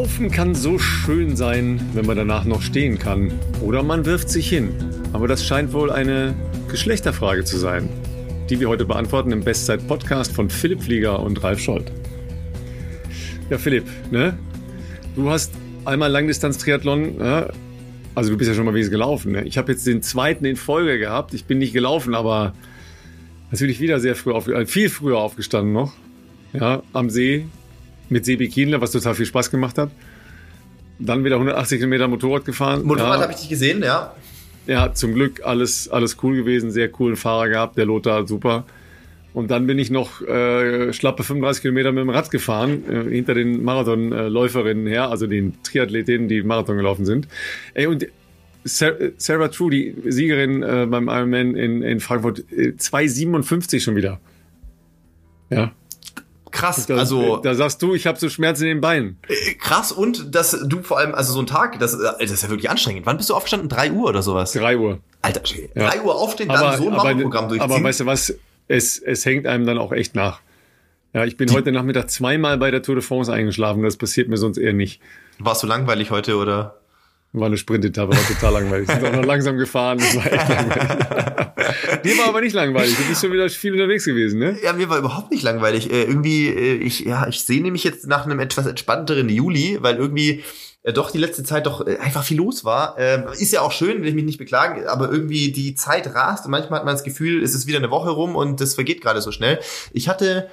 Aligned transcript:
Laufen 0.00 0.30
kann 0.30 0.54
so 0.54 0.78
schön 0.78 1.36
sein, 1.36 1.78
wenn 1.92 2.06
man 2.06 2.16
danach 2.16 2.46
noch 2.46 2.62
stehen 2.62 2.98
kann. 2.98 3.30
Oder 3.60 3.82
man 3.82 4.06
wirft 4.06 4.30
sich 4.30 4.48
hin. 4.48 4.70
Aber 5.12 5.28
das 5.28 5.44
scheint 5.44 5.74
wohl 5.74 5.92
eine 5.92 6.34
Geschlechterfrage 6.70 7.44
zu 7.44 7.58
sein, 7.58 7.86
die 8.48 8.58
wir 8.60 8.70
heute 8.70 8.86
beantworten 8.86 9.30
im 9.30 9.44
Bestzeit-Podcast 9.44 10.32
von 10.32 10.48
Philipp 10.48 10.84
Flieger 10.84 11.20
und 11.20 11.44
Ralf 11.44 11.58
Scholz. 11.60 11.92
Ja, 13.50 13.58
Philipp, 13.58 13.84
ne? 14.10 14.38
Du 15.16 15.28
hast 15.28 15.52
einmal 15.84 16.10
Langdistanz-Triathlon, 16.10 17.20
ja? 17.20 17.50
also 18.14 18.30
du 18.30 18.38
bist 18.38 18.48
ja 18.48 18.54
schon 18.54 18.64
mal 18.64 18.72
wenigstens 18.72 18.92
gelaufen. 18.92 19.32
Ne? 19.32 19.44
Ich 19.44 19.58
habe 19.58 19.70
jetzt 19.70 19.86
den 19.86 20.00
zweiten 20.00 20.46
in 20.46 20.56
Folge 20.56 20.98
gehabt. 20.98 21.34
Ich 21.34 21.44
bin 21.44 21.58
nicht 21.58 21.74
gelaufen, 21.74 22.14
aber 22.14 22.54
natürlich 23.50 23.80
wieder 23.80 24.00
sehr 24.00 24.16
früh 24.16 24.32
aufgestanden, 24.32 24.66
äh, 24.66 24.66
viel 24.66 24.88
früher 24.88 25.18
aufgestanden 25.18 25.74
noch. 25.74 25.92
Ja, 26.54 26.82
am 26.94 27.10
See 27.10 27.44
mit 28.10 28.24
Sebi 28.24 28.48
Kienle, 28.48 28.80
was 28.80 28.92
total 28.92 29.14
viel 29.14 29.26
Spaß 29.26 29.50
gemacht 29.50 29.78
hat. 29.78 29.90
Dann 30.98 31.24
wieder 31.24 31.36
180 31.36 31.78
Kilometer 31.78 32.08
Motorrad 32.08 32.44
gefahren. 32.44 32.84
Motorrad 32.84 33.16
ja. 33.16 33.22
habe 33.22 33.32
ich 33.32 33.38
dich 33.40 33.48
gesehen, 33.48 33.82
ja. 33.82 34.14
Ja, 34.66 34.92
zum 34.92 35.14
Glück 35.14 35.40
alles, 35.44 35.88
alles 35.88 36.18
cool 36.22 36.36
gewesen, 36.36 36.70
sehr 36.70 36.88
coolen 36.90 37.16
Fahrer 37.16 37.48
gehabt, 37.48 37.78
der 37.78 37.86
Lothar, 37.86 38.26
super. 38.26 38.64
Und 39.32 39.50
dann 39.50 39.66
bin 39.66 39.78
ich 39.78 39.90
noch 39.90 40.20
äh, 40.22 40.92
schlappe 40.92 41.22
35 41.22 41.62
Kilometer 41.62 41.92
mit 41.92 42.02
dem 42.02 42.10
Rad 42.10 42.30
gefahren, 42.30 42.82
äh, 42.88 43.10
hinter 43.10 43.34
den 43.34 43.62
Marathonläuferinnen 43.62 44.86
her, 44.86 45.08
also 45.08 45.26
den 45.26 45.54
Triathletinnen, 45.62 46.28
die 46.28 46.42
Marathon 46.42 46.76
gelaufen 46.76 47.04
sind. 47.04 47.28
Ey, 47.74 47.86
und 47.86 48.06
Sarah 48.64 49.48
True, 49.48 49.70
die 49.70 49.94
Siegerin 50.06 50.62
äh, 50.62 50.86
beim 50.90 51.08
Ironman 51.08 51.54
in, 51.54 51.82
in 51.82 52.00
Frankfurt, 52.00 52.40
äh, 52.52 52.74
2,57 52.76 53.80
schon 53.80 53.96
wieder. 53.96 54.20
Ja. 55.48 55.72
Krass, 56.50 56.86
da, 56.86 56.96
also 56.96 57.36
da 57.38 57.54
sagst 57.54 57.80
du, 57.82 57.94
ich 57.94 58.06
habe 58.06 58.18
so 58.18 58.28
Schmerzen 58.28 58.64
in 58.64 58.68
den 58.68 58.80
Beinen. 58.80 59.18
Äh, 59.28 59.54
krass 59.54 59.92
und 59.92 60.34
dass 60.34 60.58
du 60.66 60.82
vor 60.82 60.98
allem, 60.98 61.14
also 61.14 61.32
so 61.32 61.40
ein 61.40 61.46
Tag, 61.46 61.78
das, 61.78 61.94
äh, 61.94 62.12
das 62.18 62.30
ist 62.30 62.42
ja 62.42 62.50
wirklich 62.50 62.70
anstrengend. 62.70 63.06
Wann 63.06 63.16
bist 63.16 63.30
du 63.30 63.34
aufgestanden? 63.34 63.68
Drei 63.68 63.90
Uhr 63.92 64.08
oder 64.08 64.22
sowas? 64.22 64.52
Drei 64.52 64.76
Uhr. 64.76 65.00
Alter, 65.22 65.40
drei 65.40 65.96
ja. 65.96 66.02
Uhr 66.02 66.14
aufstehen, 66.14 66.50
aber, 66.50 66.70
dann 66.70 66.78
so 66.78 66.88
ein 66.88 66.94
Marathonprogramm 66.94 67.48
durchziehen. 67.48 67.70
Aber 67.70 67.82
weißt 67.82 68.00
du 68.00 68.06
was, 68.06 68.34
es, 68.68 68.98
es 68.98 69.24
hängt 69.26 69.46
einem 69.46 69.66
dann 69.66 69.78
auch 69.78 69.92
echt 69.92 70.14
nach. 70.14 70.40
Ja, 71.12 71.24
ich 71.24 71.36
bin 71.36 71.48
Die, 71.48 71.54
heute 71.54 71.72
Nachmittag 71.72 72.08
zweimal 72.10 72.56
bei 72.58 72.70
der 72.70 72.82
Tour 72.82 72.94
de 72.94 73.02
France 73.02 73.32
eingeschlafen, 73.32 73.82
das 73.82 73.96
passiert 73.96 74.28
mir 74.28 74.36
sonst 74.36 74.58
eher 74.58 74.72
nicht. 74.72 75.00
Warst 75.38 75.62
du 75.62 75.66
langweilig 75.66 76.10
heute 76.10 76.36
oder? 76.36 76.76
War 77.32 77.46
eine 77.46 77.56
Sprintetappe, 77.56 78.12
war 78.12 78.26
total 78.26 78.52
langweilig. 78.54 78.88
Sind 78.88 79.04
auch 79.04 79.12
noch 79.12 79.24
langsam 79.24 79.56
gefahren, 79.56 79.98
das 79.98 80.16
war 80.16 80.26
echt 80.26 80.48
langweilig. 80.48 81.46
Dir 82.04 82.18
war 82.18 82.28
aber 82.28 82.40
nicht 82.40 82.54
langweilig, 82.54 82.96
du 82.96 83.04
bist 83.04 83.20
schon 83.20 83.32
wieder 83.32 83.48
viel 83.48 83.72
unterwegs 83.72 84.04
gewesen, 84.04 84.38
ne? 84.38 84.56
Ja, 84.62 84.72
mir 84.72 84.88
war 84.88 84.98
überhaupt 84.98 85.30
nicht 85.30 85.42
langweilig. 85.42 85.90
Äh, 85.90 86.04
irgendwie, 86.04 86.48
äh, 86.48 86.74
ich, 86.74 87.00
ja, 87.00 87.26
ich 87.28 87.44
sehe 87.44 87.62
nämlich 87.62 87.84
jetzt 87.84 88.06
nach 88.06 88.24
einem 88.24 88.40
etwas 88.40 88.66
entspannteren 88.66 89.28
Juli, 89.28 89.78
weil 89.80 89.96
irgendwie 89.96 90.42
äh, 90.82 90.92
doch 90.92 91.10
die 91.10 91.18
letzte 91.18 91.44
Zeit 91.44 91.66
doch 91.66 91.86
äh, 91.86 91.98
einfach 91.98 92.24
viel 92.24 92.38
los 92.38 92.64
war. 92.64 92.96
Ähm, 92.98 93.24
ist 93.32 93.52
ja 93.52 93.60
auch 93.60 93.72
schön, 93.72 94.00
will 94.00 94.08
ich 94.08 94.14
mich 94.14 94.24
nicht 94.24 94.38
beklagen, 94.38 94.86
aber 94.86 95.10
irgendwie 95.10 95.52
die 95.52 95.74
Zeit 95.74 96.14
rast 96.14 96.44
und 96.44 96.50
manchmal 96.50 96.80
hat 96.80 96.86
man 96.86 96.94
das 96.94 97.04
Gefühl, 97.04 97.42
es 97.42 97.54
ist 97.54 97.66
wieder 97.66 97.78
eine 97.78 97.90
Woche 97.90 98.10
rum 98.10 98.36
und 98.36 98.60
das 98.60 98.74
vergeht 98.74 99.00
gerade 99.00 99.20
so 99.20 99.32
schnell. 99.32 99.60
Ich 99.92 100.08
hatte 100.08 100.48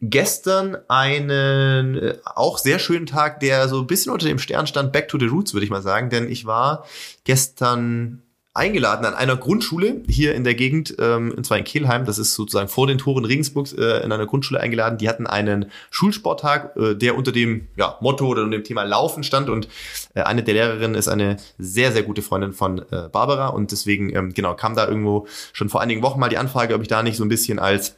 gestern 0.00 0.76
einen 0.88 1.96
äh, 1.96 2.18
auch 2.24 2.58
sehr 2.58 2.78
schönen 2.78 3.06
Tag, 3.06 3.40
der 3.40 3.68
so 3.68 3.80
ein 3.80 3.86
bisschen 3.86 4.12
unter 4.12 4.26
dem 4.26 4.38
Stern 4.38 4.66
stand, 4.66 4.92
Back 4.92 5.08
to 5.08 5.18
the 5.18 5.26
Roots, 5.26 5.54
würde 5.54 5.64
ich 5.64 5.70
mal 5.70 5.82
sagen, 5.82 6.10
denn 6.10 6.30
ich 6.30 6.46
war 6.46 6.86
gestern 7.24 8.22
eingeladen 8.54 9.04
an 9.04 9.14
einer 9.14 9.36
Grundschule 9.36 10.02
hier 10.08 10.34
in 10.34 10.44
der 10.44 10.54
Gegend, 10.54 10.94
ähm, 11.00 11.34
und 11.36 11.44
zwar 11.44 11.58
in 11.58 11.64
Kelheim, 11.64 12.04
das 12.04 12.18
ist 12.18 12.34
sozusagen 12.34 12.68
vor 12.68 12.86
den 12.86 12.98
Toren 12.98 13.24
Regensburgs, 13.24 13.72
äh, 13.72 14.04
in 14.04 14.12
einer 14.12 14.26
Grundschule 14.26 14.60
eingeladen. 14.60 14.96
Die 14.96 15.08
hatten 15.08 15.26
einen 15.26 15.70
Schulsporttag, 15.90 16.76
äh, 16.76 16.94
der 16.94 17.16
unter 17.16 17.32
dem 17.32 17.66
ja, 17.76 17.98
Motto 18.00 18.26
oder 18.26 18.44
unter 18.44 18.56
dem 18.56 18.64
Thema 18.64 18.84
Laufen 18.84 19.24
stand. 19.24 19.50
Und 19.50 19.68
äh, 20.14 20.22
eine 20.22 20.44
der 20.44 20.54
Lehrerinnen 20.54 20.94
ist 20.94 21.08
eine 21.08 21.36
sehr, 21.58 21.90
sehr 21.90 22.04
gute 22.04 22.22
Freundin 22.22 22.52
von 22.52 22.78
äh, 22.92 23.08
Barbara. 23.10 23.48
Und 23.48 23.72
deswegen, 23.72 24.14
ähm, 24.14 24.32
genau, 24.32 24.54
kam 24.54 24.76
da 24.76 24.86
irgendwo 24.86 25.26
schon 25.52 25.68
vor 25.68 25.80
einigen 25.80 26.02
Wochen 26.02 26.20
mal 26.20 26.28
die 26.28 26.38
Anfrage, 26.38 26.74
ob 26.74 26.82
ich 26.82 26.88
da 26.88 27.02
nicht 27.02 27.16
so 27.16 27.24
ein 27.24 27.28
bisschen 27.28 27.58
als 27.58 27.96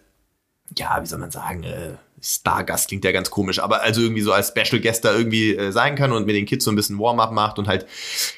ja, 0.76 0.98
wie 1.00 1.06
soll 1.06 1.18
man 1.18 1.30
sagen, 1.30 1.62
äh, 1.62 1.94
Stargast 2.22 2.88
klingt 2.88 3.04
ja 3.04 3.12
ganz 3.12 3.30
komisch, 3.30 3.58
aber 3.58 3.82
also 3.82 4.00
irgendwie 4.00 4.22
so 4.22 4.32
als 4.32 4.48
Special 4.48 4.80
Guest 4.80 5.04
da 5.04 5.16
irgendwie 5.16 5.54
äh, 5.54 5.70
sein 5.70 5.96
kann 5.96 6.12
und 6.12 6.26
mit 6.26 6.34
den 6.34 6.46
Kids 6.46 6.64
so 6.64 6.70
ein 6.70 6.76
bisschen 6.76 6.98
Warm-up 6.98 7.32
macht 7.32 7.58
und 7.58 7.68
halt 7.68 7.86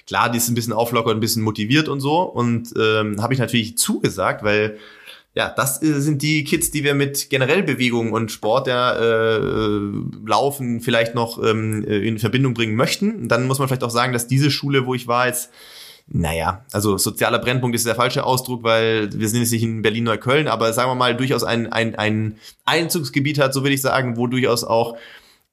klar, 0.07 0.31
die 0.31 0.39
ist 0.39 0.49
ein 0.49 0.55
bisschen 0.55 0.73
auflockert, 0.73 1.17
ein 1.17 1.21
bisschen 1.21 1.43
motiviert 1.43 1.89
und 1.89 2.01
so 2.01 2.21
und 2.21 2.75
ähm, 2.79 3.23
habe 3.23 3.35
ich 3.35 3.41
natürlich 3.41 3.79
zugesagt, 3.79 4.43
weil 4.43 4.79
ja, 5.35 5.49
das 5.51 5.81
äh, 5.83 6.01
sind 6.01 6.23
die 6.23 6.43
Kids, 6.43 6.73
die 6.73 6.83
wir 6.83 6.95
mit 6.95 7.31
generell 7.31 7.63
Bewegung 7.63 8.13
und 8.13 8.33
Sport, 8.33 8.67
ja, 8.67 8.97
äh, 8.97 9.79
Laufen 10.27 10.81
vielleicht 10.81 11.15
noch 11.15 11.41
ähm, 11.43 11.85
in 11.85 12.19
Verbindung 12.19 12.55
bringen 12.55 12.75
möchten. 12.75 13.13
Und 13.23 13.29
dann 13.29 13.47
muss 13.47 13.61
man 13.61 13.69
vielleicht 13.69 13.85
auch 13.85 13.91
sagen, 13.91 14.13
dass 14.13 14.27
diese 14.27 14.51
Schule, 14.51 14.85
wo 14.85 14.95
ich 14.95 15.07
war, 15.07 15.29
jetzt 15.29 15.51
naja, 16.11 16.65
also 16.73 16.97
sozialer 16.97 17.39
Brennpunkt 17.39 17.75
ist 17.77 17.87
der 17.87 17.95
falsche 17.95 18.25
Ausdruck, 18.25 18.63
weil 18.63 19.13
wir 19.13 19.29
sind 19.29 19.41
jetzt 19.41 19.53
nicht 19.53 19.63
in 19.63 19.83
Berlin-Neukölln, 19.83 20.49
aber 20.49 20.73
sagen 20.73 20.91
wir 20.91 20.95
mal, 20.95 21.15
durchaus 21.15 21.45
ein, 21.45 21.71
ein, 21.71 21.97
ein 21.97 22.39
Einzugsgebiet 22.65 23.39
hat, 23.39 23.53
so 23.53 23.63
würde 23.63 23.75
ich 23.75 23.83
sagen, 23.83 24.17
wo 24.17 24.27
durchaus 24.27 24.65
auch 24.65 24.97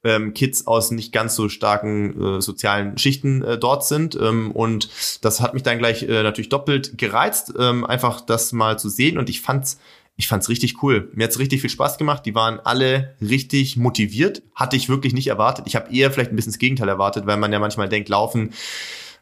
ähm, 0.05 0.33
Kids 0.33 0.67
aus 0.67 0.91
nicht 0.91 1.11
ganz 1.11 1.35
so 1.35 1.49
starken 1.49 2.37
äh, 2.37 2.41
sozialen 2.41 2.97
Schichten 2.97 3.43
äh, 3.43 3.57
dort 3.57 3.85
sind. 3.85 4.15
Ähm, 4.15 4.51
und 4.51 4.89
das 5.21 5.41
hat 5.41 5.53
mich 5.53 5.63
dann 5.63 5.79
gleich 5.79 6.03
äh, 6.03 6.23
natürlich 6.23 6.49
doppelt 6.49 6.97
gereizt, 6.97 7.53
ähm, 7.59 7.83
einfach 7.83 8.21
das 8.21 8.53
mal 8.53 8.79
zu 8.79 8.87
sehen. 8.87 9.17
Und 9.17 9.29
ich 9.29 9.41
fand's 9.41 9.79
ich 10.17 10.29
fand's 10.29 10.47
richtig 10.47 10.81
cool. 10.81 11.09
Mir 11.13 11.25
hat's 11.25 11.39
richtig 11.39 11.59
viel 11.59 11.69
Spaß 11.69 11.97
gemacht. 11.97 12.25
Die 12.25 12.35
waren 12.35 12.61
alle 12.61 13.15
richtig 13.19 13.75
motiviert. 13.75 14.43
Hatte 14.53 14.77
ich 14.77 14.87
wirklich 14.87 15.13
nicht 15.13 15.27
erwartet. 15.27 15.67
Ich 15.67 15.75
habe 15.75 15.93
eher 15.93 16.09
vielleicht 16.09 16.31
ein 16.31 16.37
bisschen 16.37 16.53
das 16.53 16.59
Gegenteil 16.59 16.87
erwartet, 16.87 17.25
weil 17.25 17.35
man 17.35 17.51
ja 17.51 17.59
manchmal 17.59 17.89
denkt, 17.89 18.07
laufen 18.07 18.53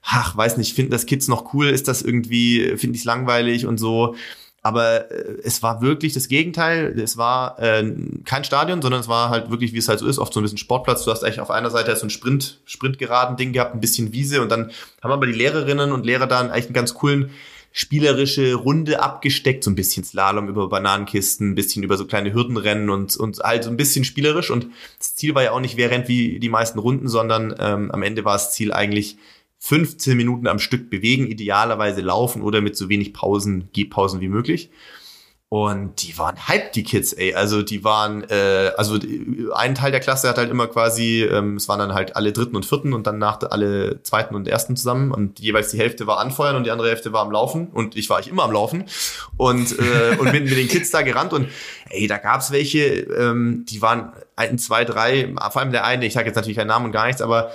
ach, 0.04 0.36
weiß 0.36 0.58
nicht, 0.58 0.76
finden 0.76 0.92
das 0.92 1.06
Kids 1.06 1.28
noch 1.28 1.54
cool, 1.54 1.70
ist 1.70 1.88
das 1.88 2.02
irgendwie, 2.02 2.78
finde 2.78 2.98
ich 2.98 3.04
langweilig 3.06 3.66
und 3.66 3.78
so. 3.78 4.16
Aber 4.62 5.12
äh, 5.12 5.40
es 5.44 5.62
war 5.62 5.82
wirklich 5.82 6.14
das 6.14 6.30
Gegenteil. 6.30 6.98
Es 6.98 7.18
war 7.18 7.60
äh, 7.60 7.84
kein 8.26 8.44
Stadion, 8.44 8.82
sondern 8.82 9.02
es 9.02 9.08
war 9.08 9.30
halt 9.30 9.50
wirklich, 9.52 9.74
wie 9.74 9.78
es 9.78 9.90
halt 9.90 10.00
so 10.00 10.08
ist, 10.08 10.20
oft 10.20 10.34
so 10.34 10.40
ein 10.40 10.44
bisschen 10.44 10.58
Sportplatz. 10.58 11.04
Du 11.04 11.12
hast 11.12 11.24
eigentlich 11.24 11.42
auf 11.42 11.52
einer 11.52 11.70
Seite 11.70 11.96
so 11.96 12.06
ein 12.06 12.10
Sprint, 12.10 12.62
Sprintgeraden 12.66 13.36
Ding 13.36 13.52
gehabt, 13.52 13.74
ein 13.74 13.82
bisschen 13.82 14.14
Wiese 14.14 14.42
und 14.42 14.50
dann 14.50 14.72
haben 15.02 15.12
aber 15.12 15.28
die 15.28 15.34
Lehrerinnen 15.34 15.92
und 15.92 16.06
Lehrer 16.06 16.28
da 16.28 16.40
eigentlich 16.40 16.66
einen 16.66 16.74
ganz 16.74 16.94
coolen 16.94 17.32
spielerische 17.76 18.54
Runde 18.54 19.02
abgesteckt, 19.02 19.64
so 19.64 19.72
ein 19.72 19.76
bisschen 19.76 20.04
Slalom 20.04 20.48
über 20.48 20.70
Bananenkisten, 20.70 21.52
ein 21.52 21.56
bisschen 21.56 21.82
über 21.82 21.98
so 21.98 22.06
kleine 22.06 22.32
Hürdenrennen 22.32 22.92
und, 22.92 23.18
und 23.18 23.40
halt 23.40 23.64
so 23.64 23.72
ein 23.72 23.78
bisschen 23.78 24.06
spielerisch. 24.06 24.52
Und 24.52 24.68
das 25.00 25.16
Ziel 25.16 25.34
war 25.34 25.42
ja 25.42 25.52
auch 25.52 25.60
nicht, 25.60 25.76
wer 25.76 25.90
rennt 25.90 26.08
wie 26.08 26.40
die 26.40 26.50
meisten 26.50 26.78
Runden, 26.78 27.08
sondern 27.08 27.56
ähm, 27.60 27.90
am 27.90 28.04
Ende 28.04 28.24
war 28.24 28.34
das 28.34 28.54
Ziel 28.54 28.72
eigentlich, 28.72 29.18
15 29.66 30.18
Minuten 30.18 30.48
am 30.48 30.60
Stück 30.60 30.90
bewegen, 30.90 31.26
idealerweise 31.26 32.02
laufen 32.02 32.42
oder 32.42 32.60
mit 32.60 32.76
so 32.76 32.90
wenig 32.90 33.14
Pausen, 33.14 33.70
Gehpausen 33.72 34.20
wie 34.20 34.28
möglich. 34.28 34.72
Und 35.48 36.02
die 36.02 36.18
waren 36.18 36.36
hyped, 36.50 36.76
die 36.76 36.84
Kids, 36.84 37.14
ey. 37.14 37.34
Also 37.34 37.62
die 37.62 37.84
waren, 37.86 38.24
äh, 38.30 38.72
also 38.76 39.00
ein 39.54 39.76
Teil 39.76 39.92
der 39.92 40.02
Klasse 40.02 40.28
hat 40.28 40.38
halt 40.38 40.50
immer 40.50 40.68
quasi, 40.68 41.22
ähm, 41.22 41.56
es 41.56 41.70
waren 41.70 41.80
dann 41.80 41.94
halt 41.94 42.18
alle 42.18 42.34
dritten 42.34 42.58
und 42.58 42.66
vierten 42.66 42.92
und 42.92 43.08
dann 43.08 43.20
nach 43.20 43.40
alle 43.52 44.04
zweiten 44.04 44.36
und 44.36 44.50
ersten 44.50 44.76
zusammen 44.76 45.12
und 45.12 45.40
jeweils 45.40 45.70
die 45.70 45.78
Hälfte 45.78 46.08
war 46.08 46.18
anfeuern 46.18 46.58
und 46.58 46.66
die 46.66 46.72
andere 46.72 46.90
Hälfte 46.90 47.14
war 47.14 47.22
am 47.22 47.32
Laufen 47.32 47.68
und 47.68 47.96
ich 47.96 48.10
war 48.10 48.20
ich 48.20 48.28
immer 48.28 48.44
am 48.44 48.52
Laufen 48.52 48.86
und 49.38 49.80
äh, 49.80 50.18
und 50.18 50.32
bin 50.32 50.44
mit 50.44 50.58
den 50.58 50.68
Kids 50.68 50.90
da 50.90 51.04
gerannt 51.04 51.32
und 51.32 51.48
ey, 51.90 52.08
da 52.08 52.18
gab's 52.18 52.52
welche, 52.52 52.84
ähm, 52.84 53.64
die 53.70 53.82
waren 53.82 54.12
ein, 54.36 54.58
zwei, 54.58 54.84
drei, 54.84 55.34
vor 55.52 55.62
allem 55.62 55.72
der 55.72 55.86
eine, 55.86 56.06
ich 56.06 56.14
sage 56.14 56.26
jetzt 56.26 56.36
natürlich 56.36 56.58
keinen 56.58 56.68
Namen 56.68 56.88
und 56.88 56.92
gar 56.92 57.06
nichts, 57.06 57.22
aber 57.22 57.52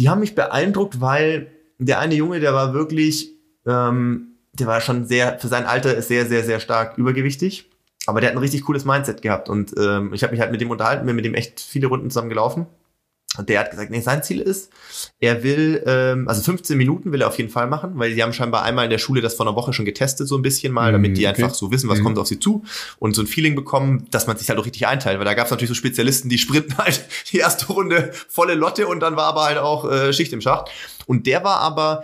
die 0.00 0.08
haben 0.08 0.20
mich 0.20 0.34
beeindruckt, 0.34 1.00
weil 1.00 1.48
der 1.78 1.98
eine 1.98 2.14
Junge, 2.14 2.40
der 2.40 2.54
war 2.54 2.72
wirklich, 2.72 3.32
ähm, 3.66 4.28
der 4.54 4.66
war 4.66 4.80
schon 4.80 5.04
sehr, 5.04 5.38
für 5.38 5.48
sein 5.48 5.66
Alter 5.66 5.94
ist 5.94 6.08
sehr, 6.08 6.24
sehr, 6.26 6.42
sehr 6.42 6.58
stark 6.58 6.96
übergewichtig. 6.96 7.70
Aber 8.06 8.20
der 8.20 8.30
hat 8.30 8.36
ein 8.36 8.40
richtig 8.40 8.64
cooles 8.64 8.86
Mindset 8.86 9.20
gehabt 9.20 9.50
und 9.50 9.74
ähm, 9.78 10.14
ich 10.14 10.22
habe 10.22 10.32
mich 10.32 10.40
halt 10.40 10.52
mit 10.52 10.60
dem 10.62 10.70
unterhalten, 10.70 11.04
bin 11.04 11.16
mit 11.16 11.26
dem 11.26 11.34
echt 11.34 11.60
viele 11.60 11.86
Runden 11.86 12.10
zusammen 12.10 12.30
gelaufen. 12.30 12.66
Und 13.38 13.48
der 13.48 13.60
hat 13.60 13.70
gesagt, 13.70 13.92
nee, 13.92 14.00
sein 14.00 14.24
Ziel 14.24 14.40
ist, 14.40 14.70
er 15.20 15.44
will, 15.44 15.84
ähm, 15.86 16.26
also 16.26 16.42
15 16.42 16.76
Minuten 16.76 17.12
will 17.12 17.22
er 17.22 17.28
auf 17.28 17.38
jeden 17.38 17.48
Fall 17.48 17.68
machen, 17.68 17.92
weil 17.94 18.12
sie 18.12 18.22
haben 18.24 18.32
scheinbar 18.32 18.64
einmal 18.64 18.84
in 18.84 18.90
der 18.90 18.98
Schule 18.98 19.20
das 19.20 19.34
vor 19.34 19.46
einer 19.46 19.54
Woche 19.54 19.72
schon 19.72 19.84
getestet, 19.84 20.26
so 20.26 20.36
ein 20.36 20.42
bisschen 20.42 20.72
mal, 20.72 20.90
damit 20.90 21.16
die 21.16 21.22
mm, 21.22 21.30
okay. 21.30 21.42
einfach 21.44 21.54
so 21.54 21.70
wissen, 21.70 21.88
was 21.88 22.00
mhm. 22.00 22.04
kommt 22.04 22.18
auf 22.18 22.26
sie 22.26 22.40
zu 22.40 22.64
und 22.98 23.14
so 23.14 23.22
ein 23.22 23.28
Feeling 23.28 23.54
bekommen, 23.54 24.08
dass 24.10 24.26
man 24.26 24.36
sich 24.36 24.48
halt 24.48 24.58
auch 24.58 24.66
richtig 24.66 24.88
einteilt. 24.88 25.18
Weil 25.18 25.24
da 25.24 25.34
gab 25.34 25.44
es 25.44 25.52
natürlich 25.52 25.68
so 25.68 25.76
Spezialisten, 25.76 26.28
die 26.28 26.38
sprinten 26.38 26.76
halt 26.78 27.04
die 27.30 27.38
erste 27.38 27.66
Runde 27.66 28.10
volle 28.28 28.54
Lotte 28.54 28.88
und 28.88 28.98
dann 28.98 29.14
war 29.14 29.26
aber 29.26 29.44
halt 29.44 29.58
auch 29.58 29.88
äh, 29.88 30.12
Schicht 30.12 30.32
im 30.32 30.40
Schacht. 30.40 30.68
Und 31.06 31.26
der 31.26 31.44
war 31.44 31.60
aber 31.60 32.02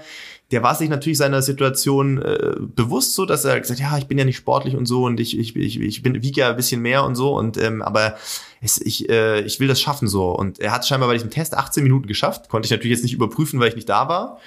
der 0.53 0.63
war 0.63 0.75
sich 0.75 0.89
natürlich 0.89 1.19
seiner 1.19 1.43
Situation 1.43 2.23
äh, 2.23 2.55
bewusst 2.59 3.15
so, 3.15 3.27
dass 3.27 3.45
er 3.45 3.61
gesagt, 3.61 3.81
ja, 3.81 3.99
ich 3.99 4.07
bin 4.07 4.17
ja 4.17 4.25
nicht 4.25 4.37
sportlich 4.37 4.77
und 4.77 4.87
so 4.87 5.05
und 5.05 5.19
ich 5.19 5.39
ich 5.39 5.57
ich, 5.57 5.81
ich 5.81 6.03
bin 6.03 6.23
wiege 6.23 6.41
ja 6.41 6.51
ein 6.51 6.57
bisschen 6.57 6.83
mehr 6.83 7.05
und 7.05 7.17
so 7.17 7.37
und 7.37 7.57
ähm, 7.57 7.83
aber 7.83 8.17
es, 8.61 8.81
ich 8.81 9.09
äh, 9.09 9.41
ich 9.41 9.59
will 9.59 9.69
das 9.69 9.81
schaffen 9.81 10.09
so. 10.09 10.31
Und 10.31 10.61
er 10.61 10.73
hat 10.73 10.87
scheinbar 10.87 11.09
bei 11.09 11.15
diesem 11.15 11.31
Test 11.31 11.55
18 11.55 11.83
Minuten 11.83 12.07
geschafft, 12.07 12.49
konnte 12.49 12.67
ich 12.67 12.71
natürlich 12.71 12.97
jetzt 12.97 13.03
nicht 13.03 13.15
überprüfen, 13.15 13.59
weil 13.59 13.69
ich 13.69 13.77
nicht 13.77 13.89
da 13.89 14.09
war. 14.09 14.39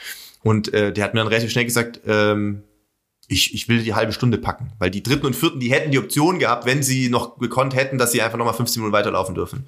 Und 0.41 0.73
äh, 0.73 0.93
der 0.93 1.03
hat 1.03 1.13
mir 1.13 1.19
dann 1.19 1.27
relativ 1.27 1.51
schnell 1.51 1.65
gesagt, 1.65 1.99
ähm, 2.07 2.63
ich, 3.27 3.53
ich 3.53 3.67
will 3.67 3.83
die 3.83 3.93
halbe 3.93 4.13
Stunde 4.13 4.37
packen, 4.37 4.71
weil 4.79 4.89
die 4.89 5.03
dritten 5.03 5.27
und 5.27 5.35
vierten, 5.35 5.59
die 5.59 5.71
hätten 5.71 5.91
die 5.91 5.99
Option 5.99 6.39
gehabt, 6.39 6.65
wenn 6.65 6.81
sie 6.81 7.09
noch 7.09 7.37
gekonnt 7.37 7.75
hätten, 7.75 7.97
dass 7.97 8.11
sie 8.11 8.21
einfach 8.21 8.37
nochmal 8.37 8.55
15 8.55 8.81
Minuten 8.81 8.93
weiterlaufen 8.93 9.35
dürfen. 9.35 9.67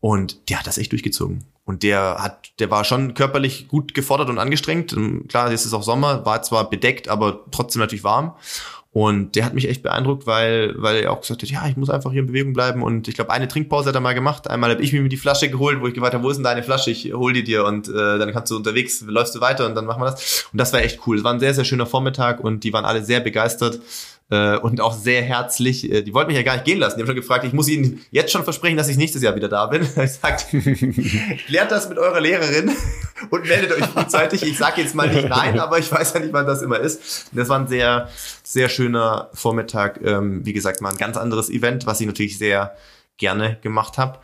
Und 0.00 0.48
der 0.48 0.58
hat 0.58 0.66
das 0.66 0.78
echt 0.78 0.92
durchgezogen. 0.92 1.44
Und 1.64 1.82
der 1.82 2.16
hat, 2.18 2.50
der 2.58 2.70
war 2.70 2.84
schon 2.84 3.14
körperlich 3.14 3.68
gut 3.68 3.94
gefordert 3.94 4.28
und 4.28 4.38
angestrengt. 4.38 4.96
Klar, 5.28 5.50
jetzt 5.50 5.66
ist 5.66 5.74
auch 5.74 5.82
Sommer, 5.82 6.24
war 6.24 6.42
zwar 6.42 6.68
bedeckt, 6.68 7.08
aber 7.08 7.44
trotzdem 7.50 7.80
natürlich 7.80 8.02
warm. 8.02 8.34
Und 8.92 9.36
der 9.36 9.44
hat 9.44 9.54
mich 9.54 9.68
echt 9.68 9.84
beeindruckt, 9.84 10.26
weil, 10.26 10.74
weil 10.78 10.96
er 10.96 11.12
auch 11.12 11.20
gesagt 11.20 11.42
hat, 11.42 11.48
ja, 11.48 11.64
ich 11.68 11.76
muss 11.76 11.90
einfach 11.90 12.10
hier 12.10 12.22
in 12.22 12.26
Bewegung 12.26 12.54
bleiben. 12.54 12.82
Und 12.82 13.06
ich 13.06 13.14
glaube, 13.14 13.30
eine 13.30 13.46
Trinkpause 13.46 13.90
hat 13.90 13.94
er 13.94 14.00
mal 14.00 14.14
gemacht. 14.14 14.50
Einmal 14.50 14.70
habe 14.70 14.82
ich 14.82 14.92
mir 14.92 15.08
die 15.08 15.16
Flasche 15.16 15.48
geholt, 15.48 15.80
wo 15.80 15.86
ich 15.86 15.94
gefragt 15.94 16.14
habe, 16.14 16.24
wo 16.24 16.30
ist 16.30 16.38
denn 16.38 16.44
deine 16.44 16.64
Flasche? 16.64 16.90
Ich 16.90 17.12
hol 17.12 17.32
die 17.32 17.44
dir 17.44 17.64
und 17.66 17.88
äh, 17.88 18.18
dann 18.18 18.32
kannst 18.32 18.50
du 18.50 18.56
unterwegs, 18.56 19.04
läufst 19.06 19.36
du 19.36 19.40
weiter 19.40 19.66
und 19.66 19.76
dann 19.76 19.86
machen 19.86 20.02
wir 20.02 20.10
das. 20.10 20.48
Und 20.52 20.58
das 20.58 20.72
war 20.72 20.80
echt 20.80 21.06
cool. 21.06 21.18
Es 21.18 21.24
war 21.24 21.32
ein 21.32 21.38
sehr, 21.38 21.54
sehr 21.54 21.64
schöner 21.64 21.86
Vormittag 21.86 22.40
und 22.40 22.64
die 22.64 22.72
waren 22.72 22.84
alle 22.84 23.04
sehr 23.04 23.20
begeistert 23.20 23.78
äh, 24.30 24.56
und 24.58 24.80
auch 24.80 24.94
sehr 24.94 25.22
herzlich. 25.22 25.90
Äh, 25.90 26.02
die 26.02 26.14
wollten 26.14 26.28
mich 26.28 26.36
ja 26.36 26.42
gar 26.42 26.54
nicht 26.54 26.64
gehen 26.64 26.78
lassen. 26.78 26.96
Die 26.96 27.02
haben 27.02 27.08
schon 27.08 27.16
gefragt, 27.16 27.44
ich 27.44 27.52
muss 27.52 27.68
Ihnen 27.68 28.00
jetzt 28.10 28.32
schon 28.32 28.44
versprechen, 28.44 28.76
dass 28.76 28.88
ich 28.88 28.96
nächstes 28.96 29.22
Jahr 29.22 29.34
wieder 29.36 29.48
da 29.48 29.66
bin. 29.66 29.82
Ich 30.00 30.12
sagt, 30.12 30.46
klärt 31.46 31.70
das 31.70 31.88
mit 31.88 31.98
eurer 31.98 32.20
Lehrerin 32.20 32.70
und 33.30 33.46
meldet 33.46 33.72
euch 33.72 33.84
frühzeitig. 33.84 34.42
Ich 34.42 34.56
sage 34.56 34.80
jetzt 34.80 34.94
mal 34.94 35.08
nicht 35.08 35.28
nein, 35.28 35.58
aber 35.58 35.78
ich 35.78 35.90
weiß 35.90 36.14
ja 36.14 36.20
nicht, 36.20 36.32
wann 36.32 36.46
das 36.46 36.62
immer 36.62 36.78
ist. 36.78 37.30
Das 37.32 37.48
war 37.48 37.58
ein 37.58 37.66
sehr, 37.66 38.08
sehr 38.42 38.68
schöner 38.68 39.30
Vormittag. 39.34 40.00
Ähm, 40.02 40.44
wie 40.46 40.52
gesagt, 40.52 40.80
mal 40.80 40.90
ein 40.90 40.96
ganz 40.96 41.16
anderes 41.16 41.50
Event, 41.50 41.86
was 41.86 42.00
ich 42.00 42.06
natürlich 42.06 42.38
sehr 42.38 42.74
gerne 43.18 43.58
gemacht 43.62 43.98
habe. 43.98 44.18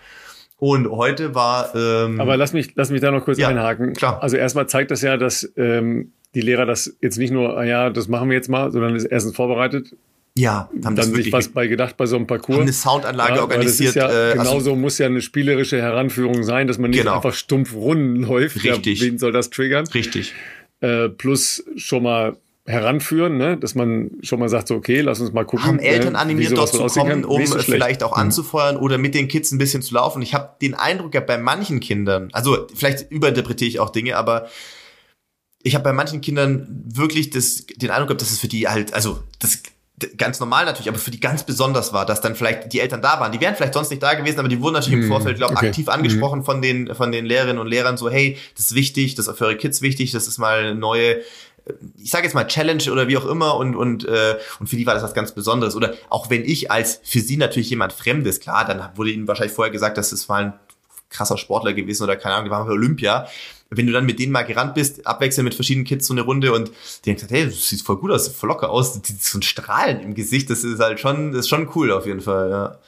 Und 0.58 0.90
heute 0.90 1.34
war. 1.34 1.74
Ähm, 1.74 2.20
Aber 2.20 2.36
lass 2.36 2.52
mich, 2.52 2.72
lass 2.76 2.90
mich 2.90 3.00
da 3.00 3.10
noch 3.10 3.24
kurz 3.24 3.38
ja, 3.38 3.48
einhaken. 3.48 3.92
Klar. 3.92 4.22
Also 4.22 4.36
erstmal 4.36 4.66
zeigt 4.68 4.90
das 4.90 5.02
ja, 5.02 5.16
dass 5.16 5.52
ähm, 5.56 6.12
die 6.34 6.40
Lehrer 6.40 6.67
das 6.67 6.96
jetzt 7.00 7.19
nicht 7.19 7.31
nur, 7.31 7.56
ah 7.56 7.64
ja, 7.64 7.90
das 7.90 8.08
machen 8.08 8.28
wir 8.28 8.37
jetzt 8.37 8.49
mal, 8.49 8.70
sondern 8.70 8.94
ist 8.94 9.05
erstens 9.05 9.34
vorbereitet. 9.34 9.94
Ja, 10.38 10.69
haben 10.84 10.96
dann 10.96 11.14
sich 11.14 11.32
was 11.32 11.49
bei 11.49 11.67
gedacht 11.67 11.96
bei 11.96 12.05
so 12.05 12.17
einem 12.17 12.26
Parcours. 12.26 12.56
Haben 12.56 12.62
eine 12.64 12.73
Soundanlage 12.75 13.37
ja, 13.37 13.40
organisiert. 13.40 13.94
Ja, 13.94 14.31
äh, 14.31 14.32
genauso 14.32 14.56
also, 14.56 14.76
muss 14.76 14.99
ja 14.99 15.06
eine 15.06 15.23
spielerische 15.23 15.81
Heranführung 15.81 16.43
sein, 16.43 16.67
dass 16.67 16.76
man 16.76 16.90
nicht 16.90 17.00
genau. 17.00 17.17
einfach 17.17 17.32
stumpf 17.32 17.75
Runden 17.75 18.17
läuft. 18.17 18.62
Richtig. 18.62 19.00
Ja, 19.00 19.06
wen 19.06 19.19
soll 19.19 19.32
das 19.32 19.49
triggern? 19.49 19.87
Richtig. 19.87 20.34
Äh, 20.81 21.08
plus 21.08 21.64
schon 21.76 22.02
mal 22.02 22.37
heranführen, 22.67 23.38
ne? 23.38 23.56
dass 23.56 23.75
man 23.75 24.11
schon 24.23 24.40
mal 24.40 24.49
sagt, 24.49 24.69
so, 24.69 24.75
okay, 24.75 25.00
lass 25.00 25.20
uns 25.20 25.32
mal 25.32 25.44
gucken. 25.44 25.64
Haben 25.64 25.78
Eltern 25.78 26.14
äh, 26.14 26.19
animiert, 26.19 26.56
dort 26.56 26.69
zu 26.69 26.84
kommen, 26.84 27.25
um 27.25 27.46
so 27.46 27.58
vielleicht 27.61 28.02
auch 28.02 28.17
mhm. 28.17 28.25
anzufeuern 28.25 28.76
oder 28.76 28.99
mit 28.99 29.14
den 29.14 29.28
Kids 29.28 29.52
ein 29.52 29.58
bisschen 29.58 29.82
zu 29.82 29.94
laufen. 29.94 30.20
Ich 30.20 30.34
habe 30.34 30.50
den 30.61 30.75
Eindruck 30.75 31.14
ja 31.14 31.20
bei 31.20 31.38
manchen 31.38 31.81
Kindern, 31.81 32.28
also 32.32 32.67
vielleicht 32.75 33.11
überinterpretiere 33.11 33.69
ich 33.69 33.81
auch 33.81 33.90
Dinge, 33.90 34.17
aber 34.17 34.49
ich 35.66 35.74
habe 35.74 35.82
bei 35.82 35.92
manchen 35.92 36.20
Kindern 36.20 36.84
wirklich 36.86 37.30
das, 37.30 37.66
den 37.66 37.90
Eindruck 37.90 38.08
gehabt, 38.08 38.22
dass 38.22 38.30
es 38.30 38.38
für 38.38 38.46
die 38.46 38.68
halt, 38.68 38.94
also 38.94 39.22
das 39.40 39.62
ganz 40.16 40.38
normal 40.38 40.64
natürlich, 40.64 40.88
aber 40.88 40.98
für 40.98 41.10
die 41.10 41.18
ganz 41.18 41.44
besonders 41.44 41.92
war, 41.92 42.06
dass 42.06 42.20
dann 42.20 42.36
vielleicht 42.36 42.72
die 42.72 42.80
Eltern 42.80 43.02
da 43.02 43.18
waren. 43.18 43.32
Die 43.32 43.40
wären 43.40 43.56
vielleicht 43.56 43.74
sonst 43.74 43.90
nicht 43.90 44.02
da 44.02 44.14
gewesen, 44.14 44.38
aber 44.38 44.48
die 44.48 44.60
wurden 44.60 44.74
natürlich 44.74 44.98
mm, 44.98 45.02
im 45.02 45.08
hm, 45.08 45.10
Vorfeld, 45.10 45.36
glaube 45.38 45.54
okay. 45.56 45.68
aktiv 45.68 45.88
angesprochen 45.88 46.40
mm. 46.40 46.44
von 46.44 46.62
den 46.62 46.94
von 46.94 47.10
den 47.10 47.26
Lehrerinnen 47.26 47.58
und 47.58 47.66
Lehrern 47.66 47.96
so, 47.96 48.08
hey, 48.08 48.36
das 48.56 48.66
ist 48.66 48.74
wichtig, 48.74 49.16
das 49.16 49.26
ist 49.26 49.38
für 49.38 49.46
eure 49.46 49.56
Kids 49.56 49.82
wichtig, 49.82 50.12
das 50.12 50.28
ist 50.28 50.38
mal 50.38 50.60
eine 50.60 50.74
neue 50.74 51.22
ich 52.00 52.10
sage 52.10 52.24
jetzt 52.24 52.34
mal 52.34 52.46
Challenge 52.46 52.92
oder 52.92 53.08
wie 53.08 53.16
auch 53.16 53.26
immer 53.26 53.56
und 53.56 53.74
und 53.74 54.06
äh, 54.06 54.36
und 54.60 54.68
für 54.68 54.76
die 54.76 54.86
war 54.86 54.94
das 54.94 55.02
was 55.02 55.14
ganz 55.14 55.32
Besonderes 55.32 55.74
oder 55.74 55.94
auch 56.10 56.30
wenn 56.30 56.44
ich 56.44 56.70
als 56.70 57.00
für 57.02 57.18
sie 57.18 57.36
natürlich 57.36 57.70
jemand 57.70 57.92
Fremdes 57.92 58.38
klar, 58.38 58.64
dann 58.64 58.88
wurde 58.94 59.10
ihnen 59.10 59.26
wahrscheinlich 59.26 59.54
vorher 59.54 59.72
gesagt, 59.72 59.98
dass 59.98 60.12
es 60.12 60.28
mal 60.28 60.44
ein 60.44 60.52
krasser 61.10 61.38
Sportler 61.38 61.72
gewesen 61.72 62.04
oder 62.04 62.16
keine 62.16 62.34
Ahnung, 62.34 62.44
die 62.44 62.50
waren 62.50 62.66
bei 62.66 62.72
Olympia 62.72 63.26
wenn 63.70 63.86
du 63.86 63.92
dann 63.92 64.06
mit 64.06 64.18
denen 64.18 64.32
mal 64.32 64.42
gerannt 64.42 64.74
bist, 64.74 65.06
abwechselnd 65.06 65.44
mit 65.44 65.54
verschiedenen 65.54 65.86
Kids 65.86 66.06
so 66.06 66.14
eine 66.14 66.22
Runde 66.22 66.52
und 66.52 66.70
die 67.04 67.10
haben 67.10 67.16
gesagt, 67.16 67.32
hey, 67.32 67.46
das 67.46 67.66
sieht 67.66 67.82
voll 67.82 67.96
gut 67.96 68.10
aus, 68.10 68.28
voll 68.28 68.48
locker 68.48 68.70
aus, 68.70 69.00
so 69.20 69.38
ein 69.38 69.42
Strahlen 69.42 70.00
im 70.00 70.14
Gesicht, 70.14 70.50
das 70.50 70.64
ist 70.64 70.80
halt 70.80 71.00
schon, 71.00 71.32
das 71.32 71.40
ist 71.40 71.48
schon 71.48 71.68
cool 71.74 71.92
auf 71.92 72.06
jeden 72.06 72.20
Fall, 72.20 72.50
ja. 72.50 72.78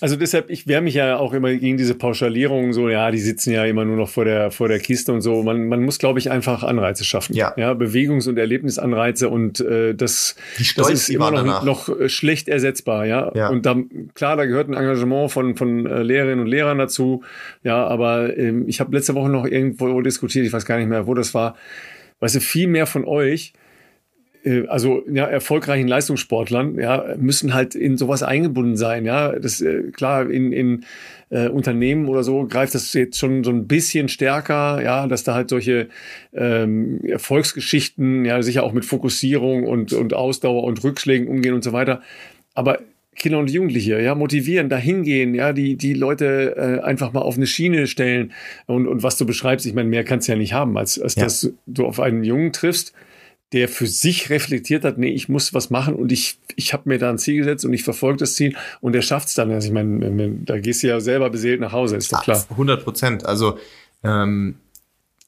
Also 0.00 0.16
deshalb, 0.16 0.48
ich 0.50 0.66
wehre 0.68 0.80
mich 0.80 0.94
ja 0.94 1.16
auch 1.16 1.32
immer 1.32 1.52
gegen 1.54 1.76
diese 1.76 1.94
Pauschalierung, 1.94 2.72
so, 2.72 2.88
ja, 2.88 3.10
die 3.10 3.18
sitzen 3.18 3.52
ja 3.52 3.64
immer 3.64 3.84
nur 3.84 3.96
noch 3.96 4.08
vor 4.08 4.24
der, 4.24 4.50
vor 4.50 4.68
der 4.68 4.78
Kiste 4.78 5.12
und 5.12 5.22
so. 5.22 5.42
Man, 5.42 5.66
man 5.66 5.82
muss, 5.82 5.98
glaube 5.98 6.18
ich, 6.18 6.30
einfach 6.30 6.62
Anreize 6.62 7.04
schaffen. 7.04 7.34
Ja. 7.34 7.52
ja 7.56 7.72
Bewegungs- 7.72 8.28
und 8.28 8.38
Erlebnisanreize 8.38 9.28
und 9.28 9.60
äh, 9.60 9.94
das, 9.94 10.36
das 10.76 10.90
ist 10.90 11.08
immer 11.08 11.30
noch, 11.30 11.64
noch 11.64 11.88
äh, 11.88 12.08
schlecht 12.08 12.48
ersetzbar, 12.48 13.06
ja. 13.06 13.32
ja. 13.34 13.48
Und 13.48 13.66
da, 13.66 13.76
klar, 14.14 14.36
da 14.36 14.44
gehört 14.46 14.68
ein 14.68 14.74
Engagement 14.74 15.32
von, 15.32 15.56
von 15.56 15.86
äh, 15.86 16.02
Lehrerinnen 16.02 16.40
und 16.40 16.46
Lehrern 16.46 16.78
dazu. 16.78 17.24
Ja, 17.64 17.86
aber 17.86 18.36
ähm, 18.36 18.68
ich 18.68 18.80
habe 18.80 18.94
letzte 18.94 19.14
Woche 19.14 19.28
noch 19.30 19.46
irgendwo 19.46 20.00
diskutiert, 20.00 20.46
ich 20.46 20.52
weiß 20.52 20.64
gar 20.64 20.78
nicht 20.78 20.88
mehr, 20.88 21.06
wo 21.06 21.14
das 21.14 21.34
war. 21.34 21.56
Weißt 22.20 22.36
du, 22.36 22.40
viel 22.40 22.68
mehr 22.68 22.86
von 22.86 23.04
euch 23.04 23.52
also 24.68 25.02
ja, 25.10 25.26
erfolgreichen 25.26 25.88
Leistungssportlern, 25.88 26.78
ja, 26.78 27.14
müssen 27.18 27.54
halt 27.54 27.74
in 27.74 27.96
sowas 27.96 28.22
eingebunden 28.22 28.76
sein. 28.76 29.04
Ja, 29.04 29.32
das 29.38 29.60
äh, 29.60 29.90
klar 29.92 30.30
in, 30.30 30.52
in 30.52 30.84
äh, 31.30 31.48
Unternehmen 31.48 32.08
oder 32.08 32.22
so 32.22 32.46
greift 32.46 32.74
das 32.74 32.92
jetzt 32.94 33.18
schon 33.18 33.44
so 33.44 33.50
ein 33.50 33.66
bisschen 33.66 34.08
stärker, 34.08 34.82
ja, 34.82 35.06
dass 35.06 35.24
da 35.24 35.34
halt 35.34 35.50
solche 35.50 35.88
ähm, 36.32 37.00
Erfolgsgeschichten, 37.04 38.24
ja, 38.24 38.42
sicher 38.42 38.62
auch 38.62 38.72
mit 38.72 38.84
Fokussierung 38.84 39.64
und, 39.64 39.92
und 39.92 40.14
Ausdauer 40.14 40.64
und 40.64 40.82
Rückschlägen 40.82 41.28
umgehen 41.28 41.54
und 41.54 41.64
so 41.64 41.72
weiter. 41.72 42.02
Aber 42.54 42.80
Kinder 43.18 43.40
und 43.40 43.50
Jugendliche, 43.50 44.00
ja, 44.00 44.14
motivieren, 44.14 44.68
dahin 44.68 45.02
gehen, 45.02 45.34
ja, 45.34 45.52
die, 45.52 45.76
die 45.76 45.92
Leute 45.92 46.54
äh, 46.56 46.84
einfach 46.84 47.12
mal 47.12 47.20
auf 47.20 47.36
eine 47.36 47.46
Schiene 47.46 47.88
stellen 47.88 48.32
und, 48.66 48.86
und 48.86 49.02
was 49.02 49.16
du 49.16 49.26
beschreibst, 49.26 49.66
ich 49.66 49.74
meine, 49.74 49.88
mehr 49.88 50.04
kannst 50.04 50.28
du 50.28 50.32
ja 50.32 50.38
nicht 50.38 50.52
haben, 50.52 50.78
als, 50.78 51.00
als 51.00 51.16
ja. 51.16 51.24
dass 51.24 51.52
du 51.66 51.84
auf 51.84 51.98
einen 51.98 52.22
Jungen 52.22 52.52
triffst, 52.52 52.92
der 53.52 53.68
für 53.68 53.86
sich 53.86 54.28
reflektiert 54.28 54.84
hat, 54.84 54.98
nee, 54.98 55.10
ich 55.10 55.28
muss 55.28 55.54
was 55.54 55.70
machen 55.70 55.94
und 55.94 56.12
ich, 56.12 56.38
ich 56.56 56.72
habe 56.72 56.82
mir 56.86 56.98
da 56.98 57.08
ein 57.08 57.18
Ziel 57.18 57.38
gesetzt 57.38 57.64
und 57.64 57.72
ich 57.72 57.82
verfolge 57.82 58.18
das 58.18 58.34
Ziel 58.34 58.54
und 58.80 58.92
der 58.92 59.02
schafft 59.02 59.28
es 59.28 59.34
dann. 59.34 59.50
Also 59.50 59.68
ich 59.68 59.72
meine, 59.72 60.36
da 60.44 60.58
gehst 60.58 60.82
du 60.82 60.88
ja 60.88 61.00
selber 61.00 61.30
beseelt 61.30 61.60
nach 61.60 61.72
Hause, 61.72 61.96
ist 61.96 62.12
doch 62.12 62.22
klar. 62.22 62.44
100 62.50 62.84
Prozent. 62.84 63.24
Also 63.24 63.58
ähm, 64.04 64.56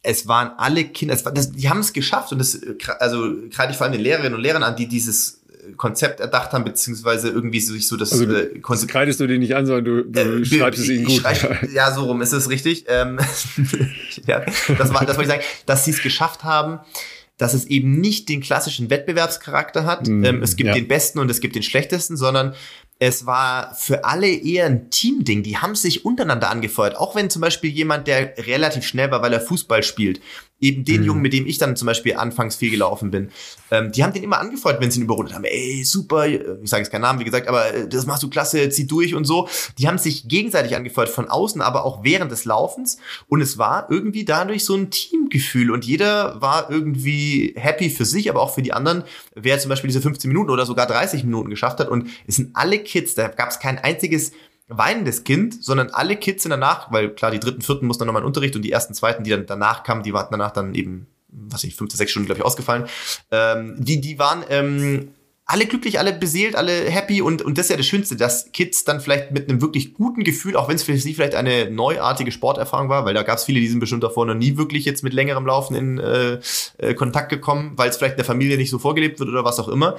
es 0.03 0.29
waren 0.29 0.53
alle 0.59 0.85
Kinder, 0.85 1.15
es 1.15 1.25
war, 1.25 1.33
das, 1.33 1.53
die 1.53 1.69
haben 1.69 1.81
es 1.81 1.93
geschafft 1.93 2.33
und 2.33 2.39
das, 2.39 2.61
also 2.99 3.37
gerade 3.51 3.73
ich 3.73 3.79
vor 3.79 3.87
allem 3.87 3.93
den 3.93 4.03
Lehrerinnen 4.03 4.35
und 4.35 4.43
Lehrern 4.43 4.63
an, 4.63 4.77
die 4.77 4.87
dieses 4.87 5.41
Konzept 5.77 6.21
erdacht 6.21 6.53
haben, 6.53 6.65
beziehungsweise 6.65 7.29
irgendwie 7.29 7.61
sich 7.61 7.87
so 7.87 7.97
das 7.97 8.13
also, 8.13 8.25
äh, 8.25 8.59
Konzept. 8.61 8.93
kreidest 8.93 9.21
du 9.21 9.27
dir 9.27 9.39
nicht 9.39 9.55
an, 9.55 9.67
sondern 9.67 9.85
du, 9.85 10.05
du 10.05 10.41
äh, 10.41 10.45
schreibst 10.45 10.81
es 10.81 10.89
ihnen 10.89 11.05
gut. 11.05 11.21
Schreib, 11.21 11.71
ja, 11.73 11.93
so 11.93 12.05
rum 12.05 12.23
ist 12.23 12.33
es 12.33 12.49
richtig. 12.49 12.85
Ähm, 12.89 13.19
ja, 14.27 14.45
das 14.79 14.93
war, 14.93 15.05
das 15.05 15.17
wollte 15.17 15.23
ich 15.23 15.29
sagen, 15.29 15.43
dass 15.67 15.85
sie 15.85 15.91
es 15.91 16.03
geschafft 16.03 16.45
haben, 16.45 16.81
dass 17.41 17.55
es 17.55 17.65
eben 17.65 18.01
nicht 18.01 18.29
den 18.29 18.43
klassischen 18.43 18.91
Wettbewerbscharakter 18.91 19.87
hat. 19.87 20.07
Mm, 20.07 20.25
ähm, 20.25 20.43
es 20.43 20.57
gibt 20.57 20.69
ja. 20.69 20.75
den 20.75 20.89
besten 20.89 21.19
und 21.19 21.31
es 21.31 21.41
gibt 21.41 21.57
den 21.57 21.63
schlechtesten, 21.63 22.19
sondern 22.19 22.55
es 22.99 23.25
war 23.25 23.75
für 23.75 24.05
alle 24.05 24.29
eher 24.29 24.67
ein 24.67 24.91
Teamding. 24.91 25.43
Die 25.43 25.57
haben 25.57 25.75
sich 25.75 26.05
untereinander 26.05 26.51
angefeuert. 26.51 26.97
Auch 26.97 27.17
wenn 27.17 27.31
zum 27.31 27.41
Beispiel 27.41 27.71
jemand, 27.71 28.07
der 28.07 28.35
relativ 28.47 28.85
schnell 28.85 29.11
war, 29.11 29.23
weil 29.23 29.33
er 29.33 29.41
Fußball 29.41 29.83
spielt, 29.83 30.21
eben 30.61 30.85
den 30.85 31.01
mhm. 31.01 31.07
Jungen, 31.07 31.23
mit 31.23 31.33
dem 31.33 31.47
ich 31.47 31.59
dann 31.59 31.77
zum 31.77 31.87
Beispiel 31.87 32.15
anfangs 32.15 32.57
viel 32.57 32.71
gelaufen 32.71 33.11
bin, 33.11 33.31
ähm, 33.71 33.93
die 33.93 34.05
haben 34.05 34.13
den 34.13 34.23
immer 34.23 34.39
angefeuert, 34.39 34.81
wenn 34.81 34.91
sie 34.91 35.01
ihn 35.01 35.05
überrundet 35.05 35.35
haben. 35.35 35.45
Ey, 35.45 35.83
super, 35.85 36.27
ich 36.27 36.41
sage 36.65 36.83
jetzt 36.83 36.91
keinen 36.91 37.03
Namen, 37.03 37.21
wie 37.21 37.25
gesagt, 37.25 37.49
aber 37.49 37.75
äh, 37.75 37.89
das 37.89 38.07
machst 38.07 38.23
du 38.23 38.29
klasse, 38.31 38.69
zieh 38.69 38.87
durch 38.87 39.15
und 39.15 39.25
so. 39.25 39.49
Die 39.79 39.89
haben 39.89 39.99
sich 39.99 40.29
gegenseitig 40.29 40.77
angefeuert 40.77 41.09
von 41.09 41.29
außen, 41.29 41.63
aber 41.63 41.85
auch 41.85 42.05
während 42.05 42.31
des 42.31 42.45
Laufens. 42.45 42.99
Und 43.29 43.41
es 43.41 43.59
war 43.59 43.87
irgendwie 43.91 44.25
dadurch 44.25 44.65
so 44.65 44.77
ein 44.77 44.91
Teamgefühl 44.91 45.71
und 45.71 45.85
jeder 45.85 46.41
war 46.41 46.71
irgendwie 46.71 47.55
happy 47.57 47.91
für 47.91 48.05
sich, 48.05 48.31
aber 48.31 48.43
auch 48.43 48.55
für 48.55 48.63
die 48.63 48.73
anderen, 48.73 49.05
wer 49.35 49.59
zum 49.59 49.71
Beispiel 49.71 49.89
diese 49.89 50.03
15 50.03 50.29
Minuten 50.29 50.51
oder 50.51 50.67
sogar 50.67 50.87
30 50.87 51.25
Minuten 51.25 51.51
geschafft 51.51 51.81
hat. 51.81 51.89
Und 51.89 52.09
es 52.27 52.37
sind 52.37 52.51
alle 52.55 52.79
Kids, 52.79 53.15
da 53.15 53.29
gab 53.29 53.51
es 53.51 53.59
kein 53.59 53.79
einziges 53.79 54.33
weinendes 54.71 55.25
Kind, 55.25 55.63
sondern 55.63 55.91
alle 55.91 56.17
Kids 56.17 56.45
sind 56.45 56.51
danach, 56.51 56.91
weil 56.93 57.11
klar, 57.11 57.31
die 57.31 57.41
dritten, 57.41 57.61
vierten 57.61 57.87
mussten 57.87 58.01
dann 58.01 58.07
nochmal 58.07 58.23
in 58.23 58.27
Unterricht 58.27 58.57
und 58.57 58.63
die 58.63 58.73
ersten, 58.73 58.95
zweiten, 58.95 59.25
die 59.25 59.31
dann 59.31 59.47
danach 59.47 59.83
kamen, 59.83 60.03
die 60.03 60.13
waren 60.13 60.29
danach 60.31 60.53
dann 60.53 60.75
eben, 60.75 61.07
was 61.29 61.65
ich, 61.65 61.77
fünfte, 61.77 61.97
sechs 61.97 62.13
Stunden, 62.13 62.27
glaube 62.27 62.41
ich, 62.41 62.45
ausgefallen. 62.45 62.87
Ähm, 63.31 63.75
die, 63.79 64.01
die 64.01 64.19
waren 64.19 64.45
ähm, 64.49 65.09
alle 65.51 65.67
glücklich, 65.67 65.99
alle 65.99 66.13
beseelt, 66.13 66.55
alle 66.55 66.73
happy 66.73 67.23
und, 67.23 67.43
und 67.43 67.59
das 67.59 67.67
ist 67.67 67.71
ja 67.71 67.77
das 67.77 67.87
Schönste, 67.87 68.15
dass 68.15 68.53
Kids 68.53 68.85
dann 68.85 69.01
vielleicht 69.01 69.33
mit 69.33 69.49
einem 69.49 69.61
wirklich 69.61 69.95
guten 69.95 70.23
Gefühl, 70.23 70.55
auch 70.55 70.69
wenn 70.69 70.77
es 70.77 70.85
für 70.85 70.97
sie 70.97 71.13
vielleicht 71.13 71.35
eine 71.35 71.69
neuartige 71.69 72.31
Sporterfahrung 72.31 72.89
war, 72.89 73.05
weil 73.05 73.15
da 73.15 73.25
gab 73.25 73.39
es 73.39 73.45
viele, 73.45 73.59
die 73.59 73.67
sind 73.67 73.81
bestimmt 73.81 74.05
davor 74.05 74.27
noch 74.27 74.35
nie 74.35 74.57
wirklich 74.57 74.85
jetzt 74.85 75.03
mit 75.03 75.13
längerem 75.13 75.45
Laufen 75.45 75.75
in 75.75 75.99
äh, 75.99 76.39
äh, 76.79 76.95
Kontakt 76.95 77.31
gekommen, 77.31 77.73
weil 77.75 77.91
es 77.91 77.97
vielleicht 77.97 78.13
in 78.13 78.19
der 78.19 78.27
Familie 78.27 78.57
nicht 78.59 78.71
so 78.71 78.79
vorgelebt 78.79 79.19
wird 79.19 79.29
oder 79.29 79.45
was 79.45 79.59
auch 79.59 79.69
immer, 79.69 79.97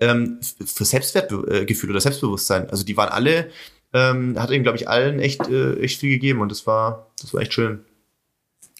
ähm, 0.00 0.40
für 0.40 0.86
Selbstwertgefühl 0.86 1.90
oder 1.90 2.00
Selbstbewusstsein. 2.00 2.70
Also 2.70 2.82
die 2.84 2.96
waren 2.96 3.10
alle 3.10 3.50
ähm, 3.94 4.38
hat 4.38 4.50
ihnen, 4.50 4.64
glaube 4.64 4.76
ich, 4.76 4.88
allen 4.88 5.20
echt, 5.20 5.48
äh, 5.48 5.74
echt 5.80 6.00
viel 6.00 6.10
gegeben 6.10 6.40
und 6.40 6.50
das 6.50 6.66
war, 6.66 7.06
das 7.22 7.32
war 7.32 7.40
echt 7.40 7.54
schön. 7.54 7.80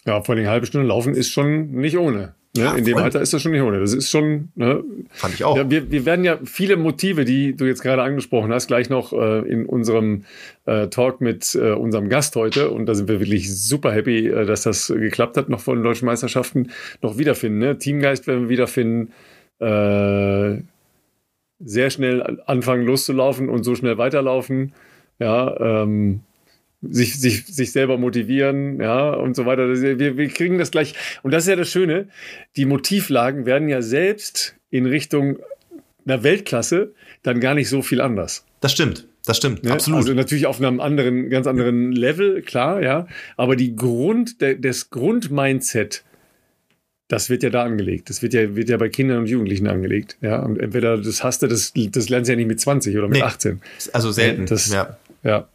Ja, 0.05 0.21
vor 0.21 0.35
allem 0.35 0.43
eine 0.43 0.51
halbe 0.51 0.67
Stunde 0.67 0.87
laufen 0.87 1.15
ist 1.15 1.31
schon 1.31 1.71
nicht 1.71 1.97
ohne. 1.97 2.35
Ne? 2.55 2.61
Ja, 2.61 2.73
in 2.75 2.85
dem 2.85 2.97
Alter 2.97 3.21
ist 3.21 3.33
das 3.33 3.41
schon 3.41 3.51
nicht 3.51 3.61
ohne. 3.61 3.79
Das 3.79 3.93
ist 3.93 4.09
schon. 4.09 4.49
Ne? 4.55 4.81
Fand 5.09 5.33
ich 5.33 5.43
auch. 5.43 5.57
Ja, 5.57 5.69
wir, 5.69 5.91
wir 5.91 6.05
werden 6.05 6.23
ja 6.23 6.39
viele 6.45 6.77
Motive, 6.77 7.25
die 7.25 7.55
du 7.55 7.65
jetzt 7.65 7.81
gerade 7.81 8.01
angesprochen 8.01 8.53
hast, 8.53 8.67
gleich 8.67 8.89
noch 8.89 9.11
äh, 9.11 9.39
in 9.39 9.65
unserem 9.65 10.23
äh, 10.65 10.87
Talk 10.87 11.19
mit 11.19 11.55
äh, 11.55 11.71
unserem 11.71 12.07
Gast 12.07 12.35
heute. 12.37 12.69
Und 12.69 12.85
da 12.85 12.95
sind 12.95 13.09
wir 13.09 13.19
wirklich 13.19 13.53
super 13.53 13.91
happy, 13.91 14.27
äh, 14.27 14.45
dass 14.45 14.63
das 14.63 14.87
geklappt 14.87 15.35
hat, 15.35 15.49
noch 15.49 15.59
vor 15.59 15.75
den 15.75 15.83
deutschen 15.83 16.05
Meisterschaften 16.05 16.71
noch 17.01 17.17
wiederfinden. 17.17 17.59
Ne? 17.59 17.77
Teamgeist 17.77 18.25
werden 18.27 18.43
wir 18.43 18.49
wiederfinden. 18.49 19.11
Äh, 19.59 20.61
sehr 21.59 21.89
schnell 21.89 22.41
anfangen 22.45 22.85
loszulaufen 22.85 23.49
und 23.49 23.63
so 23.63 23.75
schnell 23.75 23.97
weiterlaufen. 23.97 24.73
Ja, 25.19 25.81
ähm, 25.81 26.21
sich, 26.81 27.19
sich, 27.19 27.45
sich 27.45 27.71
selber 27.71 27.97
motivieren, 27.97 28.79
ja, 28.79 29.11
und 29.11 29.35
so 29.35 29.45
weiter. 29.45 29.67
Wir, 29.69 30.17
wir 30.17 30.27
kriegen 30.29 30.57
das 30.57 30.71
gleich. 30.71 30.93
Und 31.23 31.31
das 31.31 31.43
ist 31.43 31.49
ja 31.49 31.55
das 31.55 31.69
Schöne. 31.69 32.07
Die 32.55 32.65
Motivlagen 32.65 33.45
werden 33.45 33.69
ja 33.69 33.81
selbst 33.81 34.55
in 34.69 34.85
Richtung 34.85 35.37
einer 36.05 36.23
Weltklasse 36.23 36.93
dann 37.23 37.39
gar 37.39 37.55
nicht 37.55 37.69
so 37.69 37.81
viel 37.81 38.01
anders. 38.01 38.45
Das 38.61 38.71
stimmt. 38.71 39.07
Das 39.25 39.37
stimmt, 39.37 39.63
ne? 39.63 39.71
absolut. 39.71 40.01
Also 40.01 40.13
natürlich 40.13 40.45
auf 40.45 40.61
einem 40.61 40.79
anderen, 40.79 41.29
ganz 41.31 41.47
anderen 41.47 41.91
Level, 41.91 42.43
klar, 42.43 42.83
ja. 42.83 43.07
Aber 43.37 43.55
die 43.55 43.75
Grund, 43.75 44.39
der, 44.39 44.53
das 44.53 44.91
Grundmindset, 44.91 46.03
das 47.07 47.29
wird 47.29 47.41
ja 47.41 47.49
da 47.49 47.63
angelegt. 47.63 48.09
Das 48.09 48.21
wird 48.21 48.33
ja, 48.33 48.55
wird 48.55 48.69
ja 48.69 48.77
bei 48.77 48.89
Kindern 48.89 49.19
und 49.19 49.25
Jugendlichen 49.27 49.67
angelegt. 49.67 50.17
Ja, 50.21 50.39
und 50.41 50.59
entweder 50.59 50.97
das 50.97 51.23
hast 51.23 51.41
du, 51.41 51.47
das, 51.47 51.73
das 51.75 52.09
lernst 52.09 52.29
du 52.29 52.33
ja 52.33 52.37
nicht 52.37 52.47
mit 52.47 52.59
20 52.59 52.95
oder 52.97 53.07
mit 53.07 53.17
nee, 53.17 53.23
18. 53.23 53.61
Also 53.93 54.11
selten. 54.11 54.45
Das, 54.45 54.71
ja. 54.71 54.97
Ja, 55.25 55.49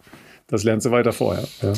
das 0.46 0.64
lernst 0.64 0.86
du 0.86 0.90
weiter 0.90 1.12
vorher. 1.12 1.48
Ja. 1.62 1.72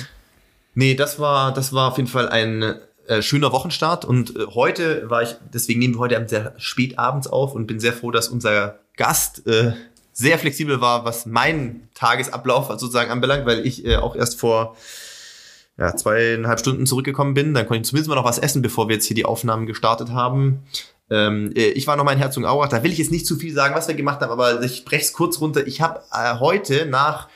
Nee, 0.74 0.94
das 0.94 1.20
war, 1.20 1.52
das 1.52 1.72
war 1.72 1.90
auf 1.92 1.98
jeden 1.98 2.08
Fall 2.08 2.28
ein 2.28 2.74
äh, 3.06 3.22
schöner 3.22 3.52
Wochenstart 3.52 4.04
und 4.04 4.34
äh, 4.34 4.46
heute 4.54 5.08
war 5.10 5.22
ich, 5.22 5.36
deswegen 5.52 5.78
nehmen 5.78 5.94
wir 5.94 6.00
heute 6.00 6.24
sehr 6.28 6.54
spät 6.56 6.98
abends 6.98 7.26
auf 7.26 7.54
und 7.54 7.66
bin 7.66 7.78
sehr 7.78 7.92
froh, 7.92 8.10
dass 8.10 8.28
unser 8.28 8.78
Gast 8.96 9.46
äh, 9.46 9.72
sehr 10.12 10.38
flexibel 10.38 10.80
war, 10.80 11.04
was 11.04 11.26
meinen 11.26 11.88
Tagesablauf 11.94 12.68
sozusagen 12.68 13.10
anbelangt, 13.10 13.46
weil 13.46 13.66
ich 13.66 13.84
äh, 13.84 13.96
auch 13.96 14.16
erst 14.16 14.38
vor 14.38 14.76
ja, 15.78 15.96
zweieinhalb 15.96 16.60
Stunden 16.60 16.86
zurückgekommen 16.86 17.34
bin. 17.34 17.54
Dann 17.54 17.66
konnte 17.66 17.82
ich 17.82 17.88
zumindest 17.88 18.08
mal 18.08 18.14
noch 18.14 18.24
was 18.24 18.38
essen, 18.38 18.62
bevor 18.62 18.88
wir 18.88 18.96
jetzt 18.96 19.06
hier 19.06 19.16
die 19.16 19.24
Aufnahmen 19.24 19.66
gestartet 19.66 20.10
haben. 20.10 20.62
Ähm, 21.10 21.52
äh, 21.56 21.70
ich 21.70 21.86
war 21.86 21.96
noch 21.96 22.04
mal 22.04 22.12
in 22.12 22.18
Herzogenaurach. 22.18 22.68
Da 22.68 22.82
will 22.82 22.92
ich 22.92 22.98
jetzt 22.98 23.10
nicht 23.10 23.26
zu 23.26 23.36
viel 23.36 23.54
sagen, 23.54 23.74
was 23.74 23.88
wir 23.88 23.94
gemacht 23.94 24.20
haben, 24.20 24.30
aber 24.30 24.62
ich 24.62 24.84
breche 24.84 25.04
es 25.04 25.12
kurz 25.12 25.40
runter. 25.40 25.66
Ich 25.66 25.80
habe 25.80 26.02
äh, 26.12 26.38
heute 26.38 26.86
nach 26.86 27.28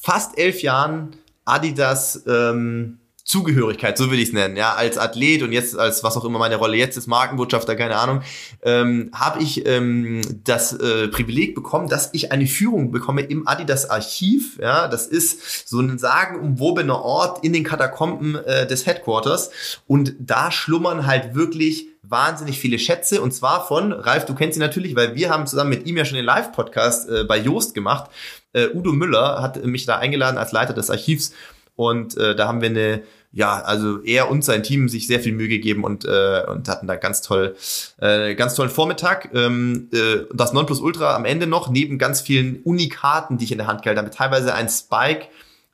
fast 0.00 0.38
elf 0.38 0.62
Jahren 0.62 1.16
Adidas 1.44 2.24
ähm, 2.26 2.99
Zugehörigkeit, 3.30 3.96
so 3.96 4.10
will 4.10 4.18
ich 4.18 4.28
es 4.28 4.32
nennen, 4.32 4.56
ja, 4.56 4.74
als 4.74 4.98
Athlet 4.98 5.44
und 5.44 5.52
jetzt 5.52 5.78
als 5.78 6.02
was 6.02 6.16
auch 6.16 6.24
immer 6.24 6.40
meine 6.40 6.56
Rolle 6.56 6.76
jetzt 6.76 6.96
ist, 6.96 7.06
Markenbotschafter, 7.06 7.76
keine 7.76 7.94
Ahnung, 7.96 8.22
ähm, 8.64 9.12
habe 9.14 9.40
ich 9.40 9.66
ähm, 9.66 10.20
das 10.42 10.72
äh, 10.72 11.06
Privileg 11.06 11.54
bekommen, 11.54 11.88
dass 11.88 12.10
ich 12.12 12.32
eine 12.32 12.48
Führung 12.48 12.90
bekomme 12.90 13.22
im 13.22 13.46
Adidas 13.46 13.88
Archiv, 13.88 14.58
ja, 14.60 14.88
das 14.88 15.06
ist 15.06 15.68
so 15.68 15.78
ein 15.78 15.96
sagenumwobener 15.96 17.02
Ort 17.02 17.44
in 17.44 17.52
den 17.52 17.62
Katakomben 17.62 18.34
äh, 18.34 18.66
des 18.66 18.86
Headquarters 18.86 19.50
und 19.86 20.16
da 20.18 20.50
schlummern 20.50 21.06
halt 21.06 21.36
wirklich 21.36 21.86
wahnsinnig 22.02 22.58
viele 22.58 22.80
Schätze 22.80 23.22
und 23.22 23.32
zwar 23.32 23.64
von, 23.64 23.92
Ralf, 23.92 24.26
du 24.26 24.34
kennst 24.34 24.58
ihn 24.58 24.60
natürlich, 24.60 24.96
weil 24.96 25.14
wir 25.14 25.30
haben 25.30 25.46
zusammen 25.46 25.70
mit 25.70 25.86
ihm 25.86 25.96
ja 25.96 26.04
schon 26.04 26.16
den 26.16 26.24
Live-Podcast 26.24 27.08
äh, 27.08 27.22
bei 27.22 27.38
Joost 27.38 27.74
gemacht. 27.74 28.10
Äh, 28.52 28.70
Udo 28.74 28.92
Müller 28.92 29.40
hat 29.40 29.64
mich 29.64 29.86
da 29.86 29.98
eingeladen 29.98 30.36
als 30.36 30.50
Leiter 30.50 30.74
des 30.74 30.90
Archivs 30.90 31.32
und 31.76 32.16
äh, 32.18 32.34
da 32.34 32.48
haben 32.48 32.60
wir 32.60 32.68
eine 32.68 33.02
ja, 33.32 33.60
also 33.60 34.02
er 34.02 34.30
und 34.30 34.44
sein 34.44 34.62
Team 34.62 34.88
sich 34.88 35.06
sehr 35.06 35.20
viel 35.20 35.32
Mühe 35.32 35.48
gegeben 35.48 35.84
und, 35.84 36.04
äh, 36.04 36.42
und 36.48 36.68
hatten 36.68 36.88
da 36.88 36.96
ganz 36.96 37.22
toll, 37.22 37.54
äh, 38.00 38.34
ganz 38.34 38.56
tollen 38.56 38.70
Vormittag. 38.70 39.30
Ähm, 39.32 39.88
äh, 39.92 40.24
das 40.34 40.52
Nonplusultra 40.52 41.14
am 41.14 41.24
Ende 41.24 41.46
noch, 41.46 41.70
neben 41.70 41.98
ganz 41.98 42.20
vielen 42.20 42.60
Unikaten, 42.62 43.38
die 43.38 43.44
ich 43.44 43.52
in 43.52 43.58
der 43.58 43.68
Hand 43.68 43.82
gehalten 43.82 44.00
habe, 44.00 44.10
teilweise 44.10 44.54
ein 44.54 44.68
Spike, 44.68 45.28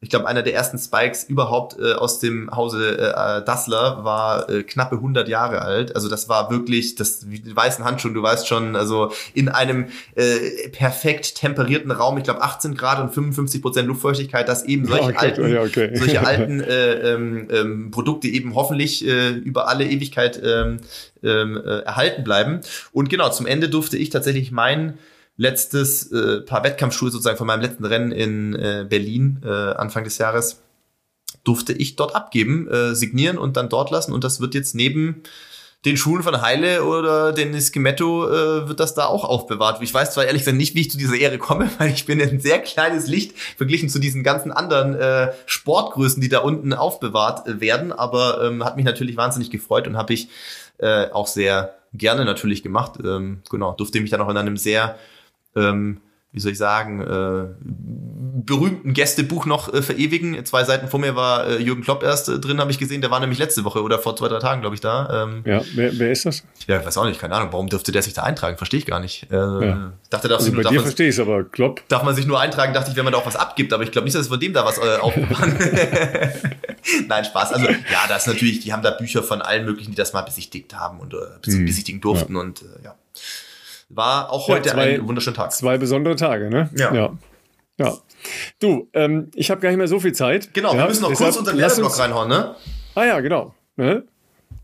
ich 0.06 0.10
glaube, 0.10 0.28
einer 0.28 0.44
der 0.44 0.54
ersten 0.54 0.78
Spikes 0.78 1.24
überhaupt 1.24 1.80
äh, 1.80 1.94
aus 1.94 2.20
dem 2.20 2.48
Hause 2.54 2.96
äh, 2.96 3.44
Dassler 3.44 4.04
war 4.04 4.48
äh, 4.48 4.62
knappe 4.62 4.94
100 4.94 5.28
Jahre 5.28 5.62
alt. 5.62 5.96
Also 5.96 6.08
das 6.08 6.28
war 6.28 6.48
wirklich, 6.48 6.94
das 6.94 7.28
wie 7.28 7.40
die 7.40 7.56
weißen 7.56 7.84
Handschuhe, 7.84 8.12
du 8.12 8.22
weißt 8.22 8.46
schon, 8.46 8.76
also 8.76 9.10
in 9.34 9.48
einem 9.48 9.86
äh, 10.14 10.68
perfekt 10.68 11.34
temperierten 11.34 11.90
Raum, 11.90 12.18
ich 12.18 12.22
glaube 12.22 12.40
18 12.40 12.76
Grad 12.76 13.00
und 13.00 13.12
55 13.12 13.60
Prozent 13.60 13.88
Luftfeuchtigkeit, 13.88 14.48
dass 14.48 14.62
eben 14.62 14.86
solche 14.86 15.06
okay, 15.06 15.16
alten, 15.16 15.58
okay. 15.58 15.90
solche 15.96 16.20
alten 16.24 16.60
äh, 16.60 17.14
ähm, 17.14 17.48
ähm, 17.50 17.90
Produkte 17.90 18.28
eben 18.28 18.54
hoffentlich 18.54 19.04
äh, 19.04 19.30
über 19.30 19.66
alle 19.66 19.86
Ewigkeit 19.86 20.40
ähm, 20.40 20.76
ähm, 21.24 21.56
äh, 21.56 21.80
erhalten 21.80 22.22
bleiben. 22.22 22.60
Und 22.92 23.08
genau, 23.08 23.30
zum 23.30 23.46
Ende 23.46 23.68
durfte 23.68 23.96
ich 23.96 24.10
tatsächlich 24.10 24.52
meinen 24.52 24.98
letztes 25.36 26.10
äh, 26.12 26.40
paar 26.40 26.64
Wettkampfschuhe 26.64 27.10
sozusagen 27.10 27.36
von 27.36 27.46
meinem 27.46 27.62
letzten 27.62 27.84
Rennen 27.84 28.12
in 28.12 28.54
äh, 28.54 28.86
Berlin 28.88 29.40
äh, 29.44 29.48
Anfang 29.48 30.04
des 30.04 30.18
Jahres 30.18 30.62
durfte 31.44 31.72
ich 31.72 31.96
dort 31.96 32.14
abgeben, 32.14 32.68
äh, 32.68 32.94
signieren 32.94 33.38
und 33.38 33.56
dann 33.56 33.68
dort 33.68 33.90
lassen 33.90 34.12
und 34.12 34.24
das 34.24 34.40
wird 34.40 34.54
jetzt 34.54 34.74
neben 34.74 35.22
den 35.84 35.96
Schulen 35.96 36.24
von 36.24 36.42
Heile 36.42 36.82
oder 36.82 37.32
den 37.32 37.58
Schimetto 37.60 38.28
äh, 38.28 38.68
wird 38.68 38.80
das 38.80 38.94
da 38.94 39.06
auch 39.06 39.24
aufbewahrt. 39.24 39.80
Ich 39.82 39.94
weiß 39.94 40.14
zwar 40.14 40.24
ehrlich 40.24 40.42
gesagt 40.42 40.56
nicht, 40.56 40.74
wie 40.74 40.80
ich 40.80 40.90
zu 40.90 40.98
dieser 40.98 41.14
Ehre 41.14 41.38
komme, 41.38 41.70
weil 41.78 41.90
ich 41.90 42.06
bin 42.06 42.20
ein 42.20 42.40
sehr 42.40 42.58
kleines 42.58 43.06
Licht 43.06 43.38
verglichen 43.56 43.88
zu 43.88 44.00
diesen 44.00 44.24
ganzen 44.24 44.50
anderen 44.50 44.96
äh, 44.96 45.32
Sportgrößen, 45.46 46.20
die 46.20 46.28
da 46.28 46.40
unten 46.40 46.72
aufbewahrt 46.72 47.46
äh, 47.46 47.60
werden, 47.60 47.92
aber 47.92 48.42
ähm, 48.42 48.64
hat 48.64 48.76
mich 48.76 48.84
natürlich 48.84 49.16
wahnsinnig 49.16 49.50
gefreut 49.50 49.86
und 49.86 49.96
habe 49.96 50.12
ich 50.12 50.28
äh, 50.78 51.08
auch 51.10 51.28
sehr 51.28 51.76
gerne 51.94 52.24
natürlich 52.24 52.64
gemacht. 52.64 52.94
Ähm, 53.02 53.42
genau, 53.48 53.72
durfte 53.72 54.00
mich 54.00 54.10
dann 54.10 54.20
auch 54.20 54.28
in 54.28 54.36
einem 54.36 54.56
sehr 54.56 54.98
ähm, 55.56 56.00
wie 56.36 56.40
soll 56.40 56.52
ich 56.52 56.58
sagen, 56.58 57.00
äh, 57.00 57.46
berühmten 58.44 58.92
Gästebuch 58.92 59.46
noch 59.46 59.72
äh, 59.72 59.80
verewigen. 59.80 60.44
Zwei 60.44 60.64
Seiten 60.64 60.86
vor 60.88 61.00
mir 61.00 61.16
war 61.16 61.46
äh, 61.46 61.62
Jürgen 61.62 61.82
Klopp 61.82 62.02
erst 62.02 62.28
äh, 62.28 62.38
drin, 62.38 62.60
habe 62.60 62.70
ich 62.70 62.78
gesehen. 62.78 63.00
Der 63.00 63.10
war 63.10 63.20
nämlich 63.20 63.38
letzte 63.38 63.64
Woche 63.64 63.82
oder 63.82 63.98
vor 63.98 64.16
zwei, 64.16 64.28
drei 64.28 64.38
Tagen, 64.38 64.60
glaube 64.60 64.74
ich, 64.74 64.82
da. 64.82 65.24
Ähm, 65.24 65.42
ja, 65.46 65.62
wer, 65.74 65.98
wer 65.98 66.12
ist 66.12 66.26
das? 66.26 66.44
Ja, 66.66 66.84
weiß 66.84 66.98
auch 66.98 67.06
nicht, 67.06 67.18
keine 67.18 67.34
Ahnung. 67.36 67.48
Warum 67.52 67.68
dürfte 67.68 67.90
der 67.90 68.02
sich 68.02 68.12
da 68.12 68.24
eintragen? 68.24 68.58
Verstehe 68.58 68.78
ich 68.78 68.84
gar 68.84 69.00
nicht. 69.00 69.28
Äh, 69.30 69.34
ja. 69.36 69.92
dachte, 70.10 70.28
darf 70.28 70.40
also 70.40 70.52
bei 70.52 70.62
dir 70.62 70.82
verstehe 70.82 71.08
ich 71.08 71.18
aber 71.18 71.42
Klopp. 71.44 71.82
Darf 71.88 72.02
man 72.02 72.14
sich 72.14 72.26
nur 72.26 72.38
eintragen, 72.38 72.74
dachte 72.74 72.90
ich, 72.90 72.96
wenn 72.98 73.04
man 73.04 73.14
da 73.14 73.18
auch 73.18 73.26
was 73.26 73.36
abgibt. 73.36 73.72
Aber 73.72 73.84
ich 73.84 73.90
glaube 73.90 74.04
nicht, 74.04 74.14
dass 74.14 74.22
es 74.22 74.28
von 74.28 74.38
dem 74.38 74.52
da 74.52 74.66
was 74.66 74.76
äh, 74.76 74.98
aufbewahren. 75.00 75.56
Nein, 77.08 77.24
Spaß. 77.24 77.54
Also 77.54 77.66
ja, 77.66 78.04
das 78.08 78.26
ist 78.26 78.34
natürlich, 78.34 78.60
die 78.60 78.74
haben 78.74 78.82
da 78.82 78.90
Bücher 78.90 79.22
von 79.22 79.40
allen 79.40 79.64
möglichen, 79.64 79.92
die 79.92 79.96
das 79.96 80.12
mal 80.12 80.20
besichtigt 80.20 80.74
haben 80.74 81.00
und 81.00 81.14
äh, 81.14 81.16
hm. 81.46 81.64
besichtigen 81.64 82.02
durften 82.02 82.34
ja. 82.34 82.40
und 82.42 82.62
ja. 82.84 82.94
War 83.88 84.32
auch 84.32 84.48
heute 84.48 84.68
ja, 84.68 84.74
zwei, 84.74 84.94
ein 84.94 85.06
wunderschöner 85.06 85.36
Tag. 85.36 85.52
Zwei 85.52 85.78
besondere 85.78 86.16
Tage, 86.16 86.50
ne? 86.50 86.70
Ja. 86.76 86.92
Ja. 86.94 87.12
ja. 87.78 87.96
Du, 88.58 88.88
ähm, 88.94 89.30
ich 89.34 89.50
habe 89.50 89.60
gar 89.60 89.68
nicht 89.68 89.78
mehr 89.78 89.88
so 89.88 90.00
viel 90.00 90.12
Zeit. 90.12 90.52
Genau, 90.54 90.72
ja, 90.72 90.80
wir 90.80 90.88
müssen 90.88 91.02
noch 91.02 91.14
kurz 91.14 91.36
unter 91.36 91.52
den 91.52 91.60
Werbeblock 91.60 91.98
reinhauen, 91.98 92.28
ne? 92.28 92.56
Ah 92.94 93.04
ja, 93.04 93.20
genau. 93.20 93.54
Ne? 93.76 94.04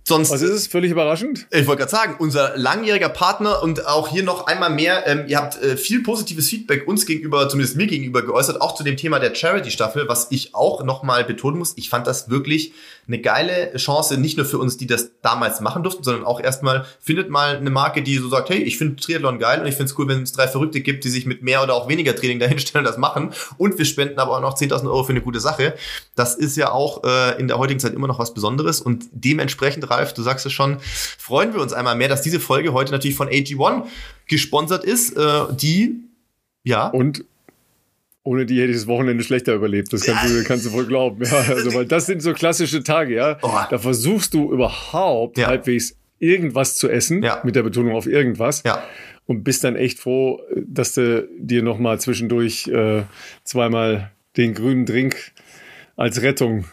Sonst, 0.05 0.33
Was 0.33 0.43
ist 0.43 0.51
es? 0.51 0.67
Völlig 0.67 0.91
überraschend? 0.91 1.47
Ich 1.53 1.67
wollte 1.69 1.81
gerade 1.81 1.91
sagen, 1.91 2.17
unser 2.19 2.57
langjähriger 2.57 3.09
Partner 3.09 3.63
und 3.63 3.87
auch 3.87 4.09
hier 4.09 4.25
noch 4.25 4.49
einmal 4.49 4.71
mehr, 4.71 5.07
ähm, 5.07 5.25
ihr 5.29 5.39
habt 5.39 5.63
äh, 5.63 5.77
viel 5.77 6.03
positives 6.03 6.49
Feedback 6.49 6.89
uns 6.89 7.07
gegenüber, 7.07 7.49
zumindest 7.49 7.77
mir 7.77 7.87
gegenüber 7.87 8.23
geäußert, 8.23 8.61
auch 8.61 8.75
zu 8.75 8.83
dem 8.83 8.97
Thema 8.97 9.21
der 9.21 9.33
Charity-Staffel, 9.33 10.09
was 10.09 10.27
ich 10.31 10.57
auch 10.57 10.83
nochmal 10.83 11.23
betonen 11.23 11.59
muss. 11.59 11.75
Ich 11.77 11.89
fand 11.89 12.09
das 12.09 12.29
wirklich 12.31 12.73
eine 13.07 13.21
geile 13.21 13.75
Chance, 13.77 14.19
nicht 14.19 14.37
nur 14.37 14.47
für 14.47 14.59
uns, 14.59 14.77
die 14.77 14.87
das 14.87 15.11
damals 15.23 15.61
machen 15.61 15.83
durften, 15.83 16.05
sondern 16.05 16.25
auch 16.25 16.41
erstmal 16.41 16.87
findet 17.01 17.31
mal 17.31 17.57
eine 17.57 17.71
Marke, 17.71 18.03
die 18.03 18.17
so 18.17 18.29
sagt, 18.29 18.51
hey, 18.51 18.63
ich 18.63 18.79
finde 18.79 18.97
Triathlon 18.97 19.39
geil 19.39 19.61
und 19.61 19.67
ich 19.67 19.75
finde 19.75 19.91
es 19.91 19.99
cool, 19.99 20.09
wenn 20.09 20.23
es 20.23 20.33
drei 20.33 20.47
Verrückte 20.47 20.81
gibt, 20.81 21.05
die 21.05 21.09
sich 21.09 21.27
mit 21.27 21.43
mehr 21.43 21.63
oder 21.63 21.75
auch 21.75 21.89
weniger 21.89 22.15
Training 22.15 22.39
dahinstellen 22.41 22.87
und 22.87 22.91
das 22.91 22.99
machen. 22.99 23.33
Und 23.59 23.79
wir 23.79 23.85
spenden 23.85 24.19
aber 24.19 24.37
auch 24.37 24.41
noch 24.41 24.57
10.000 24.57 24.85
Euro 24.87 25.05
für 25.05 25.13
eine 25.13 25.23
gute 25.23 25.41
Sache. 25.41 25.75
Das 26.15 26.35
ist 26.35 26.57
ja 26.57 26.71
auch 26.71 27.05
äh, 27.05 27.41
in 27.41 27.49
der 27.49 27.59
heutigen 27.59 27.81
Zeit 27.81 27.95
immer 27.95 28.07
noch 28.07 28.19
was 28.19 28.35
Besonderes 28.35 28.81
und 28.81 29.07
dementsprechend, 29.13 29.91
Ralf, 29.91 30.15
du 30.15 30.23
sagst 30.23 30.47
es 30.47 30.53
schon, 30.53 30.79
freuen 30.81 31.55
wir 31.55 31.61
uns 31.61 31.73
einmal 31.73 31.97
mehr, 31.97 32.09
dass 32.09 32.23
diese 32.23 32.41
Folge 32.41 32.73
heute 32.73 32.93
natürlich 32.93 33.17
von 33.17 33.29
AG1 33.29 33.85
gesponsert 34.29 34.85
ist, 34.85 35.17
äh, 35.17 35.45
die 35.53 36.03
ja. 36.65 36.87
Und 36.87 37.25
ohne 38.25 38.47
die 38.47 38.61
hätte 38.61 38.71
ich 38.71 38.77
das 38.77 38.87
Wochenende 38.87 39.25
schlechter 39.25 39.55
überlebt. 39.55 39.93
Das 39.93 40.03
kannst, 40.03 40.33
du, 40.33 40.45
kannst 40.45 40.67
du 40.67 40.73
wohl 40.73 40.87
glauben. 40.87 41.25
Ja, 41.25 41.39
also, 41.49 41.75
weil 41.75 41.87
das 41.87 42.07
sind 42.07 42.23
so 42.23 42.33
klassische 42.33 42.83
Tage, 42.83 43.15
ja. 43.15 43.39
Oh. 43.43 43.51
Da 43.69 43.79
versuchst 43.79 44.35
du 44.35 44.53
überhaupt 44.53 45.39
ja. 45.39 45.49
halbwegs 45.49 45.97
irgendwas 46.19 46.77
zu 46.77 46.89
essen, 46.89 47.23
ja. 47.23 47.41
mit 47.45 47.57
der 47.57 47.65
Betonung 47.65 47.95
auf 47.95 48.07
irgendwas. 48.07 48.63
Ja. 48.65 48.83
Und 49.27 49.45
bist 49.45 49.65
dann 49.65 49.77
echt 49.77 49.99
froh, 49.99 50.41
dass 50.57 50.95
du 50.95 51.29
dir 51.39 51.63
nochmal 51.63 51.99
zwischendurch 52.01 52.69
äh, 52.69 53.03
zweimal 53.45 54.13
den 54.37 54.55
grünen 54.55 54.87
Drink 54.87 55.33
als 55.97 56.23
Rettung 56.23 56.65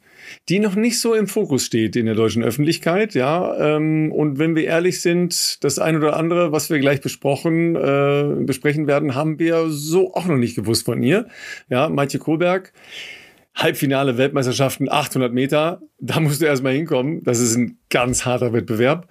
die 0.49 0.59
noch 0.59 0.75
nicht 0.75 0.99
so 0.99 1.13
im 1.13 1.27
Fokus 1.27 1.65
steht 1.65 1.95
in 1.95 2.05
der 2.05 2.15
deutschen 2.15 2.43
Öffentlichkeit, 2.43 3.13
ja. 3.13 3.55
Ähm, 3.75 4.11
und 4.11 4.39
wenn 4.39 4.55
wir 4.55 4.63
ehrlich 4.63 5.01
sind, 5.01 5.63
das 5.63 5.79
ein 5.79 5.95
oder 5.95 6.17
andere, 6.17 6.51
was 6.51 6.69
wir 6.69 6.79
gleich 6.79 7.01
besprochen, 7.01 7.75
äh, 7.75 8.43
besprechen 8.43 8.87
werden, 8.87 9.15
haben 9.15 9.39
wir 9.39 9.69
so 9.69 10.13
auch 10.13 10.25
noch 10.25 10.37
nicht 10.37 10.55
gewusst 10.55 10.85
von 10.85 11.01
ihr. 11.01 11.27
Ja, 11.69 11.89
Maitje 11.89 12.19
Kohlberg. 12.19 12.73
Halbfinale 13.57 14.19
Weltmeisterschaften 14.19 14.87
800 14.87 15.33
Meter, 15.33 15.81
da 15.99 16.19
musst 16.19 16.41
du 16.41 16.45
erstmal 16.45 16.73
hinkommen. 16.73 17.23
Das 17.23 17.39
ist 17.39 17.55
ein 17.55 17.79
ganz 17.89 18.23
harter 18.23 18.53
Wettbewerb. 18.53 19.09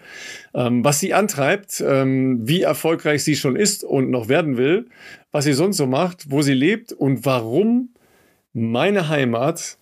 Ähm, 0.55 0.85
was 0.85 1.01
sie 1.01 1.15
antreibt, 1.15 1.83
ähm, 1.85 2.47
wie 2.47 2.63
erfolgreich 2.63 3.25
sie 3.25 3.35
schon 3.35 3.57
ist 3.57 3.83
und 3.83 4.09
noch 4.09 4.29
werden 4.29 4.57
will, 4.57 4.87
was 5.33 5.45
sie 5.45 5.53
sonst 5.53 5.79
so 5.79 5.89
macht, 5.89 6.31
wo 6.31 6.43
sie 6.43 6.55
lebt 6.55 6.93
und 6.93 7.27
warum 7.27 7.91
meine 8.53 9.09
Heimat 9.09 9.79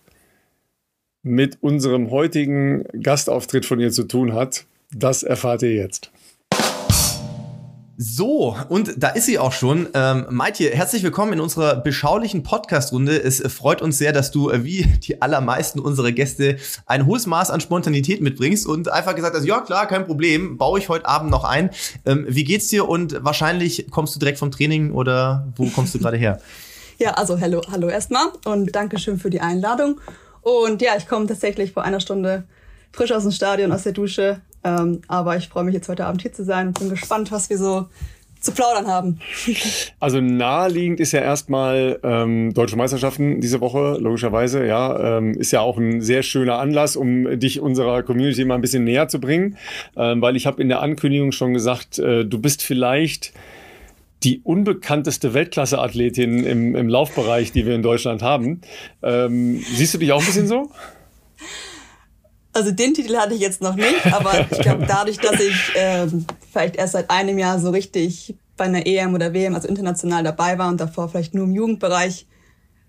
mit 1.21 1.61
unserem 1.61 2.09
heutigen 2.09 2.85
Gastauftritt 3.01 3.67
von 3.67 3.79
ihr 3.79 3.91
zu 3.91 4.03
tun 4.03 4.33
hat, 4.33 4.65
das 4.91 5.21
erfahrt 5.21 5.61
ihr 5.61 5.73
jetzt. 5.73 6.11
So, 7.97 8.57
und 8.67 8.91
da 8.97 9.09
ist 9.09 9.25
sie 9.25 9.39
auch 9.39 9.53
schon. 9.53 9.87
Ähm, 9.93 10.25
Maitje, 10.29 10.69
herzlich 10.71 11.01
willkommen 11.01 11.31
in 11.31 11.39
unserer 11.39 11.77
beschaulichen 11.77 12.43
Podcast-Runde. 12.43 13.23
Es 13.23 13.41
freut 13.53 13.81
uns 13.81 13.97
sehr, 13.97 14.11
dass 14.11 14.31
du, 14.31 14.49
äh, 14.49 14.65
wie 14.65 14.83
die 14.83 15.21
allermeisten 15.21 15.79
unserer 15.79 16.11
Gäste, 16.11 16.57
ein 16.87 17.05
hohes 17.05 17.25
Maß 17.25 17.51
an 17.51 17.61
Spontanität 17.61 18.19
mitbringst 18.19 18.67
und 18.67 18.89
einfach 18.89 19.15
gesagt 19.15 19.33
hast, 19.33 19.45
ja 19.45 19.61
klar, 19.61 19.87
kein 19.87 20.05
Problem, 20.05 20.57
baue 20.57 20.77
ich 20.77 20.89
heute 20.89 21.05
Abend 21.05 21.31
noch 21.31 21.45
ein. 21.45 21.69
Ähm, 22.05 22.25
wie 22.27 22.43
geht's 22.43 22.67
dir 22.67 22.89
und 22.89 23.23
wahrscheinlich 23.23 23.89
kommst 23.91 24.13
du 24.13 24.19
direkt 24.19 24.39
vom 24.39 24.51
Training 24.51 24.91
oder 24.91 25.47
wo 25.55 25.67
kommst 25.69 25.95
du 25.95 25.99
gerade 25.99 26.17
her? 26.17 26.41
Ja, 26.97 27.11
also 27.15 27.41
hallo, 27.41 27.61
hallo 27.69 27.89
erstmal 27.89 28.27
und 28.45 28.73
Dankeschön 28.73 29.19
für 29.19 29.29
die 29.29 29.41
Einladung. 29.41 29.99
Und 30.41 30.81
ja, 30.81 30.95
ich 30.97 31.09
komme 31.09 31.27
tatsächlich 31.27 31.73
vor 31.73 31.83
einer 31.83 31.99
Stunde 31.99 32.45
frisch 32.93 33.11
aus 33.11 33.23
dem 33.23 33.33
Stadion, 33.33 33.73
aus 33.73 33.83
der 33.83 33.91
Dusche. 33.91 34.39
Ähm, 34.65 35.01
aber 35.07 35.37
ich 35.37 35.47
freue 35.47 35.63
mich 35.63 35.75
jetzt 35.75 35.87
heute 35.87 36.05
Abend 36.05 36.23
hier 36.23 36.33
zu 36.33 36.43
sein 36.43 36.67
und 36.67 36.79
bin 36.79 36.89
gespannt, 36.89 37.31
was 37.31 37.49
wir 37.49 37.57
so 37.57 37.85
zu 38.41 38.51
plaudern 38.51 38.87
haben. 38.87 39.19
Also 39.99 40.21
naheliegend 40.21 40.99
ist 40.99 41.13
ja 41.13 41.21
erstmal 41.21 41.99
ähm, 42.03 42.53
Deutsche 42.53 42.75
Meisterschaften 42.75 43.41
diese 43.41 43.59
Woche, 43.59 43.97
logischerweise, 43.99 44.65
ja. 44.65 45.17
Ähm, 45.17 45.33
ist 45.33 45.51
ja 45.51 45.61
auch 45.61 45.77
ein 45.77 46.01
sehr 46.01 46.21
schöner 46.21 46.59
Anlass, 46.59 46.95
um 46.95 47.39
dich 47.39 47.59
unserer 47.59 48.03
Community 48.03 48.45
mal 48.45 48.55
ein 48.55 48.61
bisschen 48.61 48.83
näher 48.83 49.07
zu 49.07 49.19
bringen. 49.19 49.57
Ähm, 49.95 50.21
weil 50.21 50.35
ich 50.35 50.45
habe 50.45 50.61
in 50.61 50.69
der 50.69 50.81
Ankündigung 50.81 51.31
schon 51.31 51.53
gesagt, 51.53 51.97
äh, 51.97 52.23
du 52.25 52.39
bist 52.39 52.61
vielleicht 52.61 53.33
die 54.23 54.41
unbekannteste 54.43 55.33
Weltklasse-Athletin 55.33 56.43
im, 56.43 56.75
im 56.75 56.89
Laufbereich, 56.89 57.51
die 57.51 57.65
wir 57.65 57.75
in 57.75 57.83
Deutschland 57.83 58.21
haben. 58.21 58.61
Ähm, 59.01 59.63
siehst 59.75 59.93
du 59.93 59.97
dich 59.97 60.11
auch 60.11 60.19
ein 60.19 60.25
bisschen 60.25 60.47
so? 60.47 60.71
Also 62.55 62.71
den 62.71 62.93
Titel 62.93 63.17
hatte 63.17 63.33
ich 63.33 63.41
jetzt 63.41 63.61
noch 63.61 63.75
nicht, 63.75 64.13
aber 64.13 64.47
ich 64.49 64.59
glaube, 64.59 64.85
dadurch, 64.87 65.17
dass 65.17 65.41
ich 65.41 65.73
ähm, 65.75 66.25
vielleicht 66.53 66.77
erst 66.77 66.93
seit 66.93 67.11
einem 67.11 67.37
Jahr 67.37 67.59
so 67.59 67.69
richtig 67.69 68.33
bei 68.55 68.63
einer 68.63 68.87
EM 68.87 69.13
oder 69.13 69.33
WM, 69.33 69.55
also 69.55 69.67
international 69.67 70.23
dabei 70.23 70.57
war 70.57 70.69
und 70.69 70.79
davor 70.79 71.09
vielleicht 71.09 71.35
nur 71.35 71.43
im 71.43 71.53
Jugendbereich, 71.53 72.25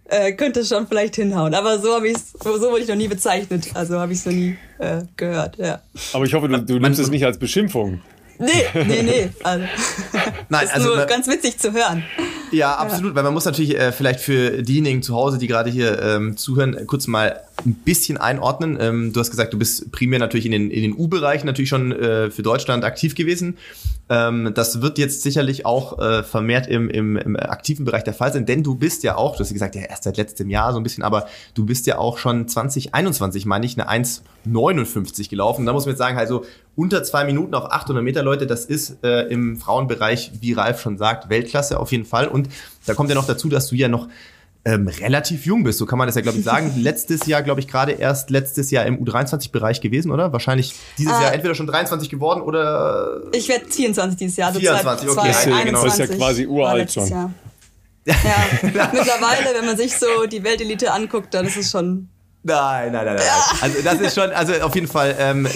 äh, 0.04 0.34
könnte 0.34 0.60
es 0.60 0.68
schon 0.68 0.86
vielleicht 0.86 1.16
hinhauen. 1.16 1.52
Aber 1.52 1.80
so 1.80 1.94
habe 1.96 2.06
ich 2.06 2.16
so 2.16 2.60
wurde 2.60 2.82
ich 2.82 2.88
noch 2.88 2.94
nie 2.94 3.08
bezeichnet. 3.08 3.70
Also 3.74 3.98
habe 3.98 4.12
ich 4.12 4.20
es 4.20 4.26
noch 4.26 4.34
nie 4.34 4.56
äh, 4.78 5.02
gehört. 5.16 5.56
Ja. 5.58 5.80
Aber 6.12 6.24
ich 6.24 6.32
hoffe, 6.32 6.46
du, 6.46 6.62
du 6.62 6.78
nimmst 6.78 7.00
es 7.00 7.10
nicht 7.10 7.24
als 7.24 7.36
Beschimpfung. 7.36 8.00
Nee, 8.38 8.52
nee, 8.86 9.02
nee. 9.02 9.30
Also, 9.42 9.64
Nein, 10.48 10.64
ist 10.66 10.74
also, 10.74 10.94
nur 10.94 11.06
ganz 11.06 11.26
witzig 11.26 11.58
zu 11.58 11.72
hören. 11.72 12.04
Ja, 12.52 12.76
absolut, 12.76 13.12
ja. 13.12 13.16
weil 13.16 13.22
man 13.24 13.34
muss 13.34 13.46
natürlich 13.46 13.76
äh, 13.76 13.90
vielleicht 13.90 14.20
für 14.20 14.62
diejenigen 14.62 15.02
zu 15.02 15.14
Hause, 15.16 15.38
die 15.38 15.48
gerade 15.48 15.70
hier 15.70 16.00
ähm, 16.00 16.36
zuhören, 16.36 16.86
kurz 16.86 17.08
mal 17.08 17.42
ein 17.64 17.74
bisschen 17.74 18.18
einordnen. 18.18 18.76
Ähm, 18.80 19.12
du 19.12 19.20
hast 19.20 19.30
gesagt, 19.30 19.52
du 19.52 19.58
bist 19.58 19.90
primär 19.90 20.18
natürlich 20.18 20.46
in 20.46 20.52
den, 20.52 20.70
in 20.70 20.82
den 20.82 20.94
U-Bereichen 20.96 21.46
natürlich 21.46 21.70
schon 21.70 21.92
äh, 21.92 22.30
für 22.30 22.42
Deutschland 22.42 22.84
aktiv 22.84 23.14
gewesen. 23.14 23.56
Ähm, 24.08 24.52
das 24.54 24.82
wird 24.82 24.98
jetzt 24.98 25.22
sicherlich 25.22 25.66
auch 25.66 25.98
äh, 25.98 26.22
vermehrt 26.22 26.68
im, 26.68 26.88
im, 26.88 27.16
im 27.16 27.36
aktiven 27.36 27.84
Bereich 27.84 28.04
der 28.04 28.14
Fall 28.14 28.32
sein, 28.32 28.46
denn 28.46 28.62
du 28.62 28.76
bist 28.76 29.02
ja 29.02 29.16
auch, 29.16 29.34
du 29.34 29.40
hast 29.40 29.52
gesagt, 29.52 29.74
ja 29.74 29.82
erst 29.82 30.04
seit 30.04 30.16
letztem 30.16 30.48
Jahr 30.48 30.72
so 30.72 30.78
ein 30.78 30.84
bisschen, 30.84 31.02
aber 31.02 31.26
du 31.54 31.64
bist 31.66 31.86
ja 31.86 31.98
auch 31.98 32.18
schon 32.18 32.46
2021, 32.46 33.46
meine 33.46 33.66
ich, 33.66 33.80
eine 33.80 33.90
1,59 33.90 35.28
gelaufen. 35.28 35.66
Da 35.66 35.72
muss 35.72 35.86
man 35.86 35.92
jetzt 35.92 35.98
sagen, 35.98 36.18
also 36.18 36.44
unter 36.76 37.02
zwei 37.02 37.24
Minuten 37.24 37.54
auf 37.54 37.72
800 37.72 38.04
Meter, 38.04 38.22
Leute, 38.22 38.46
das 38.46 38.64
ist 38.66 39.02
äh, 39.02 39.22
im 39.22 39.56
Frauenbereich, 39.56 40.32
wie 40.40 40.52
Ralf 40.52 40.80
schon 40.80 40.98
sagt, 40.98 41.28
Weltklasse 41.28 41.80
auf 41.80 41.90
jeden 41.90 42.04
Fall. 42.04 42.28
Und 42.28 42.48
da 42.84 42.94
kommt 42.94 43.08
ja 43.08 43.16
noch 43.16 43.26
dazu, 43.26 43.48
dass 43.48 43.68
du 43.68 43.74
ja 43.74 43.88
noch 43.88 44.08
ähm, 44.66 44.88
relativ 44.88 45.46
jung 45.46 45.62
bist. 45.62 45.78
So 45.78 45.86
kann 45.86 45.96
man 45.96 46.08
das 46.08 46.16
ja, 46.16 46.22
glaube 46.22 46.38
ich, 46.38 46.44
sagen. 46.44 46.72
letztes 46.76 47.26
Jahr, 47.26 47.42
glaube 47.42 47.60
ich, 47.60 47.68
gerade 47.68 47.92
erst 47.92 48.30
letztes 48.30 48.72
Jahr 48.72 48.84
im 48.84 49.02
U23-Bereich 49.02 49.80
gewesen, 49.80 50.10
oder? 50.10 50.32
Wahrscheinlich 50.32 50.74
dieses 50.98 51.12
ah. 51.12 51.22
Jahr 51.22 51.32
entweder 51.32 51.54
schon 51.54 51.68
23 51.68 52.10
geworden 52.10 52.40
oder. 52.40 53.22
Ich 53.32 53.48
werde 53.48 53.66
24 53.66 54.18
dieses 54.18 54.36
Jahr. 54.36 54.52
24, 54.52 55.08
also 55.08 55.20
okay. 55.20 55.32
Zwei, 55.32 55.50
ja, 55.50 55.64
genau. 55.64 55.84
ist 55.84 55.98
ja 55.98 56.06
quasi 56.08 56.46
uralt 56.46 56.92
schon. 56.92 57.08
Jahr. 57.08 57.32
Ja, 58.06 58.90
mittlerweile, 58.92 59.58
wenn 59.58 59.66
man 59.66 59.76
sich 59.76 59.96
so 59.98 60.26
die 60.30 60.44
Weltelite 60.44 60.92
anguckt, 60.92 61.34
dann 61.34 61.44
ist 61.44 61.56
es 61.56 61.72
schon 61.72 62.08
Nein, 62.46 62.92
nein, 62.92 63.04
nein, 63.04 63.16
nein. 63.16 63.26
Also 63.60 63.82
das 63.82 64.00
ist 64.00 64.14
schon, 64.14 64.30
also 64.30 64.52
auf 64.62 64.72
jeden 64.76 64.86
Fall 64.86 65.16
ähm, 65.18 65.48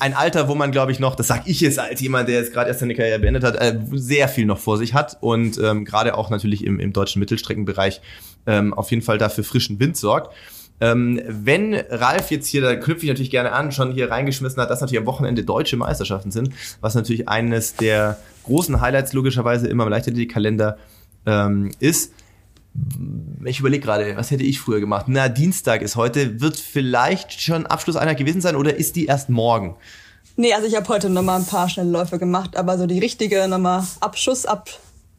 ein 0.00 0.12
Alter, 0.12 0.48
wo 0.48 0.56
man, 0.56 0.72
glaube 0.72 0.90
ich, 0.90 0.98
noch, 0.98 1.14
das 1.14 1.28
sag 1.28 1.46
ich 1.46 1.60
jetzt 1.60 1.78
als 1.78 2.00
jemand, 2.00 2.28
der 2.28 2.40
jetzt 2.40 2.52
gerade 2.52 2.66
erst 2.66 2.80
seine 2.80 2.96
Karriere 2.96 3.20
beendet 3.20 3.44
hat, 3.44 3.54
äh, 3.54 3.78
sehr 3.92 4.26
viel 4.26 4.44
noch 4.44 4.58
vor 4.58 4.76
sich 4.76 4.92
hat 4.92 5.16
und 5.20 5.56
ähm, 5.58 5.84
gerade 5.84 6.18
auch 6.18 6.28
natürlich 6.28 6.64
im, 6.64 6.80
im 6.80 6.92
deutschen 6.92 7.20
Mittelstreckenbereich 7.20 8.00
ähm, 8.46 8.74
auf 8.74 8.90
jeden 8.90 9.02
Fall 9.02 9.18
dafür 9.18 9.44
frischen 9.44 9.78
Wind 9.80 9.96
sorgt. 9.96 10.34
Ähm, 10.80 11.20
wenn 11.26 11.74
Ralf 11.74 12.30
jetzt 12.30 12.48
hier, 12.48 12.60
da 12.60 12.76
knüpfe 12.76 13.04
ich 13.04 13.08
natürlich 13.08 13.30
gerne 13.30 13.52
an, 13.52 13.72
schon 13.72 13.92
hier 13.92 14.10
reingeschmissen 14.10 14.60
hat, 14.60 14.70
dass 14.70 14.80
natürlich 14.80 15.00
am 15.00 15.06
Wochenende 15.06 15.42
deutsche 15.42 15.76
Meisterschaften 15.76 16.30
sind, 16.30 16.50
was 16.80 16.94
natürlich 16.94 17.28
eines 17.28 17.76
der 17.76 18.18
großen 18.44 18.80
Highlights 18.80 19.12
logischerweise 19.14 19.68
immer 19.68 19.84
im 19.84 19.90
Leichtathletikkalender 19.90 20.76
ähm, 21.24 21.70
ist 21.80 22.12
ich 23.44 23.60
überlege 23.60 23.84
gerade, 23.84 24.16
was 24.16 24.30
hätte 24.30 24.42
ich 24.42 24.60
früher 24.60 24.80
gemacht? 24.80 25.06
Na, 25.08 25.28
Dienstag 25.28 25.82
ist 25.82 25.96
heute. 25.96 26.40
Wird 26.40 26.56
vielleicht 26.56 27.40
schon 27.40 27.66
Abschluss 27.66 27.96
einer 27.96 28.14
gewesen 28.14 28.40
sein 28.40 28.56
oder 28.56 28.76
ist 28.76 28.96
die 28.96 29.06
erst 29.06 29.28
morgen? 29.28 29.76
Nee, 30.36 30.52
also 30.52 30.66
ich 30.66 30.76
habe 30.76 30.88
heute 30.88 31.08
nochmal 31.08 31.40
ein 31.40 31.46
paar 31.46 31.68
schnelle 31.68 31.90
Läufe 31.90 32.18
gemacht, 32.18 32.56
aber 32.56 32.76
so 32.76 32.86
die 32.86 32.98
richtige 32.98 33.48
nochmal 33.48 33.84
Abschuss, 34.00 34.44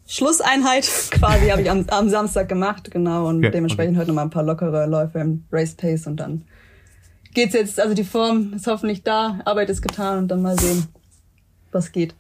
Abschlusseinheit 0.08 0.90
quasi 1.12 1.50
habe 1.50 1.62
ich 1.62 1.70
am, 1.70 1.86
am, 1.90 2.08
Samstag 2.08 2.48
gemacht, 2.48 2.90
genau. 2.92 3.28
Und 3.28 3.40
okay, 3.40 3.52
dementsprechend 3.52 3.96
okay. 3.96 4.00
heute 4.00 4.08
nochmal 4.12 4.26
ein 4.26 4.30
paar 4.30 4.44
lockere 4.44 4.86
Läufe 4.86 5.20
im 5.20 5.44
Race 5.52 5.76
Pace 5.76 6.08
und 6.08 6.18
dann 6.18 6.46
geht's 7.34 7.54
jetzt, 7.54 7.78
also 7.78 7.94
die 7.94 8.06
Form 8.06 8.54
ist 8.56 8.68
hoffentlich 8.68 9.04
da, 9.04 9.42
Arbeit 9.44 9.70
ist 9.70 9.82
getan 9.82 10.20
und 10.20 10.28
dann 10.30 10.42
mal 10.42 10.58
sehen, 10.58 10.88
was 11.72 11.92
geht. 11.92 12.16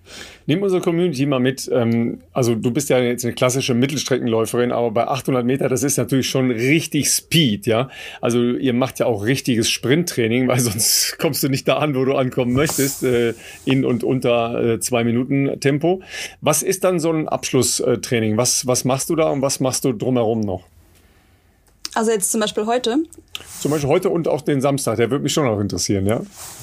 Nimm 0.45 0.61
unsere 0.61 0.81
Community 0.81 1.25
mal 1.25 1.39
mit. 1.39 1.69
Ähm, 1.71 2.19
also 2.33 2.55
du 2.55 2.71
bist 2.71 2.89
ja 2.89 2.99
jetzt 2.99 3.25
eine 3.25 3.33
klassische 3.33 3.73
Mittelstreckenläuferin, 3.73 4.71
aber 4.71 4.91
bei 4.91 5.07
800 5.07 5.45
Meter, 5.45 5.69
das 5.69 5.83
ist 5.83 5.97
natürlich 5.97 6.29
schon 6.29 6.51
richtig 6.51 7.09
Speed, 7.09 7.65
ja. 7.65 7.89
Also 8.21 8.41
ihr 8.41 8.73
macht 8.73 8.99
ja 8.99 9.05
auch 9.05 9.25
richtiges 9.25 9.69
Sprinttraining, 9.69 10.47
weil 10.47 10.59
sonst 10.61 11.17
kommst 11.17 11.43
du 11.43 11.49
nicht 11.49 11.67
da 11.67 11.77
an, 11.77 11.95
wo 11.95 12.05
du 12.05 12.15
ankommen 12.15 12.53
möchtest, 12.53 13.03
äh, 13.03 13.33
in 13.65 13.85
und 13.85 14.03
unter 14.03 14.63
äh, 14.63 14.79
zwei 14.79 15.03
Minuten 15.03 15.59
Tempo. 15.59 16.01
Was 16.41 16.63
ist 16.63 16.83
dann 16.83 16.99
so 16.99 17.11
ein 17.11 17.27
Abschlusstraining? 17.27 18.37
Was, 18.37 18.67
was 18.67 18.85
machst 18.85 19.09
du 19.09 19.15
da 19.15 19.29
und 19.29 19.41
was 19.41 19.59
machst 19.59 19.85
du 19.85 19.93
drumherum 19.93 20.41
noch? 20.41 20.63
Also 21.97 22.11
jetzt 22.11 22.31
zum 22.31 22.41
Beispiel 22.41 22.67
heute? 22.67 22.97
Zum 23.59 23.71
Beispiel 23.71 23.89
heute 23.89 24.11
und 24.11 24.27
auch 24.27 24.41
den 24.41 24.61
Samstag, 24.61 24.97
der 24.97 25.09
würde 25.09 25.23
mich 25.23 25.33
schon 25.33 25.45
noch 25.45 25.59
interessieren, 25.59 26.05
ja? 26.05 26.21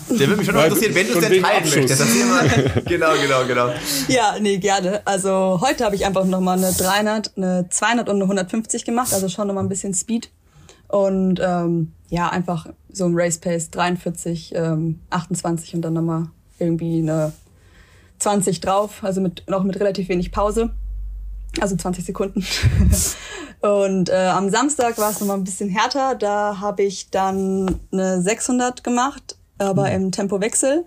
Der 0.09 0.21
würde 0.21 0.37
mich 0.37 0.47
schon 0.47 0.55
noch 0.55 0.63
interessieren, 0.63 0.95
wenn 0.95 1.09
du 1.09 1.19
es 1.19 1.29
denn 1.29 1.43
teilen 1.43 1.65
möchtest. 1.65 2.05
Genau, 2.87 3.15
genau, 3.21 3.45
genau. 3.45 3.71
Ja, 4.07 4.37
nee, 4.41 4.59
gerne. 4.59 5.05
Also 5.05 5.59
heute 5.61 5.85
habe 5.85 5.97
ich 5.97 6.07
einfach 6.07 6.25
nochmal 6.25 6.59
eine 6.59 6.73
300, 6.73 7.33
eine 7.37 7.67
200 7.69 8.09
und 8.09 8.15
eine 8.15 8.25
150 8.25 8.85
gemacht, 8.85 9.13
also 9.13 9.29
schon 9.29 9.49
nochmal 9.49 9.65
ein 9.65 9.69
bisschen 9.69 9.93
Speed. 9.93 10.31
Und 10.87 11.41
ähm, 11.43 11.91
ja, 12.11 12.29
einfach 12.29 12.69
so 12.93 13.05
ein 13.05 13.15
Race 13.17 13.39
Pace 13.39 13.73
43, 13.73 14.53
ähm, 14.55 15.01
28 15.11 15.75
und 15.75 15.83
dann 15.83 15.95
nochmal 15.95 16.27
irgendwie 16.61 16.99
eine 16.99 17.33
20 18.21 18.61
drauf, 18.61 19.03
also 19.03 19.21
mit, 19.21 19.43
noch 19.49 19.65
mit 19.65 19.81
relativ 19.81 20.09
wenig 20.09 20.31
Pause. 20.31 20.71
Also 21.61 21.77
20 21.77 22.05
Sekunden. 22.05 22.45
und 23.61 24.09
äh, 24.09 24.27
am 24.27 24.51
Samstag 24.51 24.99
war 24.99 25.11
es 25.11 25.21
nochmal 25.21 25.37
ein 25.37 25.45
bisschen 25.45 25.69
härter. 25.69 26.15
Da 26.15 26.61
habe 26.61 26.83
ich 26.83 27.11
dann 27.11 27.81
eine 27.93 28.21
600 28.21 28.83
gemacht, 28.85 29.37
aber 29.59 29.89
mhm. 29.89 29.95
im 29.95 30.13
Tempowechsel. 30.13 30.85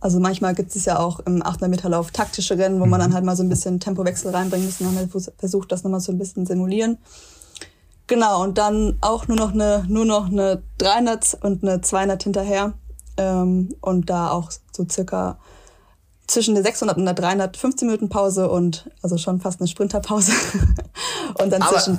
Also 0.00 0.20
manchmal 0.20 0.54
gibt 0.54 0.74
es 0.76 0.84
ja 0.84 0.98
auch 0.98 1.20
im 1.20 1.42
800 1.42 1.70
Meter 1.70 1.88
Lauf 1.88 2.10
taktische 2.10 2.58
Rennen, 2.58 2.80
wo 2.80 2.86
man 2.86 3.00
dann 3.00 3.10
mhm. 3.10 3.14
halt 3.14 3.24
mal 3.24 3.36
so 3.36 3.42
ein 3.42 3.48
bisschen 3.48 3.80
Tempowechsel 3.80 4.30
reinbringen 4.30 4.66
muss. 4.66 4.80
Und 4.80 4.86
dann 4.86 4.96
haben 4.96 5.12
wir 5.12 5.32
versucht, 5.38 5.72
das 5.72 5.84
nochmal 5.84 6.00
so 6.00 6.12
ein 6.12 6.18
bisschen 6.18 6.46
simulieren. 6.46 6.98
Genau, 8.06 8.42
und 8.42 8.56
dann 8.56 8.98
auch 9.00 9.26
nur 9.26 9.36
noch 9.36 9.52
eine, 9.52 9.84
nur 9.88 10.04
noch 10.04 10.26
eine 10.26 10.62
300 10.78 11.38
und 11.42 11.64
eine 11.64 11.80
200 11.80 12.22
hinterher. 12.22 12.74
Ähm, 13.16 13.70
und 13.80 14.08
da 14.10 14.30
auch 14.30 14.52
so 14.72 14.86
circa 14.88 15.38
zwischen 16.26 16.54
der 16.54 16.64
600 16.64 16.96
und 16.96 17.04
der 17.04 17.14
300 17.14 17.56
15 17.56 17.86
Minuten 17.86 18.08
Pause 18.08 18.48
und 18.48 18.90
also 19.02 19.18
schon 19.18 19.40
fast 19.40 19.60
eine 19.60 19.68
Sprinterpause. 19.68 20.32
und 21.34 21.50
dann 21.50 21.62
Aber 21.62 21.76
zwischen, 21.76 21.98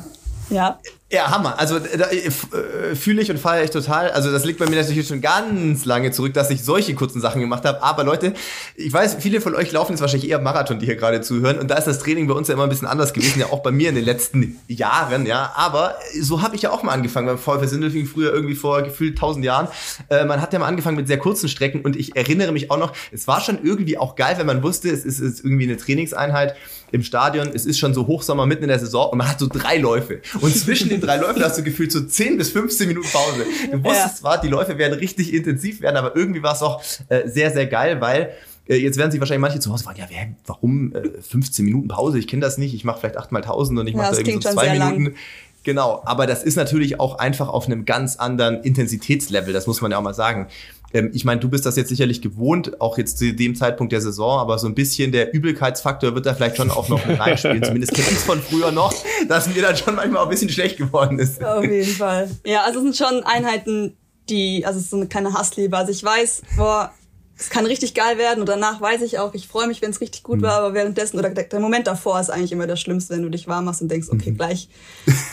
ja. 0.49 0.79
Ja, 1.09 1.31
Hammer. 1.31 1.57
Also 1.57 1.79
da 1.79 2.07
äh, 2.07 2.17
äh, 2.17 2.95
fühle 2.95 3.21
ich 3.21 3.31
und 3.31 3.39
feiere 3.39 3.63
ich 3.63 3.69
total. 3.69 4.11
Also 4.11 4.29
das 4.29 4.43
liegt 4.43 4.59
bei 4.59 4.65
mir 4.65 4.75
natürlich 4.75 5.07
schon 5.07 5.21
ganz 5.21 5.85
lange 5.85 6.11
zurück, 6.11 6.33
dass 6.33 6.49
ich 6.49 6.65
solche 6.65 6.95
kurzen 6.95 7.21
Sachen 7.21 7.39
gemacht 7.39 7.63
habe. 7.63 7.81
Aber 7.81 8.03
Leute, 8.03 8.33
ich 8.75 8.91
weiß, 8.91 9.15
viele 9.17 9.39
von 9.39 9.55
euch 9.55 9.71
laufen 9.71 9.93
jetzt 9.93 10.01
wahrscheinlich 10.01 10.29
eher 10.29 10.39
Marathon, 10.39 10.79
die 10.79 10.85
hier 10.85 10.97
gerade 10.97 11.21
zuhören. 11.21 11.59
Und 11.59 11.71
da 11.71 11.75
ist 11.75 11.87
das 11.87 11.99
Training 11.99 12.27
bei 12.27 12.33
uns 12.33 12.49
ja 12.49 12.55
immer 12.55 12.63
ein 12.63 12.69
bisschen 12.69 12.89
anders 12.89 13.13
gewesen, 13.13 13.39
ja 13.39 13.45
auch 13.45 13.63
bei 13.63 13.71
mir 13.71 13.87
in 13.87 13.95
den 13.95 14.03
letzten 14.03 14.59
Jahren, 14.67 15.25
ja. 15.25 15.53
Aber 15.55 15.95
so 16.19 16.41
habe 16.41 16.57
ich 16.57 16.63
ja 16.63 16.71
auch 16.71 16.83
mal 16.83 16.91
angefangen 16.91 17.27
beim 17.27 17.37
VfL 17.37 17.69
Sindelfing 17.69 18.05
früher 18.05 18.33
irgendwie 18.33 18.55
vor 18.55 18.81
gefühlt 18.81 19.17
tausend 19.17 19.45
Jahren. 19.45 19.69
Äh, 20.09 20.25
man 20.25 20.41
hat 20.41 20.51
ja 20.51 20.59
mal 20.59 20.67
angefangen 20.67 20.97
mit 20.97 21.07
sehr 21.07 21.19
kurzen 21.19 21.47
Strecken 21.47 21.81
und 21.81 21.95
ich 21.95 22.17
erinnere 22.17 22.51
mich 22.51 22.69
auch 22.69 22.77
noch, 22.77 22.91
es 23.13 23.29
war 23.29 23.39
schon 23.39 23.59
irgendwie 23.63 23.97
auch 23.97 24.17
geil, 24.17 24.35
wenn 24.39 24.45
man 24.45 24.61
wusste, 24.61 24.89
es 24.89 25.05
ist, 25.05 25.19
ist 25.19 25.45
irgendwie 25.45 25.63
eine 25.63 25.77
Trainingseinheit 25.77 26.57
im 26.91 27.03
Stadion. 27.03 27.49
Es 27.53 27.65
ist 27.65 27.79
schon 27.79 27.93
so 27.93 28.07
Hochsommer 28.07 28.45
mitten 28.45 28.63
in 28.63 28.69
der 28.69 28.79
Saison 28.79 29.09
und 29.09 29.17
man 29.17 29.29
hat 29.29 29.39
so 29.39 29.47
drei 29.47 29.77
Läufe. 29.77 30.21
Und 30.41 30.55
zwischen 30.55 30.89
den 30.99 31.05
drei 31.05 31.17
Läufen 31.17 31.43
hast 31.43 31.57
du 31.57 31.63
gefühlt 31.63 31.91
so 31.91 32.01
10 32.01 32.37
bis 32.37 32.51
15 32.51 32.87
Minuten 32.87 33.07
Pause. 33.09 33.45
Du 33.71 33.83
wusstest 33.83 34.05
ja. 34.05 34.15
zwar, 34.15 34.41
die 34.41 34.47
Läufe 34.47 34.77
werden 34.77 34.97
richtig 34.97 35.33
intensiv 35.33 35.81
werden, 35.81 35.97
aber 35.97 36.15
irgendwie 36.15 36.43
war 36.43 36.53
es 36.53 36.61
auch 36.61 36.81
äh, 37.09 37.27
sehr, 37.27 37.51
sehr 37.51 37.67
geil, 37.67 38.01
weil 38.01 38.31
äh, 38.69 38.75
Jetzt 38.75 38.97
werden 38.97 39.11
sich 39.11 39.19
wahrscheinlich 39.19 39.41
manche 39.41 39.59
zu 39.59 39.71
Hause 39.71 39.83
fragen, 39.83 39.99
ja, 39.99 40.07
wer, 40.09 40.27
warum 40.45 40.93
äh, 40.93 41.21
15 41.21 41.63
Minuten 41.65 41.87
Pause? 41.87 42.19
Ich 42.19 42.27
kenne 42.27 42.41
das 42.41 42.57
nicht. 42.57 42.73
Ich 42.73 42.83
mache 42.83 42.99
vielleicht 42.99 43.17
8 43.17 43.31
mal 43.31 43.41
1000 43.41 43.79
und 43.79 43.87
ich 43.87 43.95
mache 43.95 44.11
da 44.11 44.17
irgendwie 44.17 44.41
so 44.41 44.53
zwei 44.53 44.77
Minuten. 44.77 45.03
Lang. 45.05 45.15
Genau, 45.63 46.01
aber 46.05 46.27
das 46.27 46.43
ist 46.43 46.55
natürlich 46.55 46.99
auch 47.01 47.19
einfach 47.19 47.49
auf 47.49 47.65
einem 47.65 47.83
ganz 47.83 48.15
anderen 48.15 48.61
Intensitätslevel, 48.63 49.51
das 49.51 49.67
muss 49.67 49.81
man 49.81 49.91
ja 49.91 49.97
auch 49.97 50.01
mal 50.01 50.13
sagen. 50.13 50.47
Ähm, 50.93 51.11
ich 51.13 51.25
meine, 51.25 51.39
du 51.39 51.49
bist 51.49 51.65
das 51.65 51.75
jetzt 51.75 51.89
sicherlich 51.89 52.21
gewohnt, 52.21 52.79
auch 52.81 52.97
jetzt 52.97 53.17
zu 53.17 53.33
dem 53.33 53.55
Zeitpunkt 53.55 53.91
der 53.91 54.01
Saison, 54.01 54.39
aber 54.39 54.57
so 54.57 54.67
ein 54.67 54.75
bisschen 54.75 55.11
der 55.11 55.33
Übelkeitsfaktor 55.33 56.15
wird 56.15 56.25
da 56.25 56.33
vielleicht 56.33 56.57
schon 56.57 56.71
auch 56.71 56.89
noch 56.89 57.05
mit 57.05 57.19
reinspielen. 57.19 57.63
Zumindest 57.63 57.93
kenne 57.93 58.07
ich 58.09 58.17
es 58.17 58.23
von 58.23 58.41
früher 58.41 58.71
noch, 58.71 58.93
dass 59.27 59.47
mir 59.53 59.61
dann 59.61 59.75
schon 59.75 59.95
manchmal 59.95 60.21
auch 60.21 60.27
ein 60.27 60.31
bisschen 60.31 60.49
schlecht 60.49 60.77
geworden 60.77 61.19
ist. 61.19 61.43
Auf 61.43 61.63
jeden 61.63 61.95
Fall. 61.95 62.29
Ja, 62.45 62.63
also 62.63 62.79
es 62.79 62.83
sind 62.83 62.97
schon 62.97 63.23
Einheiten, 63.23 63.97
die, 64.29 64.65
also 64.65 64.77
es 64.77 64.85
ist 64.85 64.91
so 64.91 64.97
eine 64.97 65.07
kleine 65.07 65.33
Hassliebe. 65.33 65.77
Also 65.77 65.91
ich 65.91 66.03
weiß, 66.03 66.43
boah, 66.57 66.91
es 67.37 67.49
kann 67.49 67.65
richtig 67.65 67.93
geil 67.93 68.17
werden 68.17 68.39
und 68.39 68.49
danach 68.49 68.81
weiß 68.81 69.01
ich 69.03 69.19
auch, 69.19 69.33
ich 69.33 69.47
freue 69.47 69.67
mich, 69.67 69.81
wenn 69.81 69.91
es 69.91 70.01
richtig 70.01 70.23
gut 70.23 70.39
mhm. 70.39 70.43
war, 70.43 70.53
aber 70.53 70.73
währenddessen 70.73 71.19
oder 71.19 71.29
der 71.29 71.59
Moment 71.59 71.85
davor 71.87 72.19
ist 72.19 72.29
eigentlich 72.29 72.51
immer 72.51 72.67
das 72.67 72.81
Schlimmste, 72.81 73.13
wenn 73.13 73.21
du 73.21 73.29
dich 73.29 73.47
warm 73.47 73.65
machst 73.65 73.81
und 73.81 73.89
denkst, 73.89 74.07
okay, 74.11 74.31
mhm. 74.31 74.37
gleich 74.37 74.69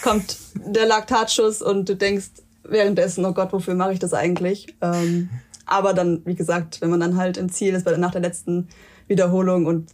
kommt 0.02 0.36
der 0.54 0.86
Laktatschuss 0.86 1.62
und 1.62 1.88
du 1.88 1.96
denkst 1.96 2.26
währenddessen, 2.62 3.24
oh 3.24 3.32
Gott, 3.32 3.52
wofür 3.52 3.74
mache 3.74 3.92
ich 3.92 3.98
das 3.98 4.12
eigentlich? 4.12 4.74
Ähm, 4.80 5.30
aber 5.66 5.94
dann, 5.94 6.22
wie 6.24 6.34
gesagt, 6.34 6.80
wenn 6.80 6.90
man 6.90 7.00
dann 7.00 7.16
halt 7.16 7.36
im 7.36 7.50
Ziel 7.50 7.74
ist, 7.74 7.86
nach 7.86 8.12
der 8.12 8.20
letzten 8.20 8.68
Wiederholung 9.06 9.66
und 9.66 9.90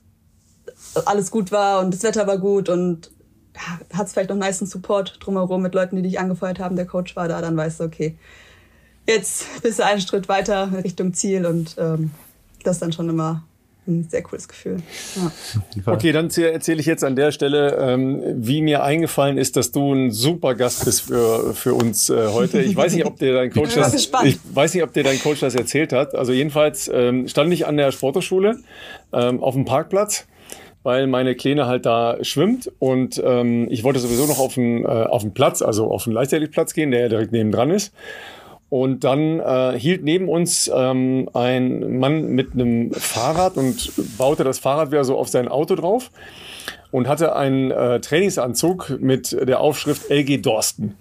alles 1.05 1.31
gut 1.31 1.53
war 1.53 1.81
und 1.81 1.93
das 1.95 2.03
Wetter 2.03 2.27
war 2.27 2.39
gut 2.39 2.69
und 2.69 3.11
ja, 3.55 3.99
hat 3.99 4.07
es 4.07 4.13
vielleicht 4.13 4.31
noch 4.31 4.37
nice 4.37 4.59
Support 4.61 5.19
drumherum 5.21 5.63
mit 5.63 5.75
Leuten, 5.75 5.97
die 5.97 6.03
dich 6.03 6.19
angefeuert 6.19 6.61
haben, 6.61 6.77
der 6.77 6.87
Coach 6.87 7.17
war 7.17 7.29
da, 7.29 7.41
dann 7.41 7.57
weißt 7.57 7.81
du, 7.81 7.85
okay, 7.85 8.17
jetzt 9.07 9.63
bist 9.63 9.79
du 9.79 9.85
einen 9.85 10.01
Schritt 10.01 10.29
weiter 10.29 10.71
Richtung 10.85 11.13
Ziel 11.15 11.47
und 11.47 11.77
ähm, 11.79 12.13
das 12.63 12.79
dann 12.79 12.93
schon 12.93 13.09
immer 13.09 13.45
ein 13.87 14.07
sehr 14.09 14.23
cooles 14.23 14.49
Gefühl. 14.49 14.79
Ja. 15.17 15.93
Okay, 15.93 16.13
dann 16.13 16.31
erzähle 16.31 16.81
ich 16.81 16.87
jetzt 16.87 17.05
an 17.05 17.17
der 17.17 17.33
Stelle, 17.33 17.77
ähm, 17.81 18.23
wie 18.37 18.63
mir 18.63 18.83
eingefallen 18.83 19.39
ist, 19.39 19.57
dass 19.57 19.73
du 19.73 19.93
ein 19.93 20.11
super 20.11 20.55
Gast 20.55 20.85
bist 20.85 21.03
für, 21.03 21.55
für 21.55 21.75
uns 21.75 22.11
äh, 22.11 22.29
heute. 22.29 22.61
Ich 22.61 22.77
weiß 22.77 22.95
nicht, 22.95 23.07
ob 23.07 23.19
dir 23.19 23.35
dein 23.35 23.51
Coach 23.53 23.75
das, 23.75 23.95
ich 23.95 24.39
weiß 24.53 24.75
nicht, 24.75 24.83
ob 24.83 24.93
dir 24.93 25.03
dein 25.03 25.21
Coach 25.21 25.41
das 25.41 25.55
erzählt 25.55 25.93
hat. 25.93 26.15
Also 26.15 26.33
jedenfalls 26.33 26.91
ähm, 26.93 27.27
stand 27.29 27.53
ich 27.53 27.67
an 27.67 27.77
der 27.77 27.91
Sporthochschule 27.93 28.59
ähm, 29.13 29.43
auf 29.43 29.55
dem 29.55 29.65
Parkplatz 29.65 30.27
weil 30.83 31.07
meine 31.07 31.35
Kleine 31.35 31.67
halt 31.67 31.85
da 31.85 32.17
schwimmt 32.23 32.73
und 32.79 33.21
ähm, 33.23 33.69
ich 33.71 33.85
wollte 33.85 33.99
sowieso 33.99 34.27
noch 34.27 34.39
auf 34.39 34.55
den, 34.55 34.85
äh, 34.85 34.89
auf 34.89 35.23
den 35.23 35.35
Platz, 35.35 35.61
also 35.61 35.91
auf 35.91 36.05
den 36.05 36.15
Leichtathletikplatz 36.15 36.73
gehen, 36.73 36.91
der 36.91 37.03
ja 37.03 37.09
direkt 37.09 37.33
nebendran 37.33 37.71
ist. 37.71 37.93
Und 38.71 39.03
dann 39.03 39.41
äh, 39.41 39.79
hielt 39.79 40.05
neben 40.05 40.29
uns 40.29 40.71
ähm, 40.73 41.29
ein 41.35 41.99
Mann 41.99 42.31
mit 42.31 42.55
einem 42.55 42.93
Fahrrad 42.93 43.57
und 43.57 43.93
baute 44.17 44.45
das 44.45 44.61
Fahrrad 44.61 44.93
wieder 44.93 45.05
so 45.05 45.19
auf 45.19 45.29
sein 45.29 45.49
Auto 45.49 45.75
drauf 45.75 46.13
und 46.93 47.09
hatte 47.09 47.35
einen 47.35 47.73
äh, 47.73 48.01
Trainingsanzug 48.01 48.99
mit 49.01 49.33
der 49.33 49.61
Aufschrift 49.61 50.09
LG 50.09 50.41
Dorsten. 50.41 50.97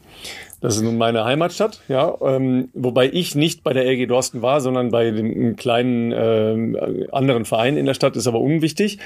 Das 0.61 0.75
ist 0.75 0.81
nun 0.81 0.97
meine 0.97 1.23
Heimatstadt, 1.23 1.79
ja, 1.87 2.17
ähm, 2.21 2.69
wobei 2.73 3.07
ich 3.07 3.35
nicht 3.35 3.63
bei 3.63 3.71
der 3.71 3.85
LG 3.85 4.07
Dorsten 4.07 4.41
war, 4.41 4.59
sondern 4.59 4.89
bei 4.89 5.11
dem 5.11 5.55
kleinen 5.55 6.11
äh, 6.11 7.07
anderen 7.11 7.45
Verein 7.45 7.77
in 7.77 7.85
der 7.85 7.93
Stadt, 7.93 8.17
ist 8.17 8.27
aber 8.27 8.41
unwichtig. 8.41 8.97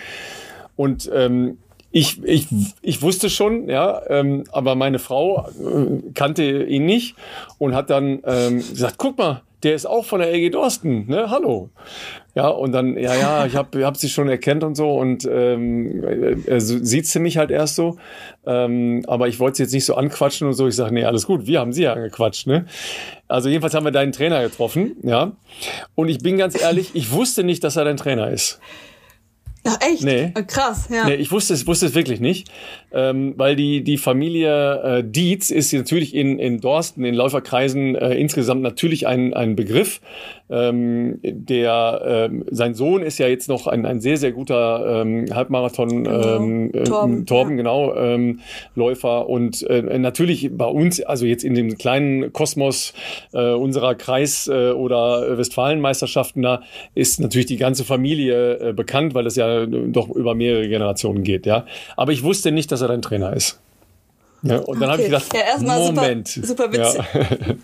Und 0.76 1.12
ähm, 1.14 1.58
ich, 1.94 2.24
ich, 2.24 2.48
ich 2.82 3.02
wusste 3.04 3.30
schon, 3.30 3.70
ja, 3.70 4.02
ähm, 4.10 4.46
aber 4.52 4.74
meine 4.74 4.98
Frau 4.98 5.48
äh, 5.48 6.12
kannte 6.16 6.64
ihn 6.64 6.88
nicht 6.88 7.16
und 7.60 7.76
hat 7.76 7.92
dann 7.92 8.20
ähm, 8.26 8.58
gesagt, 8.58 8.96
guck 8.98 9.20
mal, 9.20 9.44
der 9.62 9.76
ist 9.76 9.86
auch 9.86 10.04
von 10.04 10.20
der 10.20 10.34
LG 10.34 10.52
Dorsten, 10.52 11.06
ne? 11.08 11.30
Hallo. 11.30 11.70
Ja, 12.34 12.48
und 12.48 12.72
dann, 12.72 12.98
ja, 12.98 13.14
ja, 13.14 13.46
ich 13.46 13.56
habe 13.56 13.86
hab 13.86 13.96
sie 13.96 14.10
schon 14.10 14.28
erkennt 14.28 14.64
und 14.64 14.74
so 14.74 14.98
und 14.98 15.30
ähm, 15.32 16.42
er 16.48 16.60
sieht 16.60 17.06
sie 17.06 17.20
mich 17.20 17.38
halt 17.38 17.52
erst 17.52 17.76
so. 17.76 17.98
Ähm, 18.48 19.04
aber 19.06 19.28
ich 19.28 19.40
wollte 19.40 19.58
sie 19.58 19.64
jetzt 19.64 19.74
nicht 19.74 19.86
so 19.86 19.94
anquatschen 19.94 20.48
und 20.48 20.54
so. 20.56 20.68
Ich 20.68 20.76
sage, 20.76 20.96
nee, 20.96 21.06
alles 21.06 21.28
gut, 21.28 21.46
wir 21.46 21.60
haben 21.60 21.74
sie 21.74 21.84
ja 21.84 21.94
angequatscht, 21.94 22.48
ne? 22.48 22.66
Also 23.28 23.50
jedenfalls 23.50 23.76
haben 23.76 23.86
wir 23.86 23.92
deinen 23.92 24.14
Trainer 24.14 24.42
getroffen, 24.42 24.96
ja. 25.04 25.34
Und 25.94 26.10
ich 26.10 26.18
bin 26.18 26.38
ganz 26.38 26.60
ehrlich, 26.60 26.90
ich 26.96 27.12
wusste 27.12 27.44
nicht, 27.44 27.64
dass 27.64 27.76
er 27.76 27.86
dein 27.86 27.98
Trainer 27.98 28.32
ist. 28.32 28.60
Ach, 29.66 29.78
echt? 29.80 30.04
Nee. 30.04 30.32
Ah, 30.34 30.42
krass, 30.42 30.88
ja. 30.90 31.06
Nee, 31.06 31.16
ich 31.16 31.32
wusste 31.32 31.54
es, 31.54 31.66
wusste 31.68 31.86
es 31.86 31.96
wirklich 31.96 32.20
nicht, 32.20 32.50
ähm, 32.94 33.34
weil 33.38 33.56
die, 33.56 33.84
die 33.84 33.98
Familie 33.98 35.00
äh, 35.00 35.04
Dietz 35.04 35.50
ist 35.50 35.74
natürlich 35.74 36.14
in, 36.16 36.38
in 36.38 36.62
Dorsten, 36.62 37.04
in 37.04 37.16
Läuferkreisen 37.16 37.96
äh, 37.96 38.14
insgesamt 38.16 38.62
natürlich 38.62 39.08
ein, 39.08 39.34
ein 39.34 39.56
Begriff. 39.56 40.00
Ähm, 40.50 41.20
der, 41.24 42.02
ähm, 42.06 42.46
sein 42.52 42.76
Sohn 42.76 43.02
ist 43.02 43.18
ja 43.18 43.28
jetzt 43.28 43.50
noch 43.50 43.66
ein, 43.66 43.88
ein 43.88 44.02
sehr, 44.02 44.18
sehr 44.18 44.32
guter 44.32 45.02
ähm, 45.02 45.26
Halbmarathon, 45.34 46.04
genau. 46.04 46.36
ähm, 46.36 46.72
äh, 46.74 46.84
Torben, 46.84 47.26
Torben 47.26 47.52
ja. 47.54 47.58
genau, 47.58 47.96
ähm, 47.96 48.42
Läufer. 48.76 49.28
Und 49.30 49.64
äh, 49.64 49.82
natürlich 49.98 50.52
bei 50.56 50.66
uns, 50.66 51.02
also 51.02 51.26
jetzt 51.26 51.44
in 51.44 51.56
dem 51.56 51.78
kleinen 51.78 52.34
Kosmos 52.34 52.94
äh, 53.32 53.54
unserer 53.54 53.96
Kreis- 53.96 54.48
äh, 54.48 54.72
oder 54.72 55.38
Westfalenmeisterschaften, 55.38 56.44
da 56.44 56.62
ist 56.94 57.20
natürlich 57.20 57.48
die 57.48 57.58
ganze 57.58 57.84
Familie 57.84 58.60
äh, 58.60 58.74
bekannt, 58.74 59.16
weil 59.16 59.26
es 59.26 59.36
ja 59.36 59.66
doch 59.66 60.10
über 60.10 60.36
mehrere 60.36 60.68
Generationen 60.68 61.24
geht, 61.24 61.48
ja. 61.48 61.66
Aber 61.98 62.12
ich 62.12 62.22
wusste 62.22 62.52
nicht, 62.52 62.72
dass 62.72 62.83
er 62.84 62.90
dein 62.90 63.02
Trainer 63.02 63.34
ist. 63.34 63.60
Ja, 64.46 64.58
und 64.58 64.82
dann 64.82 64.90
okay. 64.90 65.10
habe 65.10 65.20
ich 65.20 65.30
gedacht, 65.30 65.62
ja, 65.62 65.78
Moment. 65.78 66.28
Super, 66.28 66.48
super 66.48 66.74
witzig. 66.74 67.02
Ja. 67.14 67.56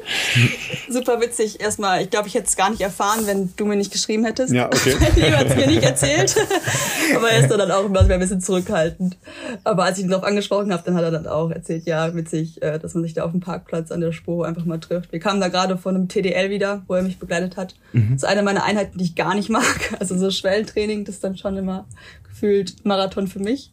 super 0.90 1.22
witzig 1.22 1.60
erstmal. 1.60 2.02
Ich 2.02 2.10
glaube, 2.10 2.30
ich 2.30 2.36
hätte 2.36 2.46
es 2.46 2.56
gar 2.56 2.70
nicht 2.70 2.80
erfahren, 2.80 3.28
wenn 3.28 3.54
du 3.58 3.66
mir 3.66 3.76
nicht 3.76 3.92
geschrieben 3.92 4.24
hättest. 4.24 4.54
Ja, 4.54 4.68
okay. 4.68 4.96
Jemand 5.16 5.38
hat 5.38 5.48
es 5.48 5.56
mir 5.58 5.68
nicht 5.68 5.84
erzählt. 5.84 6.36
Aber 7.16 7.30
er 7.30 7.42
ist 7.42 7.52
dann 7.52 7.70
auch 7.70 7.84
immer 7.84 8.00
ein 8.00 8.20
bisschen 8.20 8.40
zurückhaltend. 8.40 9.18
Aber 9.66 9.84
als 9.84 9.98
ich 9.98 10.06
ihn 10.06 10.10
darauf 10.10 10.24
angesprochen 10.24 10.72
habe, 10.72 10.82
dann 10.86 10.96
hat 10.96 11.04
er 11.04 11.12
dann 11.12 11.28
auch 11.28 11.52
erzählt, 11.52 11.86
ja, 11.86 12.16
witzig, 12.16 12.62
äh, 12.62 12.80
dass 12.80 12.94
man 12.94 13.04
sich 13.04 13.14
da 13.14 13.26
auf 13.26 13.32
dem 13.32 13.42
Parkplatz 13.42 13.92
an 13.92 14.00
der 14.00 14.14
Spur 14.14 14.48
einfach 14.48 14.64
mal 14.64 14.80
trifft. 14.80 15.12
Wir 15.12 15.20
kamen 15.20 15.42
da 15.42 15.50
gerade 15.50 15.78
von 15.78 15.96
einem 15.96 16.08
TDL 16.08 16.50
wieder, 16.50 16.84
wo 16.88 16.96
er 16.96 17.02
mich 17.02 17.20
begleitet 17.20 17.58
hat. 17.58 17.76
Mhm. 17.92 18.14
Das 18.14 18.24
ist 18.24 18.30
eine 18.30 18.42
meiner 18.42 18.64
Einheiten, 18.64 18.98
die 18.98 19.04
ich 19.04 19.16
gar 19.16 19.36
nicht 19.36 19.50
mag. 19.50 19.66
Also 20.00 20.18
so 20.18 20.32
Schwellentraining, 20.32 21.04
das 21.04 21.16
ist 21.16 21.24
dann 21.24 21.36
schon 21.36 21.58
immer 21.58 21.86
gefühlt 22.24 22.86
Marathon 22.86 23.28
für 23.28 23.40
mich. 23.40 23.72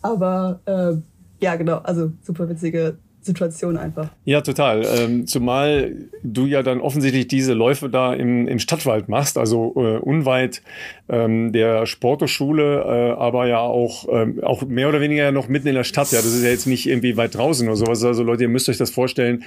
Aber 0.00 0.58
äh, 0.64 0.96
ja, 1.42 1.56
genau, 1.56 1.78
also 1.78 2.12
super 2.22 2.48
witzige 2.48 2.98
Situation 3.22 3.76
einfach. 3.76 4.10
Ja, 4.24 4.40
total. 4.40 4.84
Ähm, 4.98 5.26
zumal 5.26 5.94
du 6.22 6.46
ja 6.46 6.62
dann 6.62 6.80
offensichtlich 6.80 7.28
diese 7.28 7.54
Läufe 7.54 7.88
da 7.88 8.12
im, 8.14 8.48
im 8.48 8.58
Stadtwald 8.58 9.08
machst, 9.08 9.38
also 9.38 9.72
äh, 9.76 9.98
unweit 9.98 10.62
ähm, 11.08 11.52
der 11.52 11.86
Sporthochschule, 11.86 12.80
äh, 12.80 13.20
aber 13.20 13.46
ja 13.46 13.60
auch, 13.60 14.06
ähm, 14.10 14.42
auch 14.42 14.62
mehr 14.62 14.88
oder 14.88 15.00
weniger 15.00 15.30
noch 15.30 15.48
mitten 15.48 15.68
in 15.68 15.74
der 15.74 15.84
Stadt. 15.84 16.10
Ja, 16.10 16.18
das 16.18 16.34
ist 16.34 16.42
ja 16.42 16.50
jetzt 16.50 16.66
nicht 16.66 16.88
irgendwie 16.88 17.16
weit 17.16 17.34
draußen 17.36 17.66
oder 17.68 17.76
sowas. 17.76 18.02
Also 18.04 18.22
Leute, 18.22 18.44
ihr 18.44 18.48
müsst 18.48 18.68
euch 18.68 18.78
das 18.78 18.90
vorstellen. 18.90 19.44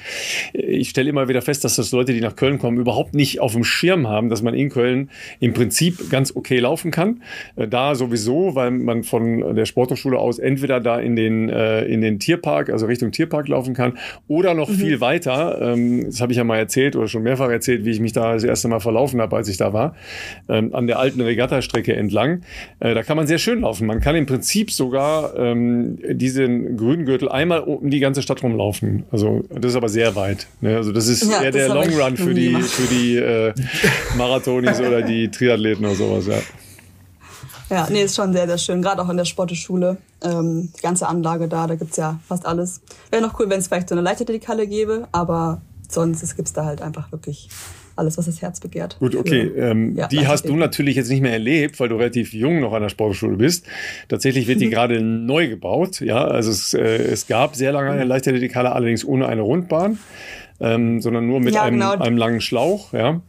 Ich 0.54 0.90
stelle 0.90 1.10
immer 1.10 1.28
wieder 1.28 1.42
fest, 1.42 1.64
dass 1.64 1.76
das 1.76 1.92
Leute, 1.92 2.14
die 2.14 2.22
nach 2.22 2.36
Köln 2.36 2.60
kommen, 2.60 2.78
überhaupt 2.78 3.14
nicht 3.14 3.40
auf 3.42 3.54
dem 3.54 3.64
Schirm 3.64 4.08
haben, 4.08 4.30
dass 4.30 4.42
man 4.42 4.54
in 4.54 4.70
Köln 4.70 5.10
im 5.40 5.54
Prinzip 5.54 6.10
ganz 6.10 6.36
okay 6.36 6.60
laufen 6.60 6.92
kann. 6.92 7.22
Äh, 7.56 7.68
da 7.68 7.96
sowieso, 7.96 8.56
weil 8.56 8.72
man 8.72 9.04
von 9.04 9.56
der 9.56 9.66
Sporthochschule 9.66 10.18
aus 10.18 10.40
entweder 10.40 10.80
da 10.80 11.00
in 11.00 11.16
den, 11.16 11.50
äh, 11.50 11.84
in 11.86 12.02
den 12.02 12.20
Tierpark, 12.20 12.70
also 12.70 12.86
Richtung 12.86 13.12
Tierpark 13.12 13.48
laufen 13.48 13.65
kann, 13.74 13.98
oder 14.28 14.54
noch 14.54 14.70
mhm. 14.70 14.76
viel 14.76 15.02
weiter. 15.02 15.60
Ähm, 15.62 16.06
das 16.06 16.22
habe 16.22 16.32
ich 16.32 16.38
ja 16.38 16.44
mal 16.44 16.58
erzählt 16.58 16.96
oder 16.96 17.08
schon 17.08 17.24
mehrfach 17.24 17.50
erzählt, 17.50 17.86
wie 17.86 17.92
ich 17.92 18.00
mich 18.00 18.14
da 18.14 18.34
das 18.34 18.44
erste 18.44 18.68
Mal 18.68 18.80
verlaufen 18.80 19.22
habe, 19.22 19.36
als 19.36 19.48
ich 19.48 19.58
da 19.58 19.74
war, 19.74 19.96
ähm, 20.50 20.74
an 20.76 20.88
der 20.88 21.00
alten 21.00 21.22
Regattastrecke 21.22 21.96
entlang. 21.96 22.42
Äh, 22.80 22.94
da 22.94 23.04
kann 23.04 23.18
man 23.18 23.28
sehr 23.28 23.38
schön 23.38 23.62
laufen. 23.62 23.88
Man 23.88 24.00
kann 24.00 24.16
im 24.16 24.26
Prinzip 24.26 24.72
sogar 24.72 25.36
ähm, 25.38 25.98
diesen 26.12 26.78
grünen 26.78 27.06
Gürtel 27.06 27.30
einmal 27.30 27.62
um 27.62 27.90
die 27.90 28.00
ganze 28.00 28.22
Stadt 28.22 28.44
rumlaufen. 28.44 29.04
Also 29.12 29.44
das 29.50 29.72
ist 29.72 29.76
aber 29.76 29.90
sehr 29.90 30.16
weit. 30.16 30.48
Ne? 30.62 30.76
Also 30.76 30.92
das 30.92 31.08
ist 31.08 31.30
ja, 31.30 31.44
eher 31.44 31.52
der 31.52 31.70
Long 31.70 31.90
Run 31.90 32.18
für 32.18 32.34
die, 32.34 32.54
für 32.56 32.94
die 32.94 33.18
äh, 33.18 33.54
Marathonis 34.18 34.80
oder 34.80 35.02
die 35.02 35.30
Triathleten 35.32 35.86
oder 35.86 35.96
sowas. 35.96 36.28
Ja. 36.28 36.38
Ja, 37.70 37.88
nee, 37.90 38.04
ist 38.04 38.16
schon 38.16 38.34
sehr, 38.34 38.48
sehr 38.48 38.58
schön. 38.58 38.82
Gerade 38.82 39.02
auch 39.02 39.10
in 39.10 39.18
der 39.18 39.26
Sporteschule. 39.26 39.98
Ähm, 40.24 40.72
die 40.78 40.82
ganze 40.82 41.08
Anlage 41.08 41.48
da, 41.48 41.68
da 41.68 41.76
gibt's 41.76 41.98
ja 41.98 42.20
fast 42.28 42.46
alles. 42.46 42.82
Wäre 43.12 43.22
noch 43.22 43.40
cool, 43.40 43.50
wenn 43.50 43.60
es 43.60 43.68
vielleicht 43.68 43.90
so 43.90 43.96
eine 43.96 44.02
Leichtathletikhalle 44.02 44.68
gäbe, 44.68 45.08
aber 45.12 45.62
sonst 45.90 46.36
gibt's 46.36 46.54
da 46.54 46.66
halt 46.66 46.82
einfach 46.82 47.12
wirklich 47.12 47.50
alles, 47.96 48.18
was 48.18 48.26
das 48.26 48.42
Herz 48.42 48.60
begehrt. 48.60 48.98
Gut, 49.00 49.16
okay. 49.16 49.52
Ähm, 49.56 49.96
ja, 49.96 50.08
die 50.08 50.28
hast 50.28 50.48
du 50.48 50.56
natürlich 50.56 50.96
jetzt 50.96 51.10
nicht 51.10 51.22
mehr 51.22 51.32
erlebt, 51.32 51.80
weil 51.80 51.90
du 51.90 51.96
relativ 51.96 52.34
jung 52.34 52.60
noch 52.60 52.74
an 52.74 52.82
der 52.82 52.90
Sportschule 52.90 53.38
bist. 53.38 53.66
Tatsächlich 54.10 54.48
wird 54.48 54.60
die 54.60 54.70
gerade 54.70 55.02
neu 55.02 55.48
gebaut. 55.48 56.02
Ja, 56.02 56.26
also 56.26 56.52
es, 56.52 56.74
äh, 56.74 56.82
es 56.82 57.28
gab 57.28 57.56
sehr 57.56 57.72
lange 57.72 57.92
eine 57.92 58.04
Leichtathletikhalle, 58.04 58.72
allerdings 58.72 59.06
ohne 59.06 59.28
eine 59.28 59.42
Rundbahn 59.42 59.98
ähm, 60.60 61.02
sondern 61.02 61.28
nur 61.28 61.40
mit 61.40 61.54
ja, 61.54 61.64
einem, 61.64 61.80
genau. 61.80 61.92
einem 61.94 62.18
langen 62.18 62.42
Schlauch. 62.42 62.94
Ja. 62.94 63.22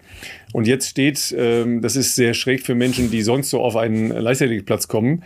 Und 0.52 0.66
jetzt 0.66 0.88
steht, 0.88 1.34
ähm, 1.36 1.82
das 1.82 1.96
ist 1.96 2.14
sehr 2.14 2.34
schräg 2.34 2.64
für 2.64 2.74
Menschen, 2.74 3.10
die 3.10 3.22
sonst 3.22 3.50
so 3.50 3.60
auf 3.60 3.76
einen 3.76 4.08
Leichtathletikplatz 4.08 4.88
kommen. 4.88 5.22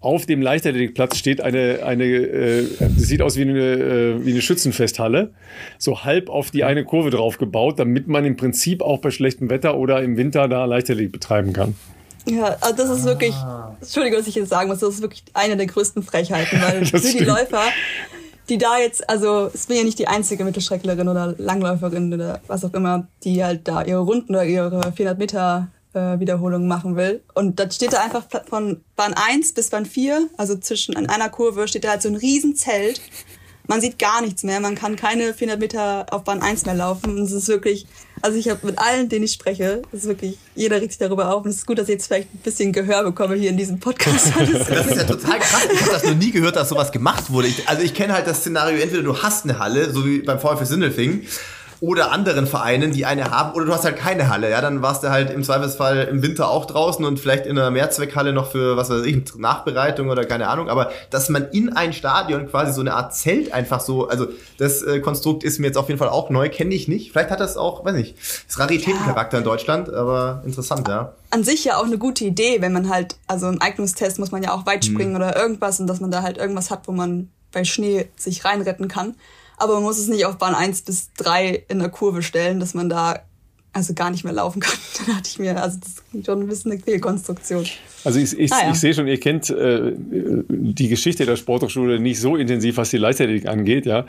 Auf 0.00 0.26
dem 0.26 0.42
Leichtathletikplatz 0.42 1.16
steht 1.16 1.40
eine, 1.40 1.84
eine 1.84 2.04
äh, 2.04 2.66
das 2.80 3.04
sieht 3.04 3.22
aus 3.22 3.36
wie 3.36 3.42
eine, 3.42 3.60
äh, 3.60 4.26
wie 4.26 4.32
eine 4.32 4.42
Schützenfesthalle, 4.42 5.32
so 5.78 6.04
halb 6.04 6.28
auf 6.28 6.50
die 6.50 6.64
eine 6.64 6.84
Kurve 6.84 7.10
drauf 7.10 7.38
gebaut, 7.38 7.78
damit 7.78 8.08
man 8.08 8.24
im 8.24 8.36
Prinzip 8.36 8.82
auch 8.82 8.98
bei 8.98 9.10
schlechtem 9.10 9.48
Wetter 9.48 9.76
oder 9.76 10.02
im 10.02 10.16
Winter 10.16 10.48
da 10.48 10.64
Leichtathletik 10.64 11.12
betreiben 11.12 11.52
kann. 11.52 11.76
Ja, 12.28 12.56
also 12.60 12.76
das 12.76 12.98
ist 12.98 13.04
wirklich, 13.04 13.34
ah. 13.34 13.76
Entschuldigung, 13.80 14.20
was 14.20 14.26
ich 14.26 14.34
jetzt 14.36 14.48
sagen 14.48 14.68
muss, 14.68 14.78
das 14.78 14.94
ist 14.94 15.02
wirklich 15.02 15.24
eine 15.34 15.56
der 15.56 15.66
größten 15.66 16.02
Frechheiten, 16.02 16.60
weil 16.62 16.86
für 16.86 17.00
die 17.00 17.24
Läufer 17.24 17.62
die 18.52 18.58
da 18.58 18.76
jetzt, 18.76 19.08
also 19.08 19.50
es 19.54 19.64
bin 19.64 19.78
ja 19.78 19.82
nicht 19.82 19.98
die 19.98 20.08
einzige 20.08 20.44
Mittelstrecklerin 20.44 21.08
oder 21.08 21.34
Langläuferin 21.38 22.12
oder 22.12 22.40
was 22.48 22.62
auch 22.66 22.74
immer, 22.74 23.08
die 23.24 23.42
halt 23.42 23.66
da 23.66 23.82
ihre 23.82 24.00
Runden 24.00 24.34
oder 24.34 24.44
ihre 24.44 24.92
400 24.92 25.18
Meter 25.18 25.68
äh, 25.94 26.20
Wiederholungen 26.20 26.68
machen 26.68 26.94
will. 26.96 27.22
Und 27.32 27.58
dann 27.58 27.70
steht 27.70 27.94
da 27.94 28.02
einfach 28.02 28.26
von 28.46 28.84
Bahn 28.94 29.14
1 29.14 29.54
bis 29.54 29.70
Bahn 29.70 29.86
4, 29.86 30.28
also 30.36 30.54
zwischen 30.58 30.96
an 30.96 31.08
einer 31.08 31.30
Kurve, 31.30 31.66
steht 31.66 31.84
da 31.84 31.92
halt 31.92 32.02
so 32.02 32.10
ein 32.10 32.16
Riesenzelt. 32.16 33.00
Man 33.72 33.80
sieht 33.80 33.98
gar 33.98 34.20
nichts 34.20 34.42
mehr, 34.42 34.60
man 34.60 34.74
kann 34.74 34.96
keine 34.96 35.32
400 35.32 35.58
Meter 35.58 36.04
auf 36.10 36.24
Bahn 36.24 36.42
1 36.42 36.66
mehr 36.66 36.74
laufen. 36.74 37.16
Und 37.16 37.22
es 37.22 37.32
ist 37.32 37.48
wirklich, 37.48 37.86
also 38.20 38.36
ich 38.36 38.50
habe 38.50 38.66
mit 38.66 38.78
allen, 38.78 39.08
denen 39.08 39.24
ich 39.24 39.32
spreche, 39.32 39.80
ist 39.92 40.04
wirklich, 40.04 40.36
jeder 40.54 40.78
regt 40.78 40.92
sich 40.92 40.98
darüber 40.98 41.34
auf. 41.34 41.46
Und 41.46 41.52
es 41.52 41.56
ist 41.56 41.66
gut, 41.66 41.78
dass 41.78 41.88
ich 41.88 41.94
jetzt 41.94 42.08
vielleicht 42.08 42.34
ein 42.34 42.40
bisschen 42.40 42.74
Gehör 42.74 43.02
bekomme 43.02 43.34
hier 43.34 43.48
in 43.48 43.56
diesem 43.56 43.80
Podcast. 43.80 44.30
das 44.38 44.86
ist 44.88 44.96
ja 44.96 45.04
total 45.04 45.38
krass. 45.38 45.68
Ich 45.72 45.80
habe 45.80 45.90
das 45.90 46.04
noch 46.04 46.14
nie 46.14 46.30
gehört, 46.32 46.56
dass 46.56 46.68
sowas 46.68 46.92
gemacht 46.92 47.32
wurde. 47.32 47.48
Ich, 47.48 47.66
also 47.66 47.82
ich 47.82 47.94
kenne 47.94 48.12
halt 48.12 48.26
das 48.26 48.40
Szenario, 48.40 48.78
entweder 48.78 49.04
du 49.04 49.22
hast 49.22 49.44
eine 49.44 49.58
Halle, 49.58 49.90
so 49.90 50.04
wie 50.04 50.18
beim 50.18 50.38
VfL 50.38 50.66
Sindelfing, 50.66 51.26
oder 51.82 52.12
anderen 52.12 52.46
Vereinen, 52.46 52.92
die 52.92 53.06
eine 53.06 53.32
haben, 53.32 53.54
oder 53.54 53.66
du 53.66 53.74
hast 53.74 53.84
halt 53.84 53.96
keine 53.96 54.28
Halle. 54.28 54.48
Ja, 54.48 54.60
dann 54.60 54.82
warst 54.82 55.02
du 55.02 55.10
halt 55.10 55.30
im 55.30 55.42
Zweifelsfall 55.42 56.04
im 56.04 56.22
Winter 56.22 56.48
auch 56.48 56.64
draußen 56.66 57.04
und 57.04 57.18
vielleicht 57.18 57.44
in 57.44 57.58
einer 57.58 57.72
Mehrzweckhalle 57.72 58.32
noch 58.32 58.52
für, 58.52 58.76
was 58.76 58.88
weiß 58.88 59.04
ich, 59.04 59.34
Nachbereitung 59.34 60.08
oder 60.08 60.24
keine 60.24 60.46
Ahnung. 60.46 60.68
Aber 60.68 60.92
dass 61.10 61.28
man 61.28 61.48
in 61.50 61.72
ein 61.72 61.92
Stadion 61.92 62.46
quasi 62.46 62.72
so 62.72 62.82
eine 62.82 62.94
Art 62.94 63.16
Zelt 63.16 63.52
einfach 63.52 63.80
so, 63.80 64.06
also 64.06 64.28
das 64.58 64.82
äh, 64.82 65.00
Konstrukt 65.00 65.42
ist 65.42 65.58
mir 65.58 65.66
jetzt 65.66 65.76
auf 65.76 65.88
jeden 65.88 65.98
Fall 65.98 66.10
auch 66.10 66.30
neu, 66.30 66.48
kenne 66.50 66.72
ich 66.72 66.86
nicht. 66.86 67.10
Vielleicht 67.10 67.30
hat 67.30 67.40
das 67.40 67.56
auch, 67.56 67.84
weiß 67.84 67.94
nicht, 67.94 68.16
das 68.46 68.60
Raritätencharakter 68.60 69.38
ja. 69.38 69.40
in 69.40 69.44
Deutschland, 69.44 69.92
aber 69.92 70.42
interessant, 70.46 70.86
ja. 70.86 71.14
An 71.30 71.42
sich 71.42 71.64
ja 71.64 71.78
auch 71.78 71.86
eine 71.86 71.98
gute 71.98 72.24
Idee, 72.24 72.60
wenn 72.60 72.72
man 72.72 72.90
halt, 72.90 73.16
also 73.26 73.48
im 73.48 73.60
Eignungstest 73.60 74.20
muss 74.20 74.30
man 74.30 74.44
ja 74.44 74.52
auch 74.52 74.66
weit 74.66 74.84
springen 74.84 75.16
hm. 75.16 75.16
oder 75.16 75.36
irgendwas 75.36 75.80
und 75.80 75.88
dass 75.88 75.98
man 75.98 76.12
da 76.12 76.22
halt 76.22 76.38
irgendwas 76.38 76.70
hat, 76.70 76.86
wo 76.86 76.92
man 76.92 77.30
bei 77.50 77.64
Schnee 77.64 78.08
sich 78.16 78.44
reinretten 78.44 78.86
kann 78.86 79.16
aber 79.56 79.74
man 79.74 79.84
muss 79.84 79.98
es 79.98 80.08
nicht 80.08 80.26
auf 80.26 80.38
Bahn 80.38 80.54
1 80.54 80.82
bis 80.82 81.12
3 81.14 81.64
in 81.68 81.78
der 81.78 81.88
Kurve 81.88 82.22
stellen, 82.22 82.60
dass 82.60 82.74
man 82.74 82.88
da 82.88 83.20
also 83.72 83.94
gar 83.94 84.10
nicht 84.10 84.24
mehr 84.24 84.32
laufen 84.32 84.60
kann. 84.60 84.78
Dann 84.98 85.16
hatte 85.16 85.28
ich 85.30 85.38
mir, 85.38 85.60
also 85.60 85.78
das 85.80 86.02
ist 86.12 86.26
schon 86.26 86.40
ein 86.40 86.46
bisschen 86.46 86.72
eine 86.72 86.80
Fehlkonstruktion. 86.80 87.66
Also 88.04 88.18
ich, 88.18 88.38
ich, 88.38 88.52
ah, 88.52 88.64
ja. 88.64 88.70
ich 88.72 88.80
sehe 88.80 88.94
schon, 88.94 89.06
ihr 89.06 89.20
kennt 89.20 89.50
äh, 89.50 89.92
die 89.96 90.88
Geschichte 90.88 91.26
der 91.26 91.36
Sporthochschule 91.36 91.98
nicht 91.98 92.20
so 92.20 92.36
intensiv, 92.36 92.76
was 92.76 92.90
die 92.90 92.98
Leichtathletik 92.98 93.48
angeht, 93.48 93.86
ja. 93.86 94.06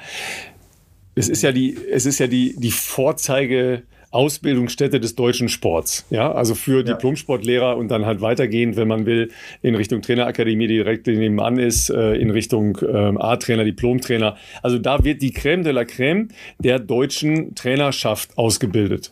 Es 1.16 1.30
ist 1.30 1.44
ja 1.44 1.52
die, 1.52 1.78
es 1.92 2.06
ist 2.08 2.20
ja 2.20 2.28
die, 2.28 2.56
die 2.58 2.72
Vorzeige 2.72 3.84
Ausbildungsstätte 4.14 5.00
des 5.00 5.16
deutschen 5.16 5.50
Sports. 5.50 6.06
Ja, 6.10 6.32
also 6.32 6.56
für 6.56 6.78
ja. 6.78 6.94
Diplomsportlehrer 6.94 7.78
und 7.78 7.90
dann 7.90 8.06
halt 8.06 8.22
weitergehend, 8.22 8.76
wenn 8.76 8.88
man 8.88 9.06
will, 9.06 9.32
in 9.62 9.76
Richtung 9.76 10.02
Trainerakademie, 10.02 10.68
die 10.68 10.76
direkt 10.76 11.08
nebenan 11.08 11.58
ist, 11.58 11.90
äh, 11.90 12.14
in 12.14 12.30
Richtung 12.30 12.78
ähm, 12.88 13.20
A-Trainer, 13.20 13.64
Diplomtrainer. 13.64 14.38
Also 14.62 14.78
da 14.78 15.04
wird 15.04 15.22
die 15.22 15.34
Crème 15.34 15.64
de 15.64 15.72
la 15.72 15.82
Crème 15.82 16.30
der 16.60 16.80
deutschen 16.80 17.56
Trainerschaft 17.56 18.38
ausgebildet. 18.38 19.12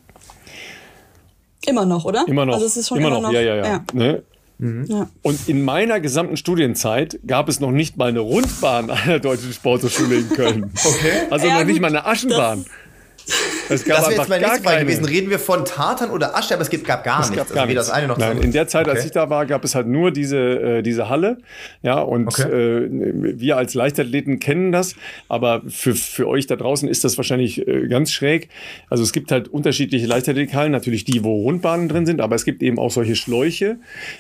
Immer 1.66 1.86
noch, 1.86 2.06
oder? 2.06 2.26
Immer 2.28 2.46
noch. 2.46 2.54
Also 2.54 2.66
es 2.66 2.78
ist 2.78 2.88
schon 2.88 2.98
immer, 2.98 3.08
immer 3.08 3.18
noch, 3.18 3.28
noch, 3.30 3.34
ja, 3.34 3.42
ja, 3.42 3.56
ja. 3.56 3.66
ja. 3.66 3.84
Ne? 3.94 4.24
Mhm. 4.62 4.86
Ja. 4.88 5.10
Und 5.24 5.50
in 5.50 5.64
meiner 5.64 6.00
gesamten 6.00 6.38
Studienzeit 6.38 7.20
gab 7.26 7.50
es 7.50 7.60
noch 7.60 7.72
nicht 7.72 7.98
mal 7.98 8.10
eine 8.10 8.20
Rundbahn 8.20 8.90
an 8.92 9.00
der 9.08 9.20
Deutschen 9.20 9.52
Sporthochschule 9.52 10.18
in 10.18 10.30
Köln. 10.30 10.72
Okay. 10.76 11.12
Also 11.32 11.48
ja, 11.48 11.54
noch 11.54 11.60
gut, 11.62 11.70
nicht 11.70 11.82
mal 11.82 11.88
eine 11.88 12.06
Aschenbahn. 12.06 12.66
Es 13.28 13.61
gab 13.86 13.98
das 13.98 14.10
wäre 14.10 14.20
jetzt 14.20 14.30
meine 14.30 14.46
nächste 14.46 14.64
Frage 14.64 14.86
gewesen. 14.86 15.06
Reden 15.06 15.30
wir 15.30 15.40
von 15.40 15.66
Tartan 15.66 16.10
oder 16.10 16.36
Asche? 16.36 16.54
Aber 16.54 16.62
es 16.62 16.70
gibt, 16.70 16.86
gab 16.86 17.04
gar 17.04 17.22
es 17.22 17.30
nichts. 17.30 17.48
Gab 17.48 17.54
gar 17.54 17.64
also 17.64 17.74
nichts. 17.74 17.88
das 17.88 17.96
eine 17.96 18.08
noch 18.08 18.18
Nein, 18.18 18.38
in 18.40 18.52
der 18.52 18.68
Zeit, 18.68 18.88
okay. 18.88 18.98
als 18.98 19.06
ich 19.06 19.12
da 19.12 19.30
war, 19.30 19.46
gab 19.46 19.64
es 19.64 19.76
halt 19.76 19.88
nur 19.88 20.12
diese, 20.12 20.38
äh, 20.38 20.82
diese 20.82 21.10
Halle. 21.10 21.38
Ja, 21.82 22.00
und 22.00 22.28
okay. 22.28 22.44
äh, 22.44 22.90
wir 23.40 23.58
als 23.58 23.74
Leichtathleten 23.74 24.40
kennen 24.40 24.72
das. 24.72 24.96
Aber 25.30 25.62
für, 25.68 25.96
für 25.96 26.28
euch 26.28 26.48
da 26.48 26.56
draußen 26.56 26.88
ist 26.88 27.04
das 27.04 27.18
wahrscheinlich 27.18 27.68
äh, 27.68 27.88
ganz 27.88 28.12
schräg. 28.12 28.50
Also 28.90 29.04
es 29.04 29.14
gibt 29.14 29.32
halt 29.32 29.48
unterschiedliche 29.48 30.08
Leichtathletikhallen. 30.08 30.72
Natürlich 30.72 31.06
die, 31.06 31.24
wo 31.24 31.42
Rundbahnen 31.42 31.90
drin 31.90 32.06
sind. 32.06 32.22
Aber 32.22 32.36
es 32.36 32.46
gibt 32.46 32.64
eben 32.64 32.80
auch 32.80 32.92
solche 32.92 33.16
Schläuche, 33.16 33.78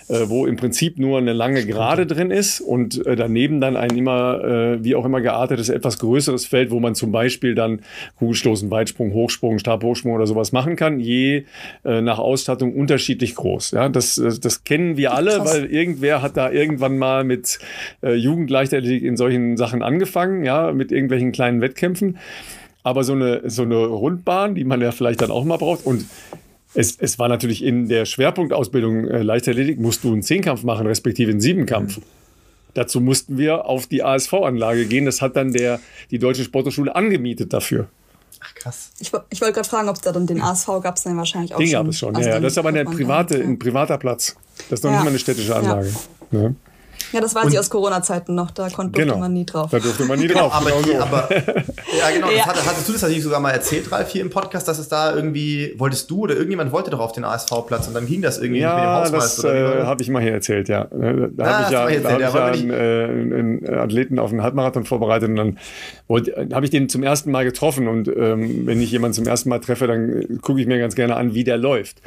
äh, 0.08 0.20
wo 0.28 0.46
im 0.46 0.56
Prinzip 0.56 1.00
nur 1.00 1.18
eine 1.18 1.34
lange 1.34 1.66
Gerade 1.66 2.06
drin 2.06 2.32
ist. 2.32 2.62
Und 2.62 3.06
äh, 3.06 3.16
daneben 3.16 3.62
dann 3.62 3.76
ein 3.76 3.98
immer, 3.98 4.44
äh, 4.44 4.84
wie 4.84 4.96
auch 4.96 5.06
immer 5.06 5.22
geartetes, 5.22 5.70
etwas 5.70 6.00
größeres 6.00 6.46
Feld, 6.46 6.72
wo 6.72 6.80
man 6.80 6.96
zum 6.96 7.12
Beispiel 7.12 7.56
dann 7.56 7.82
Kugelstoßen, 8.18 8.70
Weitsprung, 8.72 9.14
Hochsprung 9.14 9.40
Hochsprung, 9.41 9.60
Stabhochsprung 9.60 10.13
oder 10.13 10.27
sowas 10.27 10.51
machen 10.51 10.75
kann, 10.75 10.99
je 10.99 11.45
äh, 11.84 12.01
nach 12.01 12.19
Ausstattung 12.19 12.75
unterschiedlich 12.75 13.36
groß. 13.36 13.71
Ja, 13.71 13.89
das, 13.89 14.17
äh, 14.17 14.39
das 14.39 14.63
kennen 14.63 14.97
wir 14.97 15.13
alle, 15.13 15.38
Krass. 15.38 15.54
weil 15.54 15.65
irgendwer 15.65 16.21
hat 16.21 16.38
da 16.38 16.51
irgendwann 16.51 16.97
mal 16.97 17.23
mit 17.23 17.60
äh, 18.04 18.13
Jugendleichtathletik 18.13 19.04
in 19.04 19.17
solchen 19.17 19.58
Sachen 19.58 19.82
angefangen, 19.82 20.43
ja, 20.43 20.71
mit 20.71 20.91
irgendwelchen 20.91 21.32
kleinen 21.32 21.62
Wettkämpfen. 21.62 22.17
Aber 22.84 23.04
so 23.04 23.13
eine, 23.13 23.49
so 23.49 23.63
eine 23.63 23.77
Rundbahn, 23.77 24.56
die 24.56 24.63
man 24.63 24.82
ja 24.82 24.91
vielleicht 24.91 25.21
dann 25.21 25.32
auch 25.32 25.43
mal 25.43 25.58
braucht 25.58 25.86
und 25.86 26.06
es, 26.73 26.97
es 26.97 27.19
war 27.19 27.27
natürlich 27.27 27.63
in 27.63 27.89
der 27.89 28.06
Schwerpunktausbildung 28.06 29.08
äh, 29.08 29.23
Leichtathletik, 29.23 29.80
musst 29.80 30.04
du 30.04 30.13
einen 30.13 30.23
Zehnkampf 30.23 30.63
machen, 30.63 30.88
respektive 30.88 31.32
einen 31.32 31.41
Siebenkampf. 31.41 31.97
Mhm. 31.97 32.04
Dazu 32.73 33.01
mussten 33.01 33.38
wir 33.38 33.65
auf 33.65 33.88
die 33.88 34.01
ASV-Anlage 34.01 34.86
gehen. 34.86 35.04
Das 35.04 35.21
hat 35.21 35.36
dann 35.36 35.51
der, 35.51 35.82
die 36.10 36.19
Deutsche 36.19 36.45
Sporthochschule 36.45 36.95
angemietet 36.95 37.51
dafür. 37.51 37.89
Ach 38.43 38.56
krass. 38.56 38.91
Ich, 38.99 39.12
ich 39.30 39.41
wollte 39.41 39.54
gerade 39.54 39.69
fragen, 39.69 39.89
ob 39.89 39.95
es 39.95 40.01
da 40.01 40.12
dann 40.12 40.25
den 40.25 40.41
ASV 40.41 40.67
gab 40.82 40.97
es 40.97 41.04
dann 41.04 41.15
wahrscheinlich 41.15 41.54
auch 41.54 41.60
den 41.60 41.67
schon. 41.67 41.71
Den 41.71 41.84
gab 41.84 41.89
es 41.89 41.97
schon, 41.99 42.15
also 42.15 42.30
ja. 42.30 42.39
Das 42.39 42.54
ist 42.54 42.58
aber 42.58 42.69
eine 42.69 42.86
private, 42.86 43.36
ein 43.36 43.60
privater 43.60 43.97
Platz. 43.97 44.36
Das 44.69 44.80
ist 44.80 44.84
noch 44.84 44.91
ja. 44.91 44.97
nicht 44.97 45.04
mal 45.04 45.10
eine 45.10 45.19
städtische 45.19 45.56
Anlage. 45.56 45.93
Ja. 46.32 46.39
Ne? 46.39 46.56
Ja, 47.12 47.19
das 47.19 47.36
weiß 47.36 47.45
und, 47.45 47.54
ich 47.54 47.60
aus 47.60 47.69
Corona-Zeiten 47.69 48.34
noch, 48.36 48.52
da 48.52 48.69
konnte 48.69 49.00
genau, 49.00 49.17
man 49.17 49.34
nie 49.34 49.45
drauf. 49.45 49.69
Da 49.71 49.80
durfte 49.80 50.06
man 50.06 50.19
nie 50.19 50.28
drauf. 50.28 50.54
aber, 50.54 50.69
genau 50.69 50.82
so. 50.82 51.00
aber, 51.00 51.30
ja, 51.36 52.12
genau, 52.13 52.30
ja. 52.30 52.45
Das 52.45 52.65
hattest 52.67 52.88
du 52.88 52.93
das 52.93 53.02
natürlich 53.02 53.24
sogar 53.24 53.39
mal 53.39 53.52
erzählt, 53.52 53.91
Ralf, 53.91 54.10
hier 54.10 54.21
im 54.21 54.30
Podcast, 54.30 54.67
dass 54.67 54.80
es 54.80 54.88
da 54.88 55.13
irgendwie, 55.13 55.74
wolltest 55.78 56.10
du 56.10 56.21
oder 56.21 56.36
irgendjemand 56.36 56.71
wollte 56.71 56.89
doch 56.89 57.00
auf 57.00 57.12
den 57.12 57.24
ASV-Platz 57.24 57.88
und 57.88 57.93
dann 57.93 58.06
ging 58.06 58.21
das 58.21 58.38
irgendwie 58.38 58.62
ja, 58.62 58.76
mit 58.76 58.84
dem 58.84 58.89
Hausmeister. 58.89 59.56
Ja, 59.56 59.74
das 59.74 59.84
äh, 59.84 59.86
habe 59.88 60.02
ich 60.02 60.10
mal 60.10 60.21
hier 60.21 60.34
erzählt, 60.34 60.69
ja. 60.69 60.86
Da 60.86 60.97
ah, 60.97 61.00
habe 61.00 61.65
ich 61.65 61.71
ja, 61.71 61.89
erzählt, 61.89 62.06
da 62.06 62.34
hab 62.34 62.56
ich 62.56 62.63
ja 62.63 62.69
einen, 62.69 62.71
äh, 62.71 63.04
einen, 63.36 63.80
Athleten 63.80 64.19
auf 64.19 64.32
einen 64.32 64.43
Halbmarathon 64.43 64.86
vorbereitet 64.86 65.30
und 65.30 65.36
dann 65.36 65.58
habe 66.54 66.65
ich 66.65 66.71
den 66.71 66.89
zum 66.89 67.04
ersten 67.04 67.32
Mal 67.32 67.45
getroffen 67.45 67.88
und 67.88 68.08
ähm, 68.08 68.65
wenn 68.65 68.82
ich 68.82 68.91
jemanden 68.91 69.15
zum 69.15 69.28
ersten 69.28 69.50
Mal 69.50 69.60
treffe, 69.60 69.88
dann 69.88 70.39
gucke 70.41 70.62
ich 70.62 70.67
mir 70.67 70.80
ganz 70.80 70.95
gerne 70.95 71.15
an, 71.15 71.34
wie 71.34 71.43
der 71.43 71.58
läuft. 71.58 72.02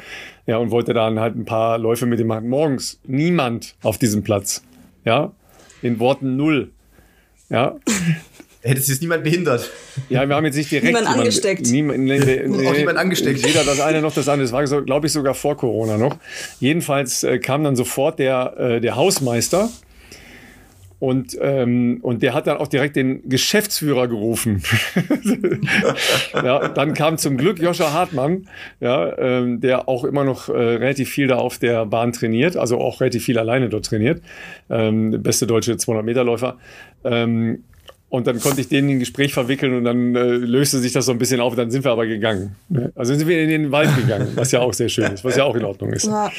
Ja, 0.47 0.57
und 0.57 0.71
wollte 0.71 0.93
dann 0.93 1.19
halt 1.19 1.35
ein 1.35 1.45
paar 1.45 1.77
Läufe 1.77 2.05
mit 2.05 2.19
ihm 2.19 2.27
machen. 2.27 2.49
Morgens 2.49 2.99
niemand 3.05 3.75
auf 3.81 3.97
diesem 3.97 4.23
Platz. 4.23 4.61
Ja, 5.05 5.31
in 5.81 5.99
Worten 5.99 6.35
null. 6.35 6.71
Ja. 7.49 7.75
Hättest 8.61 8.89
jetzt 8.89 9.01
niemand 9.01 9.23
behindert. 9.23 9.69
Ja, 10.09 10.27
wir 10.27 10.35
haben 10.35 10.43
jetzt 10.45 10.55
nicht 10.55 10.71
direkt 10.71 10.87
niemand 10.87 11.05
jemand, 11.05 11.19
angesteckt. 11.19 11.67
Niemand, 11.67 11.99
nee, 11.99 12.17
nee, 12.17 12.67
auch 12.67 12.75
niemand 12.75 12.97
angesteckt. 12.97 13.45
Weder 13.47 13.63
das 13.63 13.79
eine 13.79 14.01
noch 14.01 14.13
das 14.13 14.27
andere. 14.27 14.45
Das 14.45 14.51
war, 14.51 14.65
so, 14.65 14.83
glaube 14.83 15.05
ich, 15.05 15.13
sogar 15.13 15.35
vor 15.35 15.55
Corona 15.55 15.99
noch. 15.99 16.17
Jedenfalls 16.59 17.23
äh, 17.23 17.37
kam 17.37 17.63
dann 17.63 17.75
sofort 17.75 18.17
der, 18.17 18.55
äh, 18.57 18.81
der 18.81 18.95
Hausmeister 18.95 19.69
und, 20.99 21.37
ähm, 21.41 21.99
und 22.01 22.23
der 22.23 22.33
hat 22.33 22.47
dann 22.47 22.57
auch 22.57 22.67
direkt 22.67 22.95
den 22.95 23.27
Geschäftsführer 23.27 24.07
gerufen. 24.07 24.63
ja, 26.33 26.69
dann 26.69 26.93
kam 26.93 27.17
zum 27.17 27.37
Glück 27.37 27.59
Joscha 27.59 27.91
Hartmann, 27.91 28.47
ja, 28.79 29.17
ähm, 29.17 29.59
der 29.59 29.89
auch 29.89 30.05
immer 30.05 30.23
noch 30.23 30.47
äh, 30.47 30.53
relativ 30.53 31.09
viel 31.09 31.27
da 31.27 31.35
auf 31.35 31.57
der 31.57 31.85
Bahn 31.85 32.13
trainiert, 32.13 32.55
also 32.55 32.79
auch 32.79 33.01
relativ 33.01 33.25
viel 33.25 33.37
alleine 33.37 33.69
dort 33.69 33.85
trainiert. 33.85 34.21
Ähm, 34.69 35.21
beste 35.21 35.47
deutsche 35.47 35.73
200-Meter-Läufer. 35.73 36.57
Ähm, 37.03 37.63
und 38.15 38.27
dann 38.27 38.39
konnte 38.39 38.61
ich 38.61 38.67
den 38.67 38.89
in 38.89 38.97
ein 38.97 38.99
Gespräch 38.99 39.33
verwickeln 39.33 39.75
und 39.75 39.83
dann 39.83 40.15
äh, 40.15 40.23
löste 40.23 40.79
sich 40.79 40.93
das 40.93 41.05
so 41.05 41.11
ein 41.11 41.17
bisschen 41.17 41.39
auf. 41.39 41.55
Dann 41.55 41.69
sind 41.71 41.83
wir 41.83 41.91
aber 41.91 42.07
gegangen. 42.07 42.55
Also 42.95 43.13
sind 43.13 43.27
wir 43.27 43.41
in 43.41 43.49
den 43.49 43.71
Wald 43.71 43.95
gegangen, 43.95 44.29
was 44.35 44.51
ja 44.51 44.61
auch 44.61 44.73
sehr 44.73 44.89
schön 44.89 45.11
ist, 45.11 45.23
was 45.23 45.35
ja 45.35 45.43
auch 45.43 45.55
in 45.55 45.63
Ordnung 45.63 45.93
ist. 45.93 46.05
Ja. 46.05 46.31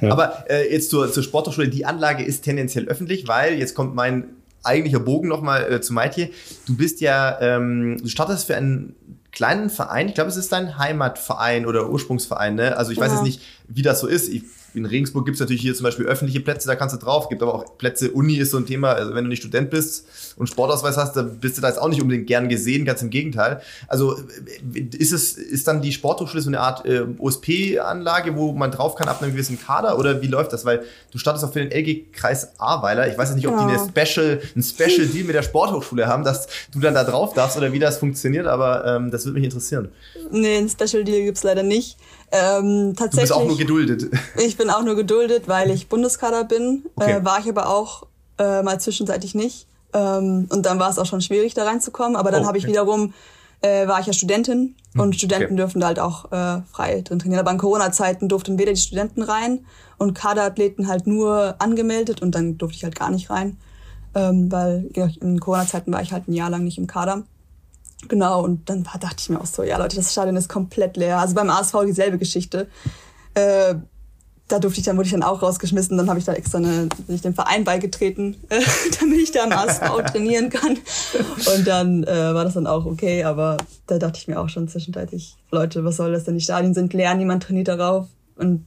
Ja. 0.00 0.10
Aber 0.10 0.44
äh, 0.50 0.72
jetzt 0.72 0.90
zur, 0.90 1.12
zur 1.12 1.22
Sporthochschule, 1.22 1.68
die 1.68 1.86
Anlage 1.86 2.24
ist 2.24 2.42
tendenziell 2.42 2.86
öffentlich, 2.86 3.28
weil 3.28 3.54
jetzt 3.54 3.74
kommt 3.74 3.94
mein 3.94 4.24
eigentlicher 4.62 5.00
Bogen 5.00 5.28
nochmal 5.28 5.72
äh, 5.72 5.80
zu 5.80 5.92
Maitje. 5.92 6.30
Du 6.66 6.76
bist 6.76 7.00
ja, 7.00 7.38
ähm, 7.40 7.98
du 8.02 8.08
startest 8.08 8.46
für 8.46 8.56
einen 8.56 8.94
kleinen 9.30 9.70
Verein, 9.70 10.08
ich 10.08 10.14
glaube, 10.14 10.30
es 10.30 10.36
ist 10.36 10.52
dein 10.52 10.78
Heimatverein 10.78 11.66
oder 11.66 11.90
Ursprungsverein, 11.90 12.54
ne? 12.54 12.76
Also 12.76 12.92
ich 12.92 12.98
weiß 12.98 13.08
ja. 13.08 13.14
jetzt 13.16 13.24
nicht, 13.24 13.42
wie 13.68 13.82
das 13.82 14.00
so 14.00 14.06
ist. 14.06 14.28
Ich 14.28 14.42
in 14.74 14.86
Regensburg 14.86 15.24
gibt 15.24 15.36
es 15.36 15.40
natürlich 15.40 15.62
hier 15.62 15.74
zum 15.74 15.84
Beispiel 15.84 16.06
öffentliche 16.06 16.40
Plätze, 16.40 16.66
da 16.66 16.74
kannst 16.74 16.94
du 16.94 16.98
drauf. 16.98 17.28
Gibt 17.28 17.42
aber 17.42 17.54
auch 17.54 17.78
Plätze, 17.78 18.10
Uni 18.10 18.36
ist 18.36 18.50
so 18.50 18.56
ein 18.56 18.66
Thema. 18.66 18.92
Also 18.92 19.14
wenn 19.14 19.24
du 19.24 19.30
nicht 19.30 19.40
Student 19.40 19.70
bist 19.70 20.06
und 20.36 20.48
Sportausweis 20.48 20.96
hast, 20.96 21.14
dann 21.16 21.38
bist 21.38 21.56
du 21.56 21.62
da 21.62 21.68
jetzt 21.68 21.78
auch 21.78 21.88
nicht 21.88 22.02
unbedingt 22.02 22.26
gern 22.26 22.48
gesehen, 22.48 22.84
ganz 22.84 23.00
im 23.02 23.10
Gegenteil. 23.10 23.60
Also 23.86 24.18
ist 24.74 25.12
es, 25.12 25.34
ist 25.34 25.68
dann 25.68 25.80
die 25.80 25.92
Sporthochschule 25.92 26.42
so 26.42 26.50
eine 26.50 26.60
Art 26.60 26.84
äh, 26.86 27.04
OSP-Anlage, 27.18 28.36
wo 28.36 28.52
man 28.52 28.70
drauf 28.70 28.96
kann 28.96 29.08
ab 29.08 29.22
einem 29.22 29.32
gewissen 29.32 29.60
Kader 29.60 29.98
oder 29.98 30.22
wie 30.22 30.26
läuft 30.26 30.52
das? 30.52 30.64
Weil 30.64 30.82
du 31.12 31.18
startest 31.18 31.44
auch 31.44 31.52
für 31.52 31.64
den 31.64 31.70
LG-Kreis 31.70 32.58
Ahrweiler. 32.58 33.08
Ich 33.08 33.16
weiß 33.16 33.28
jetzt 33.28 33.36
nicht, 33.36 33.46
ob 33.46 33.54
ja. 33.54 33.66
die 33.66 33.74
eine 33.74 33.88
Special, 33.88 34.40
ein 34.56 34.62
Special 34.62 35.06
Deal 35.06 35.24
mit 35.24 35.34
der 35.34 35.42
Sporthochschule 35.42 36.06
haben, 36.06 36.24
dass 36.24 36.48
du 36.72 36.80
dann 36.80 36.94
da 36.94 37.04
drauf 37.04 37.34
darfst 37.34 37.56
oder 37.56 37.72
wie 37.72 37.78
das 37.78 37.98
funktioniert, 37.98 38.46
aber 38.46 38.84
ähm, 38.86 39.10
das 39.10 39.24
würde 39.24 39.38
mich 39.38 39.44
interessieren. 39.44 39.88
Nee, 40.30 40.58
ein 40.58 40.68
Special 40.68 41.04
Deal 41.04 41.22
gibt's 41.22 41.44
leider 41.44 41.62
nicht. 41.62 41.96
Ähm, 42.34 42.94
tatsächlich, 42.96 43.10
du 43.10 43.20
bist 43.20 43.32
auch 43.32 43.46
nur 43.46 43.56
geduldet. 43.56 44.10
Ich 44.44 44.56
bin 44.56 44.68
auch 44.68 44.82
nur 44.82 44.96
geduldet, 44.96 45.46
weil 45.46 45.70
ich 45.70 45.88
Bundeskader 45.88 46.42
bin. 46.44 46.84
Okay. 46.96 47.18
Äh, 47.18 47.24
war 47.24 47.38
ich 47.38 47.48
aber 47.48 47.68
auch 47.68 48.08
äh, 48.38 48.62
mal 48.62 48.80
zwischenzeitlich 48.80 49.36
nicht. 49.36 49.68
Ähm, 49.92 50.48
und 50.50 50.66
dann 50.66 50.80
war 50.80 50.90
es 50.90 50.98
auch 50.98 51.06
schon 51.06 51.20
schwierig, 51.20 51.54
da 51.54 51.64
reinzukommen. 51.64 52.16
Aber 52.16 52.32
dann 52.32 52.42
oh, 52.42 52.46
habe 52.46 52.58
ich 52.58 52.66
wiederum, 52.66 53.14
äh, 53.60 53.86
war 53.86 54.00
ich 54.00 54.06
ja 54.06 54.12
Studentin 54.12 54.74
hm, 54.94 55.00
und 55.00 55.14
Studenten 55.14 55.44
okay. 55.44 55.56
dürfen 55.56 55.80
da 55.80 55.86
halt 55.86 56.00
auch 56.00 56.32
äh, 56.32 56.62
frei 56.72 57.02
drin 57.02 57.20
trainieren. 57.20 57.40
Aber 57.40 57.52
in 57.52 57.58
Corona-Zeiten 57.58 58.28
durften 58.28 58.58
weder 58.58 58.72
die 58.72 58.80
Studenten 58.80 59.22
rein 59.22 59.64
und 59.98 60.14
Kaderathleten 60.14 60.88
halt 60.88 61.06
nur 61.06 61.54
angemeldet 61.60 62.20
und 62.20 62.34
dann 62.34 62.58
durfte 62.58 62.76
ich 62.76 62.84
halt 62.84 62.98
gar 62.98 63.10
nicht 63.10 63.30
rein. 63.30 63.56
Ähm, 64.16 64.50
weil 64.50 64.90
in 65.20 65.38
Corona-Zeiten 65.38 65.92
war 65.92 66.02
ich 66.02 66.12
halt 66.12 66.26
ein 66.26 66.32
Jahr 66.32 66.50
lang 66.50 66.64
nicht 66.64 66.78
im 66.78 66.88
Kader. 66.88 67.22
Genau, 68.08 68.42
und 68.42 68.68
dann 68.68 68.84
dachte 68.84 69.16
ich 69.18 69.28
mir 69.28 69.40
auch 69.40 69.46
so, 69.46 69.62
ja 69.62 69.78
Leute, 69.78 69.96
das 69.96 70.12
Stadion 70.12 70.36
ist 70.36 70.48
komplett 70.48 70.96
leer. 70.96 71.18
Also 71.18 71.34
beim 71.34 71.50
ASV 71.50 71.84
dieselbe 71.86 72.18
Geschichte. 72.18 72.68
Äh, 73.34 73.74
da 74.48 74.58
durfte 74.58 74.78
ich 74.78 74.84
dann, 74.84 74.96
wurde 74.96 75.06
ich 75.06 75.12
dann 75.12 75.22
auch 75.22 75.42
rausgeschmissen. 75.42 75.96
Dann 75.96 76.08
habe 76.08 76.18
ich 76.18 76.26
da 76.26 76.34
extra 76.34 76.58
eine, 76.58 76.88
bin 77.06 77.16
ich 77.16 77.22
dem 77.22 77.34
Verein 77.34 77.64
beigetreten, 77.64 78.36
äh, 78.50 78.60
damit 79.00 79.20
ich 79.20 79.32
da 79.32 79.44
am 79.44 79.52
ASV 79.52 79.80
trainieren 80.12 80.50
kann. 80.50 80.78
Und 81.56 81.66
dann 81.66 82.04
äh, 82.04 82.34
war 82.34 82.44
das 82.44 82.54
dann 82.54 82.66
auch 82.66 82.84
okay, 82.84 83.24
aber 83.24 83.56
da 83.86 83.98
dachte 83.98 84.18
ich 84.18 84.28
mir 84.28 84.38
auch 84.38 84.48
schon 84.48 84.68
zwischenzeitlich, 84.68 85.36
Leute, 85.50 85.84
was 85.84 85.96
soll 85.96 86.12
das 86.12 86.24
denn? 86.24 86.34
Die 86.34 86.42
Stadien 86.42 86.74
sind 86.74 86.92
leer, 86.92 87.14
niemand 87.14 87.42
trainiert 87.42 87.68
darauf. 87.68 88.06
Und 88.36 88.66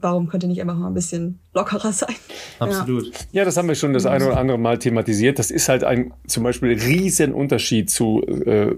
warum 0.00 0.28
könnte 0.28 0.46
nicht 0.46 0.60
einfach 0.60 0.76
mal 0.76 0.88
ein 0.88 0.94
bisschen 0.94 1.38
lockerer 1.54 1.92
sein? 1.92 2.14
Absolut. 2.58 3.06
Ja, 3.06 3.12
ja 3.32 3.44
das 3.44 3.56
haben 3.56 3.68
wir 3.68 3.74
schon 3.74 3.92
das 3.92 4.06
eine 4.06 4.26
oder 4.26 4.38
andere 4.38 4.58
Mal 4.58 4.78
thematisiert. 4.78 5.38
Das 5.38 5.50
ist 5.50 5.68
halt 5.68 5.84
ein 5.84 6.12
zum 6.26 6.44
Beispiel 6.44 6.72
ein 6.72 6.78
Riesenunterschied 6.78 7.90
zu 7.90 8.22
äh, 8.22 8.74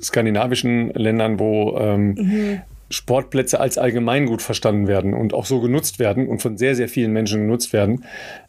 skandinavischen 0.00 0.90
Ländern, 0.90 1.38
wo 1.38 1.76
ähm, 1.78 2.14
mhm. 2.14 2.60
Sportplätze 2.90 3.60
als 3.60 3.78
Allgemeingut 3.78 4.42
verstanden 4.42 4.86
werden 4.86 5.12
und 5.12 5.34
auch 5.34 5.44
so 5.44 5.60
genutzt 5.60 5.98
werden 5.98 6.28
und 6.28 6.40
von 6.40 6.56
sehr, 6.56 6.76
sehr 6.76 6.88
vielen 6.88 7.12
Menschen 7.12 7.42
genutzt 7.42 7.72
werden. 7.72 8.04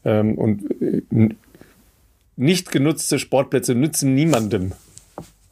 Ähm, 0.05 0.37
und 0.37 0.63
äh, 0.81 1.01
nicht 2.35 2.71
genutzte 2.71 3.17
Sportplätze 3.17 3.73
nützen 3.73 4.13
niemandem. 4.13 4.73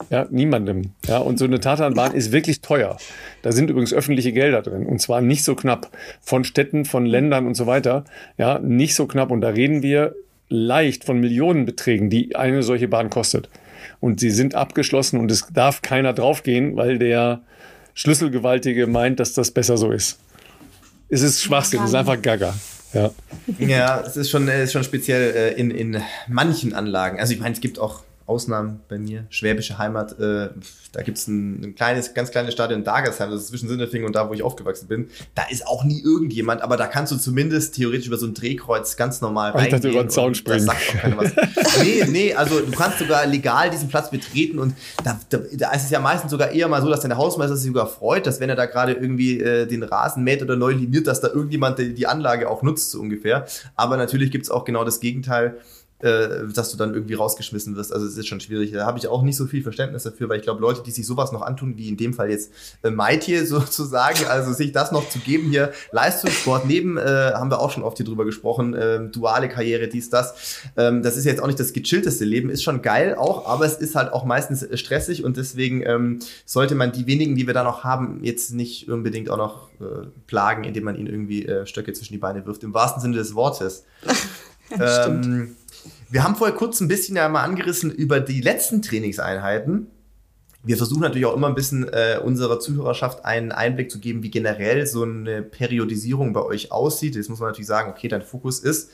Ja, 0.10 0.27
niemandem. 0.29 0.91
Ja, 1.08 1.19
und 1.19 1.39
so 1.39 1.45
eine 1.45 1.60
Tatanbahn 1.60 2.13
ist 2.13 2.31
wirklich 2.31 2.62
teuer. 2.62 2.97
Da 3.41 3.51
sind 3.51 3.69
übrigens 3.69 3.93
öffentliche 3.93 4.34
Gelder 4.34 4.62
drin 4.62 4.86
und 4.86 4.99
zwar 5.01 5.21
nicht 5.21 5.43
so 5.43 5.55
knapp. 5.55 5.89
Von 6.21 6.43
Städten, 6.43 6.86
von 6.86 7.05
Ländern 7.05 7.47
und 7.47 7.55
so 7.55 7.65
weiter. 7.65 8.03
Ja, 8.38 8.60
nicht 8.60 8.95
so 8.95 9.08
knapp. 9.08 9.31
Und 9.31 9.41
da 9.41 9.49
reden 9.49 9.81
wir 9.84 10.15
leicht 10.49 11.05
von 11.05 11.19
Millionenbeträgen, 11.19 12.10
die 12.10 12.36
eine 12.36 12.62
solche 12.62 12.88
Bahn 12.88 13.10
kostet. 13.10 13.49
Und 13.99 14.19
sie 14.19 14.31
sind 14.31 14.53
abgeschlossen 14.55 15.19
und 15.19 15.31
es 15.31 15.47
darf 15.51 15.81
keiner 15.81 16.13
draufgehen, 16.13 16.75
weil 16.75 16.99
der 16.99 17.41
Schlüsselgewaltige 17.93 18.88
meint, 18.88 19.19
dass 19.19 19.34
das 19.34 19.51
besser 19.51 19.77
so 19.77 19.91
ist. 19.91 20.19
Es 21.10 21.21
ist 21.21 21.41
Schwachsinn, 21.41 21.81
es 21.81 21.89
ist 21.89 21.95
einfach 21.95 22.21
Gaga. 22.21 22.53
Ja, 22.93 23.12
ja 23.60 24.01
es 24.01 24.17
ist 24.17 24.29
schon, 24.29 24.47
ist 24.47 24.73
schon 24.73 24.84
speziell 24.84 25.36
äh, 25.36 25.53
in, 25.53 25.71
in 25.71 26.01
manchen 26.27 26.73
Anlagen. 26.73 27.19
Also 27.19 27.34
ich 27.34 27.39
meine, 27.39 27.53
es 27.53 27.62
gibt 27.62 27.79
auch 27.79 28.03
Ausnahmen 28.28 28.80
bei 28.88 28.98
mir. 28.98 29.26
Schwäbische 29.30 29.78
Heimat, 29.78 30.20
äh, 30.20 30.50
da 30.94 31.04
gibt's 31.04 31.28
ein, 31.28 31.64
ein 31.64 31.76
kleines, 31.76 32.16
ganz 32.16 32.32
kleines 32.32 32.54
Stadion 32.54 32.80
in 32.80 32.86
Dagersheim, 32.86 33.30
das 33.30 33.42
ist 33.42 33.48
zwischen 33.50 33.70
Sindelfing 33.70 34.04
und 34.04 34.16
da, 34.16 34.28
wo 34.28 34.34
ich 34.34 34.42
aufgewachsen 34.42 34.88
bin. 34.88 35.10
Da 35.36 35.44
ist 35.50 35.68
auch 35.68 35.84
nie 35.84 36.02
irgendjemand, 36.02 36.62
aber 36.62 36.76
da 36.76 36.88
kannst 36.88 37.12
du 37.12 37.18
zumindest 37.18 37.76
theoretisch 37.76 38.08
über 38.08 38.18
so 38.18 38.26
ein 38.26 38.34
Drehkreuz 38.34 38.98
ganz 38.98 39.22
normal 39.22 39.52
reingehen. 39.52 39.68
Ich 39.68 39.82
dachte, 39.82 39.90
über 39.90 40.04
den 40.04 40.10
Zaun 40.10 40.34
springen. 40.34 40.66
sagt 40.66 40.82
auch 40.90 41.02
keiner 41.02 41.18
was. 41.18 41.34
nee, 41.84 42.04
nee, 42.08 42.34
also 42.34 42.60
du 42.60 42.72
kannst 42.72 42.98
sogar 42.98 43.28
legal 43.28 43.70
diesen 43.70 43.90
Platz 43.90 44.10
betreten 44.10 44.58
und 44.58 44.76
da, 45.04 45.20
da, 45.30 45.40
da 45.54 45.72
ist 45.74 45.84
es 45.84 45.92
ja 45.92 46.00
meistens 46.00 46.32
sogar 46.32 46.52
eher 46.52 46.68
mal 46.68 46.82
so, 46.82 46.90
dass 46.90 47.02
deine 47.02 47.18
Hausmeister 47.18 47.56
sich 47.56 47.68
sogar 47.68 47.88
freut, 47.88 48.26
dass 48.26 48.40
wenn 48.40 48.50
er 48.50 48.56
da 48.56 48.66
gerade 48.66 48.94
irgendwie 48.94 49.40
äh, 49.40 49.68
den 49.68 49.84
Rasen 49.84 50.24
mäht 50.24 50.42
oder 50.42 50.56
neu 50.56 50.72
liniert, 50.72 51.06
dass 51.06 51.22
da 51.22 51.28
irgendjemand 51.28 51.78
die, 51.78 51.94
die 51.94 52.08
Anlage 52.08 52.50
auch 52.50 52.64
nutzt, 52.64 52.90
so 52.90 53.00
ungefähr. 53.00 53.46
Aber 53.76 53.98
natürlich 53.98 54.32
gibt's 54.32 54.50
auch 54.50 54.66
genau 54.66 54.84
das 54.84 55.00
Gegenteil 55.00 55.58
äh, 56.06 56.48
dass 56.54 56.70
du 56.70 56.78
dann 56.78 56.94
irgendwie 56.94 57.15
rausgeschmissen 57.15 57.76
wirst. 57.76 57.91
Also 57.91 58.06
es 58.06 58.15
ist 58.15 58.28
schon 58.28 58.39
schwierig. 58.39 58.72
Da 58.72 58.86
habe 58.86 59.00
ich 59.00 59.08
auch 59.08 59.24
nicht 59.24 59.36
so 59.36 59.48
viel 59.48 59.63
Verständnis 59.63 60.04
dafür, 60.04 60.30
weil 60.30 60.38
ich 60.38 60.44
glaube, 60.44 60.62
Leute, 60.62 60.84
die 60.84 60.91
sich 60.91 61.06
sowas 61.08 61.32
noch 61.32 61.41
antun, 61.41 61.78
wie 61.78 61.89
in 61.89 61.98
dem 61.98 62.13
Fall 62.13 62.30
jetzt 62.30 62.52
äh, 62.84 63.20
hier 63.22 63.46
sozusagen, 63.48 64.26
also 64.28 64.54
sich 64.54 64.72
das 64.72 64.91
noch 64.91 65.10
zu 65.10 65.18
geben 65.18 65.50
hier, 65.50 65.72
Leistungssport 65.91 66.68
neben, 66.68 66.98
äh, 66.98 67.32
haben 67.34 67.50
wir 67.50 67.60
auch 67.60 67.72
schon 67.72 67.82
oft 67.82 67.98
hier 67.98 68.06
drüber 68.06 68.24
gesprochen, 68.24 68.76
äh, 68.76 69.10
duale 69.10 69.50
Karriere, 69.50 69.88
dies, 69.88 70.12
das. 70.12 70.62
Ähm, 70.78 71.02
das 71.02 71.18
ist 71.18 71.26
jetzt 71.26 71.41
auch 71.41 71.48
nicht 71.48 71.60
das 71.60 71.74
gechillteste 71.74 72.24
Leben, 72.24 72.52
ist 72.52 72.62
schon 72.62 72.84
geil 72.84 73.15
auch, 73.15 73.48
aber 73.48 73.65
es 73.65 73.76
ist 73.76 73.96
halt 73.96 74.13
auch 74.13 74.26
meistens 74.26 74.62
äh, 74.62 74.78
stressig 74.78 75.24
und 75.24 75.38
deswegen 75.38 75.82
ähm, 75.82 76.20
sollte 76.46 76.76
man 76.76 76.91
die 76.91 77.08
wenigen, 77.08 77.36
die 77.36 77.48
wir 77.48 77.56
da 77.56 77.63
noch 77.63 77.84
haben, 77.84 78.20
jetzt 78.22 78.54
nicht 78.54 78.89
unbedingt 78.89 79.32
auch 79.32 79.38
noch 79.38 79.70
äh, 79.82 80.06
plagen, 80.28 80.65
indem 80.65 80.84
man 80.84 80.96
ihnen 80.96 81.08
irgendwie 81.08 81.48
äh, 81.48 81.65
Stöcke 81.65 81.94
zwischen 81.94 82.13
die 82.13 82.20
Beine 82.20 82.46
wirft, 82.46 82.63
im 82.63 82.76
wahrsten 82.76 83.02
Sinne 83.02 83.15
des 83.15 83.34
Wortes. 83.34 83.86
ja, 84.78 85.08
ähm, 85.08 85.56
wir 86.10 86.24
haben 86.24 86.36
vorher 86.36 86.56
kurz 86.56 86.82
ein 86.82 86.88
bisschen 86.88 87.15
ja 87.15 87.28
mal 87.30 87.44
angerissen 87.44 87.91
über 87.91 88.20
die 88.20 88.41
letzten 88.41 88.82
Trainingseinheiten. 88.82 89.88
Wir 90.63 90.78
versuchen 90.78 91.02
natürlich 91.02 91.28
auch 91.28 91.36
immer 91.36 91.48
ein 91.48 91.56
bisschen 91.56 91.88
äh, 91.89 92.20
unserer 92.24 92.60
Zuhörerschaft 92.60 93.24
einen 93.24 93.52
Einblick 93.52 93.91
zu 93.91 94.00
geben, 94.00 94.24
wie 94.24 94.32
generell 94.32 94.88
so 94.88 95.04
eine 95.04 95.44
Periodisierung 95.44 96.34
bei 96.34 96.41
euch 96.41 96.72
aussieht. 96.72 97.15
Jetzt 97.15 97.30
muss 97.30 97.39
man 97.39 97.50
natürlich 97.50 97.68
sagen, 97.68 97.91
okay, 97.91 98.08
dein 98.08 98.24
Fokus 98.24 98.60
ist 98.60 98.89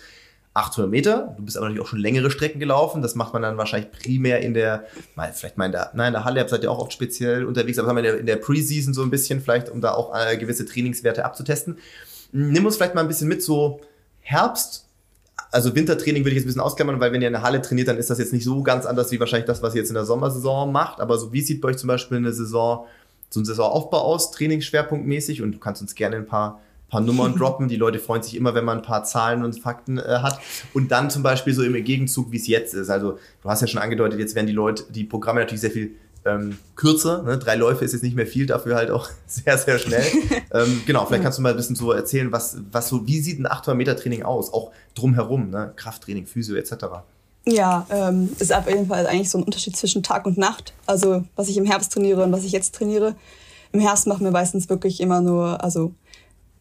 800 0.54 0.92
Meter. 0.92 1.34
Du 1.38 1.46
bist 1.46 1.56
aber 1.56 1.68
natürlich 1.68 1.86
auch 1.86 1.90
schon 1.90 2.00
längere 2.00 2.30
Strecken 2.30 2.60
gelaufen. 2.60 3.02
Das 3.02 3.16
macht 3.16 3.32
man 3.32 3.42
dann 3.42 3.58
wahrscheinlich 3.58 3.92
primär 3.92 4.42
in 4.42 4.54
der, 4.54 4.86
mal, 5.16 5.32
vielleicht 5.32 5.58
mal 5.58 5.68
in 5.68 5.72
der, 5.72 5.92
nein, 5.94 6.08
in 6.08 6.14
der 6.14 6.26
Halle, 6.26 6.42
ihr 6.42 6.50
seid 6.50 6.64
ja 6.64 6.70
auch 6.70 6.80
oft 6.80 6.92
speziell 6.92 7.46
unterwegs, 7.46 7.80
aber 7.80 7.92
in 7.98 8.04
der, 8.04 8.20
in 8.20 8.26
der 8.26 8.36
Preseason 8.36 8.94
so 8.94 9.02
ein 9.02 9.10
bisschen, 9.10 9.40
vielleicht, 9.40 9.70
um 9.70 9.80
da 9.80 9.94
auch 9.94 10.14
äh, 10.14 10.36
gewisse 10.36 10.66
Trainingswerte 10.66 11.24
abzutesten. 11.24 11.78
Nimm 12.34 12.66
uns 12.66 12.76
vielleicht 12.76 12.96
mal 12.96 13.02
ein 13.02 13.08
bisschen 13.08 13.30
mit, 13.30 13.42
so 13.42 13.80
Herbst 14.20 14.88
also 15.52 15.76
Wintertraining 15.76 16.24
würde 16.24 16.32
ich 16.32 16.36
jetzt 16.38 16.46
ein 16.46 16.48
bisschen 16.48 16.62
ausklammern, 16.62 17.00
weil 17.00 17.12
wenn 17.12 17.22
ihr 17.22 17.28
in 17.28 17.34
der 17.34 17.44
Halle 17.44 17.62
trainiert, 17.62 17.90
dann 17.90 17.98
ist 17.98 18.10
das 18.10 18.20
jetzt 18.20 18.34
nicht 18.34 18.46
so 18.46 18.64
ganz 18.64 18.86
anders 18.86 19.12
wie 19.12 19.20
wahrscheinlich 19.20 19.48
das, 19.48 19.62
was 19.62 19.76
ihr 19.76 19.82
jetzt 19.82 19.90
in 19.90 19.96
der 19.96 20.06
Sommersaison 20.06 20.72
macht. 20.72 21.00
Aber 21.02 21.18
so 21.18 21.34
wie 21.34 21.42
sieht 21.42 21.62
bei 21.62 21.70
euch 21.70 21.78
zum 21.78 21.88
Beispiel 21.88 22.18
eine 22.18 22.32
Saison, 22.32 22.86
so 23.30 23.40
ein 23.42 23.46
Saisonaufbau 23.46 24.00
aus, 24.00 24.32
trainingsschwerpunktmäßig? 24.32 25.42
Und 25.42 25.52
du 25.52 25.60
kannst 25.60 25.82
uns 25.82 25.94
gerne 25.94 26.16
ein 26.16 26.26
paar 26.26 26.62
paar 26.92 27.02
Nummern 27.02 27.36
droppen. 27.38 27.68
Die 27.68 27.78
Leute 27.78 27.98
freuen 27.98 28.22
sich 28.22 28.36
immer, 28.36 28.54
wenn 28.54 28.66
man 28.66 28.80
ein 28.80 28.84
paar 28.84 29.04
Zahlen 29.04 29.44
und 29.44 29.60
Fakten 29.60 29.98
äh, 29.98 30.20
hat. 30.22 30.40
Und 30.74 30.92
dann 30.92 31.10
zum 31.10 31.24
Beispiel 31.24 31.54
so 31.54 31.64
im 31.64 31.74
Gegenzug, 31.84 32.32
wie 32.32 32.38
es 32.38 32.48
jetzt 32.48 32.76
ist. 32.76 32.90
Also 32.90 33.18
du 33.42 33.50
hast 33.50 33.62
ja 33.62 33.68
schon 33.68 33.82
angedeutet, 33.82 34.20
jetzt 34.20 34.36
werden 34.36 34.48
die 34.48 34.54
Leute, 34.54 34.84
die 34.90 35.06
Programme 35.06 35.40
natürlich 35.40 35.62
sehr 35.62 35.72
viel 35.72 35.96
ähm, 36.26 36.58
kürzer. 36.76 37.24
Ne? 37.24 37.38
Drei 37.38 37.56
Läufe 37.56 37.86
ist 37.86 37.94
jetzt 37.94 38.04
nicht 38.04 38.16
mehr 38.16 38.28
viel, 38.28 38.46
dafür 38.46 38.76
halt 38.76 38.92
auch 38.92 39.10
sehr, 39.28 39.58
sehr 39.58 39.80
schnell. 39.80 40.06
ähm, 40.54 40.82
genau, 40.86 41.06
vielleicht 41.06 41.24
kannst 41.24 41.38
du 41.38 41.42
mal 41.42 41.52
ein 41.52 41.58
bisschen 41.58 41.76
so 41.76 41.92
erzählen, 41.92 42.32
was, 42.32 42.58
was 42.72 42.90
so, 42.90 43.08
wie 43.08 43.20
sieht 43.20 43.40
ein 43.40 43.46
800 43.46 43.78
Meter 43.78 43.96
Training 43.96 44.24
aus? 44.24 44.54
Auch 44.54 44.72
drumherum, 44.96 45.50
ne? 45.50 45.74
Krafttraining, 45.76 46.26
Physio 46.26 46.56
etc. 46.56 46.74
Ja, 47.46 47.88
ähm, 47.90 48.30
ist 48.38 48.54
auf 48.54 48.68
jeden 48.68 48.88
Fall 48.88 49.08
eigentlich 49.08 49.30
so 49.30 49.40
ein 49.40 49.44
Unterschied 49.44 49.76
zwischen 49.76 50.04
Tag 50.04 50.26
und 50.26 50.38
Nacht. 50.38 50.74
Also 50.86 51.24
was 51.36 51.50
ich 51.50 51.58
im 51.58 51.66
Herbst 51.66 51.92
trainiere 51.92 52.24
und 52.24 52.32
was 52.32 52.44
ich 52.44 52.52
jetzt 52.52 52.76
trainiere. 52.76 53.16
Im 53.72 53.80
Herbst 53.80 54.06
machen 54.06 54.24
wir 54.24 54.32
meistens 54.32 54.70
wirklich 54.70 55.00
immer 55.00 55.22
nur, 55.22 55.64
also 55.64 55.94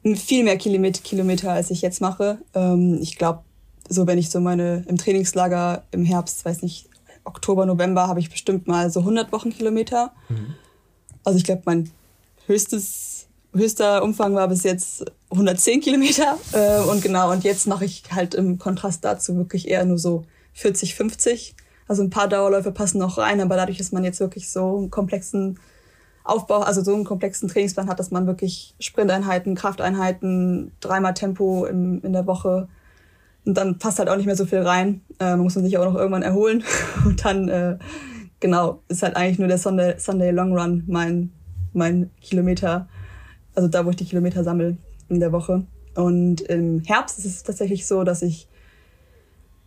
viel 0.02 0.44
mehr 0.44 0.56
Kilometer, 0.56 1.02
Kilometer 1.02 1.52
als 1.52 1.70
ich 1.70 1.82
jetzt 1.82 2.00
mache. 2.00 2.38
Ähm, 2.54 2.98
ich 3.02 3.18
glaube, 3.18 3.40
so 3.88 4.06
wenn 4.06 4.18
ich 4.18 4.30
so 4.30 4.40
meine 4.40 4.84
im 4.86 4.96
Trainingslager 4.96 5.82
im 5.90 6.04
Herbst, 6.04 6.44
weiß 6.44 6.62
nicht, 6.62 6.89
Oktober, 7.24 7.66
November 7.66 8.08
habe 8.08 8.20
ich 8.20 8.30
bestimmt 8.30 8.66
mal 8.66 8.90
so 8.90 9.00
100 9.00 9.32
Wochenkilometer. 9.32 10.12
Mhm. 10.28 10.54
Also 11.24 11.38
ich 11.38 11.44
glaube, 11.44 11.62
mein 11.66 11.90
höchstes, 12.46 13.26
höchster 13.54 14.02
Umfang 14.02 14.34
war 14.34 14.48
bis 14.48 14.62
jetzt 14.62 15.04
110 15.30 15.80
Kilometer. 15.80 16.38
Äh, 16.52 16.80
und 16.80 17.02
genau, 17.02 17.30
und 17.30 17.44
jetzt 17.44 17.66
mache 17.66 17.84
ich 17.84 18.02
halt 18.10 18.34
im 18.34 18.58
Kontrast 18.58 19.04
dazu 19.04 19.36
wirklich 19.36 19.68
eher 19.68 19.84
nur 19.84 19.98
so 19.98 20.24
40, 20.54 20.94
50. 20.94 21.54
Also 21.86 22.02
ein 22.02 22.10
paar 22.10 22.28
Dauerläufe 22.28 22.72
passen 22.72 22.98
noch 22.98 23.18
rein, 23.18 23.40
aber 23.40 23.56
dadurch, 23.56 23.78
dass 23.78 23.92
man 23.92 24.04
jetzt 24.04 24.20
wirklich 24.20 24.50
so 24.50 24.76
einen 24.78 24.90
komplexen 24.90 25.58
Aufbau, 26.22 26.60
also 26.60 26.82
so 26.82 26.94
einen 26.94 27.04
komplexen 27.04 27.48
Trainingsplan 27.48 27.88
hat, 27.88 27.98
dass 27.98 28.10
man 28.10 28.26
wirklich 28.26 28.74
Sprinteinheiten, 28.78 29.54
Krafteinheiten, 29.54 30.72
dreimal 30.80 31.14
Tempo 31.14 31.64
in, 31.64 32.00
in 32.02 32.12
der 32.12 32.26
Woche 32.26 32.68
und 33.50 33.56
dann 33.56 33.78
passt 33.78 33.98
halt 33.98 34.08
auch 34.08 34.16
nicht 34.16 34.26
mehr 34.26 34.36
so 34.36 34.46
viel 34.46 34.60
rein. 34.60 35.00
Äh, 35.18 35.34
muss 35.34 35.56
man 35.56 35.64
sich 35.64 35.76
auch 35.76 35.84
noch 35.84 35.96
irgendwann 35.96 36.22
erholen. 36.22 36.62
Und 37.04 37.24
dann, 37.24 37.48
äh, 37.48 37.78
genau, 38.38 38.80
ist 38.86 39.02
halt 39.02 39.16
eigentlich 39.16 39.40
nur 39.40 39.48
der 39.48 39.58
Sunday, 39.58 39.98
Sunday 39.98 40.30
Long 40.30 40.56
Run 40.56 40.84
mein, 40.86 41.32
mein 41.72 42.10
Kilometer, 42.20 42.88
also 43.56 43.66
da, 43.66 43.84
wo 43.84 43.90
ich 43.90 43.96
die 43.96 44.04
Kilometer 44.04 44.44
sammle 44.44 44.76
in 45.08 45.18
der 45.18 45.32
Woche. 45.32 45.64
Und 45.96 46.42
im 46.42 46.84
Herbst 46.86 47.18
ist 47.18 47.24
es 47.24 47.42
tatsächlich 47.42 47.88
so, 47.88 48.04
dass 48.04 48.22
ich 48.22 48.46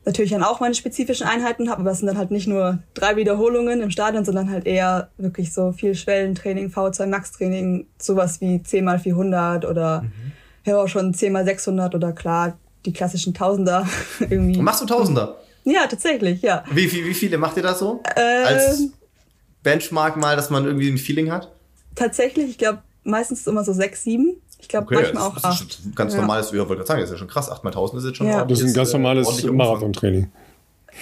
natürlich 0.05 0.31
dann 0.31 0.43
auch 0.43 0.61
meine 0.61 0.75
spezifischen 0.75 1.27
Einheiten 1.27 1.69
habe, 1.69 1.81
aber 1.81 1.91
es 1.91 1.97
sind 1.97 2.07
dann 2.07 2.17
halt 2.17 2.31
nicht 2.31 2.47
nur 2.47 2.79
drei 2.93 3.17
Wiederholungen 3.17 3.81
im 3.81 3.91
Stadion, 3.91 4.23
sondern 4.23 4.49
halt 4.49 4.65
eher 4.65 5.09
wirklich 5.17 5.51
so 5.51 5.73
viel 5.73 5.93
Schwellentraining, 5.93 6.69
V2 6.69 7.05
Max 7.07 7.33
Training, 7.33 7.87
sowas 7.97 8.39
wie 8.39 8.63
10 8.63 8.85
mal 8.85 8.99
400 8.99 9.65
oder 9.65 10.03
mhm. 10.03 10.31
ja 10.65 10.77
auch 10.77 10.87
schon 10.87 11.13
10 11.13 11.33
mal 11.33 11.43
600 11.43 11.93
oder 11.95 12.13
klar 12.13 12.57
die 12.85 12.93
klassischen 12.93 13.33
Tausender 13.33 13.87
irgendwie. 14.19 14.61
Machst 14.61 14.81
du 14.81 14.85
Tausender? 14.85 15.37
Ja, 15.63 15.87
tatsächlich, 15.87 16.41
ja. 16.41 16.63
Wie, 16.71 16.91
wie, 16.91 17.05
wie 17.05 17.13
viele 17.13 17.37
macht 17.37 17.55
ihr 17.57 17.63
das 17.63 17.79
so? 17.79 18.01
Äh, 18.15 18.21
Als 18.21 18.83
Benchmark 19.63 20.17
mal, 20.17 20.35
dass 20.35 20.49
man 20.49 20.65
irgendwie 20.65 20.89
ein 20.89 20.97
Feeling 20.97 21.31
hat? 21.31 21.49
Tatsächlich, 21.95 22.49
ich 22.49 22.57
glaube, 22.57 22.79
meistens 23.03 23.47
immer 23.47 23.63
so 23.63 23.71
sechs, 23.71 24.03
sieben. 24.03 24.35
Ich 24.59 24.67
glaube 24.67 24.85
okay, 24.85 24.95
manchmal 24.95 25.23
auch 25.23 25.35
acht. 25.37 25.43
Das 25.43 25.61
ist 25.61 25.95
ganz 25.95 26.13
ja. 26.13 26.21
normales, 26.21 26.47
ich 26.47 26.57
wollte 26.57 26.75
gerade 26.75 26.87
sagen, 26.87 27.01
das 27.01 27.09
ist 27.09 27.13
ja 27.13 27.19
schon 27.19 27.27
krass. 27.27 27.49
8 27.49 27.63
mal 27.63 27.69
1000 27.69 27.99
ist 27.99 28.07
jetzt 28.07 28.17
schon 28.17 28.27
ja. 28.27 28.45
Das 28.45 28.59
ist 28.59 28.67
ein 28.67 28.73
ganz 28.73 28.89
äh, 28.89 28.93
normales 28.93 29.43
Marathontraining. 29.43 30.31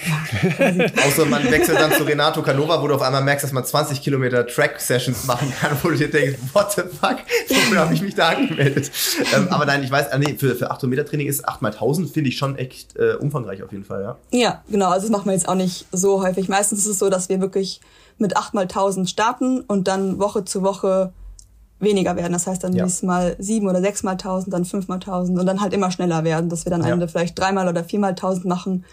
Ja, 0.06 0.86
Außer 1.06 1.26
man 1.26 1.48
wechselt 1.50 1.78
dann 1.78 1.92
zu 1.92 2.04
Renato 2.04 2.42
Canova, 2.42 2.82
wo 2.82 2.88
du 2.88 2.94
auf 2.94 3.02
einmal 3.02 3.22
merkst, 3.22 3.44
dass 3.44 3.52
man 3.52 3.64
20 3.64 4.02
Kilometer 4.02 4.46
Track-Sessions 4.46 5.26
machen 5.26 5.52
kann, 5.60 5.76
wo 5.82 5.90
du 5.90 5.96
dir 5.96 6.10
denkst, 6.10 6.38
what 6.52 6.72
the 6.72 6.82
fuck, 6.82 7.18
wofür 7.48 7.78
habe 7.78 7.94
ich 7.94 8.02
mich 8.02 8.14
da 8.14 8.30
angemeldet? 8.30 8.90
ähm, 9.34 9.48
aber 9.50 9.66
nein, 9.66 9.82
ich 9.84 9.90
weiß, 9.90 10.08
äh, 10.08 10.18
nee, 10.18 10.34
für, 10.38 10.56
für 10.56 10.70
800 10.70 10.90
Meter 10.90 11.04
Training 11.04 11.28
ist 11.28 11.46
8 11.46 11.62
mal 11.62 11.72
1000 11.72 12.10
finde 12.10 12.30
ich 12.30 12.38
schon 12.38 12.56
echt 12.56 12.96
äh, 12.96 13.14
umfangreich 13.14 13.62
auf 13.62 13.72
jeden 13.72 13.84
Fall, 13.84 14.02
ja. 14.02 14.16
Ja, 14.30 14.62
genau, 14.68 14.90
also 14.90 15.06
das 15.06 15.10
machen 15.10 15.26
wir 15.26 15.32
jetzt 15.32 15.48
auch 15.48 15.54
nicht 15.54 15.86
so 15.92 16.22
häufig. 16.22 16.48
Meistens 16.48 16.80
ist 16.80 16.86
es 16.86 16.98
so, 16.98 17.08
dass 17.08 17.28
wir 17.28 17.40
wirklich 17.40 17.80
mit 18.18 18.36
8 18.36 18.54
mal 18.54 18.62
1000 18.62 19.08
starten 19.08 19.60
und 19.60 19.88
dann 19.88 20.18
Woche 20.18 20.44
zu 20.44 20.62
Woche 20.62 21.12
weniger 21.78 22.16
werden. 22.16 22.32
Das 22.32 22.46
heißt 22.46 22.64
dann 22.64 22.72
ja. 22.74 22.86
mal 23.02 23.36
sieben 23.38 23.68
oder 23.68 23.80
sechs 23.80 24.02
mal 24.02 24.16
tausend, 24.16 24.54
dann 24.54 24.64
fünf 24.64 24.88
mal 24.88 25.00
tausend 25.00 25.38
und 25.38 25.46
dann 25.46 25.60
halt 25.60 25.72
immer 25.72 25.90
schneller 25.90 26.24
werden, 26.24 26.48
dass 26.48 26.64
wir 26.64 26.70
dann 26.70 26.82
am 26.82 26.88
ja. 26.88 26.94
Ende 26.94 27.08
vielleicht 27.08 27.38
dreimal 27.38 27.68
oder 27.68 27.84
viermal 27.84 28.14
tausend 28.14 28.44
machen 28.44 28.84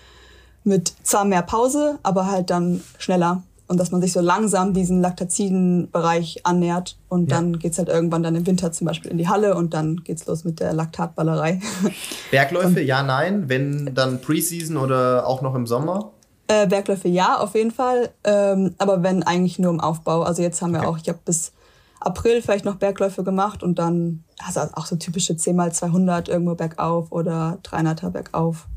mit 0.69 0.93
zwar 1.03 1.25
mehr 1.25 1.41
Pause, 1.41 1.99
aber 2.03 2.27
halt 2.27 2.49
dann 2.49 2.81
schneller. 2.97 3.43
Und 3.67 3.79
dass 3.79 3.91
man 3.91 4.01
sich 4.01 4.13
so 4.13 4.19
langsam 4.19 4.73
diesen 4.73 4.99
Laktaziden-Bereich 5.01 6.41
annähert. 6.43 6.97
Und 7.07 7.29
ja. 7.29 7.37
dann 7.37 7.59
geht's 7.59 7.77
halt 7.77 7.87
irgendwann 7.87 8.23
dann 8.23 8.33
im 8.33 8.47
Winter 8.47 8.71
zum 8.71 8.87
Beispiel 8.87 9.11
in 9.11 9.19
die 9.19 9.27
Halle 9.27 9.53
und 9.55 9.75
dann 9.75 9.97
geht's 10.03 10.25
los 10.25 10.43
mit 10.43 10.59
der 10.59 10.73
Laktatballerei. 10.73 11.59
Bergläufe, 12.31 12.81
ja, 12.81 13.03
nein. 13.03 13.47
Wenn 13.47 13.93
dann 13.93 14.21
Preseason 14.21 14.77
oder 14.77 15.27
auch 15.27 15.43
noch 15.43 15.53
im 15.53 15.67
Sommer? 15.67 16.13
Äh, 16.47 16.65
Bergläufe 16.65 17.07
ja, 17.09 17.37
auf 17.37 17.53
jeden 17.53 17.69
Fall. 17.69 18.09
Ähm, 18.23 18.73
aber 18.79 19.03
wenn 19.03 19.21
eigentlich 19.21 19.59
nur 19.59 19.71
im 19.71 19.79
Aufbau. 19.79 20.23
Also 20.23 20.41
jetzt 20.41 20.63
haben 20.63 20.71
wir 20.71 20.79
okay. 20.79 20.87
auch, 20.87 20.97
ich 20.97 21.07
habe 21.07 21.19
bis 21.23 21.51
April 21.99 22.41
vielleicht 22.41 22.65
noch 22.65 22.75
Bergläufe 22.75 23.23
gemacht 23.23 23.61
und 23.61 23.77
dann 23.77 24.23
also 24.43 24.61
auch 24.73 24.87
so 24.87 24.95
typische 24.95 25.37
10 25.37 25.55
mal 25.55 25.71
200 25.71 26.27
irgendwo 26.27 26.55
bergauf 26.55 27.11
oder 27.11 27.59
300er 27.63 28.09
bergauf. 28.09 28.67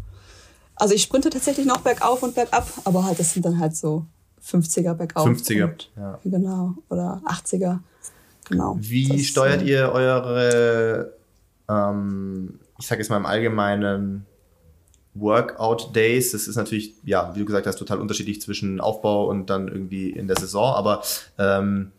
Also 0.76 0.94
ich 0.94 1.02
sprinte 1.02 1.30
tatsächlich 1.30 1.66
noch 1.66 1.80
bergauf 1.80 2.22
und 2.22 2.34
bergab, 2.34 2.66
aber 2.84 3.04
halt, 3.04 3.18
das 3.18 3.32
sind 3.32 3.44
dann 3.44 3.58
halt 3.58 3.76
so 3.76 4.06
50er 4.44 4.94
bergauf. 4.94 5.28
50er, 5.28 5.64
und, 5.64 5.90
ja. 5.96 6.18
Genau, 6.24 6.74
oder 6.88 7.22
80er, 7.26 7.78
genau. 8.48 8.76
Wie 8.80 9.08
das, 9.08 9.26
steuert 9.26 9.62
ihr 9.62 9.92
eure, 9.92 11.12
ähm, 11.68 12.58
ich 12.78 12.86
sage 12.86 13.00
jetzt 13.00 13.10
mal 13.10 13.18
im 13.18 13.26
Allgemeinen, 13.26 14.26
Workout 15.14 15.94
Days? 15.94 16.32
Das 16.32 16.48
ist 16.48 16.56
natürlich, 16.56 16.94
ja, 17.04 17.34
wie 17.34 17.40
du 17.40 17.44
gesagt 17.44 17.66
hast, 17.66 17.76
total 17.76 18.00
unterschiedlich 18.00 18.40
zwischen 18.40 18.80
Aufbau 18.80 19.28
und 19.28 19.50
dann 19.50 19.68
irgendwie 19.68 20.10
in 20.10 20.26
der 20.26 20.38
Saison, 20.38 20.74
aber 20.74 21.02
ähm, 21.38 21.92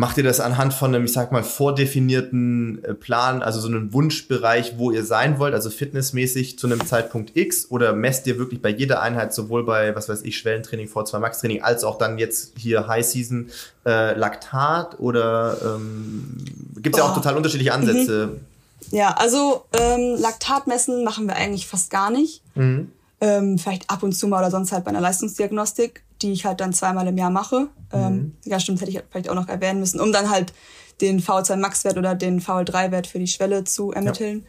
Macht 0.00 0.16
ihr 0.16 0.24
das 0.24 0.40
anhand 0.40 0.72
von 0.72 0.94
einem, 0.94 1.04
ich 1.04 1.12
sag 1.12 1.30
mal, 1.30 1.42
vordefinierten 1.42 2.82
äh, 2.82 2.94
Plan, 2.94 3.42
also 3.42 3.60
so 3.60 3.68
einem 3.68 3.92
Wunschbereich, 3.92 4.78
wo 4.78 4.90
ihr 4.90 5.04
sein 5.04 5.38
wollt, 5.38 5.52
also 5.52 5.68
fitnessmäßig 5.68 6.58
zu 6.58 6.68
einem 6.68 6.86
Zeitpunkt 6.86 7.36
X? 7.36 7.70
Oder 7.70 7.92
messt 7.92 8.26
ihr 8.26 8.38
wirklich 8.38 8.62
bei 8.62 8.70
jeder 8.70 9.02
Einheit, 9.02 9.34
sowohl 9.34 9.62
bei, 9.62 9.94
was 9.94 10.08
weiß 10.08 10.22
ich, 10.22 10.38
Schwellentraining, 10.38 10.88
V2 10.88 11.18
Max 11.18 11.40
Training, 11.40 11.60
als 11.60 11.84
auch 11.84 11.98
dann 11.98 12.16
jetzt 12.16 12.52
hier 12.56 12.88
High 12.88 13.04
Season 13.04 13.50
äh, 13.84 14.14
Laktat? 14.14 14.98
Oder 15.00 15.58
ähm, 15.62 16.46
gibt 16.76 16.96
es 16.96 16.98
ja 16.98 17.06
auch 17.06 17.14
total 17.14 17.36
unterschiedliche 17.36 17.74
Ansätze? 17.74 18.28
Mhm. 18.28 18.96
Ja, 18.96 19.10
also 19.18 19.66
ähm, 19.78 20.16
Laktat 20.18 20.66
messen 20.66 21.04
machen 21.04 21.26
wir 21.26 21.36
eigentlich 21.36 21.66
fast 21.66 21.90
gar 21.90 22.10
nicht. 22.10 22.40
Mhm. 22.54 22.90
Ähm, 23.20 23.58
vielleicht 23.58 23.90
ab 23.90 24.02
und 24.02 24.12
zu 24.12 24.28
mal 24.28 24.38
oder 24.38 24.50
sonst 24.50 24.72
halt 24.72 24.84
bei 24.84 24.92
einer 24.92 25.02
Leistungsdiagnostik 25.02 26.02
die 26.22 26.32
ich 26.32 26.44
halt 26.44 26.60
dann 26.60 26.72
zweimal 26.72 27.06
im 27.06 27.16
Jahr 27.16 27.30
mache. 27.30 27.68
Ähm, 27.92 28.00
mhm. 28.00 28.06
Ähm, 28.06 28.36
ja, 28.44 28.60
stimmt, 28.60 28.80
hätte 28.80 28.90
ich 28.90 29.00
vielleicht 29.10 29.28
auch 29.28 29.34
noch 29.34 29.48
erwähnen 29.48 29.80
müssen, 29.80 30.00
um 30.00 30.12
dann 30.12 30.30
halt 30.30 30.52
den 31.00 31.20
V2 31.20 31.56
Max-Wert 31.56 31.96
oder 31.96 32.14
den 32.14 32.40
VL3-Wert 32.40 33.06
für 33.06 33.18
die 33.18 33.26
Schwelle 33.26 33.64
zu 33.64 33.92
ermitteln. 33.92 34.44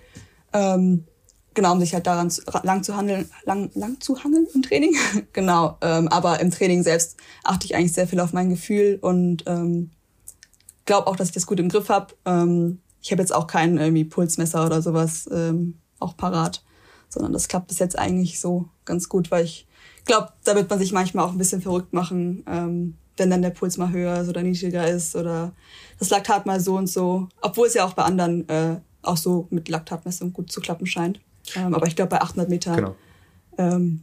Ja. 0.54 0.76
Ähm, 0.76 1.06
genau, 1.54 1.74
um 1.74 1.80
sich 1.80 1.94
halt 1.94 2.08
daran 2.08 2.30
zu, 2.30 2.42
lang 2.64 2.84
zu 2.84 2.96
handeln, 2.96 3.30
lang, 3.46 3.72
lang 3.74 4.00
zu 4.02 4.24
handeln 4.24 4.48
im 4.54 4.62
Training. 4.62 4.96
genau. 5.34 5.78
Ähm, 5.82 6.08
aber 6.10 6.40
im 6.40 6.52
Training 6.52 6.84
selbst 6.84 7.18
achte 7.44 7.66
ich 7.66 7.76
eigentlich 7.76 7.94
sehr 7.94 8.08
viel 8.08 8.20
auf 8.20 8.34
mein 8.34 8.50
Gefühl 8.50 8.98
und 9.02 9.44
ähm, 9.48 9.92
glaube 10.86 11.08
auch, 11.08 11.16
dass 11.16 11.30
ich 11.30 11.34
das 11.34 11.46
gut 11.46 11.60
im 11.60 11.70
Griff 11.70 11.90
habe. 11.90 12.14
Ähm, 12.26 12.80
ich 13.02 13.12
habe 13.12 13.22
jetzt 13.22 13.34
auch 13.34 13.48
kein 13.48 13.78
irgendwie 13.78 14.06
Pulsmesser 14.06 14.66
oder 14.66 14.82
sowas 14.82 15.28
ähm, 15.32 15.80
auch 16.00 16.18
parat, 16.18 16.64
sondern 17.12 17.34
das 17.34 17.48
klappt 17.48 17.68
bis 17.68 17.80
jetzt 17.80 17.98
eigentlich 17.98 18.40
so 18.40 18.66
ganz 18.86 19.10
gut, 19.10 19.32
weil 19.32 19.46
ich 19.46 19.68
glaube, 20.06 20.30
da 20.44 20.56
wird 20.56 20.70
man 20.70 20.80
sich 20.80 20.92
manchmal 20.92 21.26
auch 21.26 21.32
ein 21.32 21.38
bisschen 21.38 21.62
verrückt 21.62 21.94
machen, 21.94 22.44
ähm, 22.48 22.96
wenn 23.18 23.30
dann 23.30 23.42
der 23.42 23.50
Puls 23.52 23.78
mal 23.78 23.92
höher 23.92 24.22
ist 24.22 24.30
oder 24.30 24.42
niedriger 24.42 24.88
ist 24.88 25.16
oder 25.16 25.52
das 26.00 26.10
Laktat 26.10 26.46
mal 26.46 26.60
so 26.60 26.78
und 26.78 26.88
so. 26.88 27.28
Obwohl 27.42 27.68
es 27.68 27.74
ja 27.74 27.86
auch 27.86 27.94
bei 27.94 28.04
anderen 28.04 28.48
äh, 28.50 28.78
auch 29.04 29.18
so 29.18 29.48
mit 29.50 29.70
Laktatmessung 29.70 30.34
gut 30.34 30.52
zu 30.52 30.62
klappen 30.62 30.86
scheint. 30.86 31.20
Ähm, 31.56 31.74
aber 31.74 31.88
ich 31.88 31.96
glaube, 31.96 32.10
bei 32.10 32.22
800 32.22 32.50
Metern 32.50 32.76
genau. 32.76 32.96
ähm, 33.58 34.02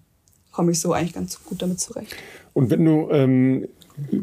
komme 0.52 0.72
ich 0.72 0.80
so 0.80 0.92
eigentlich 0.92 1.14
ganz 1.14 1.42
gut 1.44 1.62
damit 1.62 1.80
zurecht. 1.80 2.14
Und 2.52 2.70
wenn 2.70 2.84
du 2.84 3.08
ähm, 3.10 3.68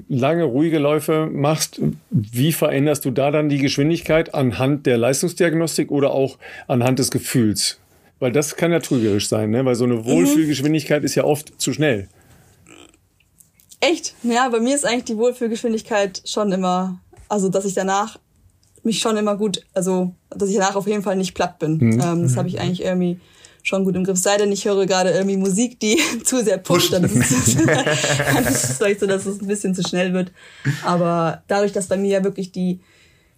lange, 0.08 0.44
ruhige 0.44 0.80
Läufe 0.80 1.30
machst, 1.32 1.82
wie 2.10 2.54
veränderst 2.54 3.06
du 3.06 3.12
da 3.12 3.32
dann 3.32 3.50
die 3.50 3.58
Geschwindigkeit 3.58 4.34
anhand 4.34 4.86
der 4.86 4.98
Leistungsdiagnostik 4.98 5.92
oder 5.92 6.12
auch 6.12 6.38
anhand 6.68 7.00
des 7.00 7.12
Gefühls? 7.12 7.80
Weil 8.26 8.32
das 8.32 8.56
kann 8.56 8.72
ja 8.72 8.80
trügerisch 8.80 9.28
sein, 9.28 9.52
ne? 9.52 9.64
Weil 9.66 9.76
so 9.76 9.84
eine 9.84 10.04
Wohlfühlgeschwindigkeit 10.04 11.04
mhm. 11.04 11.06
ist 11.06 11.14
ja 11.14 11.26
oft 11.26 11.62
zu 11.62 11.74
schnell. 11.74 12.08
Echt? 13.82 14.16
Ja, 14.24 14.50
bei 14.50 14.60
mir 14.60 14.74
ist 14.74 14.84
eigentlich 14.84 15.04
die 15.04 15.18
Wohlfühlgeschwindigkeit 15.18 16.24
schon 16.26 16.52
immer, 16.52 17.00
also 17.30 17.50
dass 17.50 17.66
ich 17.66 17.76
danach 17.76 18.18
mich 18.82 18.98
schon 18.98 19.16
immer 19.18 19.38
gut, 19.38 19.62
also 19.76 20.16
dass 20.32 20.50
ich 20.50 20.56
danach 20.56 20.76
auf 20.76 20.88
jeden 20.88 21.04
Fall 21.04 21.18
nicht 21.18 21.36
platt 21.36 21.60
bin. 21.60 21.78
Mhm. 21.78 22.02
Ähm, 22.02 22.24
das 22.24 22.36
habe 22.36 22.48
ich 22.48 22.56
mhm. 22.56 22.62
eigentlich 22.62 22.84
irgendwie 22.84 23.20
schon 23.62 23.86
gut 23.86 23.96
im 23.96 24.04
Griff. 24.04 24.18
Sei 24.18 24.38
denn, 24.38 24.52
ich 24.52 24.66
höre 24.66 24.88
gerade 24.88 25.12
irgendwie 25.12 25.38
Musik, 25.38 25.80
die 25.80 26.00
zu 26.24 26.44
sehr 26.44 26.58
pusht, 26.58 26.94
dann 26.94 27.04
ist 27.04 27.30
es 27.30 27.56
dann 27.64 28.44
ist 28.44 28.64
es 28.64 28.78
vielleicht 28.78 29.02
so, 29.02 29.06
dass 29.06 29.28
es 29.28 29.40
ein 29.40 29.48
bisschen 29.48 29.76
zu 29.76 29.84
schnell 29.84 30.14
wird. 30.14 30.32
Aber 30.84 31.44
dadurch, 31.48 31.74
dass 31.74 31.86
bei 31.86 31.98
mir 31.98 32.10
ja 32.10 32.24
wirklich 32.24 32.52
die, 32.52 32.80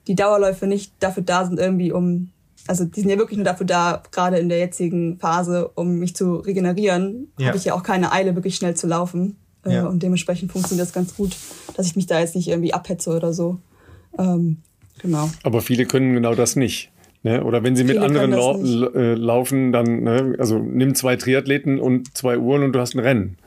die 0.07 0.15
Dauerläufe 0.15 0.65
nicht 0.65 0.93
dafür 1.01 1.23
da 1.23 1.45
sind, 1.45 1.59
irgendwie 1.59 1.91
um, 1.91 2.31
also 2.67 2.85
die 2.85 3.01
sind 3.01 3.09
ja 3.09 3.17
wirklich 3.17 3.37
nur 3.37 3.45
dafür 3.45 3.65
da, 3.65 4.03
gerade 4.11 4.37
in 4.37 4.49
der 4.49 4.59
jetzigen 4.59 5.17
Phase, 5.19 5.69
um 5.75 5.99
mich 5.99 6.15
zu 6.15 6.35
regenerieren, 6.35 7.31
Ja. 7.37 7.47
habe 7.47 7.57
ich 7.57 7.65
ja 7.65 7.73
auch 7.73 7.83
keine 7.83 8.11
Eile, 8.11 8.35
wirklich 8.35 8.55
schnell 8.55 8.75
zu 8.75 8.87
laufen. 8.87 9.37
Äh, 9.65 9.75
Ja. 9.75 9.87
Und 9.87 10.03
dementsprechend 10.03 10.51
funktioniert 10.51 10.85
das 10.87 10.93
ganz 10.93 11.15
gut, 11.15 11.35
dass 11.75 11.87
ich 11.87 11.95
mich 11.95 12.05
da 12.07 12.19
jetzt 12.19 12.35
nicht 12.35 12.47
irgendwie 12.47 12.73
abhetze 12.73 13.09
oder 13.15 13.33
so. 13.33 13.59
Ähm, 14.17 14.57
genau. 15.01 15.29
Aber 15.43 15.61
viele 15.61 15.85
können 15.85 16.13
genau 16.13 16.35
das 16.35 16.55
nicht. 16.55 16.91
Ne? 17.23 17.43
Oder 17.43 17.63
wenn 17.63 17.75
sie 17.75 17.83
mit 17.83 17.93
Viele 17.95 18.05
anderen 18.05 18.31
können 18.31 18.73
lau 18.81 18.91
äh, 18.93 19.13
laufen, 19.15 19.71
dann, 19.71 20.03
ne? 20.03 20.35
also 20.39 20.59
nimm 20.59 20.93
zwei 20.95 21.15
Triathleten 21.15 21.79
und 21.79 22.15
zwei 22.15 22.37
Uhren 22.37 22.63
und 22.63 22.73
du 22.73 22.79
hast 22.79 22.93
ein 22.95 22.99
Rennen. 22.99 23.37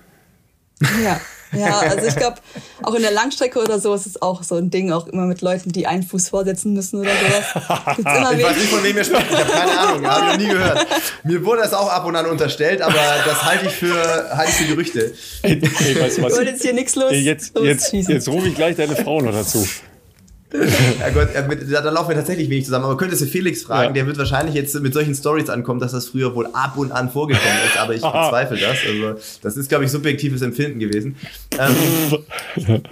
Ja, 1.05 1.21
ja, 1.53 1.81
also 1.81 2.07
ich 2.07 2.17
glaube, 2.17 2.37
auch 2.83 2.95
in 2.95 3.03
der 3.03 3.11
Langstrecke 3.11 3.59
oder 3.59 3.79
so 3.79 3.95
ist 3.95 4.07
es 4.07 4.23
auch 4.23 4.43
so 4.43 4.57
ein 4.57 4.71
Ding, 4.71 4.93
auch 4.93 5.07
immer 5.09 5.27
mit 5.27 5.41
Leuten, 5.41 5.73
die 5.73 5.87
einen 5.87 6.03
Fuß 6.03 6.29
vorsetzen 6.29 6.73
müssen 6.73 7.01
oder 7.01 7.11
sowas. 7.11 7.97
Gibt's 7.97 8.17
immer 8.17 8.33
Ich 8.39 8.45
weiß 8.45 8.57
nicht, 8.57 8.69
von 8.69 8.85
wem 8.85 8.97
ihr 8.97 9.05
spricht. 9.05 9.27
Ich 9.31 9.39
habe 9.39 9.51
keine 9.51 9.79
Ahnung. 9.79 10.07
Habe 10.07 10.21
ich 10.21 10.33
noch 10.33 10.39
nie 10.39 10.49
gehört. 10.49 10.87
Mir 11.25 11.45
wurde 11.45 11.63
das 11.63 11.75
auch 11.75 11.91
ab 11.91 12.07
und 12.07 12.17
an 12.17 12.27
unterstellt, 12.27 12.83
aber 12.83 12.95
das 13.25 13.45
halte 13.45 13.67
ich 13.67 13.73
für, 13.73 14.37
halte 14.37 14.51
ich 14.51 14.57
für 14.57 14.67
Gerüchte. 14.67 15.15
Ey, 15.43 15.61
ey, 15.63 16.01
weißt 16.01 16.19
du 16.19 16.23
was? 16.23 16.37
Wollt 16.37 16.49
jetzt 16.49 16.63
hier 16.63 16.73
nichts 16.73 16.95
los? 16.95 17.11
Ey, 17.11 17.21
jetzt, 17.21 17.55
los 17.55 17.65
jetzt, 17.65 17.93
jetzt 17.93 18.29
rufe 18.29 18.49
ich 18.49 18.55
gleich 18.55 18.77
deine 18.77 18.97
Frau 18.97 19.21
noch 19.21 19.33
dazu. 19.33 19.67
Ja 20.53 21.11
Gott, 21.11 21.29
da, 21.35 21.81
da 21.81 21.91
laufen 21.91 22.09
wir 22.11 22.17
tatsächlich 22.17 22.51
wenig 22.51 22.65
zusammen. 22.65 22.85
Aber 22.85 22.97
könntest 22.97 23.23
du 23.23 23.27
Felix 23.27 23.63
fragen, 23.63 23.89
Ja. 23.89 23.93
der 23.93 24.07
wird 24.07 24.19
wahrscheinlich 24.19 24.55
jetzt 24.55 24.79
mit 24.81 24.93
solchen 24.93 25.15
Stories 25.15 25.49
ankommen, 25.49 25.79
dass 25.81 25.93
das 25.93 26.09
früher 26.09 26.35
wohl 26.35 26.47
ab 26.53 26.77
und 26.77 26.91
an 26.93 27.11
vorgekommen 27.11 27.59
ist. 27.67 27.79
Aber 27.79 27.95
ich 27.95 28.03
bezweifle 28.03 28.59
das. 28.59 28.79
Also 28.87 29.21
das 29.43 29.57
ist, 29.57 29.69
glaube 29.69 29.85
ich, 29.85 29.91
subjektives 29.91 30.43
Empfinden 30.43 30.81
gewesen. 30.81 31.17
Ähm, 31.59 31.75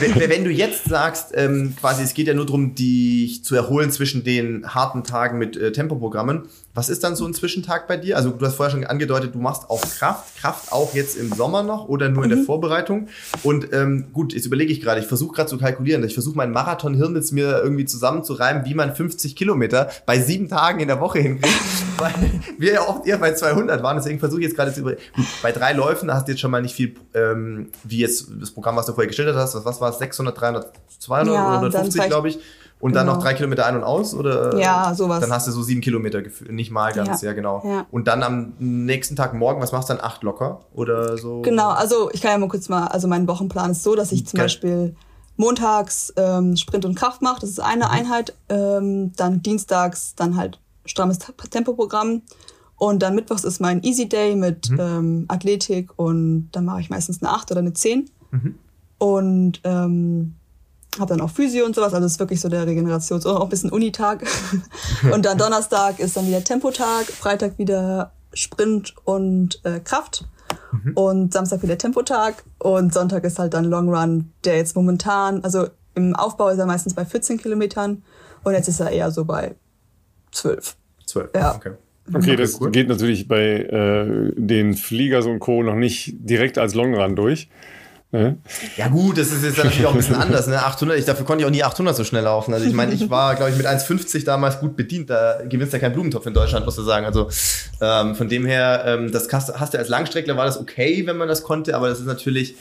wenn, 0.00 0.30
wenn 0.30 0.44
du 0.44 0.50
jetzt 0.50 0.84
sagst, 0.84 1.28
ähm, 1.34 1.74
quasi, 1.80 2.02
es 2.02 2.14
geht 2.14 2.26
ja 2.26 2.34
nur 2.34 2.46
darum, 2.46 2.74
dich 2.74 3.44
zu 3.44 3.54
erholen 3.54 3.90
zwischen 3.90 4.24
den 4.24 4.66
harten 4.74 5.04
Tagen 5.04 5.38
mit 5.38 5.56
äh, 5.56 5.72
Tempoprogrammen. 5.72 6.42
Was 6.74 6.88
ist 6.88 7.04
dann 7.04 7.16
so 7.16 7.26
ein 7.26 7.34
Zwischentag 7.34 7.86
bei 7.86 7.98
dir? 7.98 8.16
Also 8.16 8.30
du 8.30 8.46
hast 8.46 8.54
vorher 8.54 8.70
schon 8.70 8.84
angedeutet, 8.84 9.34
du 9.34 9.38
machst 9.38 9.68
auch 9.68 9.82
Kraft. 9.82 10.38
Kraft 10.40 10.72
auch 10.72 10.94
jetzt 10.94 11.16
im 11.16 11.30
Sommer 11.32 11.62
noch 11.62 11.86
oder 11.86 12.08
nur 12.08 12.24
in 12.24 12.30
der 12.30 12.38
Vorbereitung? 12.38 13.08
Und 13.42 13.74
ähm, 13.74 14.06
gut, 14.14 14.32
jetzt 14.32 14.46
überlege 14.46 14.72
ich 14.72 14.80
gerade, 14.80 14.98
ich 15.00 15.06
versuche 15.06 15.34
gerade 15.34 15.50
zu 15.50 15.58
kalkulieren. 15.58 16.02
Ich 16.04 16.14
versuche 16.14 16.34
meinen 16.34 16.52
Marathon-Hirn 16.52 17.14
jetzt 17.14 17.30
mir 17.32 17.60
irgendwie 17.62 17.84
zusammenzureimen, 17.84 18.64
wie 18.64 18.72
man 18.74 18.96
50 18.96 19.36
Kilometer 19.36 19.90
bei 20.06 20.18
sieben 20.18 20.48
Tagen 20.48 20.80
in 20.80 20.88
der 20.88 20.98
Woche 20.98 21.18
hinkriegt. 21.18 21.54
weil 21.98 22.14
wir 22.58 22.72
ja 22.72 22.88
oft 22.88 23.06
eher 23.06 23.18
bei 23.18 23.34
200 23.34 23.82
waren. 23.82 23.98
Deswegen 23.98 24.18
versuche 24.18 24.40
ich 24.40 24.46
jetzt 24.46 24.56
gerade 24.56 24.72
zu 24.72 24.80
über... 24.80 24.92
Gut, 24.92 25.26
bei 25.42 25.52
drei 25.52 25.74
Läufen 25.74 26.10
hast 26.12 26.26
du 26.26 26.32
jetzt 26.32 26.40
schon 26.40 26.50
mal 26.50 26.62
nicht 26.62 26.74
viel, 26.74 26.94
ähm, 27.12 27.68
wie 27.84 27.98
jetzt 27.98 28.28
das 28.40 28.50
Programm, 28.50 28.76
was 28.76 28.86
du 28.86 28.92
vorher 28.94 29.08
geschildert 29.08 29.36
hast. 29.36 29.54
Was, 29.54 29.64
was 29.66 29.80
war 29.82 29.90
es? 29.90 29.98
600, 29.98 30.40
300, 30.40 30.72
200 31.00 31.34
Ja, 31.34 31.40
oder 31.40 31.66
und 31.66 31.74
dann 31.74 31.82
150, 31.82 31.92
vielleicht- 31.92 32.10
glaube 32.10 32.28
ich. 32.28 32.38
Und 32.82 32.94
dann 32.96 33.06
Genau. 33.06 33.16
noch 33.18 33.22
drei 33.22 33.34
Kilometer 33.34 33.64
ein 33.64 33.76
und 33.76 33.84
aus? 33.84 34.12
Oder? 34.12 34.58
Ja, 34.58 34.92
sowas. 34.94 35.20
Dann 35.20 35.30
hast 35.30 35.46
du 35.46 35.52
so 35.52 35.62
sieben 35.62 35.80
Kilometer 35.80 36.20
gefühlt. 36.20 36.50
Nicht 36.50 36.72
mal 36.72 36.92
ganz, 36.92 37.22
ja, 37.22 37.28
Ja. 37.28 37.32
genau. 37.34 37.62
Ja. 37.64 37.86
Und 37.92 38.08
dann 38.08 38.24
am 38.24 38.54
nächsten 38.58 39.14
Tag 39.14 39.34
morgen, 39.34 39.62
was 39.62 39.70
machst 39.70 39.88
du 39.88 39.94
dann? 39.94 40.04
Acht 40.04 40.24
locker? 40.24 40.60
Oder 40.74 41.16
so? 41.16 41.42
Genau, 41.42 41.70
also 41.70 42.10
ich 42.12 42.20
kann 42.20 42.32
ja 42.32 42.38
mal 42.38 42.48
kurz 42.48 42.68
mal, 42.68 42.88
also 42.88 43.06
mein 43.06 43.28
Wochenplan 43.28 43.70
ist 43.70 43.84
so, 43.84 43.94
dass 43.94 44.10
ich 44.10 44.26
zum 44.26 44.36
Okay. 44.38 44.46
Beispiel 44.46 44.96
montags 45.36 46.12
ähm, 46.16 46.56
Sprint 46.56 46.84
und 46.84 46.96
Kraft 46.96 47.22
mache, 47.22 47.40
das 47.40 47.50
ist 47.50 47.60
eine 47.60 47.88
Einheit, 47.88 48.34
ähm, 48.48 49.12
dann 49.16 49.42
dienstags 49.42 50.14
dann 50.16 50.36
halt 50.36 50.58
strammes 50.84 51.18
Te- 51.20 51.32
Tempoprogramm 51.50 52.22
und 52.76 53.00
dann 53.02 53.14
mittwochs 53.14 53.44
ist 53.44 53.60
mein 53.60 53.82
Easy 53.84 54.08
Day 54.08 54.34
mit 54.34 54.68
ähm, 54.76 55.24
Athletik 55.28 55.90
und 55.96 56.48
dann 56.52 56.64
mache 56.64 56.80
ich 56.80 56.90
meistens 56.90 57.22
eine 57.22 57.30
8 57.32 57.50
oder 57.52 57.60
eine 57.60 57.72
10 57.72 58.10
und 58.98 59.60
ähm, 59.64 60.34
habe 60.98 61.08
dann 61.08 61.20
auch 61.20 61.30
Physio 61.30 61.64
und 61.64 61.74
sowas, 61.74 61.94
also 61.94 62.06
es 62.06 62.12
ist 62.12 62.20
wirklich 62.20 62.40
so 62.40 62.48
der 62.48 62.66
Regenerations- 62.66 63.26
und 63.26 63.36
auch 63.36 63.42
ein 63.42 63.48
bisschen 63.48 63.70
Unitag. 63.70 64.24
und 65.12 65.24
dann 65.24 65.38
Donnerstag 65.38 65.98
ist 65.98 66.16
dann 66.16 66.26
wieder 66.26 66.44
Tempotag, 66.44 67.06
Freitag 67.06 67.58
wieder 67.58 68.12
Sprint 68.34 68.94
und 69.04 69.60
äh, 69.64 69.80
Kraft 69.80 70.26
und 70.94 71.32
Samstag 71.32 71.62
wieder 71.62 71.78
Tempotag 71.78 72.44
und 72.58 72.92
Sonntag 72.92 73.24
ist 73.24 73.38
halt 73.38 73.54
dann 73.54 73.64
Long 73.64 73.94
Run, 73.94 74.32
der 74.44 74.56
jetzt 74.56 74.76
momentan, 74.76 75.42
also 75.44 75.68
im 75.94 76.14
Aufbau 76.16 76.48
ist 76.48 76.58
er 76.58 76.66
meistens 76.66 76.94
bei 76.94 77.04
14 77.04 77.38
Kilometern 77.38 78.02
und 78.42 78.54
jetzt 78.54 78.68
ist 78.68 78.80
er 78.80 78.90
eher 78.90 79.10
so 79.10 79.24
bei 79.24 79.54
12. 80.32 80.76
Zwölf. 81.06 81.30
Ja. 81.34 81.54
Okay. 81.54 81.72
Okay, 82.12 82.34
das 82.34 82.58
geht 82.72 82.88
natürlich 82.88 83.28
bei 83.28 83.40
äh, 83.40 84.32
den 84.34 84.74
Fliegers 84.74 85.26
und 85.26 85.38
Co. 85.38 85.62
noch 85.62 85.76
nicht 85.76 86.14
direkt 86.18 86.58
als 86.58 86.74
Longrun 86.74 87.14
durch. 87.14 87.48
Ne? 88.12 88.36
Ja 88.76 88.88
gut, 88.88 89.16
das 89.16 89.32
ist 89.32 89.42
jetzt 89.42 89.56
natürlich 89.56 89.86
auch 89.86 89.92
ein 89.92 89.96
bisschen 89.96 90.14
anders. 90.16 90.46
Ne? 90.46 90.62
800, 90.62 90.98
ich, 90.98 91.06
dafür 91.06 91.24
konnte 91.24 91.42
ich 91.42 91.46
auch 91.46 91.50
nie 91.50 91.64
800 91.64 91.96
so 91.96 92.04
schnell 92.04 92.24
laufen. 92.24 92.52
Also 92.52 92.66
ich 92.66 92.74
meine, 92.74 92.92
ich 92.92 93.08
war, 93.08 93.34
glaube 93.36 93.52
ich, 93.52 93.56
mit 93.56 93.66
1,50 93.66 94.26
damals 94.26 94.60
gut 94.60 94.76
bedient. 94.76 95.08
Da 95.08 95.40
gewinnst 95.48 95.72
du 95.72 95.78
ja 95.78 95.80
keinen 95.80 95.94
Blumentopf 95.94 96.26
in 96.26 96.34
Deutschland, 96.34 96.66
musst 96.66 96.76
du 96.76 96.82
sagen. 96.82 97.06
Also 97.06 97.30
ähm, 97.80 98.14
von 98.14 98.28
dem 98.28 98.44
her, 98.44 98.84
ähm, 98.86 99.10
das 99.10 99.32
hast, 99.32 99.58
hast 99.58 99.72
du 99.72 99.78
als 99.78 99.88
Langstreckler, 99.88 100.36
war 100.36 100.44
das 100.44 100.60
okay, 100.60 101.06
wenn 101.06 101.16
man 101.16 101.26
das 101.26 101.42
konnte. 101.42 101.74
Aber 101.74 101.88
das 101.88 102.00
ist 102.00 102.06
natürlich 102.06 102.54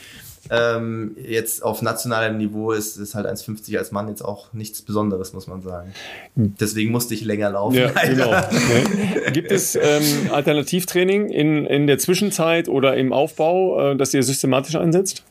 ähm, 0.50 1.18
jetzt 1.22 1.64
auf 1.64 1.82
nationalem 1.82 2.38
Niveau 2.38 2.72
ist, 2.72 2.96
ist 2.96 3.14
halt 3.14 3.28
1,50 3.28 3.78
als 3.78 3.92
Mann 3.92 4.08
jetzt 4.08 4.24
auch 4.24 4.54
nichts 4.54 4.82
Besonderes, 4.82 5.34
muss 5.34 5.48
man 5.48 5.62
sagen. 5.62 5.94
Deswegen 6.36 6.92
musste 6.92 7.14
ich 7.14 7.26
länger 7.26 7.52
laufen. 7.52 7.76
Ja, 7.76 7.90
genau. 7.90 8.32
Ne? 8.52 9.32
Gibt 9.32 9.52
es 9.52 9.76
ähm, 9.76 10.32
Alternativtraining 10.32 11.30
in, 11.30 11.66
in 11.66 11.88
der 11.88 11.98
Zwischenzeit 12.00 12.70
oder 12.70 12.96
im 12.96 13.12
Aufbau, 13.12 13.92
äh, 13.92 13.96
das 13.98 14.14
ihr 14.14 14.24
systematisch 14.24 14.76
einsetzt? 14.76 15.24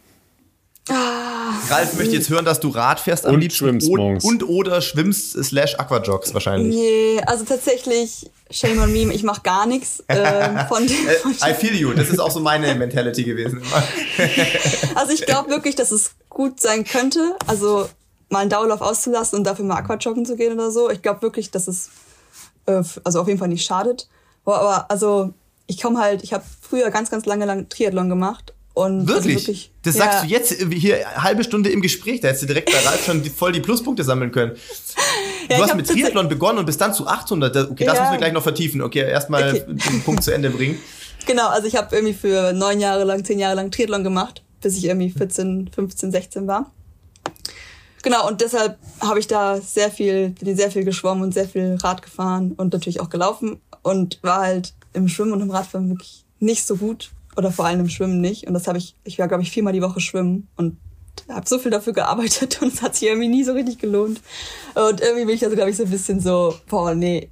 Ralf 0.89 1.97
möchte 1.97 2.15
jetzt 2.15 2.31
hören, 2.31 2.45
dass 2.45 2.61
du 2.61 2.69
Rad 2.69 3.01
fährst 3.01 3.27
am 3.27 3.35
Und 3.35 3.41
liebsten 3.41 3.65
schwimmst 3.67 3.89
und, 3.89 3.97
morgens. 3.97 4.25
und 4.25 4.49
oder 4.49 4.81
schwimmst 4.81 5.33
slash 5.45 5.79
Aquajogs 5.79 6.35
wahrscheinlich. 6.35 6.75
Nee, 6.75 7.21
also 7.27 7.45
tatsächlich, 7.45 8.31
shame 8.51 8.81
on 8.83 8.93
me, 8.93 9.13
ich 9.13 9.23
mache 9.23 9.43
gar 9.43 9.67
nichts 9.67 10.03
ähm, 10.09 10.59
von 10.69 10.87
dem. 10.87 11.09
Äh, 11.09 11.51
I 11.51 11.55
feel 11.55 11.75
you. 11.75 11.93
Das 11.93 12.09
ist 12.09 12.19
auch 12.19 12.31
so 12.31 12.41
meine 12.41 12.75
Mentality 12.75 13.25
gewesen. 13.25 13.63
Immer. 13.63 13.83
Also 14.95 15.13
ich 15.13 15.25
glaube 15.25 15.51
wirklich, 15.51 15.77
dass 15.77 15.93
es 15.93 16.13
gut 16.29 16.61
sein 16.61 16.85
könnte, 16.85 17.37
also 17.47 17.89
mal 18.29 18.41
einen 18.41 18.51
Dauerlauf 18.51 18.81
auszulassen 18.81 19.39
und 19.39 19.45
dafür 19.45 19.65
mal 19.65 19.77
Aquajoggen 19.77 20.25
zu 20.27 20.37
gehen 20.37 20.53
oder 20.53 20.71
so. 20.71 20.91
Ich 20.91 21.03
glaube 21.03 21.23
wirklich, 21.23 21.51
dass 21.51 21.69
es 21.69 21.91
äh, 22.67 22.83
also 23.05 23.21
auf 23.21 23.29
jeden 23.29 23.39
Fall 23.39 23.49
nicht 23.49 23.65
schadet. 23.65 24.09
Aber, 24.45 24.61
aber 24.61 24.91
also 24.91 25.33
ich 25.67 25.81
komme 25.81 26.01
halt, 26.01 26.23
ich 26.25 26.33
habe 26.33 26.45
früher 26.61 26.91
ganz, 26.91 27.11
ganz 27.11 27.27
lange 27.27 27.45
lang 27.45 27.69
Triathlon 27.69 28.09
gemacht. 28.09 28.55
Und 28.73 29.09
Wirklich? 29.09 29.37
Also 29.37 29.47
wirklich 29.49 29.73
das 29.83 29.97
ja, 29.97 30.05
sagst 30.05 30.25
du 30.25 30.29
jetzt 30.29 30.53
äh, 30.61 30.67
hier 30.71 30.97
eine 31.09 31.23
halbe 31.25 31.45
Stunde 31.45 31.71
im 31.71 31.81
Gespräch. 31.83 32.21
Da 32.21 32.29
hättest 32.29 32.45
du 32.45 32.47
direkt 32.47 32.71
bei 32.73 32.79
Ralf 32.89 33.05
schon 33.05 33.23
die, 33.23 33.29
voll 33.31 33.53
die 33.53 33.61
Pluspunkte 33.61 34.05
sammeln 34.05 34.31
können. 34.31 34.53
Ja, 35.49 35.57
du 35.59 35.63
ich 35.65 35.69
hast 35.69 35.77
mit 35.77 35.89
Triathlon 35.89 36.29
begonnen 36.29 36.59
und 36.61 36.67
bist 36.67 36.81
dann 36.81 36.95
zu 36.95 37.07
800. 37.07 37.55
Da- 37.55 37.69
Okay, 37.71 37.85
das 37.85 37.97
Ja. 37.97 38.03
müssen 38.03 38.13
wir 38.13 38.19
gleich 38.19 38.33
noch 38.33 38.43
vertiefen. 38.43 38.81
Okay, 38.81 39.01
erstmal 39.01 39.49
Okay. 39.51 39.65
den 39.67 40.03
Punkt 40.03 40.23
zu 40.23 40.33
Ende 40.33 40.51
bringen. 40.51 40.79
Genau, 41.27 41.49
also 41.49 41.67
ich 41.67 41.77
habe 41.77 41.95
irgendwie 41.95 42.15
für 42.15 42.55
neun 42.55 42.81
Jahre 42.81 43.05
lang, 43.05 43.23
zehn 43.27 43.39
Jahre 43.39 43.55
lang 43.55 43.71
Triathlon 43.71 44.03
gemacht, 44.03 44.43
bis 44.63 44.79
ich 44.79 44.87
irgendwie 44.87 45.11
14, 45.11 45.69
15, 45.73 46.11
16 46.13 46.47
war. 46.47 46.73
Genau, 48.03 48.27
und 48.27 48.41
deshalb 48.41 48.79
habe 49.01 49.19
ich 49.21 49.27
da 49.27 49.61
sehr 49.61 49.91
viel, 49.91 50.31
bin 50.41 50.57
sehr 50.57 50.71
viel 50.71 50.85
geschwommen 50.85 51.23
und 51.23 51.35
sehr 51.35 51.47
viel 51.47 51.77
Rad 51.83 52.01
gefahren 52.01 52.53
und 52.57 52.73
natürlich 52.73 53.01
auch 53.01 53.11
gelaufen 53.11 53.61
und 53.83 54.19
war 54.23 54.41
halt 54.41 54.73
im 54.95 55.09
Schwimmen 55.09 55.33
und 55.33 55.43
im 55.43 55.51
Radfahren 55.51 55.91
wirklich 55.91 56.25
nicht 56.39 56.67
so 56.67 56.77
gut 56.77 57.11
oder 57.41 57.51
vor 57.51 57.67
allem 57.67 57.81
im 57.81 57.89
Schwimmen 57.89 58.21
nicht. 58.21 58.47
Und 58.47 58.55
das 58.55 58.69
habe 58.69 58.79
ich, 58.79 58.95
ich 59.05 59.19
war 59.19 59.29
glaube 59.29 59.43
ich 59.43 59.51
viermal 59.51 59.73
die 59.73 59.83
Woche 59.83 60.01
schwimmen 60.01 60.49
und 60.57 60.77
habe 61.29 61.49
so 61.49 61.59
viel 61.59 61.71
dafür 61.71 61.93
gearbeitet 61.93 62.59
und 62.63 62.73
es 62.73 62.83
hat 62.83 62.95
sich 62.95 63.09
irgendwie 63.09 63.29
nie 63.29 63.45
so 63.45 63.53
richtig 63.53 63.79
gelohnt. 63.79 64.21
Und 64.75 65.01
irgendwie 65.01 65.25
bin 65.25 65.35
ich 65.35 65.45
also 65.45 65.57
glaube 65.57 65.71
ich 65.71 65.77
so 65.77 65.85
ein 65.85 65.91
bisschen 65.91 66.21
so, 66.21 66.55
boah, 66.69 66.95
nee, 66.95 67.31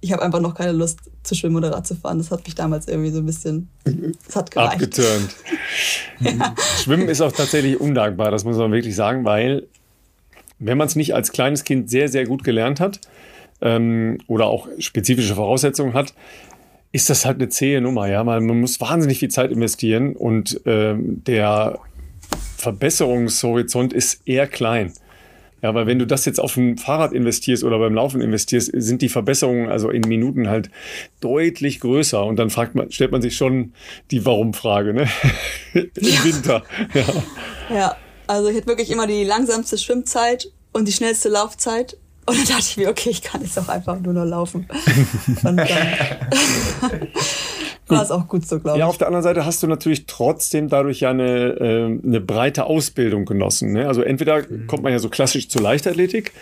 ich 0.00 0.12
habe 0.12 0.22
einfach 0.22 0.40
noch 0.40 0.54
keine 0.54 0.72
Lust 0.72 1.00
zu 1.22 1.34
schwimmen 1.34 1.56
oder 1.56 1.72
Rad 1.72 1.86
zu 1.86 1.96
fahren. 1.96 2.18
Das 2.18 2.30
hat 2.30 2.44
mich 2.44 2.54
damals 2.54 2.86
irgendwie 2.86 3.10
so 3.10 3.18
ein 3.18 3.26
bisschen, 3.26 3.68
das 4.26 4.36
hat 4.36 4.50
gereicht. 4.50 4.74
Abgeturnt. 4.74 5.34
Schwimmen 6.82 7.08
ist 7.08 7.20
auch 7.20 7.32
tatsächlich 7.32 7.80
undankbar, 7.80 8.30
das 8.30 8.44
muss 8.44 8.56
man 8.56 8.70
wirklich 8.72 8.94
sagen, 8.94 9.24
weil 9.24 9.66
wenn 10.58 10.78
man 10.78 10.86
es 10.86 10.96
nicht 10.96 11.14
als 11.14 11.32
kleines 11.32 11.64
Kind 11.64 11.90
sehr, 11.90 12.08
sehr 12.08 12.24
gut 12.24 12.44
gelernt 12.44 12.80
hat 12.80 13.00
ähm, 13.60 14.18
oder 14.26 14.46
auch 14.46 14.68
spezifische 14.78 15.34
Voraussetzungen 15.34 15.94
hat, 15.94 16.14
ist 16.92 17.10
das 17.10 17.24
halt 17.24 17.36
eine 17.36 17.48
zähe 17.48 17.80
Nummer. 17.80 18.08
Ja? 18.08 18.24
Man, 18.24 18.46
man 18.46 18.60
muss 18.60 18.80
wahnsinnig 18.80 19.18
viel 19.18 19.30
Zeit 19.30 19.50
investieren 19.50 20.16
und 20.16 20.60
ähm, 20.66 21.22
der 21.24 21.78
Verbesserungshorizont 22.56 23.92
ist 23.92 24.22
eher 24.26 24.46
klein. 24.46 24.92
Ja, 25.62 25.74
weil 25.74 25.86
wenn 25.86 25.98
du 25.98 26.06
das 26.06 26.26
jetzt 26.26 26.38
auf 26.38 26.56
ein 26.56 26.76
Fahrrad 26.76 27.12
investierst 27.12 27.64
oder 27.64 27.78
beim 27.78 27.94
Laufen 27.94 28.20
investierst, 28.20 28.70
sind 28.74 29.00
die 29.02 29.08
Verbesserungen 29.08 29.68
also 29.68 29.90
in 29.90 30.02
Minuten 30.02 30.48
halt 30.48 30.70
deutlich 31.20 31.80
größer. 31.80 32.24
Und 32.24 32.36
dann 32.36 32.50
fragt 32.50 32.74
man, 32.74 32.92
stellt 32.92 33.10
man 33.10 33.22
sich 33.22 33.36
schon 33.36 33.72
die 34.10 34.24
Warum-Frage, 34.24 34.92
ne? 34.92 35.08
Im 35.74 36.24
Winter. 36.24 36.62
Ja. 36.94 37.04
Ja, 37.74 37.96
also 38.26 38.48
ich 38.48 38.56
hatte 38.56 38.66
wirklich 38.66 38.90
immer 38.90 39.06
die 39.06 39.24
langsamste 39.24 39.78
Schwimmzeit 39.78 40.52
und 40.72 40.86
die 40.86 40.92
schnellste 40.92 41.30
Laufzeit. 41.30 41.96
Und 42.26 42.38
dann 42.38 42.44
dachte 42.44 42.66
ich 42.68 42.76
mir, 42.76 42.88
okay, 42.88 43.10
ich 43.10 43.22
kann 43.22 43.40
jetzt 43.40 43.58
auch 43.58 43.68
einfach 43.68 43.98
nur 44.00 44.12
noch 44.12 44.24
laufen. 44.24 44.66
Und 45.26 45.44
dann 45.44 45.58
war 47.88 48.02
es 48.02 48.10
auch 48.10 48.26
gut 48.26 48.44
so, 48.46 48.58
glaube 48.58 48.78
ich. 48.78 48.80
Ja, 48.80 48.86
auf 48.86 48.98
der 48.98 49.06
anderen 49.06 49.22
Seite 49.22 49.44
hast 49.44 49.62
du 49.62 49.68
natürlich 49.68 50.06
trotzdem 50.06 50.68
dadurch 50.68 51.00
ja 51.00 51.10
eine, 51.10 51.56
äh, 51.60 51.98
eine 52.04 52.20
breite 52.20 52.66
Ausbildung 52.66 53.26
genossen. 53.26 53.72
Ne? 53.72 53.86
Also 53.86 54.02
entweder 54.02 54.42
mhm. 54.42 54.66
kommt 54.66 54.82
man 54.82 54.92
ja 54.92 54.98
so 54.98 55.08
klassisch 55.08 55.48
zur 55.48 55.62
Leichtathletik 55.62 56.32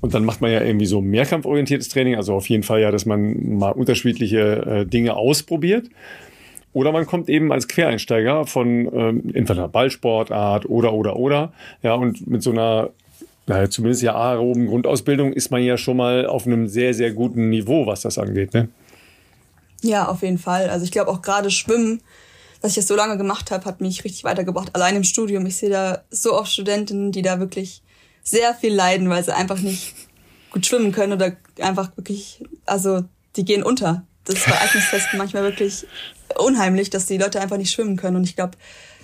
und 0.00 0.14
dann 0.14 0.24
macht 0.24 0.40
man 0.40 0.52
ja 0.52 0.62
irgendwie 0.62 0.86
so 0.86 1.00
mehrkampforientiertes 1.00 1.88
Training, 1.88 2.14
also 2.14 2.34
auf 2.34 2.48
jeden 2.48 2.62
Fall 2.62 2.80
ja, 2.80 2.92
dass 2.92 3.06
man 3.06 3.58
mal 3.58 3.72
unterschiedliche 3.72 4.66
äh, 4.66 4.86
Dinge 4.86 5.14
ausprobiert. 5.14 5.88
Oder 6.72 6.90
man 6.90 7.06
kommt 7.06 7.28
eben 7.28 7.52
als 7.52 7.68
Quereinsteiger 7.68 8.46
von 8.46 8.90
ähm, 8.92 9.30
entweder 9.32 9.68
Ballsportart 9.68 10.66
oder, 10.66 10.92
oder, 10.92 11.16
oder. 11.16 11.52
Ja, 11.82 11.94
und 11.94 12.26
mit 12.26 12.42
so 12.42 12.50
einer, 12.50 12.90
naja, 13.46 13.68
zumindest 13.68 14.02
ja 14.02 14.14
aeroben 14.14 14.66
Grundausbildung 14.66 15.32
ist 15.32 15.50
man 15.50 15.62
ja 15.62 15.76
schon 15.76 15.96
mal 15.96 16.26
auf 16.26 16.46
einem 16.46 16.68
sehr, 16.68 16.94
sehr 16.94 17.12
guten 17.12 17.50
Niveau, 17.50 17.86
was 17.86 18.02
das 18.02 18.18
angeht. 18.18 18.54
Ne? 18.54 18.68
Ja, 19.82 20.08
auf 20.08 20.22
jeden 20.22 20.38
Fall. 20.38 20.70
Also 20.70 20.84
ich 20.84 20.90
glaube 20.90 21.10
auch 21.10 21.20
gerade 21.20 21.50
Schwimmen, 21.50 22.00
dass 22.62 22.72
ich 22.72 22.76
das 22.76 22.86
so 22.86 22.96
lange 22.96 23.18
gemacht 23.18 23.50
habe, 23.50 23.66
hat 23.66 23.82
mich 23.82 24.04
richtig 24.04 24.24
weitergebracht. 24.24 24.74
Allein 24.74 24.96
im 24.96 25.04
Studium. 25.04 25.44
Ich 25.44 25.56
sehe 25.56 25.68
da 25.68 26.04
so 26.10 26.32
oft 26.34 26.50
Studentinnen, 26.50 27.12
die 27.12 27.20
da 27.20 27.38
wirklich 27.38 27.82
sehr 28.22 28.54
viel 28.54 28.74
leiden, 28.74 29.10
weil 29.10 29.22
sie 29.22 29.34
einfach 29.34 29.60
nicht 29.60 29.94
gut 30.50 30.64
schwimmen 30.64 30.92
können 30.92 31.12
oder 31.12 31.36
einfach 31.60 31.94
wirklich, 31.96 32.42
also 32.64 33.04
die 33.36 33.44
gehen 33.44 33.62
unter. 33.62 34.06
Das 34.24 34.36
ist 34.38 34.46
bei 34.46 34.58
Eignungstesten 34.58 35.18
manchmal 35.18 35.42
wirklich 35.42 35.86
unheimlich, 36.38 36.88
dass 36.88 37.04
die 37.04 37.18
Leute 37.18 37.42
einfach 37.42 37.58
nicht 37.58 37.72
schwimmen 37.72 37.96
können. 37.96 38.16
Und 38.16 38.24
ich 38.24 38.36
glaube, 38.36 38.56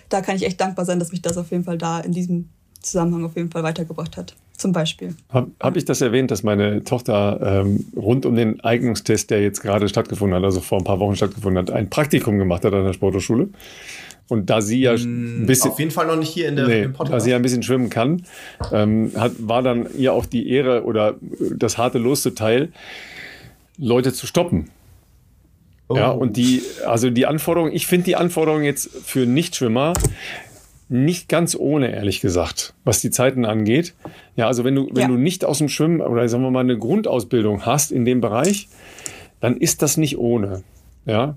da 0.09 0.23
kann 0.23 0.37
ich 0.37 0.45
echt 0.45 0.61
dankbar 0.63 0.87
sein, 0.87 0.99
dass 0.99 1.13
mich 1.13 1.21
das 1.21 1.37
auf 1.37 1.51
jeden 1.51 1.65
Fall 1.65 1.77
da 1.77 2.01
in 2.01 2.13
diesem 2.13 2.49
Zusammenhang 2.81 3.25
auf 3.25 3.37
jeden 3.37 3.51
Fall 3.51 3.63
weitergebracht 3.63 4.17
hat. 4.17 4.35
Zum 4.57 4.73
Beispiel. 4.73 5.15
Habe 5.31 5.51
hab 5.59 5.77
ich 5.77 5.87
das 5.87 6.03
erwähnt, 6.03 6.31
dass 6.31 6.43
meine 6.43 6.85
Tochter 6.85 7.63
ähm, 7.65 7.87
rund 7.97 8.27
um 8.27 8.35
den 8.35 8.61
Eignungstest, 8.61 9.31
der 9.31 9.43
jetzt 9.43 9.63
gerade 9.63 9.89
stattgefunden 9.89 10.37
hat, 10.37 10.45
also 10.45 10.61
vor 10.61 10.79
ein 10.79 10.85
paar 10.85 11.01
Wochen 11.01 11.17
stattgefunden 11.17 11.63
hat, 11.63 11.71
ein 11.71 11.89
Praktikum 11.89 12.37
gemacht 12.37 12.65
hat 12.65 12.75
an 12.75 12.85
der 12.85 12.93
Sporthochschule? 12.93 13.49
Und 14.29 14.51
da 14.51 14.61
sie 14.61 14.83
ja 14.83 14.93
ein 14.93 15.47
bisschen. 15.47 15.71
Auf 15.73 15.79
jeden 15.79 15.91
Fall 15.91 16.07
noch 16.07 16.17
nicht 16.17 16.29
hier 16.29 16.49
in 16.49 16.57
der 16.57 16.69
nee, 16.69 16.83
im 16.83 16.93
Podcast. 16.93 17.13
Da 17.13 17.21
sie 17.21 17.31
ja 17.31 17.37
ein 17.37 17.43
bisschen 17.43 17.63
schwimmen 17.63 17.89
kann, 17.91 18.27
ähm, 18.71 19.13
hat, 19.17 19.33
war 19.39 19.63
dann 19.63 19.89
ihr 19.97 20.13
auch 20.13 20.27
die 20.27 20.49
Ehre 20.51 20.85
oder 20.85 21.17
das 21.57 21.79
harte 21.79 21.99
Los 21.99 22.23
zuteil, 22.23 22.71
Leute 23.79 24.13
zu 24.13 24.27
stoppen. 24.27 24.71
Oh. 25.89 25.97
Ja, 25.97 26.11
und 26.11 26.37
die, 26.37 26.63
also 26.87 27.11
die 27.11 27.27
Anforderungen, 27.27 27.73
ich 27.73 27.87
finde 27.89 28.05
die 28.05 28.17
Anforderungen 28.17 28.63
jetzt 28.63 28.91
für 29.05 29.27
Nichtschwimmer 29.27 29.95
nicht 30.91 31.29
ganz 31.29 31.57
ohne, 31.57 31.93
ehrlich 31.93 32.21
gesagt, 32.21 32.75
was 32.85 33.01
die 33.01 33.11
Zeiten 33.11 33.45
angeht. 33.45 33.95
Ja, 34.37 34.47
also 34.47 34.65
wenn 34.65 34.75
du, 34.75 34.89
wenn 34.93 35.03
ja. 35.03 35.09
du 35.09 35.15
nicht 35.15 35.45
aus 35.45 35.59
dem 35.59 35.69
Schwimmen 35.69 36.01
oder 36.01 36.29
sagen 36.29 36.43
wir 36.43 36.51
mal 36.51 36.61
eine 36.61 36.77
Grundausbildung 36.77 37.65
hast 37.65 37.93
in 37.93 38.05
dem 38.05 38.21
Bereich, 38.21 38.69
dann 39.41 39.57
ist 39.57 39.83
das 39.83 39.97
nicht 39.97 40.19
ohne. 40.19 40.63
Ja. 41.07 41.37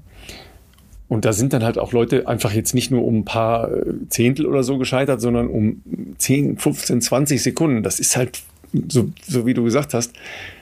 Und 1.07 1.25
da 1.25 1.33
sind 1.33 1.53
dann 1.53 1.63
halt 1.63 1.77
auch 1.77 1.93
Leute 1.93 2.27
einfach 2.27 2.51
jetzt 2.51 2.73
nicht 2.73 2.89
nur 2.89 3.05
um 3.05 3.19
ein 3.19 3.25
paar 3.25 3.71
äh, 3.71 3.93
Zehntel 4.09 4.45
oder 4.45 4.63
so 4.63 4.77
gescheitert, 4.77 5.21
sondern 5.21 5.47
um 5.47 5.81
10, 6.17 6.57
15, 6.57 7.01
20 7.01 7.41
Sekunden. 7.41 7.83
Das 7.83 7.99
ist 7.99 8.17
halt, 8.17 8.41
so, 8.89 9.11
so 9.21 9.45
wie 9.45 9.53
du 9.53 9.63
gesagt 9.63 9.93
hast, 9.93 10.13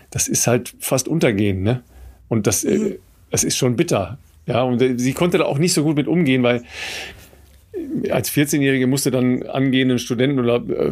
das 0.09 0.27
ist 0.27 0.45
halt 0.45 0.75
fast 0.79 1.07
untergehen. 1.07 1.63
Ne? 1.63 1.81
Und 2.27 2.45
das, 2.47 2.63
äh, 2.63 2.77
mhm 2.77 2.95
das 3.31 3.43
ist 3.43 3.57
schon 3.57 3.75
bitter. 3.75 4.19
Ja, 4.45 4.61
und 4.63 4.99
sie 4.99 5.13
konnte 5.13 5.39
da 5.39 5.45
auch 5.45 5.57
nicht 5.57 5.73
so 5.73 5.83
gut 5.83 5.95
mit 5.95 6.07
umgehen, 6.07 6.43
weil 6.43 6.63
als 8.09 8.31
14-Jährige 8.31 8.87
musste 8.87 9.11
dann 9.11 9.43
angehenden 9.43 9.97
Studenten 9.97 10.39
oder 10.39 10.55
äh, 10.55 10.91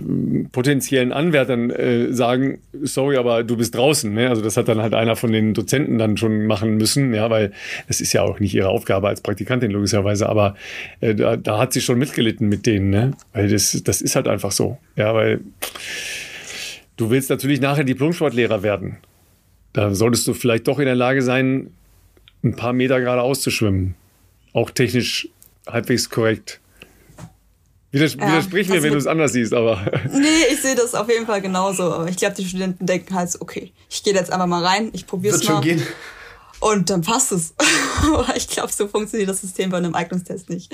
potenziellen 0.51 1.11
Anwärtern 1.11 1.69
äh, 1.69 2.13
sagen, 2.13 2.59
sorry, 2.81 3.17
aber 3.17 3.43
du 3.43 3.57
bist 3.57 3.75
draußen. 3.75 4.13
Ne? 4.13 4.29
Also 4.29 4.41
das 4.41 4.55
hat 4.57 4.67
dann 4.67 4.81
halt 4.81 4.93
einer 4.93 5.15
von 5.15 5.31
den 5.31 5.53
Dozenten 5.53 5.97
dann 5.97 6.17
schon 6.17 6.45
machen 6.45 6.77
müssen, 6.77 7.13
ja, 7.13 7.29
weil 7.29 7.51
das 7.87 7.99
ist 7.99 8.13
ja 8.13 8.21
auch 8.21 8.39
nicht 8.39 8.53
ihre 8.53 8.69
Aufgabe 8.69 9.07
als 9.07 9.21
Praktikantin 9.21 9.71
logischerweise, 9.71 10.29
aber 10.29 10.55
äh, 11.01 11.15
da, 11.15 11.35
da 11.35 11.57
hat 11.57 11.73
sie 11.73 11.81
schon 11.81 11.99
mitgelitten 11.99 12.47
mit 12.47 12.65
denen, 12.65 12.89
ne? 12.89 13.11
Weil 13.33 13.49
das, 13.49 13.81
das 13.83 14.01
ist 14.01 14.15
halt 14.15 14.27
einfach 14.27 14.51
so. 14.51 14.77
Ja, 14.95 15.13
weil 15.13 15.41
du 16.97 17.09
willst 17.09 17.29
natürlich 17.29 17.59
nachher 17.59 17.83
Diplomsportlehrer 17.83 18.63
werden. 18.63 18.97
Da 19.73 19.93
solltest 19.93 20.27
du 20.27 20.33
vielleicht 20.33 20.67
doch 20.67 20.79
in 20.79 20.85
der 20.85 20.95
Lage 20.95 21.21
sein, 21.21 21.71
ein 22.43 22.55
paar 22.55 22.73
Meter 22.73 22.99
geradeaus 22.99 23.41
zu 23.41 23.51
schwimmen. 23.51 23.95
Auch 24.53 24.71
technisch 24.71 25.27
halbwegs 25.67 26.09
korrekt. 26.09 26.59
Widers 27.91 28.13
ja, 28.13 28.27
widersprich 28.27 28.67
mir, 28.67 28.75
also 28.75 28.83
wenn 28.85 28.93
du 28.93 28.99
es 28.99 29.07
anders 29.07 29.33
siehst, 29.33 29.53
aber. 29.53 29.83
Nee, 30.11 30.53
ich 30.53 30.61
sehe 30.61 30.75
das 30.75 30.93
auf 30.93 31.09
jeden 31.09 31.25
Fall 31.25 31.41
genauso. 31.41 31.83
Aber 31.83 32.07
ich 32.07 32.17
glaube, 32.17 32.35
die 32.35 32.45
Studenten 32.45 32.85
denken 32.85 33.15
halt, 33.15 33.35
okay, 33.39 33.71
ich 33.89 34.03
gehe 34.03 34.13
jetzt 34.13 34.31
einfach 34.31 34.47
mal 34.47 34.63
rein, 34.63 34.89
ich 34.93 35.07
probiere 35.07 35.35
es 35.35 35.43
mal. 35.43 35.55
Schon 35.55 35.61
gehen. 35.63 35.83
Und 36.59 36.89
dann 36.89 37.01
passt 37.01 37.31
es. 37.31 37.53
ich 38.35 38.47
glaube, 38.49 38.71
so 38.71 38.87
funktioniert 38.87 39.29
das 39.29 39.41
System 39.41 39.69
bei 39.69 39.77
einem 39.77 39.95
Eignungstest 39.95 40.49
nicht. 40.49 40.71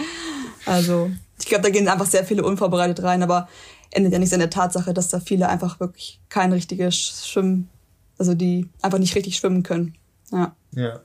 Also, 0.65 1.11
ich 1.39 1.45
glaube, 1.45 1.63
da 1.63 1.69
gehen 1.69 1.87
einfach 1.87 2.07
sehr 2.07 2.25
viele 2.25 2.43
unvorbereitet 2.43 3.03
rein, 3.03 3.23
aber 3.23 3.47
endet 3.91 4.11
ja 4.11 4.19
nicht 4.19 4.33
in 4.33 4.39
der 4.39 4.49
Tatsache, 4.49 4.93
dass 4.93 5.09
da 5.09 5.19
viele 5.19 5.47
einfach 5.47 5.79
wirklich 5.79 6.19
kein 6.29 6.51
richtiges 6.51 7.27
Schwimmen, 7.27 7.69
also 8.17 8.33
die 8.33 8.67
einfach 8.81 8.99
nicht 8.99 9.15
richtig 9.15 9.37
schwimmen 9.37 9.63
können. 9.63 9.95
Ja. 10.31 10.55
Ja. 10.71 10.99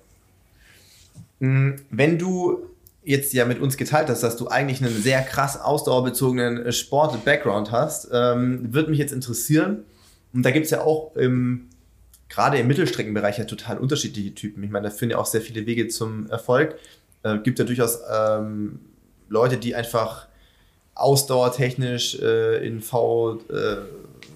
Mm, 1.41 1.77
wenn 1.91 2.19
du 2.19 2.67
jetzt 3.03 3.33
ja 3.33 3.45
mit 3.45 3.61
uns 3.61 3.77
geteilt 3.77 4.09
hast, 4.09 4.23
dass 4.23 4.37
du 4.37 4.49
eigentlich 4.49 4.83
einen 4.83 4.95
sehr 4.95 5.23
krass 5.23 5.61
ausdauerbezogenen 5.61 6.67
äh, 6.67 6.73
Sport-Background 6.73 7.73
hast, 7.73 8.09
ähm, 8.13 8.73
würde 8.73 8.91
mich 8.91 8.99
jetzt 8.99 9.13
interessieren. 9.13 9.85
Und 10.33 10.45
da 10.45 10.51
gibt 10.51 10.67
es 10.67 10.71
ja 10.71 10.83
auch 10.83 11.17
im, 11.17 11.69
gerade 12.29 12.59
im 12.59 12.67
Mittelstreckenbereich 12.67 13.39
ja 13.39 13.45
total 13.45 13.79
unterschiedliche 13.79 14.35
Typen. 14.35 14.63
Ich 14.63 14.71
meine, 14.71 14.89
da 14.89 14.95
führen 14.95 15.11
ja 15.11 15.19
auch 15.19 15.27
sehr 15.27 15.41
viele 15.41 15.67
Wege 15.67 15.89
zum 15.89 16.29
Erfolg. 16.29 16.77
Äh, 17.23 17.39
gibt 17.39 17.59
ja 17.59 17.65
durchaus 17.65 18.01
ähm, 18.13 18.81
Leute, 19.29 19.57
die 19.57 19.75
einfach 19.75 20.29
ausdauertechnisch 20.95 22.19
äh, 22.21 22.67
in 22.67 22.81
V 22.81 23.39
äh, 23.49 23.77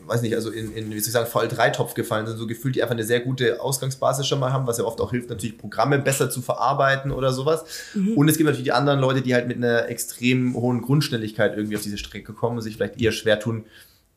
weiß 0.06 0.22
nicht, 0.22 0.34
also 0.34 0.50
in, 0.50 0.72
in 0.72 0.90
wie 0.90 1.00
soll 1.00 1.22
ich 1.24 1.30
sagen, 1.30 1.30
VL3-Topf 1.30 1.94
gefallen 1.94 2.26
sind, 2.26 2.36
so 2.36 2.46
gefühlt, 2.46 2.76
die 2.76 2.82
einfach 2.82 2.94
eine 2.94 3.04
sehr 3.04 3.20
gute 3.20 3.60
Ausgangsbasis 3.60 4.26
schon 4.26 4.40
mal 4.40 4.52
haben, 4.52 4.66
was 4.66 4.78
ja 4.78 4.84
oft 4.84 5.00
auch 5.00 5.10
hilft, 5.10 5.30
natürlich 5.30 5.58
Programme 5.58 5.98
besser 5.98 6.30
zu 6.30 6.42
verarbeiten 6.42 7.10
oder 7.10 7.32
sowas. 7.32 7.64
Mhm. 7.94 8.16
Und 8.16 8.28
es 8.28 8.36
gibt 8.36 8.46
natürlich 8.46 8.64
die 8.64 8.72
anderen 8.72 9.00
Leute, 9.00 9.22
die 9.22 9.34
halt 9.34 9.48
mit 9.48 9.56
einer 9.56 9.88
extrem 9.88 10.54
hohen 10.54 10.82
Grundschnelligkeit 10.82 11.56
irgendwie 11.56 11.76
auf 11.76 11.82
diese 11.82 11.98
Strecke 11.98 12.32
kommen 12.32 12.56
und 12.56 12.62
sich 12.62 12.76
vielleicht 12.76 13.00
eher 13.00 13.12
schwer 13.12 13.40
tun, 13.40 13.64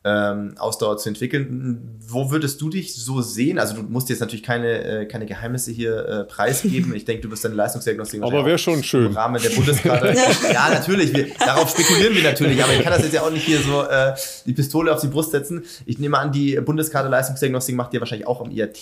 ähm, 0.04 0.54
Ausdauer 0.58 0.96
zu 0.96 1.08
entwickeln. 1.08 1.98
Wo 2.06 2.30
würdest 2.30 2.60
du 2.60 2.70
dich 2.70 2.94
so 2.94 3.20
sehen? 3.20 3.58
Also 3.58 3.74
du 3.74 3.82
musst 3.82 4.08
jetzt 4.08 4.20
natürlich 4.20 4.44
keine, 4.44 4.84
äh, 4.84 5.06
keine 5.06 5.26
Geheimnisse 5.26 5.72
hier 5.72 6.06
äh, 6.06 6.24
preisgeben. 6.24 6.94
Ich 6.94 7.04
denke, 7.04 7.22
du 7.22 7.30
wirst 7.30 7.44
deine 7.44 7.56
Leistungsdiagnostik 7.56 8.22
Aber 8.22 8.46
wäre 8.46 8.58
schon 8.58 8.82
schön. 8.82 9.06
Im 9.06 9.16
Rahmen 9.16 9.42
der 9.42 9.50
Bundeskarte. 9.50 10.14
ja, 10.52 10.70
natürlich. 10.70 11.12
Wir, 11.12 11.26
darauf 11.38 11.70
spekulieren 11.70 12.14
wir 12.14 12.22
natürlich. 12.22 12.62
Aber 12.62 12.72
ich 12.72 12.82
kann 12.82 12.92
das 12.92 13.02
jetzt 13.02 13.14
ja 13.14 13.22
auch 13.22 13.30
nicht 13.30 13.44
hier 13.44 13.60
so 13.60 13.82
äh, 13.82 14.14
die 14.46 14.52
Pistole 14.52 14.92
auf 14.92 15.00
die 15.00 15.08
Brust 15.08 15.32
setzen. 15.32 15.64
Ich 15.84 15.98
nehme 15.98 16.18
an, 16.18 16.32
die 16.32 16.60
Bundeskarte 16.60 17.08
Leistungsdiagnostik 17.08 17.74
macht 17.74 17.92
ihr 17.92 18.00
wahrscheinlich 18.00 18.26
auch 18.26 18.40
am 18.40 18.50
IAT. 18.50 18.78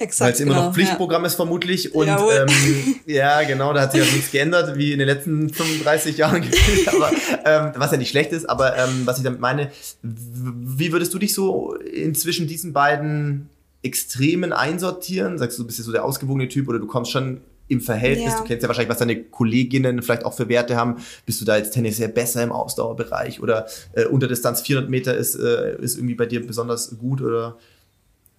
Exakt. 0.00 0.26
Weil 0.26 0.32
es 0.34 0.40
immer 0.40 0.54
genau, 0.54 0.66
noch 0.66 0.74
Pflichtprogramm 0.74 1.22
ja. 1.22 1.26
ist 1.26 1.34
vermutlich. 1.34 1.92
Und 1.94 2.08
ähm, 2.08 2.46
ja, 3.06 3.42
genau, 3.42 3.72
da 3.72 3.82
hat 3.82 3.92
sich 3.92 4.06
ja 4.06 4.12
nichts 4.12 4.30
geändert, 4.30 4.78
wie 4.78 4.92
in 4.92 5.00
den 5.00 5.08
letzten 5.08 5.50
35 5.50 6.16
Jahren 6.16 6.42
gefühlt, 6.50 6.88
aber 6.88 7.10
ähm, 7.44 7.72
was 7.74 7.90
ja 7.90 7.96
nicht 7.98 8.10
schlecht 8.10 8.30
ist, 8.32 8.48
aber 8.48 8.76
ähm, 8.76 9.02
was 9.06 9.18
ich 9.18 9.24
damit 9.24 9.40
meine, 9.40 9.72
wie 10.02 10.92
würdest 10.92 11.12
du 11.14 11.18
dich 11.18 11.34
so 11.34 11.74
inzwischen 11.74 12.46
diesen 12.46 12.72
beiden 12.72 13.50
Extremen 13.82 14.52
einsortieren? 14.52 15.36
Sagst 15.36 15.58
du, 15.58 15.62
du 15.62 15.66
bist 15.66 15.80
ja 15.80 15.84
so 15.84 15.90
der 15.90 16.04
ausgewogene 16.04 16.48
Typ 16.48 16.68
oder 16.68 16.78
du 16.78 16.86
kommst 16.86 17.10
schon 17.10 17.40
im 17.66 17.80
Verhältnis, 17.80 18.32
ja. 18.32 18.38
du 18.38 18.44
kennst 18.44 18.62
ja 18.62 18.68
wahrscheinlich, 18.68 18.90
was 18.90 18.98
deine 18.98 19.24
Kolleginnen 19.24 20.00
vielleicht 20.02 20.24
auch 20.24 20.32
für 20.32 20.48
Werte 20.48 20.76
haben. 20.76 20.96
Bist 21.26 21.40
du 21.40 21.44
da 21.44 21.56
jetzt 21.56 21.72
tendenziell 21.72 22.08
besser 22.08 22.42
im 22.42 22.52
Ausdauerbereich 22.52 23.42
oder 23.42 23.66
äh, 23.92 24.04
Unterdistanz 24.04 24.62
400 24.62 24.88
Meter 24.88 25.16
ist, 25.16 25.34
äh, 25.34 25.76
ist 25.82 25.96
irgendwie 25.96 26.14
bei 26.14 26.26
dir 26.26 26.46
besonders 26.46 26.96
gut 26.98 27.20
oder? 27.20 27.56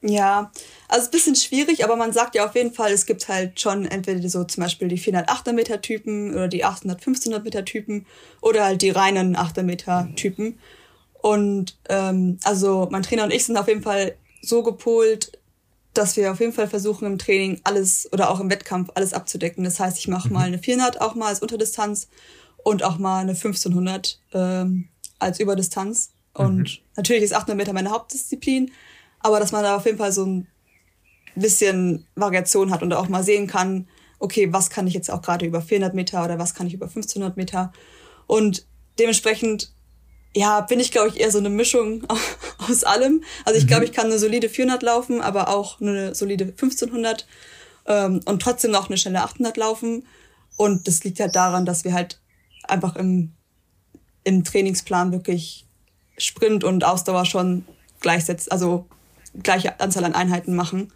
Ja, 0.02 0.52
also 0.88 1.08
ein 1.08 1.12
bisschen 1.12 1.36
schwierig, 1.36 1.84
aber 1.84 1.98
man 1.98 2.14
sagt 2.14 2.36
ja 2.36 2.46
auf 2.46 2.56
jeden 2.56 2.74
Fall, 2.74 2.94
es 2.94 3.06
gibt 3.06 3.28
halt 3.28 3.60
schon 3.60 3.86
entweder 3.86 4.28
so 4.30 4.46
zum 4.46 4.64
Beispiel 4.64 4.88
die 4.88 4.98
400 4.98 5.54
Meter 5.54 5.82
Typen 5.82 6.34
oder 6.34 6.48
die 6.48 6.64
800, 6.64 7.00
1500 7.00 7.44
Meter 7.44 7.66
Typen 7.66 8.06
oder 8.40 8.64
halt 8.64 8.82
die 8.82 8.92
reinen 8.92 9.36
800 9.36 9.66
Meter 9.66 10.10
Typen. 10.16 10.58
Und 11.22 11.78
ähm, 11.90 12.40
also 12.44 12.88
mein 12.92 13.04
Trainer 13.04 13.26
und 13.26 13.34
ich 13.34 13.46
sind 13.46 13.58
auf 13.58 13.68
jeden 13.68 13.82
Fall 13.82 14.16
so 14.42 14.64
gepolt, 14.64 15.38
dass 15.94 16.16
wir 16.16 16.32
auf 16.32 16.40
jeden 16.40 16.54
Fall 16.54 16.70
versuchen 16.70 17.06
im 17.06 17.18
Training 17.18 17.60
alles 17.66 18.08
oder 18.14 18.30
auch 18.30 18.40
im 18.40 18.50
Wettkampf 18.50 18.92
alles 18.96 19.14
abzudecken. 19.14 19.66
Das 19.66 19.82
heißt, 19.82 19.98
ich 19.98 20.08
mache 20.08 20.30
mhm. 20.30 20.34
mal 20.34 20.48
eine 20.48 20.60
400 20.60 21.02
auch 21.02 21.16
mal 21.16 21.28
als 21.28 21.42
Unterdistanz 21.42 22.08
und 22.64 22.84
auch 22.84 22.98
mal 22.98 23.20
eine 23.20 23.32
1500 23.32 24.20
ähm, 24.34 24.88
als 25.18 25.42
Überdistanz. 25.42 26.12
Und 26.34 26.80
mhm. 26.80 26.84
natürlich 26.96 27.24
ist 27.24 27.34
800 27.34 27.58
Meter 27.58 27.74
meine 27.74 27.90
Hauptdisziplin, 27.90 28.72
aber 29.20 29.40
dass 29.40 29.52
man 29.52 29.64
da 29.64 29.76
auf 29.76 29.86
jeden 29.86 29.98
Fall 29.98 30.12
so 30.12 30.26
ein 30.26 30.48
bisschen 31.36 32.08
Variation 32.16 32.72
hat 32.72 32.82
und 32.82 32.94
auch 32.94 33.08
mal 33.08 33.24
sehen 33.24 33.48
kann, 33.48 33.88
okay, 34.20 34.52
was 34.52 34.70
kann 34.70 34.88
ich 34.88 34.94
jetzt 34.94 35.10
auch 35.10 35.22
gerade 35.22 35.46
über 35.46 35.62
400 35.62 35.94
Meter 35.94 36.24
oder 36.24 36.40
was 36.40 36.54
kann 36.54 36.68
ich 36.68 36.74
über 36.74 36.88
1500 36.88 37.38
Meter. 37.38 37.72
Und 38.28 38.66
dementsprechend 38.98 39.72
ja, 40.36 40.62
bin 40.62 40.80
ich, 40.80 40.92
glaube 40.92 41.08
ich, 41.08 41.20
eher 41.20 41.32
so 41.32 41.40
eine 41.40 41.50
Mischung 41.50 42.06
aus 42.70 42.84
allem. 42.84 43.24
Also 43.46 43.60
ich 43.60 43.68
glaube, 43.68 43.82
mhm. 43.82 43.90
ich 43.90 43.96
kann 43.96 44.08
eine 44.08 44.20
solide 44.20 44.50
400 44.50 44.84
laufen, 44.84 45.22
aber 45.22 45.50
auch 45.50 45.82
eine 45.82 46.14
solide 46.14 46.46
1500 46.46 47.26
ähm, 47.88 48.22
und 48.26 48.42
trotzdem 48.42 48.72
noch 48.72 48.90
eine 48.90 48.98
schnelle 48.98 49.24
800 49.24 49.58
laufen. 49.58 50.06
Und 50.58 50.88
das 50.88 51.04
liegt 51.04 51.20
halt 51.20 51.36
daran, 51.36 51.66
dass 51.66 51.84
wir 51.84 51.94
halt 51.94 52.20
einfach 52.64 52.96
im, 52.96 53.32
im 54.24 54.44
Trainingsplan 54.44 55.12
wirklich 55.12 55.66
Sprint 56.18 56.64
und 56.64 56.84
Ausdauer 56.84 57.26
schon 57.26 57.66
gleichsetzt, 58.02 58.52
also 58.52 58.86
gleiche 59.44 59.80
Anzahl 59.80 60.06
an 60.06 60.16
Einheiten 60.16 60.56
machen. 60.56 60.92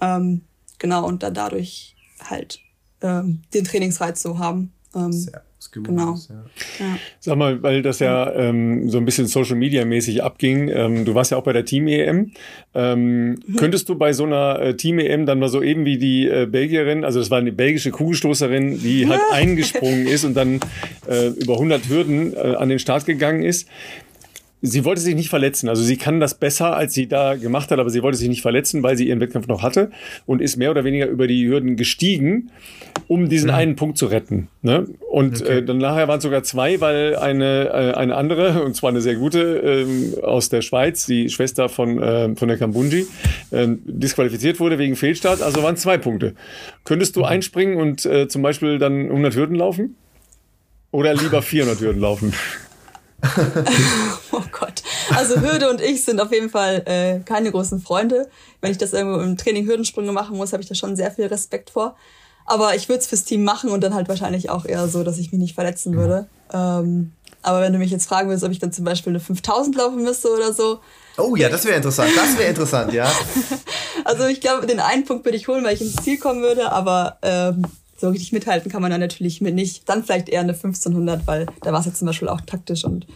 Ähm, 0.00 0.42
genau, 0.78 1.06
und 1.06 1.22
dann 1.22 1.34
dadurch 1.34 1.96
halt 2.22 2.60
ähm, 3.02 3.42
den 3.54 3.64
Trainingsreiz 3.64 4.22
so 4.22 4.38
haben. 4.38 4.72
Ähm, 4.94 5.12
Sehr 5.12 5.42
genau. 5.72 6.14
Ist, 6.14 6.30
ja. 6.30 6.44
Ja. 6.78 6.98
Sag 7.20 7.36
mal, 7.36 7.62
weil 7.62 7.82
das 7.82 7.98
ja 7.98 8.32
ähm, 8.32 8.88
so 8.88 8.98
ein 8.98 9.04
bisschen 9.04 9.26
Social 9.26 9.56
Media 9.56 9.84
mäßig 9.84 10.22
abging. 10.22 10.68
Ähm, 10.68 11.04
du 11.04 11.14
warst 11.14 11.30
ja 11.30 11.36
auch 11.36 11.42
bei 11.42 11.52
der 11.52 11.64
Team 11.64 11.88
EM. 11.88 12.32
Ähm, 12.74 13.30
mhm. 13.30 13.56
Könntest 13.56 13.88
du 13.88 13.96
bei 13.96 14.12
so 14.12 14.24
einer 14.24 14.60
äh, 14.60 14.76
Team 14.76 14.98
EM 14.98 15.26
dann 15.26 15.38
mal 15.38 15.48
so 15.48 15.62
eben 15.62 15.84
wie 15.84 15.98
die 15.98 16.28
äh, 16.28 16.46
Belgierin, 16.46 17.04
also 17.04 17.18
das 17.18 17.30
war 17.30 17.38
eine 17.38 17.52
belgische 17.52 17.90
Kugelstoßerin, 17.90 18.80
die 18.80 19.08
halt 19.08 19.20
eingesprungen 19.32 20.06
ist 20.06 20.24
und 20.24 20.34
dann 20.34 20.60
äh, 21.08 21.28
über 21.28 21.54
100 21.54 21.88
Hürden 21.88 22.34
äh, 22.34 22.54
an 22.56 22.68
den 22.68 22.78
Start 22.78 23.06
gegangen 23.06 23.42
ist 23.42 23.68
sie 24.60 24.84
wollte 24.84 25.00
sich 25.00 25.14
nicht 25.14 25.28
verletzen. 25.28 25.68
Also 25.68 25.82
sie 25.82 25.96
kann 25.96 26.20
das 26.20 26.34
besser, 26.34 26.76
als 26.76 26.94
sie 26.94 27.06
da 27.06 27.36
gemacht 27.36 27.70
hat, 27.70 27.78
aber 27.78 27.90
sie 27.90 28.02
wollte 28.02 28.18
sich 28.18 28.28
nicht 28.28 28.42
verletzen, 28.42 28.82
weil 28.82 28.96
sie 28.96 29.08
ihren 29.08 29.20
Wettkampf 29.20 29.46
noch 29.46 29.62
hatte 29.62 29.90
und 30.26 30.42
ist 30.42 30.56
mehr 30.56 30.70
oder 30.70 30.84
weniger 30.84 31.06
über 31.06 31.26
die 31.26 31.46
Hürden 31.48 31.76
gestiegen, 31.76 32.50
um 33.06 33.28
diesen 33.28 33.48
mhm. 33.48 33.54
einen 33.54 33.76
Punkt 33.76 33.98
zu 33.98 34.06
retten. 34.06 34.48
Ne? 34.62 34.86
Und 35.10 35.42
okay. 35.42 35.58
äh, 35.58 35.64
dann 35.64 35.78
nachher 35.78 36.08
waren 36.08 36.18
es 36.18 36.24
sogar 36.24 36.42
zwei, 36.42 36.80
weil 36.80 37.16
eine, 37.16 37.68
äh, 37.68 37.94
eine 37.94 38.16
andere, 38.16 38.62
und 38.64 38.74
zwar 38.74 38.90
eine 38.90 39.00
sehr 39.00 39.16
gute 39.16 39.40
äh, 39.40 40.22
aus 40.22 40.48
der 40.48 40.62
Schweiz, 40.62 41.06
die 41.06 41.28
Schwester 41.30 41.68
von, 41.68 42.02
äh, 42.02 42.34
von 42.34 42.48
der 42.48 42.58
Kambunji, 42.58 43.06
äh, 43.50 43.68
disqualifiziert 43.84 44.58
wurde 44.60 44.78
wegen 44.78 44.96
Fehlstart. 44.96 45.42
Also 45.42 45.62
waren 45.62 45.76
zwei 45.76 45.98
Punkte. 45.98 46.34
Könntest 46.84 47.16
du 47.16 47.20
mhm. 47.20 47.26
einspringen 47.26 47.76
und 47.76 48.04
äh, 48.06 48.28
zum 48.28 48.42
Beispiel 48.42 48.78
dann 48.78 49.06
100 49.06 49.36
Hürden 49.36 49.56
laufen? 49.56 49.94
Oder 50.90 51.14
lieber 51.14 51.42
400 51.42 51.80
Hürden 51.80 52.00
laufen? 52.00 52.32
oh 54.38 54.44
Gott. 54.52 54.82
Also 55.14 55.40
Hürde 55.40 55.70
und 55.70 55.80
ich 55.80 56.04
sind 56.04 56.20
auf 56.20 56.32
jeden 56.32 56.50
Fall 56.50 56.82
äh, 56.86 57.20
keine 57.24 57.50
großen 57.50 57.80
Freunde. 57.80 58.28
Wenn 58.60 58.70
ich 58.70 58.78
das 58.78 58.92
irgendwo 58.92 59.20
im 59.20 59.36
Training 59.36 59.66
Hürdensprünge 59.66 60.12
machen 60.12 60.36
muss, 60.36 60.52
habe 60.52 60.62
ich 60.62 60.68
da 60.68 60.74
schon 60.74 60.96
sehr 60.96 61.10
viel 61.10 61.26
Respekt 61.26 61.70
vor. 61.70 61.96
Aber 62.46 62.74
ich 62.74 62.88
würde 62.88 63.00
es 63.00 63.06
fürs 63.06 63.24
Team 63.24 63.44
machen 63.44 63.70
und 63.70 63.82
dann 63.82 63.94
halt 63.94 64.08
wahrscheinlich 64.08 64.48
auch 64.48 64.64
eher 64.64 64.88
so, 64.88 65.04
dass 65.04 65.18
ich 65.18 65.32
mich 65.32 65.40
nicht 65.40 65.54
verletzen 65.54 65.94
würde. 65.94 66.28
Ähm, 66.52 67.12
aber 67.42 67.60
wenn 67.60 67.72
du 67.72 67.78
mich 67.78 67.90
jetzt 67.90 68.08
fragen 68.08 68.28
würdest, 68.28 68.44
ob 68.44 68.50
ich 68.50 68.58
dann 68.58 68.72
zum 68.72 68.84
Beispiel 68.84 69.12
eine 69.12 69.20
5000 69.20 69.76
laufen 69.76 70.02
müsste 70.02 70.28
oder 70.32 70.52
so. 70.52 70.80
Oh 71.18 71.36
ja, 71.36 71.48
das 71.48 71.64
wäre 71.64 71.76
interessant. 71.76 72.10
Das 72.16 72.38
wäre 72.38 72.48
interessant, 72.48 72.92
ja. 72.92 73.10
also 74.04 74.26
ich 74.26 74.40
glaube, 74.40 74.66
den 74.66 74.80
einen 74.80 75.04
Punkt 75.04 75.24
würde 75.24 75.36
ich 75.36 75.46
holen, 75.46 75.64
weil 75.64 75.74
ich 75.74 75.80
ins 75.80 75.96
Ziel 75.96 76.18
kommen 76.18 76.42
würde, 76.42 76.72
aber 76.72 77.18
ähm, 77.22 77.64
so 77.96 78.08
richtig 78.08 78.32
mithalten 78.32 78.70
kann 78.70 78.80
man 78.80 78.90
dann 78.90 79.00
natürlich 79.00 79.40
mit 79.40 79.54
nicht. 79.54 79.88
Dann 79.88 80.04
vielleicht 80.04 80.28
eher 80.28 80.40
eine 80.40 80.52
1500, 80.52 81.26
weil 81.26 81.46
da 81.62 81.72
war 81.72 81.80
es 81.80 81.86
jetzt 81.86 81.98
zum 81.98 82.06
Beispiel 82.06 82.28
auch 82.28 82.40
taktisch 82.40 82.84
und 82.84 83.06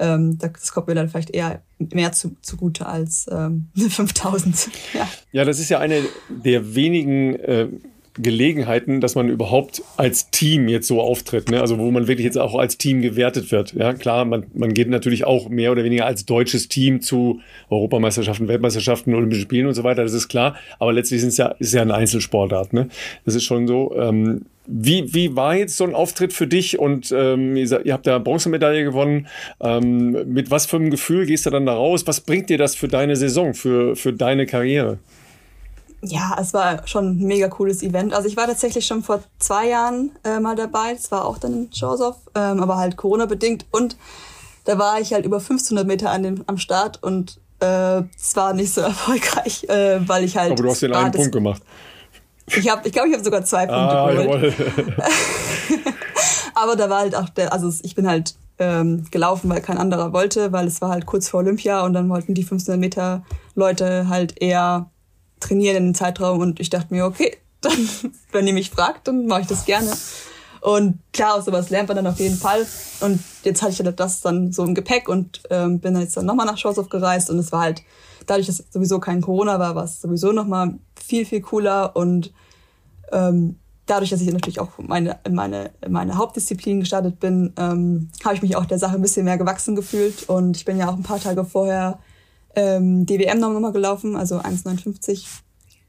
ähm, 0.00 0.38
das 0.38 0.72
kommt 0.72 0.88
mir 0.88 0.94
dann 0.94 1.08
vielleicht 1.08 1.30
eher 1.30 1.62
mehr 1.78 2.12
zu, 2.12 2.34
zugute 2.42 2.86
als 2.86 3.28
ähm, 3.30 3.68
eine 3.76 3.90
5000. 3.90 4.70
Ja. 4.94 5.08
ja, 5.32 5.44
das 5.44 5.60
ist 5.60 5.68
ja 5.68 5.78
eine 5.78 6.02
der 6.28 6.74
wenigen 6.74 7.36
äh, 7.36 7.68
Gelegenheiten, 8.22 9.00
dass 9.00 9.14
man 9.14 9.28
überhaupt 9.28 9.82
als 9.96 10.30
Team 10.30 10.68
jetzt 10.68 10.86
so 10.86 11.00
auftritt, 11.00 11.50
ne? 11.50 11.60
also 11.60 11.78
wo 11.78 11.90
man 11.90 12.06
wirklich 12.06 12.24
jetzt 12.24 12.38
auch 12.38 12.54
als 12.54 12.78
Team 12.78 13.02
gewertet 13.02 13.50
wird. 13.52 13.72
Ja, 13.74 13.92
klar, 13.92 14.24
man, 14.24 14.46
man 14.54 14.74
geht 14.74 14.88
natürlich 14.88 15.24
auch 15.24 15.48
mehr 15.48 15.72
oder 15.72 15.84
weniger 15.84 16.06
als 16.06 16.26
deutsches 16.26 16.68
Team 16.68 17.00
zu 17.00 17.40
Europameisterschaften, 17.68 18.48
Weltmeisterschaften, 18.48 19.14
Olympischen 19.14 19.42
Spielen 19.42 19.66
und 19.66 19.74
so 19.74 19.84
weiter, 19.84 20.02
das 20.02 20.12
ist 20.12 20.28
klar, 20.28 20.56
aber 20.78 20.92
letztlich 20.92 21.20
ist 21.20 21.26
es 21.26 21.36
ja, 21.36 21.48
ist 21.58 21.74
ja 21.74 21.82
ein 21.82 21.90
Einzelsportart. 21.90 22.72
Ne? 22.72 22.88
Das 23.24 23.34
ist 23.34 23.44
schon 23.44 23.66
so. 23.66 23.94
Ähm, 23.96 24.42
wie, 24.72 25.12
wie 25.12 25.34
war 25.34 25.56
jetzt 25.56 25.76
so 25.76 25.84
ein 25.84 25.94
Auftritt 25.94 26.32
für 26.32 26.46
dich? 26.46 26.78
Und 26.78 27.12
ähm, 27.12 27.56
ihr, 27.56 27.82
habt 27.88 28.06
da 28.06 28.18
Bronzemedaille 28.18 28.84
gewonnen. 28.84 29.26
Ähm, 29.60 30.32
mit 30.32 30.50
was 30.50 30.66
für 30.66 30.76
einem 30.76 30.90
Gefühl 30.90 31.26
gehst 31.26 31.46
du 31.46 31.50
dann 31.50 31.66
da 31.66 31.74
raus? 31.74 32.06
Was 32.06 32.20
bringt 32.20 32.50
dir 32.50 32.58
das 32.58 32.76
für 32.76 32.86
deine 32.86 33.16
Saison, 33.16 33.54
für, 33.54 33.96
für 33.96 34.12
deine 34.12 34.46
Karriere? 34.46 34.98
Ja, 36.02 36.36
es 36.40 36.54
war 36.54 36.86
schon 36.86 37.20
ein 37.20 37.26
mega 37.26 37.48
cooles 37.48 37.82
Event. 37.82 38.14
Also 38.14 38.28
ich 38.28 38.36
war 38.36 38.46
tatsächlich 38.46 38.86
schon 38.86 39.02
vor 39.02 39.22
zwei 39.38 39.68
Jahren 39.68 40.12
äh, 40.24 40.40
mal 40.40 40.56
dabei. 40.56 40.94
Das 40.94 41.10
war 41.10 41.26
auch 41.26 41.38
dann 41.38 41.52
in 41.52 41.70
Chorsow, 41.70 42.16
ähm, 42.34 42.62
aber 42.62 42.76
halt 42.76 42.96
Corona-bedingt. 42.96 43.66
Und 43.70 43.96
da 44.64 44.78
war 44.78 45.00
ich 45.00 45.12
halt 45.12 45.26
über 45.26 45.36
1500 45.36 45.86
Meter 45.86 46.10
an 46.10 46.22
dem, 46.22 46.44
am 46.46 46.58
Start 46.58 47.02
und 47.02 47.38
äh, 47.60 48.02
es 48.18 48.34
war 48.34 48.54
nicht 48.54 48.72
so 48.72 48.80
erfolgreich, 48.80 49.64
äh, 49.68 50.00
weil 50.08 50.24
ich 50.24 50.36
halt... 50.36 50.52
Aber 50.52 50.62
du 50.62 50.70
hast 50.70 50.82
den 50.82 50.94
einen 50.94 51.12
Punkt 51.12 51.32
gemacht. 51.32 51.62
Ich 52.46 52.62
glaube, 52.62 52.82
ich, 52.84 52.92
glaub, 52.92 53.06
ich 53.06 53.12
habe 53.12 53.22
sogar 53.22 53.44
zwei 53.44 53.66
Punkte 53.66 53.96
ah, 53.96 54.12
geholt. 54.12 54.54
aber 56.54 56.76
da 56.76 56.90
war 56.90 57.00
halt 57.00 57.14
auch 57.14 57.28
der, 57.28 57.52
also 57.52 57.72
ich 57.82 57.94
bin 57.94 58.08
halt 58.08 58.34
ähm, 58.58 59.06
gelaufen, 59.10 59.48
weil 59.50 59.60
kein 59.60 59.78
anderer 59.78 60.12
wollte, 60.12 60.50
weil 60.50 60.66
es 60.66 60.80
war 60.80 60.90
halt 60.90 61.06
kurz 61.06 61.28
vor 61.28 61.40
Olympia 61.40 61.84
und 61.84 61.92
dann 61.92 62.08
wollten 62.08 62.34
die 62.34 62.42
1500 62.42 62.80
Meter 62.80 63.22
Leute 63.54 64.08
halt 64.08 64.40
eher 64.40 64.90
trainieren 65.40 65.76
in 65.76 65.84
den 65.86 65.94
Zeitraum 65.94 66.40
und 66.40 66.60
ich 66.60 66.70
dachte 66.70 66.94
mir, 66.94 67.04
okay, 67.04 67.36
dann, 67.60 67.88
wenn 68.32 68.46
ihr 68.46 68.54
mich 68.54 68.70
fragt, 68.70 69.08
dann 69.08 69.26
mache 69.26 69.42
ich 69.42 69.46
das 69.46 69.64
gerne. 69.64 69.90
Und 70.60 70.98
klar, 71.12 71.36
aus 71.36 71.46
sowas 71.46 71.70
lernt 71.70 71.88
man 71.88 71.96
dann 71.96 72.06
auf 72.06 72.18
jeden 72.18 72.36
Fall. 72.36 72.66
Und 73.00 73.20
jetzt 73.44 73.62
hatte 73.62 73.72
ich 73.72 73.94
das 73.96 74.20
dann 74.20 74.52
so 74.52 74.64
im 74.64 74.74
Gepäck 74.74 75.08
und 75.08 75.42
ähm, 75.50 75.80
bin 75.80 75.94
dann 75.94 76.02
jetzt 76.02 76.16
dann 76.16 76.26
nochmal 76.26 76.46
nach 76.46 76.58
Schwarzhof 76.58 76.88
gereist 76.88 77.30
und 77.30 77.38
es 77.38 77.50
war 77.50 77.62
halt, 77.62 77.82
dadurch, 78.26 78.46
dass 78.46 78.64
sowieso 78.70 79.00
kein 79.00 79.20
Corona 79.20 79.58
war, 79.58 79.74
war 79.74 79.84
es 79.84 80.00
sowieso 80.00 80.32
nochmal 80.32 80.78
viel, 80.94 81.24
viel 81.24 81.40
cooler 81.40 81.96
und 81.96 82.32
ähm, 83.12 83.56
dadurch, 83.86 84.10
dass 84.10 84.20
ich 84.20 84.32
natürlich 84.32 84.60
auch 84.60 84.70
meine, 84.78 85.18
meine, 85.28 85.70
meine 85.88 86.16
Hauptdisziplin 86.16 86.80
gestartet 86.80 87.18
bin, 87.18 87.52
ähm, 87.56 88.10
habe 88.24 88.34
ich 88.34 88.42
mich 88.42 88.56
auch 88.56 88.66
der 88.66 88.78
Sache 88.78 88.94
ein 88.94 89.02
bisschen 89.02 89.24
mehr 89.24 89.38
gewachsen 89.38 89.74
gefühlt 89.74 90.28
und 90.28 90.56
ich 90.56 90.64
bin 90.64 90.78
ja 90.78 90.88
auch 90.88 90.96
ein 90.96 91.02
paar 91.02 91.20
Tage 91.20 91.44
vorher 91.44 91.98
ähm, 92.54 93.06
DWM 93.06 93.38
nochmal 93.38 93.72
gelaufen, 93.72 94.16
also 94.16 94.38
1,59, 94.38 95.24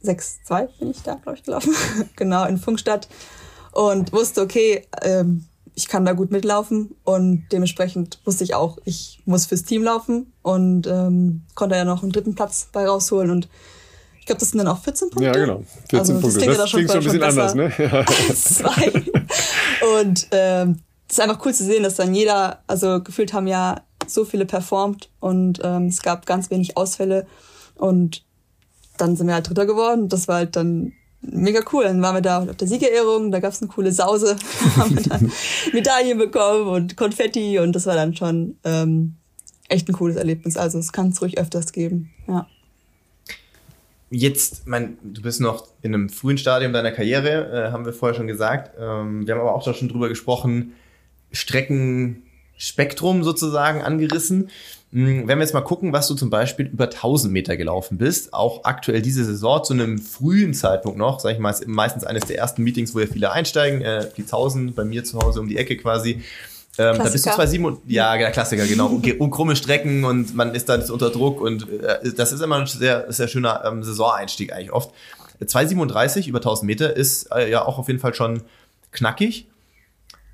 6,2 0.04 0.68
bin 0.80 0.92
ich 0.92 1.02
da, 1.04 1.16
glaube 1.16 1.38
ich, 1.38 1.44
gelaufen. 1.44 1.74
genau, 2.16 2.46
in 2.46 2.58
Funkstadt. 2.58 3.08
Und 3.72 4.12
wusste, 4.12 4.42
okay, 4.42 4.86
ähm, 5.02 5.46
ich 5.76 5.88
kann 5.88 6.06
da 6.06 6.14
gut 6.14 6.32
mitlaufen 6.32 6.96
und 7.04 7.48
dementsprechend 7.52 8.20
wusste 8.26 8.44
ich 8.44 8.54
auch, 8.54 8.78
ich 8.84 9.22
muss 9.26 9.46
fürs 9.46 9.64
Team 9.64 9.84
laufen 9.84 10.34
und 10.42 10.86
ähm, 10.88 11.44
konnte 11.56 11.76
ja 11.76 11.86
noch 11.86 12.04
einen 12.04 12.12
dritten 12.12 12.36
Platz 12.36 12.68
bei 12.72 12.86
rausholen 12.86 13.32
und 13.32 13.48
ich 14.20 14.26
glaube, 14.28 14.40
das 14.40 14.50
sind 14.50 14.60
dann 14.60 14.68
auch 14.68 14.84
14 14.84 15.10
Punkte. 15.10 15.26
Ja, 15.26 15.32
genau. 15.34 15.64
14 15.90 16.00
also, 16.00 16.20
Punkte. 16.20 16.46
Das, 16.46 16.58
das 16.58 16.70
klingt 16.70 16.92
schon, 16.92 17.00
ein 17.00 17.04
bisschen 17.04 17.24
anders, 17.24 17.56
ne? 17.56 17.72
Ja. 17.78 18.06
zwei. 18.36 19.04
Und 20.00 20.28
ähm, 20.32 20.80
es 21.08 21.18
ist 21.18 21.20
einfach 21.20 21.44
cool 21.44 21.54
zu 21.54 21.66
sehen, 21.66 21.84
dass 21.84 21.96
dann 21.96 22.14
jeder, 22.14 22.60
also 22.68 23.02
gefühlt 23.02 23.34
haben 23.34 23.48
ja 23.48 23.82
so 24.14 24.26
viele 24.26 24.46
performt 24.46 25.10
und 25.20 25.60
ähm, 25.64 25.88
es 25.88 26.02
gab 26.02 26.26
ganz 26.26 26.50
wenig 26.50 26.78
Ausfälle 26.78 27.26
und 27.76 28.24
dann 28.98 29.16
sind 29.16 29.28
wir 29.28 29.34
halt 29.34 29.50
Dritter 29.50 29.66
geworden. 29.66 30.10
Das 30.10 30.28
war 30.28 30.36
halt 30.36 30.56
dann 30.56 30.94
mega 31.22 31.62
cool. 31.72 31.84
Dann 31.84 32.02
waren 32.02 32.16
wir 32.16 32.22
da 32.22 32.44
auf 32.44 32.56
der 32.56 32.68
Siegerehrung, 32.68 33.32
da 33.32 33.40
gab 33.40 33.52
es 33.52 33.62
eine 33.62 33.70
coole 33.70 33.92
Sause, 33.92 34.36
haben 34.76 34.96
wir 34.96 35.04
dann 35.04 35.32
Medaillen 35.74 36.18
bekommen 36.18 36.68
und 36.68 36.98
Konfetti 36.98 37.60
und 37.60 37.74
das 37.74 37.86
war 37.86 37.96
dann 37.96 38.16
schon 38.16 38.58
ähm, 38.64 39.16
echt 39.70 39.88
ein 39.90 39.94
cooles 39.94 40.16
Erlebnis. 40.16 40.58
Also 40.58 40.80
es 40.80 40.92
kann 40.92 41.10
es 41.10 41.22
ruhig 41.22 41.38
öfters 41.38 41.72
geben. 41.72 42.12
Ja. 42.28 42.48
Jetzt, 44.14 44.68
mein, 44.68 44.98
du 45.04 45.22
bist 45.22 45.40
noch 45.40 45.68
in 45.82 45.96
einem 45.96 46.10
frühen 46.10 46.38
Stadium 46.38 46.74
deiner 46.74 46.92
Karriere, 46.92 47.68
äh, 47.68 47.72
haben 47.72 47.86
wir 47.86 47.94
vorher 47.94 48.16
schon 48.16 48.28
gesagt. 48.28 48.76
Ähm, 48.78 49.26
wir 49.26 49.34
haben 49.34 49.42
aber 49.42 49.56
auch 49.56 49.74
schon 49.74 49.88
drüber 49.88 50.10
gesprochen, 50.10 50.74
Strecken 51.32 52.24
Spektrum 52.62 53.24
sozusagen 53.24 53.82
angerissen. 53.82 54.52
Hm, 54.92 55.28
wenn 55.28 55.40
wir 55.40 55.44
jetzt 55.44 55.54
mal 55.54 55.62
gucken, 55.62 55.94
was 55.94 56.08
du 56.08 56.14
zum 56.14 56.30
Beispiel 56.30 56.68
über 56.68 56.86
1000 56.86 57.34
Meter 57.34 57.58
gelaufen 57.58 57.98
bist, 57.98 58.36
auch 58.36 58.66
aktuell 58.66 59.02
diese 59.02 59.26
Saison 59.26 59.64
zu 59.64 59.74
einem 59.74 59.98
frühen 59.98 60.54
Zeitpunkt 60.54 61.00
noch, 61.00 61.20
sage 61.20 61.34
ich 61.34 61.40
mal, 61.40 61.50
ist 61.50 61.68
meistens 61.68 62.04
eines 62.04 62.26
der 62.26 62.38
ersten 62.38 62.64
Meetings, 62.64 62.94
wo 62.94 63.00
ja 63.00 63.08
viele 63.08 63.32
einsteigen, 63.32 63.82
äh, 63.82 64.08
die 64.16 64.22
1000 64.22 64.76
bei 64.76 64.84
mir 64.84 65.04
zu 65.04 65.20
Hause 65.20 65.40
um 65.40 65.48
die 65.48 65.58
Ecke 65.58 65.76
quasi. 65.76 66.22
Ähm, 66.78 66.98
da 66.98 67.04
bist 67.04 67.26
du 67.26 67.32
zwar 67.32 67.48
sieben 67.48 67.80
ja, 67.88 68.16
der 68.16 68.32
Klassiker, 68.32 68.68
genau. 68.68 68.88
Und 69.20 69.32
krumme 69.32 69.56
Strecken 69.56 70.06
und 70.06 70.36
man 70.36 70.54
ist 70.54 70.70
dann 70.70 70.82
unter 70.84 71.10
Druck 71.10 71.42
und 71.42 71.68
äh, 71.70 72.14
das 72.16 72.32
ist 72.32 72.42
immer 72.42 72.58
ein 72.58 72.68
sehr, 72.68 73.12
sehr 73.12 73.28
schöner 73.28 73.64
ähm, 73.66 73.84
Saisoneinstieg 73.84 74.54
eigentlich 74.54 74.72
oft. 74.72 74.94
2,37 75.44 76.28
über 76.28 76.38
1000 76.40 76.68
Meter 76.68 76.96
ist 76.96 77.28
äh, 77.34 77.50
ja 77.50 77.66
auch 77.66 77.80
auf 77.80 77.88
jeden 77.88 78.00
Fall 78.00 78.14
schon 78.14 78.44
knackig 78.92 79.48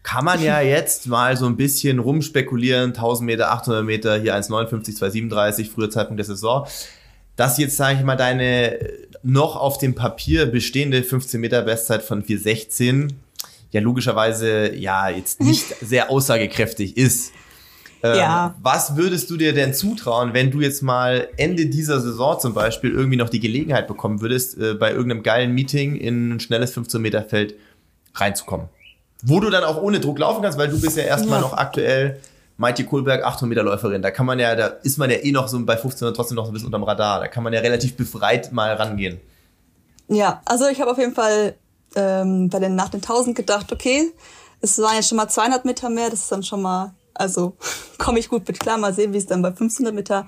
kann 0.07 0.23
man 0.23 0.41
ja 0.41 0.61
jetzt 0.75 1.07
mal 1.07 1.35
so 1.35 1.45
ein 1.47 1.57
bisschen 1.57 1.99
rumspekulieren, 1.99 2.91
1000 2.91 3.25
Meter, 3.25 3.51
800 3.51 3.83
Meter, 3.83 4.17
hier 4.17 4.35
1,59, 4.35 4.97
2,37, 4.97 5.69
früher 5.69 5.89
Zeitpunkt 5.89 6.19
der 6.19 6.25
Saison. 6.25 6.65
Das 7.35 7.57
jetzt, 7.57 7.75
sage 7.75 7.99
ich 7.99 8.05
mal, 8.05 8.15
deine 8.15 8.79
noch 9.21 9.57
auf 9.57 9.77
dem 9.77 9.95
Papier 9.95 10.45
bestehende 10.45 11.03
15 11.03 11.41
Meter 11.41 11.61
Bestzeit 11.61 12.03
von 12.03 12.23
4,16 12.23 13.09
ja 13.71 13.81
logischerweise 13.81 14.73
ja 14.75 15.09
jetzt 15.09 15.41
nicht 15.41 15.65
sehr 15.81 16.09
aussagekräftig 16.09 16.95
ist. 16.95 17.33
Ähm, 18.01 18.15
Ja. 18.15 18.55
Was 18.61 18.95
würdest 18.95 19.29
du 19.29 19.35
dir 19.35 19.53
denn 19.53 19.73
zutrauen, 19.73 20.33
wenn 20.33 20.51
du 20.51 20.61
jetzt 20.61 20.83
mal 20.83 21.27
Ende 21.35 21.65
dieser 21.65 21.99
Saison 21.99 22.39
zum 22.39 22.53
Beispiel 22.53 22.91
irgendwie 22.91 23.17
noch 23.17 23.29
die 23.29 23.41
Gelegenheit 23.41 23.87
bekommen 23.87 24.21
würdest, 24.21 24.57
äh, 24.57 24.73
bei 24.73 24.91
irgendeinem 24.91 25.23
geilen 25.23 25.51
Meeting 25.53 25.97
in 25.97 26.35
ein 26.35 26.39
schnelles 26.39 26.73
15 26.73 27.01
Meter 27.01 27.23
Feld 27.23 27.55
reinzukommen? 28.15 28.69
Wo 29.23 29.39
du 29.39 29.49
dann 29.49 29.63
auch 29.63 29.81
ohne 29.81 29.99
Druck 29.99 30.19
laufen 30.19 30.41
kannst, 30.41 30.57
weil 30.57 30.69
du 30.69 30.79
bist 30.79 30.97
ja 30.97 31.03
erstmal 31.03 31.41
Ja. 31.41 31.47
noch 31.47 31.53
aktuell 31.53 32.19
Maite 32.57 32.83
Kohlberg 32.85 33.23
800 33.23 33.49
Meter 33.49 33.63
Läuferin. 33.63 34.01
Da 34.01 34.11
kann 34.11 34.25
man 34.25 34.39
ja, 34.39 34.55
da 34.55 34.67
ist 34.83 34.97
man 34.97 35.09
ja 35.09 35.17
eh 35.17 35.31
noch 35.31 35.47
so 35.47 35.63
bei 35.65 35.77
15 35.77 36.13
trotzdem 36.13 36.35
noch 36.35 36.45
so 36.45 36.51
ein 36.51 36.53
bisschen 36.53 36.67
unterm 36.67 36.83
Radar. 36.83 37.19
Da 37.19 37.27
kann 37.27 37.43
man 37.43 37.53
ja 37.53 37.59
relativ 37.59 37.95
befreit 37.95 38.51
mal 38.51 38.73
rangehen. 38.73 39.19
Ja, 40.07 40.41
also 40.45 40.67
ich 40.67 40.79
habe 40.81 40.91
auf 40.91 40.97
jeden 40.97 41.13
Fall 41.13 41.55
ähm, 41.95 42.49
bei 42.49 42.59
den 42.59 42.75
nach 42.75 42.89
den 42.89 43.01
1000 43.01 43.35
gedacht, 43.35 43.71
okay, 43.71 44.11
es 44.61 44.77
waren 44.79 44.95
jetzt 44.95 45.09
schon 45.09 45.17
mal 45.17 45.27
200 45.27 45.65
Meter 45.65 45.89
mehr, 45.89 46.09
das 46.09 46.21
ist 46.21 46.31
dann 46.31 46.43
schon 46.43 46.61
mal, 46.61 46.93
also 47.13 47.55
komme 47.97 48.19
ich 48.19 48.29
gut 48.29 48.47
mit 48.47 48.59
klar, 48.59 48.77
mal 48.77 48.93
sehen, 48.93 49.13
wie 49.13 49.17
es 49.17 49.25
dann 49.25 49.41
bei 49.41 49.49
1500 49.49 49.93
Meter 49.93 50.25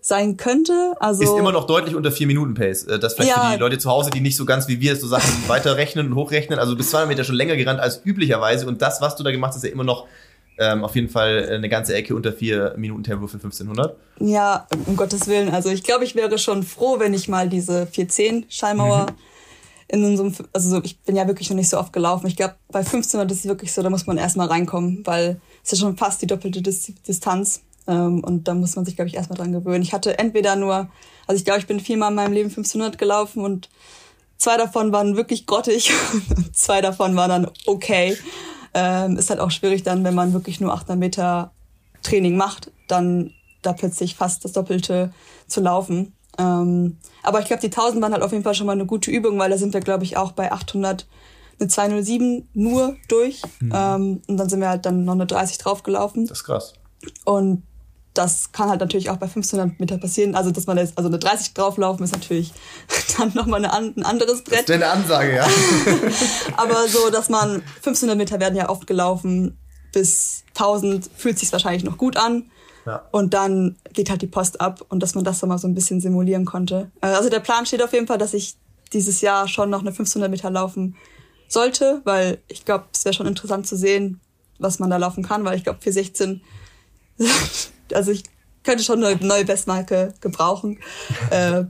sein 0.00 0.36
könnte. 0.36 0.94
Also 1.00 1.22
Ist 1.22 1.36
immer 1.38 1.52
noch 1.52 1.66
deutlich 1.66 1.94
unter 1.94 2.10
4 2.12 2.26
Minuten 2.26 2.54
Pace. 2.54 2.84
Äh, 2.84 2.98
Das 2.98 3.14
vielleicht 3.14 3.30
Ja. 3.36 3.50
für 3.50 3.56
die 3.56 3.60
Leute 3.60 3.78
zu 3.78 3.90
Hause, 3.90 4.10
die 4.10 4.20
nicht 4.20 4.36
so 4.36 4.44
ganz 4.44 4.68
wie 4.68 4.80
wir 4.80 4.96
so 4.96 5.06
Sachen 5.06 5.32
weiterrechnen 5.48 6.06
und 6.08 6.14
hochrechnen. 6.14 6.58
Also 6.58 6.76
bis 6.76 6.90
200 6.90 7.08
Meter 7.08 7.24
schon 7.24 7.34
länger 7.36 7.56
gerannt 7.56 7.80
als 7.80 8.00
üblicherweise. 8.04 8.66
Und 8.66 8.82
das, 8.82 9.00
was 9.00 9.16
du 9.16 9.22
da 9.22 9.30
gemacht 9.30 9.50
hast, 9.50 9.56
ist 9.58 9.64
ja 9.64 9.70
immer 9.70 9.84
noch 9.84 10.06
ähm, 10.60 10.84
auf 10.84 10.94
jeden 10.96 11.08
Fall 11.08 11.48
eine 11.50 11.68
ganze 11.68 11.94
Ecke 11.94 12.14
unter 12.16 12.32
4 12.32 12.74
Minuten 12.76 13.04
Tempo 13.04 13.26
für 13.28 13.34
1500. 13.36 13.96
Ja, 14.20 14.66
um 14.86 14.96
Gottes 14.96 15.26
Willen. 15.28 15.50
Also 15.50 15.68
ich 15.70 15.84
glaube, 15.84 16.04
ich 16.04 16.14
wäre 16.16 16.36
schon 16.38 16.62
froh, 16.64 16.98
wenn 16.98 17.14
ich 17.14 17.28
mal 17.28 17.48
diese 17.48 17.86
410 17.86 18.46
Schallmauer 18.48 19.06
in 19.90 20.16
so 20.16 20.24
einem, 20.24 20.34
also 20.52 20.68
so, 20.70 20.82
ich 20.84 20.98
bin 21.00 21.16
ja 21.16 21.26
wirklich 21.26 21.48
noch 21.48 21.56
nicht 21.56 21.68
so 21.70 21.78
oft 21.78 21.92
gelaufen. 21.92 22.26
Ich 22.26 22.36
glaube, 22.36 22.54
bei 22.70 22.80
1500 22.80 23.30
ist 23.32 23.38
es 23.40 23.46
wirklich 23.46 23.72
so, 23.72 23.82
da 23.82 23.88
muss 23.88 24.06
man 24.06 24.18
erstmal 24.18 24.48
reinkommen, 24.48 25.02
weil 25.06 25.40
es 25.64 25.72
ist 25.72 25.78
ja 25.80 25.86
schon 25.86 25.96
fast 25.96 26.20
die 26.20 26.26
doppelte 26.26 26.60
Dis 26.60 26.92
Distanz. 27.06 27.62
Ähm, 27.88 28.22
und 28.22 28.46
da 28.46 28.54
muss 28.54 28.76
man 28.76 28.84
sich, 28.84 28.94
glaube 28.94 29.08
ich, 29.08 29.14
erstmal 29.14 29.38
dran 29.38 29.52
gewöhnen. 29.52 29.82
Ich 29.82 29.92
hatte 29.92 30.18
entweder 30.18 30.54
nur, 30.54 30.88
also 31.26 31.38
ich 31.38 31.44
glaube, 31.44 31.60
ich 31.60 31.66
bin 31.66 31.80
viermal 31.80 32.10
in 32.10 32.16
meinem 32.16 32.32
Leben 32.32 32.50
1500 32.50 32.98
gelaufen 32.98 33.42
und 33.44 33.70
zwei 34.36 34.56
davon 34.56 34.92
waren 34.92 35.16
wirklich 35.16 35.46
grottig 35.46 35.90
und 36.36 36.54
zwei 36.56 36.80
davon 36.80 37.16
waren 37.16 37.30
dann 37.30 37.50
okay. 37.66 38.16
Ähm, 38.74 39.16
ist 39.16 39.30
halt 39.30 39.40
auch 39.40 39.50
schwierig 39.50 39.82
dann, 39.82 40.04
wenn 40.04 40.14
man 40.14 40.34
wirklich 40.34 40.60
nur 40.60 40.72
800 40.74 40.98
Meter 40.98 41.52
Training 42.02 42.36
macht, 42.36 42.70
dann 42.86 43.32
da 43.62 43.72
plötzlich 43.72 44.14
fast 44.14 44.44
das 44.44 44.52
Doppelte 44.52 45.12
zu 45.46 45.60
laufen. 45.60 46.12
Ähm, 46.38 46.98
aber 47.22 47.40
ich 47.40 47.46
glaube, 47.46 47.60
die 47.60 47.68
1000 47.68 48.02
waren 48.02 48.12
halt 48.12 48.22
auf 48.22 48.30
jeden 48.30 48.44
Fall 48.44 48.54
schon 48.54 48.66
mal 48.66 48.72
eine 48.72 48.86
gute 48.86 49.10
Übung, 49.10 49.38
weil 49.38 49.50
da 49.50 49.56
sind 49.56 49.72
wir, 49.72 49.80
glaube 49.80 50.04
ich, 50.04 50.16
auch 50.16 50.32
bei 50.32 50.52
800 50.52 51.06
eine 51.58 51.68
207 51.68 52.48
nur 52.54 52.96
durch. 53.08 53.42
Ähm, 53.60 54.22
und 54.28 54.36
dann 54.36 54.48
sind 54.48 54.60
wir 54.60 54.68
halt 54.68 54.86
dann 54.86 55.04
noch 55.04 55.14
eine 55.14 55.26
30 55.26 55.58
draufgelaufen. 55.58 56.26
Das 56.26 56.38
ist 56.38 56.44
krass. 56.44 56.74
Und 57.24 57.64
das 58.18 58.52
kann 58.52 58.68
halt 58.68 58.80
natürlich 58.80 59.10
auch 59.10 59.16
bei 59.16 59.26
1500 59.26 59.78
Meter 59.78 59.96
passieren. 59.98 60.34
Also, 60.34 60.50
dass 60.50 60.66
man 60.66 60.76
jetzt, 60.78 60.98
also 60.98 61.08
eine 61.08 61.18
30 61.18 61.54
drauflaufen 61.54 62.04
ist 62.04 62.12
natürlich 62.12 62.52
dann 63.18 63.32
nochmal 63.34 63.64
eine, 63.64 63.72
ein 63.72 64.02
anderes 64.04 64.42
Das 64.44 64.44
Brett. 64.44 64.68
ist 64.68 64.74
eine 64.74 64.88
Ansage, 64.88 65.36
ja. 65.36 65.46
Aber 66.56 66.88
so, 66.88 67.10
dass 67.10 67.28
man 67.28 67.62
1500 67.76 68.16
Meter 68.16 68.40
werden 68.40 68.56
ja 68.56 68.68
oft 68.68 68.86
gelaufen, 68.86 69.56
bis 69.92 70.42
1000 70.54 71.08
fühlt 71.16 71.38
sich 71.38 71.52
wahrscheinlich 71.52 71.84
noch 71.84 71.96
gut 71.96 72.16
an. 72.16 72.50
Ja. 72.86 73.06
Und 73.12 73.34
dann 73.34 73.76
geht 73.92 74.10
halt 74.10 74.22
die 74.22 74.26
Post 74.26 74.60
ab 74.60 74.84
und 74.88 75.02
dass 75.02 75.14
man 75.14 75.22
das 75.24 75.40
dann 75.40 75.48
mal 75.48 75.58
so 75.58 75.68
ein 75.68 75.74
bisschen 75.74 76.00
simulieren 76.00 76.44
konnte. 76.44 76.90
Äh, 77.00 77.06
Also 77.08 77.28
der 77.30 77.40
Plan 77.40 77.66
steht 77.66 77.82
auf 77.82 77.92
jeden 77.92 78.06
Fall, 78.06 78.18
dass 78.18 78.34
ich 78.34 78.56
dieses 78.92 79.20
Jahr 79.20 79.46
schon 79.48 79.68
noch 79.70 79.80
eine 79.80 79.90
1500 79.90 80.30
Meter 80.30 80.50
laufen 80.50 80.96
sollte, 81.48 82.00
weil 82.04 82.38
ich 82.48 82.64
glaube, 82.64 82.84
es 82.92 83.04
wäre 83.04 83.12
schon 83.14 83.26
interessant 83.26 83.66
zu 83.66 83.76
sehen, 83.76 84.20
was 84.58 84.78
man 84.78 84.90
da 84.90 84.96
laufen 84.96 85.22
kann, 85.24 85.44
weil 85.44 85.56
ich 85.56 85.64
glaube, 85.64 85.78
416, 85.82 86.42
also 87.94 88.10
ich 88.10 88.24
könnte 88.64 88.82
schon 88.84 89.02
eine 89.02 89.16
neue 89.24 89.44
Bestmarke 89.44 90.14
gebrauchen. 90.20 90.78
äh, 91.30 91.64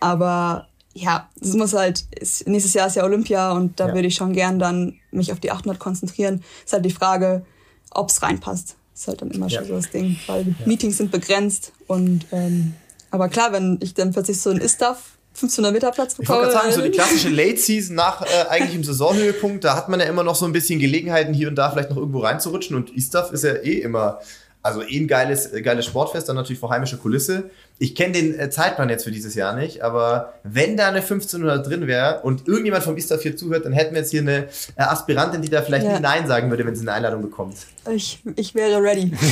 aber 0.00 0.68
ja, 0.94 1.28
es 1.40 1.54
muss 1.54 1.72
halt, 1.72 2.04
nächstes 2.46 2.74
Jahr 2.74 2.88
ist 2.88 2.96
ja 2.96 3.04
Olympia 3.04 3.52
und 3.52 3.78
da 3.78 3.88
Ja. 3.88 3.94
würde 3.94 4.08
ich 4.08 4.14
schon 4.16 4.32
gern 4.32 4.58
dann 4.58 4.98
mich 5.12 5.32
auf 5.32 5.40
die 5.40 5.50
800 5.52 5.78
konzentrieren. 5.78 6.42
Ist 6.64 6.72
halt 6.72 6.84
die 6.84 6.90
Frage, 6.90 7.44
ob 7.92 8.10
es 8.10 8.22
reinpasst. 8.22 8.76
Ist 8.94 9.06
halt 9.08 9.22
dann 9.22 9.30
immer 9.30 9.46
Ja. 9.48 9.58
schon 9.60 9.68
so 9.68 9.74
das 9.76 9.90
Ding, 9.90 10.16
weil 10.26 10.44
die 10.44 10.54
Meetings 10.66 10.96
sind 10.98 11.10
begrenzt 11.10 11.72
und 11.86 12.26
ähm, 12.32 12.74
aber 13.12 13.28
klar, 13.28 13.52
wenn 13.52 13.78
ich 13.82 13.94
dann 13.94 14.12
plötzlich 14.12 14.40
so 14.40 14.50
einen 14.50 14.60
Istaf 14.60 15.16
1500 15.34 15.72
Meter 15.72 15.90
Platz 15.92 16.12
Ich 16.12 16.28
wollte 16.28 16.42
bekomme, 16.42 16.52
gerade 16.52 16.70
sagen, 16.70 16.72
so 16.72 16.82
die 16.82 16.90
klassische 16.90 17.28
Late 17.28 17.56
Season 17.56 17.94
nach 17.96 18.22
äh, 18.22 18.48
eigentlich 18.48 18.74
im 18.74 18.84
Saisonhöhepunkt, 18.84 19.64
da 19.64 19.76
hat 19.76 19.88
man 19.88 20.00
ja 20.00 20.06
immer 20.06 20.22
noch 20.24 20.34
so 20.34 20.44
ein 20.44 20.52
bisschen 20.52 20.80
Gelegenheiten, 20.80 21.32
hier 21.34 21.48
und 21.48 21.54
da 21.56 21.70
vielleicht 21.70 21.90
noch 21.90 21.96
irgendwo 21.96 22.18
reinzurutschen. 22.20 22.76
Und 22.76 22.90
Istaf 22.90 23.32
ist 23.32 23.44
ja 23.44 23.54
eh 23.54 23.78
immer, 23.80 24.20
also 24.62 24.82
eh 24.82 24.98
ein 25.00 25.08
geiles, 25.08 25.52
äh, 25.52 25.62
geiles 25.62 25.86
Sportfest, 25.86 26.28
dann 26.28 26.36
natürlich 26.36 26.58
vor 26.60 26.70
heimischer 26.70 26.98
Kulisse. 26.98 27.50
Ich 27.78 27.94
kenne 27.94 28.12
den 28.12 28.38
äh, 28.38 28.50
Zeitplan 28.50 28.90
jetzt 28.90 29.04
für 29.04 29.10
dieses 29.10 29.34
Jahr 29.34 29.56
nicht, 29.56 29.80
aber 29.82 30.34
wenn 30.42 30.76
da 30.76 30.88
eine 30.88 30.98
1500 30.98 31.66
drin 31.66 31.86
wäre 31.86 32.20
und 32.22 32.46
irgendjemand 32.46 32.84
vom 32.84 32.96
Istaf 32.98 33.22
hier 33.22 33.36
zuhört, 33.36 33.64
dann 33.64 33.72
hätten 33.72 33.94
wir 33.94 34.00
jetzt 34.02 34.10
hier 34.10 34.20
eine 34.20 34.48
äh, 34.76 34.82
Aspirantin, 34.82 35.40
die 35.40 35.48
da 35.48 35.62
vielleicht 35.62 35.86
Ja. 35.86 35.94
nie 35.96 36.00
Nein 36.02 36.26
sagen 36.26 36.50
würde, 36.50 36.66
wenn 36.66 36.74
sie 36.76 36.82
eine 36.82 36.92
Einladung 36.92 37.22
bekommt. 37.22 37.54
ich, 37.94 38.18
ich 38.36 38.54
wäre 38.54 38.82
ready. 38.82 39.12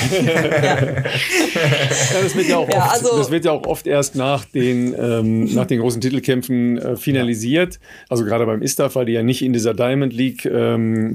Ja, 0.99 2.23
das 2.23 2.35
wird 2.35 2.49
ja 2.49 2.57
auch 2.57 2.69
Ja, 2.71 2.85
oft, 2.87 2.93
also- 2.93 3.19
das 3.19 3.31
wird 3.31 3.45
ja 3.45 3.53
auch 3.53 3.67
oft 3.67 3.87
erst 3.87 4.15
nach 4.17 4.45
den, 4.47 4.95
ähm, 4.99 5.45
nach 5.55 5.67
den 5.67 5.81
großen 5.81 6.01
Titelkämpfen 6.01 6.79
äh, 6.79 6.97
finalisiert. 6.97 7.79
Also 8.09 8.25
gerade 8.25 8.47
beim 8.47 8.63
Istaf, 8.63 8.95
weil 8.95 9.07
die 9.07 9.13
ja 9.13 9.23
nicht 9.23 9.43
in 9.43 9.53
dieser 9.53 9.75
Diamond 9.75 10.13
League 10.13 10.45
ähm, 10.47 11.13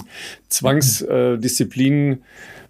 Zwangsdisziplin 0.49 2.24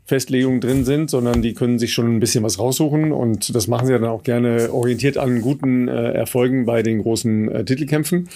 Festlegungen 0.06 0.60
drin 0.60 0.84
sind, 0.84 1.10
sondern 1.10 1.42
die 1.42 1.54
können 1.54 1.80
sich 1.80 1.94
schon 1.94 2.14
ein 2.14 2.20
bisschen 2.20 2.44
was 2.44 2.60
raussuchen 2.60 3.14
und 3.14 3.56
das 3.56 3.68
machen 3.68 3.88
sie 3.88 3.94
ja 3.94 4.00
dann 4.00 4.10
auch 4.10 4.24
gerne 4.24 4.74
orientiert 4.74 5.18
an 5.18 5.40
guten 5.40 5.88
äh, 5.88 6.12
Erfolgen 6.12 6.66
bei 6.66 6.84
den 6.84 7.02
großen 7.02 7.50
äh, 7.50 7.66
Titelkämpfen. 7.66 8.28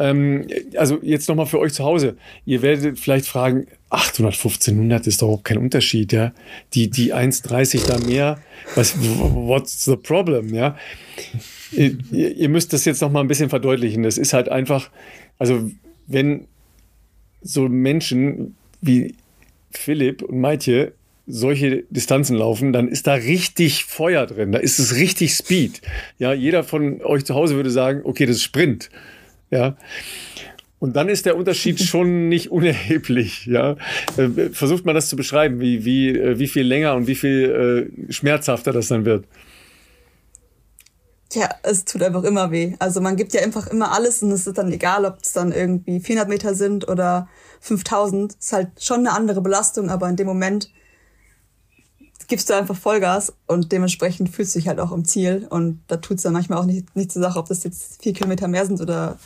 Ähm, 0.00 0.48
also 0.76 0.98
jetzt 1.02 1.28
nochmal 1.28 1.46
für 1.46 1.60
euch 1.60 1.74
zu 1.74 1.84
Hause. 1.84 2.16
Ihr 2.44 2.60
werdet 2.60 2.98
vielleicht 2.98 3.26
fragen, 3.26 3.66
800, 3.90 4.34
1500 4.34 5.06
ist 5.06 5.22
doch 5.22 5.28
überhaupt 5.28 5.44
kein 5.44 5.58
Unterschied, 5.58 6.12
ja. 6.12 6.32
Die, 6.74 6.90
die 6.90 7.14
1,30 7.14 7.86
da 7.86 7.98
mehr, 7.98 8.38
was, 8.74 8.96
what's 8.98 9.84
the 9.84 9.96
problem, 9.96 10.52
ja. 10.52 10.76
Ihr, 11.70 11.96
ihr 12.10 12.48
müsst 12.48 12.72
das 12.72 12.84
jetzt 12.84 13.00
nochmal 13.00 13.22
ein 13.22 13.28
bisschen 13.28 13.48
verdeutlichen. 13.48 14.02
Das 14.02 14.18
ist 14.18 14.32
halt 14.32 14.48
einfach, 14.48 14.90
also 15.38 15.70
wenn 16.08 16.46
so 17.42 17.68
Menschen 17.68 18.56
wie 18.80 19.14
Philipp 19.76 20.22
und 20.22 20.40
Maitje 20.40 20.92
solche 21.26 21.84
Distanzen 21.90 22.36
laufen, 22.36 22.72
dann 22.72 22.88
ist 22.88 23.06
da 23.06 23.14
richtig 23.14 23.84
Feuer 23.84 24.26
drin, 24.26 24.52
da 24.52 24.58
ist 24.58 24.78
es 24.78 24.94
richtig 24.96 25.34
Speed. 25.34 25.82
Ja, 26.18 26.32
jeder 26.32 26.62
von 26.62 27.02
euch 27.02 27.24
zu 27.24 27.34
Hause 27.34 27.56
würde 27.56 27.70
sagen, 27.70 28.02
okay, 28.04 28.26
das 28.26 28.36
ist 28.36 28.44
Sprint. 28.44 28.90
Ja. 29.50 29.76
Und 30.78 30.94
dann 30.94 31.08
ist 31.08 31.26
der 31.26 31.36
Unterschied 31.36 31.80
schon 31.82 32.28
nicht 32.28 32.50
unerheblich. 32.50 33.46
Ja, 33.46 33.76
Äh, 34.16 34.50
versucht 34.52 34.84
mal 34.84 34.92
das 34.92 35.08
zu 35.08 35.16
beschreiben, 35.16 35.60
wie 35.60 35.84
wie 35.84 36.10
äh, 36.10 36.38
wie 36.38 36.46
viel 36.46 36.62
länger 36.62 36.94
und 36.94 37.06
wie 37.06 37.14
viel 37.14 37.90
äh, 38.08 38.12
schmerzhafter 38.12 38.72
das 38.72 38.88
dann 38.88 39.04
wird. 39.04 39.24
Tja, 41.36 41.50
es 41.64 41.84
tut 41.84 42.02
einfach 42.02 42.22
immer 42.22 42.50
weh. 42.50 42.76
Also 42.78 43.02
man 43.02 43.14
gibt 43.14 43.34
ja 43.34 43.42
einfach 43.42 43.66
immer 43.66 43.92
alles 43.92 44.22
und 44.22 44.30
es 44.32 44.46
ist 44.46 44.56
dann 44.56 44.72
egal, 44.72 45.04
ob 45.04 45.18
es 45.20 45.34
dann 45.34 45.52
irgendwie 45.52 46.00
400 46.00 46.30
Meter 46.30 46.54
sind 46.54 46.88
oder 46.88 47.28
5000. 47.60 48.32
Ist 48.32 48.54
halt 48.54 48.82
schon 48.82 49.00
eine 49.00 49.12
andere 49.12 49.42
Belastung, 49.42 49.90
aber 49.90 50.08
in 50.08 50.16
dem 50.16 50.26
Moment 50.26 50.70
gibst 52.26 52.48
du 52.48 52.54
einfach 52.54 52.74
Vollgas 52.74 53.34
und 53.46 53.70
dementsprechend 53.70 54.30
fühlst 54.30 54.54
du 54.54 54.60
dich 54.60 54.68
halt 54.68 54.80
auch 54.80 54.92
im 54.92 55.04
Ziel 55.04 55.46
und 55.50 55.82
da 55.88 55.98
tut's 55.98 56.22
dann 56.22 56.32
manchmal 56.32 56.58
auch 56.58 56.64
nicht, 56.64 56.96
nicht 56.96 57.12
zur 57.12 57.20
Sache, 57.20 57.38
ob 57.38 57.48
das 57.48 57.64
jetzt 57.64 58.02
vier 58.02 58.14
Kilometer 58.14 58.48
mehr 58.48 58.64
sind 58.64 58.80
oder 58.80 59.18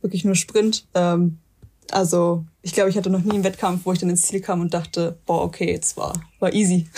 wirklich 0.00 0.24
nur 0.24 0.36
Sprint. 0.36 0.86
Ähm, 0.94 1.40
also 1.90 2.46
ich 2.62 2.72
glaube, 2.72 2.88
ich 2.88 2.96
hatte 2.96 3.10
noch 3.10 3.22
nie 3.22 3.34
einen 3.34 3.44
Wettkampf, 3.44 3.84
wo 3.84 3.92
ich 3.92 3.98
dann 3.98 4.08
ins 4.08 4.22
Ziel 4.22 4.40
kam 4.40 4.62
und 4.62 4.72
dachte, 4.72 5.18
boah, 5.26 5.42
okay, 5.42 5.70
jetzt 5.70 5.98
war, 5.98 6.14
war 6.38 6.54
easy. 6.54 6.88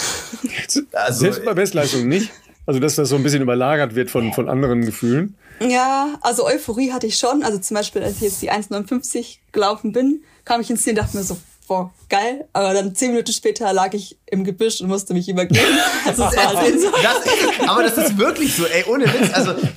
Also, 0.92 1.18
Selbst 1.18 1.44
bei 1.44 1.52
Bestleistungen 1.52 2.06
nicht. 2.06 2.30
Also 2.66 2.80
dass 2.80 2.94
das 2.94 3.08
so 3.08 3.16
ein 3.16 3.22
bisschen 3.22 3.42
überlagert 3.42 3.94
wird 3.94 4.10
von 4.10 4.32
von 4.32 4.48
anderen 4.48 4.84
Gefühlen. 4.84 5.36
Ja, 5.60 6.18
also 6.20 6.46
Euphorie 6.46 6.92
hatte 6.92 7.06
ich 7.06 7.18
schon. 7.18 7.42
Also 7.42 7.58
zum 7.58 7.76
Beispiel, 7.76 8.02
als 8.02 8.16
ich 8.16 8.22
jetzt 8.22 8.42
die 8.42 8.50
1,59 8.50 9.38
gelaufen 9.52 9.92
bin, 9.92 10.22
kam 10.44 10.60
ich 10.60 10.70
ins 10.70 10.82
Ziel 10.82 10.92
und 10.92 10.98
dachte 10.98 11.16
mir 11.16 11.22
so, 11.22 11.36
boah, 11.68 11.92
geil. 12.08 12.48
Aber 12.52 12.74
dann 12.74 12.94
zehn 12.94 13.10
Minuten 13.10 13.32
später 13.32 13.72
lag 13.72 13.94
ich 13.94 14.18
im 14.26 14.44
Gebüsch 14.44 14.80
und 14.80 14.88
musste 14.88 15.14
mich 15.14 15.28
übergeben. 15.28 15.64
Also. 16.06 16.24
Das, 16.32 17.68
aber 17.68 17.82
das 17.82 17.96
ist 17.96 18.18
wirklich 18.18 18.54
so, 18.54 18.64
ey, 18.64 18.84
ohne 18.88 19.04
Witz. 19.04 19.32
Also, 19.32 19.52
ähm, 19.52 19.68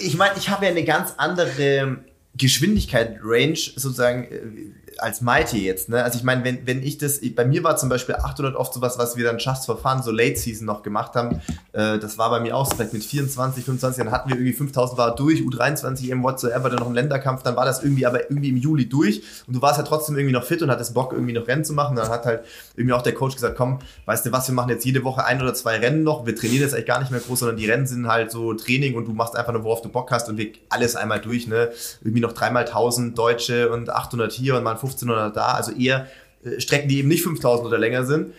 ich 0.00 0.16
meine, 0.16 0.34
ich 0.38 0.48
habe 0.48 0.64
ja 0.64 0.70
eine 0.70 0.84
ganz 0.84 1.14
andere 1.16 1.98
Geschwindigkeit, 2.36 3.18
Range 3.22 3.56
sozusagen, 3.56 4.24
äh, 4.24 4.72
als 5.02 5.20
Mighty 5.20 5.64
jetzt, 5.64 5.88
ne? 5.88 6.02
Also 6.02 6.18
ich 6.18 6.24
meine, 6.24 6.44
wenn, 6.44 6.66
wenn 6.66 6.82
ich 6.82 6.98
das, 6.98 7.20
bei 7.34 7.44
mir 7.44 7.64
war 7.64 7.76
zum 7.76 7.88
Beispiel 7.88 8.14
800 8.14 8.54
oft 8.56 8.74
sowas, 8.74 8.98
was 8.98 9.16
wir 9.16 9.24
dann 9.24 9.38
Just 9.38 9.66
for 9.66 9.78
Fun, 9.78 10.02
so 10.02 10.10
Late 10.10 10.36
Season 10.36 10.66
noch 10.66 10.82
gemacht 10.82 11.14
haben. 11.14 11.40
Äh, 11.72 11.98
das 11.98 12.18
war 12.18 12.30
bei 12.30 12.40
mir 12.40 12.56
auch 12.56 12.66
so, 12.66 12.76
vielleicht 12.76 12.92
mit 12.92 13.04
24, 13.04 13.64
25, 13.64 14.04
dann 14.04 14.12
hatten 14.12 14.28
wir 14.28 14.36
irgendwie 14.36 14.52
5000 14.52 14.98
war 14.98 15.14
durch, 15.14 15.40
U23 15.40 16.08
im 16.08 16.22
whatsoever, 16.22 16.70
dann 16.70 16.80
noch 16.80 16.88
ein 16.88 16.94
Länderkampf, 16.94 17.42
dann 17.42 17.56
war 17.56 17.64
das 17.64 17.82
irgendwie 17.82 18.06
aber 18.06 18.30
irgendwie 18.30 18.50
im 18.50 18.56
Juli 18.56 18.88
durch 18.88 19.22
und 19.46 19.54
du 19.54 19.62
warst 19.62 19.78
halt 19.78 19.88
trotzdem 19.88 20.16
irgendwie 20.16 20.32
noch 20.32 20.44
fit 20.44 20.62
und 20.62 20.70
hattest 20.70 20.94
Bock 20.94 21.12
irgendwie 21.12 21.32
noch 21.32 21.46
Rennen 21.46 21.64
zu 21.64 21.72
machen. 21.72 21.96
Dann 21.96 22.08
hat 22.08 22.24
halt 22.26 22.44
irgendwie 22.76 22.94
auch 22.94 23.02
der 23.02 23.14
Coach 23.14 23.34
gesagt, 23.34 23.56
komm, 23.56 23.78
weißt 24.06 24.26
du 24.26 24.32
was, 24.32 24.48
wir 24.48 24.54
machen 24.54 24.70
jetzt 24.70 24.84
jede 24.84 25.04
Woche 25.04 25.24
ein 25.24 25.40
oder 25.40 25.54
zwei 25.54 25.78
Rennen 25.78 26.02
noch, 26.02 26.26
wir 26.26 26.34
trainieren 26.36 26.62
jetzt 26.62 26.74
eigentlich 26.74 26.86
gar 26.86 27.00
nicht 27.00 27.10
mehr 27.10 27.20
groß, 27.20 27.40
sondern 27.40 27.56
die 27.56 27.66
Rennen 27.66 27.86
sind 27.86 28.06
halt 28.08 28.30
so 28.30 28.54
Training 28.54 28.94
und 28.94 29.06
du 29.06 29.12
machst 29.12 29.36
einfach 29.36 29.52
nur, 29.52 29.64
worauf 29.64 29.82
du 29.82 29.88
Bock 29.88 30.10
hast 30.10 30.28
und 30.28 30.36
wir 30.36 30.52
alles 30.68 30.96
einmal 30.96 31.20
durch, 31.20 31.46
ne? 31.46 31.70
Irgendwie 32.02 32.20
noch 32.20 32.32
dreimal 32.32 32.64
1000 32.64 33.16
Deutsche 33.16 33.70
und 33.70 33.90
800 33.90 34.32
hier 34.32 34.56
und 34.56 34.62
mal 34.62 34.76
1500 34.90 35.36
da, 35.36 35.52
also 35.52 35.72
eher 35.72 36.06
äh, 36.44 36.60
Strecken, 36.60 36.88
die 36.88 36.98
eben 36.98 37.08
nicht 37.08 37.22
5000 37.22 37.66
oder 37.66 37.78
länger 37.78 38.04
sind. 38.04 38.32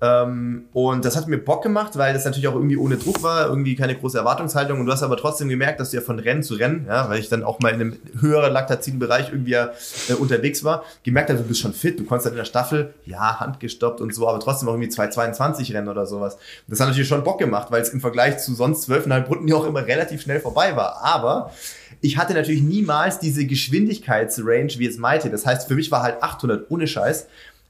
Ähm, 0.00 0.66
und 0.72 1.04
das 1.04 1.16
hat 1.16 1.26
mir 1.26 1.38
Bock 1.38 1.62
gemacht, 1.62 1.98
weil 1.98 2.14
das 2.14 2.24
natürlich 2.24 2.46
auch 2.46 2.54
irgendwie 2.54 2.76
ohne 2.76 2.98
Druck 2.98 3.22
war, 3.22 3.48
irgendwie 3.48 3.74
keine 3.74 3.96
große 3.96 4.16
Erwartungshaltung. 4.16 4.78
Und 4.78 4.86
du 4.86 4.92
hast 4.92 5.02
aber 5.02 5.16
trotzdem 5.16 5.48
gemerkt, 5.48 5.80
dass 5.80 5.90
du 5.90 5.96
ja 5.96 6.02
von 6.02 6.20
Rennen 6.20 6.44
zu 6.44 6.54
Rennen, 6.54 6.86
ja, 6.86 7.08
weil 7.08 7.18
ich 7.18 7.28
dann 7.28 7.42
auch 7.42 7.58
mal 7.58 7.70
in 7.70 7.80
einem 7.80 7.96
höheren 8.20 8.52
laktaziden 8.52 9.00
Bereich 9.00 9.30
irgendwie 9.32 9.54
äh, 9.54 9.68
unterwegs 10.18 10.62
war, 10.62 10.84
gemerkt 11.02 11.30
hast, 11.30 11.40
du 11.40 11.44
bist 11.44 11.60
schon 11.60 11.72
fit. 11.72 11.98
Du 11.98 12.04
konntest 12.04 12.26
dann 12.26 12.34
in 12.34 12.38
der 12.38 12.44
Staffel, 12.44 12.94
ja, 13.06 13.40
handgestoppt 13.40 14.00
und 14.00 14.14
so, 14.14 14.28
aber 14.28 14.38
trotzdem 14.38 14.68
auch 14.68 14.74
irgendwie 14.74 14.90
222 14.90 15.74
Rennen 15.74 15.88
oder 15.88 16.06
sowas. 16.06 16.38
Das 16.68 16.78
hat 16.78 16.88
natürlich 16.88 17.08
schon 17.08 17.24
Bock 17.24 17.38
gemacht, 17.38 17.68
weil 17.70 17.82
es 17.82 17.88
im 17.88 18.00
Vergleich 18.00 18.38
zu 18.38 18.54
sonst 18.54 18.88
12,5 18.88 19.26
Runden 19.26 19.48
ja 19.48 19.56
auch 19.56 19.66
immer 19.66 19.84
relativ 19.84 20.22
schnell 20.22 20.38
vorbei 20.38 20.76
war. 20.76 21.02
Aber 21.02 21.50
ich 22.00 22.16
hatte 22.16 22.34
natürlich 22.34 22.62
niemals 22.62 23.18
diese 23.18 23.46
Geschwindigkeitsrange 23.46 24.78
wie 24.78 24.84
jetzt 24.84 24.98
Maite. 24.98 25.30
Das 25.30 25.46
heißt, 25.46 25.68
für 25.68 25.74
mich 25.74 25.90
war 25.90 26.02
halt 26.02 26.22
800 26.22 26.70
ohne 26.70 26.86
Scheiß 26.86 27.26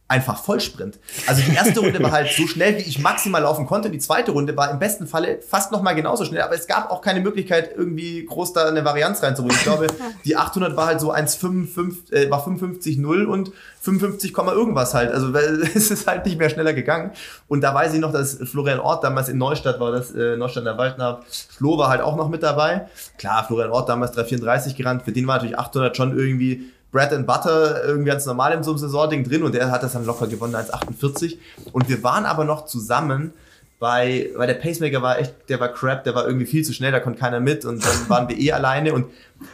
einfach 0.08 0.42
Vollsprint. 0.42 0.98
Also 1.26 1.42
die 1.42 1.54
erste 1.54 1.80
Runde 1.80 2.02
war 2.02 2.12
halt 2.12 2.30
so 2.32 2.46
schnell, 2.46 2.78
wie 2.78 2.82
ich 2.82 2.98
maximal 2.98 3.42
laufen 3.42 3.66
konnte. 3.66 3.90
Die 3.90 3.98
zweite 3.98 4.32
Runde 4.32 4.56
war 4.56 4.70
im 4.70 4.78
besten 4.78 5.06
Falle 5.06 5.40
fast 5.42 5.70
noch 5.70 5.82
mal 5.82 5.92
genauso 5.92 6.24
schnell, 6.24 6.40
aber 6.40 6.54
es 6.54 6.66
gab 6.66 6.90
auch 6.90 7.02
keine 7.02 7.20
Möglichkeit, 7.20 7.74
irgendwie 7.76 8.24
groß 8.24 8.54
da 8.54 8.68
eine 8.68 8.86
Varianz 8.86 9.22
reinzubringen. 9.22 9.58
Ich 9.58 9.64
glaube, 9.64 9.88
die 10.24 10.36
800 10.36 10.76
war 10.76 10.86
halt 10.86 11.00
so 11.00 11.12
1,55, 11.12 12.12
äh, 12.12 12.30
war 12.30 12.46
55,0 12.46 13.26
und 13.26 13.52
55, 13.89 14.36
irgendwas 14.36 14.95
halt. 14.95 15.12
Also 15.12 15.32
es 15.74 15.91
ist 15.91 16.07
halt 16.07 16.26
nicht 16.26 16.39
mehr 16.39 16.51
schneller 16.51 16.72
gegangen. 16.72 17.12
Und 17.49 17.62
da 17.62 17.74
weiß 17.74 17.95
ich 17.95 18.01
noch, 18.01 18.12
dass 18.12 18.34
Florian 18.34 18.80
Ort 18.80 19.05
damals 19.05 19.28
in 19.28 19.39
Neustadt 19.39 19.80
war, 19.80 19.93
das 19.93 20.14
äh, 20.14 20.36
Neustadt 20.36 20.66
der 20.66 20.78
Waldner. 20.78 21.20
Flo 21.28 21.78
war 21.78 21.89
halt 21.89 22.01
auch 22.01 22.16
noch 22.16 22.28
mit 22.28 22.43
dabei. 22.43 22.89
Klar, 23.16 23.45
Florian 23.45 23.70
Ort 23.70 23.89
damals 23.89 24.12
334 24.12 24.76
gerannt. 24.76 25.03
Für 25.03 25.12
den 25.12 25.26
war 25.26 25.36
natürlich 25.36 25.59
800 25.59 25.97
schon 25.97 26.16
irgendwie 26.16 26.70
Bread 26.91 27.12
and 27.12 27.26
Butter 27.26 27.84
irgendwie 27.84 28.09
ganz 28.09 28.24
normal 28.26 28.53
in 28.53 28.62
so 28.62 28.70
einem 28.70 28.78
Saisonding 28.78 29.24
drin 29.24 29.43
und 29.43 29.55
der 29.55 29.70
hat 29.70 29.82
das 29.82 29.93
dann 29.93 30.07
locker 30.07 30.26
gewonnen 30.26 30.55
als 30.55 30.72
48. 30.72 31.39
Und 31.72 31.89
wir 31.89 32.03
waren 32.03 32.24
aber 32.24 32.45
noch 32.45 32.64
zusammen 32.64 33.32
bei, 33.78 34.30
weil 34.34 34.48
der 34.48 34.54
Pacemaker 34.54 35.02
war 35.02 35.18
echt, 35.18 35.34
der 35.48 35.60
war 35.60 35.68
crap, 35.68 36.02
der 36.04 36.14
war 36.14 36.26
irgendwie 36.26 36.46
viel 36.46 36.64
zu 36.64 36.72
schnell, 36.72 36.90
da 36.90 37.00
konnte 37.00 37.20
keiner 37.20 37.38
mit 37.38 37.64
und 37.64 37.84
dann 37.84 38.08
waren 38.08 38.28
wir 38.28 38.38
eh 38.38 38.52
alleine 38.52 38.92
und 38.92 39.06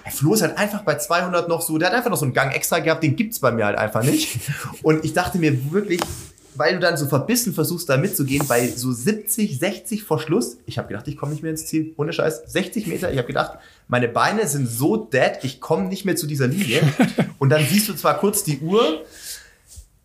der 0.05 0.13
Flo 0.13 0.35
ist 0.35 0.41
halt 0.41 0.57
einfach 0.57 0.83
bei 0.83 0.97
200 0.97 1.49
noch 1.49 1.61
so, 1.61 1.77
der 1.77 1.89
hat 1.89 1.95
einfach 1.95 2.11
noch 2.11 2.17
so 2.17 2.25
einen 2.25 2.33
Gang 2.33 2.55
extra 2.55 2.79
gehabt, 2.79 3.03
den 3.03 3.17
gibt's 3.17 3.39
bei 3.39 3.53
mir 3.53 3.67
halt 3.67 3.77
einfach 3.77 4.03
nicht. 4.03 4.39
Und 4.83 5.05
ich 5.05 5.13
dachte 5.13 5.37
mir 5.39 5.73
wirklich, 5.73 6.01
weil 6.57 6.75
du 6.75 6.81
dann 6.81 6.97
so 6.97 7.07
verbissen 7.07 7.53
versuchst, 7.53 7.89
da 7.89 7.97
mitzugehen, 7.97 8.47
bei 8.47 8.69
so 8.69 8.93
70, 8.93 9.59
60 9.59 10.05
vor 10.05 10.21
Schluss. 10.21 10.57
Ich 10.67 10.79
habe 10.79 10.89
gedacht, 10.89 11.09
ich 11.09 11.17
komme 11.17 11.33
nicht 11.33 11.43
mehr 11.43 11.51
ins 11.51 11.67
Ziel. 11.67 11.93
Ohne 11.97 12.13
Scheiß, 12.13 12.45
60 12.47 12.87
Meter. 12.87 13.11
Ich 13.11 13.19
habe 13.19 13.27
gedacht, 13.27 13.59
meine 13.89 14.09
Beine 14.09 14.47
sind 14.47 14.69
so 14.69 14.97
dead, 14.97 15.39
ich 15.43 15.61
komme 15.61 15.89
nicht 15.89 16.05
mehr 16.05 16.17
zu 16.17 16.27
dieser 16.27 16.47
Linie. 16.47 16.81
Und 17.39 17.51
dann 17.51 17.65
siehst 17.67 17.89
du 17.89 17.95
zwar 17.95 18.19
kurz 18.19 18.45
die 18.45 18.61
Uhr 18.61 19.03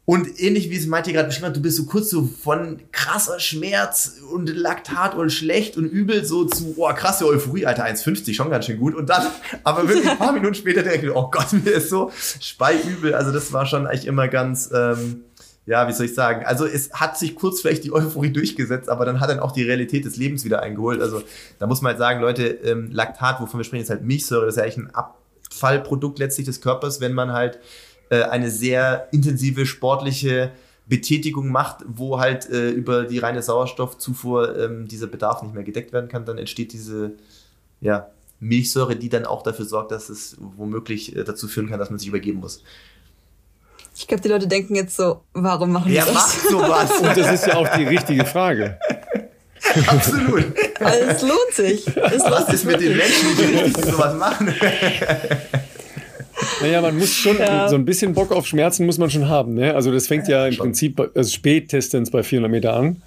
und 0.10 0.39
ähnlich 0.39 0.72
wie 0.72 0.76
es 0.76 0.88
Maite 0.88 1.14
gerade 1.14 1.28
beschrieben 1.28 1.49
hat, 1.49 1.55
du 1.55 1.62
bist 1.62 1.78
so 1.78 1.86
kurz 1.86 2.10
so 2.10 2.24
von 2.26 2.80
krasser 2.91 3.39
Schmerz 3.39 4.14
und 4.32 4.49
Laktat 4.49 5.14
und 5.14 5.30
schlecht 5.30 5.78
und 5.78 5.86
übel 5.86 6.26
so 6.26 6.45
zu, 6.45 6.74
oh, 6.78 6.91
krasse 6.95 7.28
Euphorie, 7.28 7.68
Alter, 7.68 7.86
1,50, 7.86 8.34
schon 8.34 8.49
ganz 8.49 8.66
schön 8.66 8.80
gut. 8.80 8.95
Und 8.95 9.07
dann, 9.07 9.28
aber 9.64 9.88
wirklich 9.88 10.10
ein 10.10 10.18
paar 10.18 10.32
Minuten 10.32 10.55
später 10.55 10.82
direkt, 10.82 11.07
oh 11.14 11.30
Gott, 11.30 11.53
mir 11.64 11.74
ist 11.74 11.91
so 11.91 12.12
speiübel. 12.41 13.14
Also 13.14 13.32
das 13.32 13.53
war 13.53 13.68
schon 13.68 13.86
eigentlich 13.86 14.07
immer 14.07 14.28
ganz, 14.28 14.72
ähm, 14.74 15.26
ja, 15.68 15.88
wie 15.88 15.93
soll 15.93 16.07
ich 16.07 16.16
sagen? 16.16 16.43
Also 16.43 16.66
es 16.66 16.91
hat 16.91 17.16
sich 17.16 17.36
kurz 17.36 17.62
vielleicht 17.62 17.84
die 17.84 17.93
Euphorie 17.93 18.32
durchgesetzt, 18.32 18.89
aber 18.89 19.05
dann 19.05 19.20
hat 19.20 19.30
dann 19.30 19.39
auch 19.39 19.51
die 19.51 19.62
Realität 19.62 20.05
des 20.05 20.18
Lebens 20.18 20.43
wieder 20.43 20.64
eingeholt. 20.64 21.03
Also 21.03 21.22
da 21.60 21.68
muss 21.68 21.84
man 21.84 21.91
halt 21.91 21.99
sagen, 21.99 22.20
Leute, 22.20 22.47
ähm, 22.47 22.89
Laktat, 22.91 23.41
wovon 23.41 23.60
wir 23.60 23.64
sprechen, 23.64 23.84
ist 23.84 23.91
halt 23.91 24.01
Milchsäure, 24.01 24.47
das 24.47 24.55
ist 24.55 24.57
ja 24.57 24.64
eigentlich 24.64 24.78
ein 24.78 24.91
Abfallprodukt 24.95 26.18
letztlich 26.18 26.47
des 26.47 26.62
Körpers, 26.62 26.99
wenn 26.99 27.14
man 27.14 27.32
halt 27.32 27.60
äh, 28.10 28.24
eine 28.24 28.49
sehr 28.49 29.07
intensive 29.12 29.66
sportliche 29.66 30.51
Betätigung 30.88 31.49
macht, 31.49 31.86
wo 31.88 32.20
halt 32.20 32.49
äh, 32.49 32.70
über 32.72 33.03
die 33.03 33.20
reine 33.20 33.43
Sauerstoffzufuhr 33.43 34.57
ähm, 34.57 34.88
dieser 34.88 35.07
Bedarf 35.07 35.43
nicht 35.43 35.53
mehr 35.53 35.64
gedeckt 35.64 35.93
werden 35.93 36.10
kann, 36.10 36.26
dann 36.26 36.39
entsteht 36.39 36.74
diese 36.74 37.12
ja, 37.80 38.07
Milchsäure, 38.39 38.95
die 38.95 39.10
dann 39.10 39.26
auch 39.26 39.43
dafür 39.43 39.66
sorgt, 39.66 39.91
dass 39.91 40.10
es 40.10 40.38
womöglich 40.39 41.16
äh, 41.16 41.24
dazu 41.24 41.47
führen 41.47 41.70
kann, 41.70 41.80
dass 41.80 41.91
man 41.91 41.99
sich 41.99 42.07
übergeben 42.07 42.39
muss. 42.39 42.64
Ich 43.95 44.07
glaube, 44.07 44.22
die 44.22 44.30
Leute 44.30 44.47
denken 44.47 44.76
jetzt 44.76 44.95
so, 44.95 45.22
warum 45.34 45.72
machen 45.72 45.89
die 45.89 45.95
das? 45.95 46.14
macht 46.14 46.39
sowas? 46.49 46.91
Und 46.99 47.18
das 47.18 47.34
ist 47.34 47.47
ja 47.47 47.55
auch 47.55 47.68
die 47.78 47.84
richtige 47.84 48.26
Frage. 48.26 48.80
Absolut. 49.88 50.45
Weil 50.80 51.01
es 51.10 51.22
lohnt 51.22 51.53
sich. 51.53 51.86
Es 51.86 52.24
lohnt 52.24 52.32
Was 52.32 52.45
sich 52.45 52.55
ist 52.55 52.66
mit 52.66 52.80
den 52.80 52.95
wirklich. 52.95 53.53
Menschen, 53.53 53.84
die 53.84 53.91
sowas 53.91 54.16
machen? 54.16 54.55
Naja, 56.62 56.82
man 56.82 56.98
muss 56.98 57.14
schon, 57.14 57.38
Ja. 57.38 57.68
so 57.70 57.76
ein 57.76 57.86
bisschen 57.86 58.14
Bock 58.14 58.32
auf 58.32 58.46
Schmerzen 58.48 58.86
muss 58.86 58.98
man 58.98 59.10
schon 59.10 59.28
haben. 59.30 59.54
Ne? 59.56 59.74
Also 59.76 59.92
das 59.92 60.08
fängt 60.08 60.28
ja 60.28 60.46
im 60.48 60.54
schon. 60.54 60.66
Prinzip 60.68 60.96
bei- 60.96 61.08
also 61.16 61.30
spätestens 61.30 62.12
bei 62.12 62.24
400 62.24 62.52
Meter 62.52 62.74
an. 62.74 63.02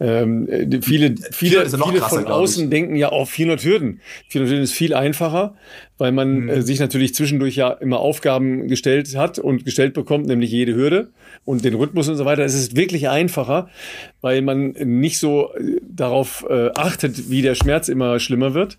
Ähm, 0.00 0.48
äh, 0.48 0.64
die- 0.64 0.80
viele 0.80 1.16
viele, 1.32 1.64
ja 1.64 1.68
viele 1.68 1.98
krasser, 1.98 2.22
von 2.22 2.26
außen 2.26 2.70
denken 2.70 2.94
ja, 2.94 3.08
auf 3.08 3.30
400 3.30 3.64
Hürden. 3.64 4.00
400 4.28 4.50
Hürden 4.52 4.62
ist 4.62 4.72
viel 4.72 4.94
einfacher, 4.94 5.56
weil 5.98 6.12
man 6.12 6.42
Mhm. 6.42 6.48
äh, 6.50 6.62
sich 6.62 6.78
natürlich 6.78 7.14
zwischendurch 7.14 7.56
ja 7.56 7.70
immer 7.72 7.98
Aufgaben 7.98 8.68
gestellt 8.68 9.16
hat 9.16 9.40
und 9.40 9.64
gestellt 9.64 9.94
bekommt, 9.94 10.26
nämlich 10.28 10.52
jede 10.52 10.72
Hürde 10.76 11.08
und 11.44 11.64
den 11.64 11.74
Rhythmus 11.74 12.08
und 12.08 12.14
so 12.14 12.24
weiter. 12.24 12.44
Es 12.44 12.54
ist 12.54 12.76
wirklich 12.76 13.08
einfacher, 13.08 13.70
weil 14.20 14.40
man 14.40 14.68
nicht 14.84 15.18
so 15.18 15.52
äh, 15.54 15.80
darauf 15.82 16.46
äh, 16.48 16.70
achtet, 16.76 17.28
wie 17.28 17.42
der 17.42 17.56
Schmerz 17.56 17.88
immer 17.88 18.20
schlimmer 18.20 18.54
wird. 18.54 18.78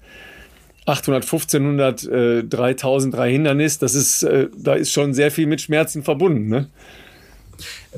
800, 0.86 1.24
1500, 1.24 2.04
äh, 2.06 2.44
3000, 2.44 3.14
drei 3.14 3.32
Hindernis, 3.32 3.80
das 3.80 3.96
ist, 3.96 4.24
äh, 4.24 4.48
da 4.56 4.74
ist 4.74 4.92
schon 4.92 5.14
sehr 5.14 5.32
viel 5.32 5.48
mit 5.48 5.62
Schmerzen 5.62 6.04
verbunden. 6.04 6.48
Ne? 6.48 6.70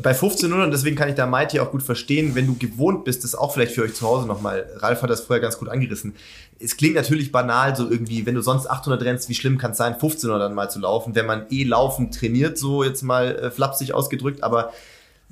Bei 0.02 0.12
1500, 0.12 0.72
deswegen 0.74 0.96
kann 0.96 1.10
ich 1.10 1.16
da 1.16 1.26
Mighty 1.26 1.60
auch 1.60 1.72
gut 1.72 1.84
verstehen, 1.84 2.34
wenn 2.34 2.48
du 2.48 2.56
gewohnt 2.56 3.04
bist, 3.04 3.24
das 3.24 3.36
auch 3.36 3.54
vielleicht 3.54 3.74
für 3.74 3.84
euch 3.84 3.94
zu 3.94 4.08
Hause 4.08 4.26
nochmal. 4.26 4.66
Ralf 4.78 5.02
hat 5.02 5.10
das 5.10 5.22
vorher 5.22 5.42
ganz 5.42 5.58
gut 5.58 5.70
angerissen. 5.70 6.16
Es 6.60 6.78
klingt 6.78 6.96
natürlich 6.96 7.32
banal, 7.32 7.76
so 7.76 7.90
irgendwie, 7.90 8.26
wenn 8.26 8.36
du 8.36 8.42
sonst 8.42 8.68
800 8.68 9.04
rennst, 9.04 9.30
wie 9.30 9.36
schlimm 9.36 9.58
kann 9.58 9.72
es 9.72 9.78
sein, 9.78 9.94
1500 9.94 10.42
dann 10.42 10.54
mal 10.54 10.70
zu 10.70 10.80
laufen, 10.80 11.16
wenn 11.16 11.26
man 11.26 11.46
eh 11.50 11.64
laufen 11.64 12.12
trainiert, 12.12 12.58
so 12.58 12.84
jetzt 12.84 13.02
mal 13.02 13.36
äh, 13.36 13.52
flapsig 13.52 13.94
ausgedrückt, 13.94 14.44
aber 14.44 14.72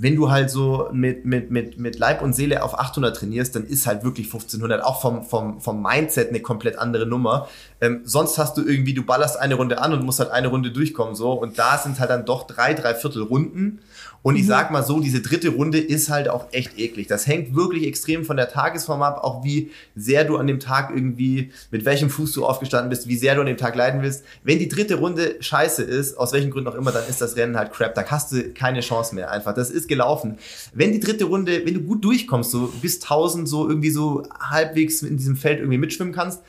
wenn 0.01 0.15
du 0.15 0.31
halt 0.31 0.49
so 0.49 0.87
mit, 0.93 1.25
mit, 1.25 1.51
mit, 1.51 1.77
mit 1.77 1.99
Leib 1.99 2.21
und 2.21 2.33
Seele 2.33 2.63
auf 2.63 2.79
800 2.79 3.17
trainierst, 3.17 3.53
dann 3.53 3.65
ist 3.65 3.85
halt 3.85 4.05
wirklich 4.05 4.27
1500 4.27 4.81
auch 4.81 5.01
vom, 5.01 5.23
vom, 5.23 5.59
vom 5.59 5.83
Mindset 5.83 6.29
eine 6.29 6.39
komplett 6.39 6.79
andere 6.79 7.05
Nummer. 7.05 7.49
Ähm, 7.81 7.99
sonst 8.05 8.37
hast 8.37 8.55
du 8.55 8.63
irgendwie, 8.65 8.93
du 8.93 9.03
ballerst 9.03 9.37
eine 9.37 9.55
Runde 9.55 9.81
an 9.81 9.91
und 9.91 10.05
musst 10.05 10.21
halt 10.21 10.31
eine 10.31 10.47
Runde 10.47 10.71
durchkommen, 10.71 11.15
so. 11.15 11.33
Und 11.33 11.59
da 11.59 11.77
sind 11.77 11.99
halt 11.99 12.09
dann 12.09 12.25
doch 12.25 12.47
drei, 12.47 12.73
drei 12.73 12.95
Viertel 12.95 13.23
Runden. 13.23 13.81
Und 14.21 14.35
ich 14.35 14.45
sag 14.45 14.71
mal 14.71 14.83
so, 14.83 14.99
diese 14.99 15.21
dritte 15.21 15.49
Runde 15.49 15.79
ist 15.79 16.09
halt 16.09 16.29
auch 16.29 16.47
echt 16.51 16.77
eklig. 16.77 17.07
Das 17.07 17.25
hängt 17.25 17.55
wirklich 17.55 17.87
extrem 17.87 18.25
von 18.25 18.37
der 18.37 18.49
Tagesform 18.49 19.01
ab, 19.01 19.23
auch 19.23 19.43
wie 19.43 19.71
sehr 19.95 20.25
du 20.25 20.37
an 20.37 20.47
dem 20.47 20.59
Tag 20.59 20.91
irgendwie, 20.93 21.51
mit 21.71 21.85
welchem 21.85 22.09
Fuß 22.09 22.33
du 22.33 22.45
aufgestanden 22.45 22.89
bist, 22.89 23.07
wie 23.07 23.15
sehr 23.15 23.35
du 23.35 23.41
an 23.41 23.47
dem 23.47 23.57
Tag 23.57 23.75
leiden 23.75 24.01
willst. 24.01 24.23
Wenn 24.43 24.59
die 24.59 24.67
dritte 24.67 24.95
Runde 24.95 25.37
scheiße 25.39 25.83
ist, 25.83 26.17
aus 26.17 26.33
welchen 26.33 26.51
Gründen 26.51 26.69
auch 26.69 26.75
immer, 26.75 26.91
dann 26.91 27.07
ist 27.07 27.21
das 27.21 27.37
Rennen 27.37 27.57
halt 27.57 27.71
crap. 27.71 27.95
Da 27.95 28.05
hast 28.05 28.31
du 28.31 28.53
keine 28.53 28.81
Chance 28.81 29.15
mehr 29.15 29.31
einfach. 29.31 29.53
Das 29.53 29.69
ist 29.69 29.87
gelaufen. 29.87 30.37
Wenn 30.73 30.91
die 30.91 30.99
dritte 30.99 31.25
Runde, 31.25 31.65
wenn 31.65 31.73
du 31.73 31.81
gut 31.81 32.03
durchkommst, 32.03 32.51
so 32.51 32.73
bis 32.81 33.01
1000 33.01 33.47
so 33.47 33.69
irgendwie 33.69 33.91
so 33.91 34.23
halbwegs 34.39 35.01
in 35.01 35.17
diesem 35.17 35.37
Feld 35.37 35.59
irgendwie 35.59 35.77
mitschwimmen 35.77 36.13
kannst, 36.13 36.41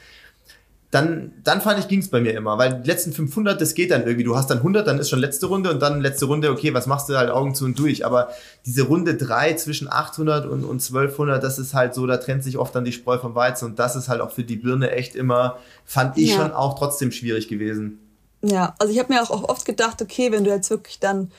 dann, 0.90 1.32
dann 1.44 1.60
fand 1.60 1.78
ich, 1.78 1.86
ging's 1.86 2.08
bei 2.08 2.20
mir 2.20 2.32
immer, 2.34 2.58
weil 2.58 2.82
die 2.82 2.88
letzten 2.88 3.12
500, 3.12 3.60
das 3.60 3.74
geht 3.74 3.92
dann 3.92 4.02
irgendwie. 4.02 4.24
Du 4.24 4.36
hast 4.36 4.50
dann 4.50 4.58
100, 4.58 4.86
dann 4.88 4.98
ist 4.98 5.08
schon 5.08 5.20
letzte 5.20 5.46
Runde 5.46 5.70
und 5.70 5.80
dann 5.80 6.00
letzte 6.00 6.24
Runde, 6.24 6.50
okay, 6.50 6.74
was 6.74 6.88
machst 6.88 7.08
du 7.08 7.16
halt 7.16 7.30
Augen 7.30 7.54
zu 7.54 7.64
und 7.64 7.78
durch. 7.78 8.04
Aber 8.04 8.30
diese 8.66 8.82
Runde 8.82 9.14
3 9.14 9.54
zwischen 9.54 9.88
800 9.90 10.46
und, 10.46 10.64
und 10.64 10.80
1200, 10.82 11.42
das 11.42 11.60
ist 11.60 11.74
halt 11.74 11.94
so, 11.94 12.08
da 12.08 12.16
trennt 12.16 12.42
sich 12.42 12.58
oft 12.58 12.74
dann 12.74 12.84
die 12.84 12.92
Spreu 12.92 13.18
vom 13.18 13.36
Weizen 13.36 13.66
und 13.66 13.78
das 13.78 13.94
ist 13.94 14.08
halt 14.08 14.20
auch 14.20 14.32
für 14.32 14.42
die 14.42 14.56
Birne 14.56 14.90
echt 14.90 15.14
immer, 15.14 15.58
fand 15.84 16.18
ich 16.18 16.30
Ja. 16.30 16.36
schon 16.36 16.52
auch 16.52 16.76
trotzdem 16.76 17.12
schwierig 17.12 17.46
gewesen. 17.46 18.00
Ja, 18.42 18.74
also 18.78 18.92
ich 18.92 18.98
habe 18.98 19.12
mir 19.12 19.22
auch 19.22 19.30
oft 19.48 19.64
gedacht, 19.66 20.02
okay, 20.02 20.32
wenn 20.32 20.42
du 20.44 20.50
jetzt 20.50 20.70
wirklich 20.70 20.98
dann, 20.98 21.30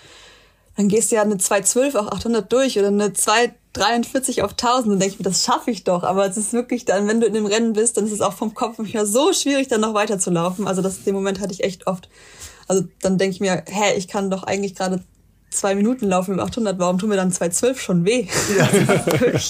dann 0.77 0.87
gehst 0.87 1.11
du 1.11 1.15
ja 1.15 1.21
eine 1.21 1.37
212 1.37 1.95
auf 1.95 2.11
800 2.11 2.51
durch 2.51 2.79
oder 2.79 2.87
eine 2.87 3.13
243 3.13 4.41
auf 4.43 4.51
1000, 4.51 4.93
dann 4.93 4.99
denke 4.99 5.13
ich 5.13 5.19
mir, 5.19 5.23
das 5.29 5.43
schaffe 5.43 5.71
ich 5.71 5.83
doch. 5.83 6.03
Aber 6.03 6.25
es 6.25 6.37
ist 6.37 6.53
wirklich 6.53 6.85
dann, 6.85 7.07
wenn 7.07 7.19
du 7.21 7.27
in 7.27 7.33
dem 7.33 7.45
Rennen 7.45 7.73
bist, 7.73 7.97
dann 7.97 8.05
ist 8.05 8.11
es 8.13 8.21
auch 8.21 8.33
vom 8.33 8.53
Kopf 8.53 8.77
her 8.83 9.05
so 9.05 9.33
schwierig, 9.33 9.67
dann 9.67 9.81
noch 9.81 9.93
weiterzulaufen. 9.93 10.67
Also 10.67 10.81
das, 10.81 11.03
den 11.03 11.13
Moment 11.13 11.39
hatte 11.39 11.53
ich 11.53 11.63
echt 11.63 11.87
oft. 11.87 12.09
Also 12.67 12.83
dann 13.01 13.17
denke 13.17 13.33
ich 13.35 13.39
mir, 13.41 13.63
hä, 13.67 13.93
ich 13.97 14.07
kann 14.07 14.29
doch 14.29 14.43
eigentlich 14.43 14.75
gerade 14.75 15.03
zwei 15.49 15.75
Minuten 15.75 16.07
laufen 16.07 16.31
mit 16.35 16.39
800, 16.39 16.79
warum 16.79 16.97
tun 16.97 17.09
mir 17.09 17.17
dann 17.17 17.31
212 17.31 17.81
schon 17.81 18.05
weh? 18.05 18.27
Ja. 18.57 18.69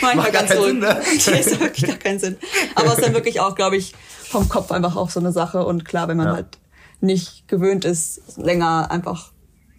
manchmal 0.00 0.32
ganz 0.32 0.48
keinen 0.48 0.58
so. 0.58 0.64
Sinn, 0.66 0.78
ne? 0.78 1.02
Das 1.14 1.46
ist 1.46 1.60
wirklich 1.60 1.86
gar 1.86 1.96
keinen 1.98 2.18
Sinn. 2.18 2.36
Aber 2.74 2.88
es 2.88 2.94
ist 2.94 3.04
dann 3.04 3.12
wirklich 3.14 3.40
auch, 3.40 3.54
glaube 3.54 3.76
ich, 3.76 3.94
vom 4.30 4.48
Kopf 4.48 4.72
einfach 4.72 4.96
auch 4.96 5.10
so 5.10 5.20
eine 5.20 5.32
Sache. 5.32 5.64
Und 5.66 5.84
klar, 5.84 6.08
wenn 6.08 6.16
man 6.16 6.28
Ja. 6.28 6.32
halt 6.34 6.58
nicht 7.02 7.46
gewöhnt 7.48 7.84
ist, 7.84 8.22
länger 8.38 8.90
einfach 8.90 9.32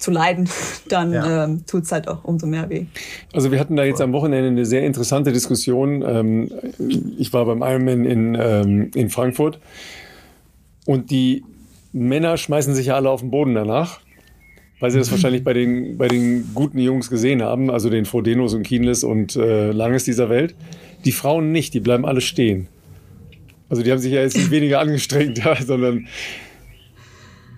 zu 0.05 0.11
leiden, 0.11 0.47
dann 0.89 1.11
Ja. 1.11 1.45
ähm, 1.45 1.65
tut's 1.65 1.91
halt 1.91 2.07
auch 2.07 2.23
umso 2.23 2.45
mehr 2.47 2.69
weh. 2.69 2.85
Also 3.33 3.51
wir 3.51 3.59
hatten 3.59 3.75
da 3.75 3.83
jetzt 3.83 4.01
am 4.01 4.13
Wochenende 4.13 4.47
eine 4.49 4.65
sehr 4.65 4.85
interessante 4.85 5.33
Diskussion. 5.33 6.03
Ähm, 6.07 6.49
ich 7.17 7.33
war 7.33 7.45
beim 7.45 7.61
Ironman 7.61 8.05
in, 8.05 8.37
ähm, 8.39 8.91
in 8.93 9.09
Frankfurt 9.09 9.59
und 10.85 11.09
die 11.09 11.43
Männer 11.91 12.37
schmeißen 12.37 12.75
sich 12.75 12.87
ja 12.87 12.95
alle 12.95 13.09
auf 13.09 13.21
den 13.21 13.31
Boden 13.31 13.55
danach, 13.55 13.99
weil 14.79 14.91
sie 14.91 14.99
das 14.99 15.09
wahrscheinlich 15.15 15.43
bei 15.43 15.53
den, 15.53 15.97
bei 15.97 16.07
den 16.07 16.51
guten 16.53 16.77
Jungs 16.77 17.09
gesehen 17.09 17.41
haben, 17.41 17.71
also 17.71 17.89
den 17.89 18.05
Frodenos 18.05 18.53
und 18.53 18.63
Kienles 18.63 19.03
und 19.03 19.35
äh, 19.35 19.71
Langes 19.71 20.03
dieser 20.03 20.29
Welt. 20.29 20.53
Die 21.03 21.11
Frauen 21.11 21.51
nicht, 21.51 21.73
die 21.73 21.79
bleiben 21.79 22.05
alle 22.05 22.21
stehen. 22.21 22.67
Also 23.69 23.81
die 23.81 23.91
haben 23.91 23.99
sich 23.99 24.13
ja 24.13 24.21
jetzt 24.21 24.37
nicht 24.37 24.51
weniger 24.51 24.79
angestrengt, 24.79 25.37
ja, 25.43 25.55
sondern 25.55 26.07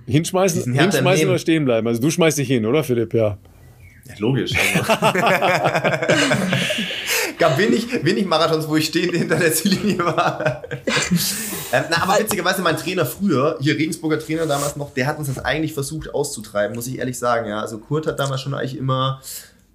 hinschmeißen, 0.08 0.74
hinschmeißen 0.74 1.30
oder 1.30 1.40
stehen 1.40 1.66
bleiben. 1.66 1.88
Also 1.88 2.02
du 2.02 2.10
schmeißt 2.10 2.38
dich 2.38 2.48
hin, 2.48 2.66
oder 2.66 2.84
Philipp? 2.84 3.14
Ja. 3.14 3.38
Ja, 4.06 4.14
logisch. 4.20 4.54
Also. 4.56 5.14
Gab 7.38 7.58
wenig, 7.58 8.04
wenig 8.04 8.26
Marathons, 8.26 8.68
wo 8.68 8.78
ich 8.78 8.88
stehend 8.88 9.14
hinter 9.16 9.36
der 9.36 9.54
Ziellinie 9.54 10.00
war. 10.00 10.64
ähm, 11.72 11.84
na, 11.90 12.02
aber 12.02 12.20
witzigerweise 12.20 12.62
mein 12.62 12.78
Trainer 12.78 13.06
früher, 13.06 13.58
hier 13.60 13.76
Regensburger 13.76 14.20
Trainer 14.20 14.48
damals 14.48 14.76
noch, 14.76 14.94
der 14.94 15.06
hat 15.06 15.20
uns 15.20 15.28
das 15.28 15.44
eigentlich 15.44 15.74
versucht 15.74 16.14
auszutreiben, 16.14 16.76
muss 16.76 16.88
ich 16.88 16.98
ehrlich 16.98 17.20
sagen. 17.20 17.48
Ja, 17.48 17.62
also 17.62 17.78
Kurt 17.78 18.08
hat 18.08 18.20
damals 18.20 18.42
schon 18.42 18.54
eigentlich 18.56 18.78
immer 18.78 19.22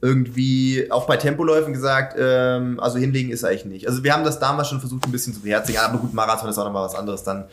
irgendwie 0.01 0.91
auch 0.91 1.07
bei 1.07 1.17
Tempoläufen 1.17 1.73
gesagt, 1.73 2.17
ähm, 2.19 2.81
also 2.81 2.99
hinlegen 2.99 3.31
ist 3.31 3.45
eigentlich 3.45 3.67
nicht. 3.67 3.89
Also 3.89 4.03
wir 4.03 4.13
haben 4.13 4.25
das 4.25 4.41
damals 4.41 4.69
schon 4.69 4.81
versucht, 4.81 5.05
ein 5.07 5.13
bisschen 5.13 5.33
zu 5.33 5.41
beherzigen. 5.41 5.81
Aber 5.81 5.99
gut, 5.99 6.13
Marathon 6.13 6.51
ist 6.51 6.59
auch 6.59 6.65
nochmal 6.65 6.85
was 6.85 6.97
anderes. 6.97 7.23
Dann 7.23 7.45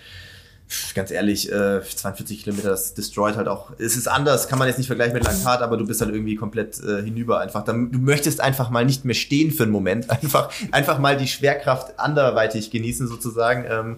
ganz 0.93 1.11
ehrlich, 1.11 1.51
äh, 1.51 1.82
42 1.82 2.43
Kilometer, 2.43 2.70
das 2.70 2.93
destroyt 2.93 3.36
halt 3.36 3.47
auch. 3.47 3.72
Es 3.80 3.95
ist 3.95 4.07
anders, 4.07 4.47
kann 4.47 4.59
man 4.59 4.67
jetzt 4.67 4.78
nicht 4.78 4.88
vergleichen 4.88 5.13
mit 5.13 5.24
Laktat, 5.24 5.61
aber 5.61 5.78
du 5.78 5.86
bist 5.86 6.01
halt 6.01 6.11
irgendwie 6.11 6.36
komplett 6.36 6.80
äh, 6.84 7.01
hinüber 7.03 7.39
einfach. 7.39 7.63
Du 7.65 7.74
möchtest 7.74 8.41
einfach 8.41 8.70
mal 8.70 8.86
nicht 8.86 9.05
mehr 9.05 9.15
stehen 9.15 9.51
für 9.51 9.63
einen 9.63 9.72
Moment. 9.72 10.09
Einfach, 10.09 10.51
einfach 10.72 10.99
mal 10.99 11.17
die 11.17 11.28
Schwerkraft 11.28 11.97
anderweitig 11.99 12.72
genießen 12.72 13.07
sozusagen. 13.07 13.65
Ähm, 13.70 13.97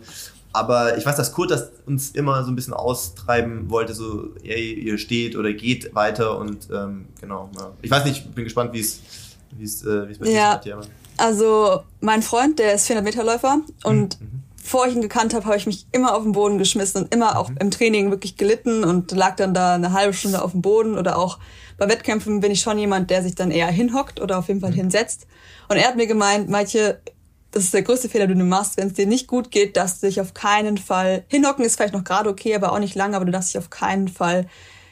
aber 0.54 0.98
ich 0.98 1.06
weiß, 1.06 1.16
dass 1.16 1.32
Kurt 1.34 1.52
das 1.52 1.72
uns 1.86 2.12
immer 2.12 2.44
so 2.44 2.52
ein 2.52 2.56
bisschen 2.56 2.74
austreiben 2.74 3.70
wollte, 3.70 3.94
so, 3.94 4.30
ey, 4.44 4.74
ihr 4.74 4.98
steht 4.98 5.36
oder 5.36 5.54
geht 5.54 5.96
weiter 5.96 6.38
und 6.38 6.68
ähm, 6.74 7.06
genau. 7.20 7.50
Ja. 7.58 7.72
Ich 7.82 7.90
weiß 7.90 8.06
nicht, 8.06 8.36
bin 8.36 8.44
gespannt, 8.44 8.74
wie 8.74 8.82
es 8.82 9.00
wie 9.58 9.64
es 9.64 9.84
äh, 9.86 10.08
wie 10.08 10.12
es 10.12 10.18
bei 10.20 10.26
dir 10.26 10.32
Ja. 10.34 10.50
ist, 10.52 10.56
Matthias. 10.56 10.90
Also 11.18 11.84
mein 12.02 12.22
Freund, 12.22 12.60
der 12.60 12.74
ist 12.74 12.88
400 12.88 13.04
Meter 13.16 13.24
Läufer 13.26 13.62
und 13.84 14.18
bevor 14.62 14.88
ich 14.88 14.96
ihn 14.96 15.02
gekannt 15.02 15.34
habe, 15.34 15.46
habe 15.46 15.58
ich 15.58 15.66
mich 15.66 15.88
immer 15.92 16.16
auf 16.16 16.24
den 16.24 16.32
Boden 16.32 16.58
geschmissen 16.58 17.04
und 17.04 17.14
immer 17.14 17.38
auch 17.38 17.52
im 17.60 17.72
Training 17.72 18.12
wirklich 18.12 18.38
gelitten 18.38 18.84
und 18.84 19.12
lag 19.12 19.36
dann 19.36 19.54
da 19.54 19.76
eine 19.76 19.94
halbe 19.94 20.14
Stunde 20.14 20.42
auf 20.42 20.52
dem 20.52 20.62
Boden 20.62 20.98
oder 20.98 21.18
auch 21.18 21.40
bei 21.78 21.90
Wettkämpfen 21.90 22.42
bin 22.42 22.52
ich 22.52 22.62
schon 22.62 22.78
jemand, 22.78 23.10
der 23.10 23.24
sich 23.24 23.34
dann 23.34 23.50
eher 23.50 23.68
hinhockt 23.68 24.22
oder 24.22 24.38
auf 24.38 24.50
jeden 24.50 24.62
Fall 24.62 24.72
hinsetzt. 24.74 25.26
Und 25.68 25.78
er 25.78 25.88
hat 25.88 25.96
mir 25.96 26.06
gemeint, 26.06 26.48
Maitje, 26.48 27.02
das 27.52 27.64
ist 27.64 27.74
der 27.74 27.82
größte 27.82 28.08
Fehler, 28.08 28.28
den 28.28 28.40
du 28.40 28.46
machst. 28.46 28.78
Wenn 28.78 28.88
es 28.88 28.94
dir 28.94 29.08
nicht 29.08 29.28
gut 29.28 29.52
geht, 29.52 29.78
darfst 29.78 30.02
du 30.02 30.08
dich 30.08 30.22
auf 30.22 30.34
keinen 30.34 30.78
Fall 30.78 31.26
hinhocken, 31.28 31.66
ist 31.66 31.78
vielleicht 31.78 31.94
noch 31.94 32.04
gerade 32.04 32.30
okay, 32.30 32.56
aber 32.56 32.72
auch 32.72 32.80
nicht 32.80 32.96
lange, 32.96 33.16
aber 33.16 33.26
du 33.26 33.32
darfst 33.32 33.54
dich 33.54 33.58
auf 33.58 33.70
keinen 33.70 34.08
Fall 34.08 34.48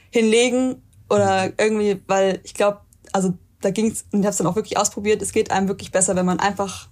hinlegen 0.10 0.82
oder 1.10 1.52
irgendwie, 1.58 2.02
weil 2.08 2.40
ich 2.44 2.54
glaube, 2.54 2.80
also 3.14 3.34
da 3.62 3.72
ging's 3.72 4.06
und 4.12 4.22
ich 4.22 4.26
habe 4.26 4.32
es 4.32 4.38
dann 4.38 4.48
auch 4.48 4.56
wirklich 4.56 4.78
ausprobiert, 4.78 5.22
es 5.22 5.32
geht 5.32 5.52
einem 5.52 5.68
wirklich 5.68 5.92
besser, 5.92 6.16
wenn 6.16 6.26
man 6.26 6.40
einfach 6.40 6.88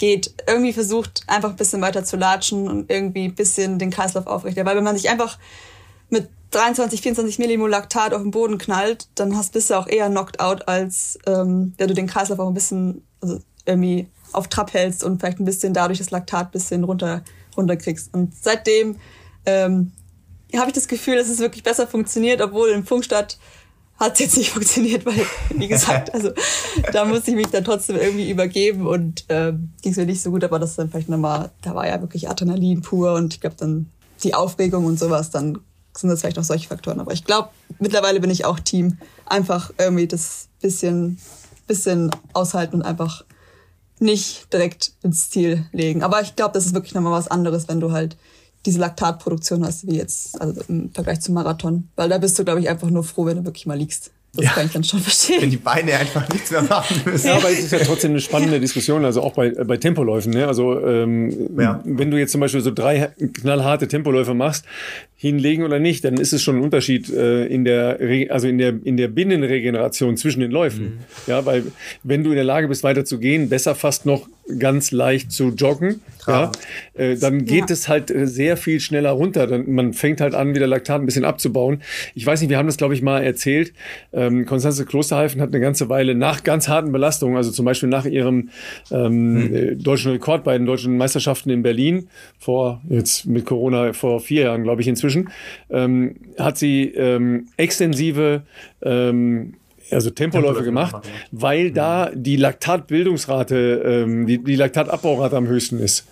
geht, 0.00 0.34
irgendwie 0.48 0.72
versucht, 0.72 1.22
einfach 1.26 1.50
ein 1.50 1.56
bisschen 1.56 1.82
weiter 1.82 2.02
zu 2.04 2.16
latschen 2.16 2.68
und 2.68 2.90
irgendwie 2.90 3.26
ein 3.26 3.34
bisschen 3.34 3.78
den 3.78 3.90
Kreislauf 3.90 4.26
aufrichtet. 4.26 4.64
Weil 4.64 4.76
wenn 4.76 4.84
man 4.84 4.96
sich 4.96 5.10
einfach 5.10 5.38
mit 6.08 6.28
23, 6.52 7.02
24 7.02 7.38
Millimol 7.38 7.70
Laktat 7.70 8.14
auf 8.14 8.22
den 8.22 8.30
Boden 8.30 8.56
knallt, 8.58 9.08
dann 9.14 9.36
hast 9.36 9.52
bist 9.52 9.70
du 9.70 9.74
auch 9.74 9.86
eher 9.86 10.08
knocked 10.08 10.40
out, 10.40 10.66
als 10.66 11.18
ähm, 11.26 11.74
wenn 11.76 11.86
du 11.86 11.94
den 11.94 12.06
Kreislauf 12.06 12.38
auch 12.38 12.48
ein 12.48 12.54
bisschen 12.54 13.04
also 13.20 13.40
irgendwie 13.66 14.08
auf 14.32 14.48
Trab 14.48 14.72
hältst 14.72 15.04
und 15.04 15.20
vielleicht 15.20 15.38
ein 15.38 15.44
bisschen 15.44 15.74
dadurch 15.74 15.98
das 15.98 16.10
Laktat 16.10 16.48
ein 16.48 16.52
bisschen 16.52 16.82
runter 16.82 17.22
runterkriegst. 17.56 18.14
Und 18.14 18.34
seitdem 18.34 18.96
ähm, 19.44 19.92
habe 20.56 20.68
ich 20.68 20.74
das 20.74 20.88
Gefühl, 20.88 21.16
dass 21.16 21.28
es 21.28 21.40
wirklich 21.40 21.62
besser 21.62 21.86
funktioniert, 21.86 22.40
obwohl 22.40 22.70
in 22.70 22.84
Funkstadt 22.84 23.38
hat 24.00 24.14
es 24.14 24.20
jetzt 24.20 24.36
nicht 24.38 24.50
funktioniert, 24.50 25.04
weil, 25.04 25.26
wie 25.54 25.68
gesagt, 25.68 26.12
also 26.14 26.30
da 26.92 27.04
musste 27.04 27.30
ich 27.30 27.36
mich 27.36 27.48
dann 27.48 27.64
trotzdem 27.64 27.96
irgendwie 27.96 28.30
übergeben 28.30 28.86
und 28.86 29.26
ähm, 29.28 29.70
ging 29.82 29.92
es 29.92 29.98
mir 29.98 30.06
nicht 30.06 30.22
so 30.22 30.30
gut, 30.30 30.42
aber 30.42 30.58
das 30.58 30.70
ist 30.70 30.78
dann 30.78 30.90
vielleicht 30.90 31.10
nochmal, 31.10 31.50
da 31.60 31.74
war 31.74 31.86
ja 31.86 32.00
wirklich 32.00 32.28
Adrenalin 32.28 32.80
pur 32.80 33.12
und 33.12 33.34
ich 33.34 33.40
glaube 33.40 33.56
dann 33.58 33.90
die 34.24 34.34
Aufregung 34.34 34.86
und 34.86 34.98
sowas, 34.98 35.30
dann 35.30 35.58
sind 35.96 36.08
das 36.08 36.20
vielleicht 36.20 36.36
noch 36.36 36.44
solche 36.44 36.68
Faktoren. 36.68 37.00
Aber 37.00 37.12
ich 37.12 37.24
glaube, 37.24 37.50
mittlerweile 37.78 38.20
bin 38.20 38.30
ich 38.30 38.44
auch 38.44 38.58
Team. 38.60 38.98
Einfach 39.26 39.72
irgendwie 39.78 40.06
das 40.06 40.48
bisschen, 40.60 41.18
bisschen 41.66 42.10
aushalten 42.32 42.76
und 42.76 42.82
einfach 42.82 43.24
nicht 43.98 44.52
direkt 44.52 44.92
ins 45.02 45.30
Ziel 45.30 45.66
legen. 45.72 46.02
Aber 46.02 46.22
ich 46.22 46.36
glaube, 46.36 46.54
das 46.54 46.66
ist 46.66 46.74
wirklich 46.74 46.94
nochmal 46.94 47.12
was 47.12 47.28
anderes, 47.28 47.68
wenn 47.68 47.80
du 47.80 47.92
halt 47.92 48.16
diese 48.66 48.78
Laktatproduktion 48.80 49.64
hast, 49.64 49.86
wie 49.86 49.96
jetzt, 49.96 50.40
also 50.40 50.60
im 50.68 50.90
Vergleich 50.92 51.20
zum 51.20 51.34
Marathon. 51.34 51.88
Weil 51.96 52.08
da 52.08 52.18
bist 52.18 52.38
du, 52.38 52.44
glaube 52.44 52.60
ich, 52.60 52.68
einfach 52.68 52.90
nur 52.90 53.04
froh, 53.04 53.24
wenn 53.26 53.36
du 53.38 53.44
wirklich 53.44 53.66
mal 53.66 53.76
liegst. 53.78 54.10
Das 54.32 54.44
Ja. 54.44 54.50
kann 54.52 54.66
ich 54.66 54.72
dann 54.72 54.84
schon 54.84 55.00
Wenn 55.00 55.04
verstehen. 55.04 55.50
die 55.50 55.56
Beine 55.56 55.92
einfach 55.96 56.28
nichts 56.28 56.52
mehr 56.52 56.62
machen 56.62 57.00
müssen. 57.04 57.26
Ja, 57.26 57.34
aber 57.36 57.50
es 57.50 57.58
ist 57.60 57.72
ja 57.72 57.80
trotzdem 57.80 58.12
eine 58.12 58.20
spannende 58.20 58.60
Diskussion, 58.60 59.04
also 59.04 59.22
auch 59.22 59.32
bei, 59.32 59.50
bei 59.50 59.76
Tempoläufen. 59.76 60.32
Ne? 60.32 60.46
Also 60.46 60.78
ähm, 60.86 61.48
Ja. 61.58 61.80
wenn 61.84 62.12
du 62.12 62.16
jetzt 62.16 62.30
zum 62.30 62.40
Beispiel 62.40 62.60
so 62.60 62.70
drei 62.70 63.10
knallharte 63.32 63.88
Tempoläufe 63.88 64.34
machst, 64.34 64.64
hinlegen 65.22 65.64
oder 65.64 65.78
nicht, 65.78 66.02
dann 66.06 66.14
ist 66.14 66.32
es 66.32 66.42
schon 66.42 66.56
ein 66.56 66.62
Unterschied 66.62 67.12
äh, 67.12 67.44
in 67.44 67.66
der 67.66 68.00
Re 68.00 68.28
also 68.30 68.48
in 68.48 68.56
der 68.56 68.72
in 68.82 68.96
der 68.96 69.08
Binnenregeneration 69.08 70.16
zwischen 70.16 70.40
den 70.40 70.50
Läufen. 70.50 70.84
Mhm. 70.84 70.98
Ja, 71.26 71.44
weil 71.44 71.64
wenn 72.02 72.24
du 72.24 72.30
in 72.30 72.36
der 72.36 72.44
Lage 72.44 72.68
bist 72.68 72.82
weiter 72.84 73.04
zu 73.04 73.18
gehen, 73.18 73.50
besser 73.50 73.74
fast 73.74 74.06
noch 74.06 74.28
ganz 74.58 74.90
leicht 74.92 75.30
zu 75.30 75.50
joggen, 75.50 76.00
ja, 76.26 76.50
äh, 76.94 77.16
dann 77.16 77.44
geht 77.44 77.68
Ja. 77.68 77.74
es 77.74 77.86
halt 77.88 78.10
äh, 78.10 78.26
sehr 78.26 78.56
viel 78.56 78.80
schneller 78.80 79.10
runter. 79.10 79.46
Dann, 79.46 79.70
man 79.70 79.92
fängt 79.92 80.20
halt 80.22 80.34
an, 80.34 80.54
wieder 80.54 80.66
Laktat 80.66 81.00
ein 81.02 81.06
bisschen 81.06 81.24
abzubauen. 81.26 81.82
Ich 82.14 82.24
weiß 82.26 82.40
nicht, 82.40 82.50
wir 82.50 82.56
haben 82.56 82.66
das, 82.66 82.76
glaube 82.78 82.94
ich, 82.94 83.02
mal 83.02 83.20
erzählt. 83.22 83.72
Ähm, 84.12 84.46
Konstanze 84.46 84.86
Klosterhalfen 84.86 85.40
hat 85.42 85.50
eine 85.50 85.60
ganze 85.60 85.88
Weile 85.90 86.14
nach 86.14 86.42
ganz 86.44 86.66
harten 86.66 86.90
Belastungen, 86.92 87.36
also 87.36 87.50
zum 87.52 87.64
Beispiel 87.66 87.88
nach 87.90 88.06
ihrem 88.06 88.48
ähm, 88.90 89.54
äh, 89.54 89.76
deutschen 89.76 90.12
Rekord 90.12 90.42
bei 90.44 90.56
den 90.56 90.66
deutschen 90.66 90.96
Meisterschaften 90.96 91.50
in 91.50 91.62
Berlin 91.62 92.08
vor, 92.38 92.80
jetzt 92.88 93.26
mit 93.26 93.44
Corona 93.44 93.92
vor 93.92 94.18
vier 94.20 94.44
Jahren, 94.44 94.62
glaube 94.64 94.80
ich, 94.82 94.88
inzwischen, 94.88 95.09
ähm, 95.70 96.16
hat 96.38 96.58
sie 96.58 96.84
ähm, 96.94 97.46
extensive 97.56 98.42
ähm, 98.82 99.54
also 99.90 100.10
Tempoläufe 100.10 100.62
gemacht, 100.62 100.94
ja. 100.94 101.10
weil 101.32 101.70
da 101.72 102.10
die 102.14 102.36
Laktatbildungsrate, 102.36 104.04
ähm, 104.06 104.26
die, 104.26 104.38
die 104.38 104.56
Laktatabbaurate 104.56 105.36
am 105.36 105.48
höchsten 105.48 105.78
ist. 105.80 106.06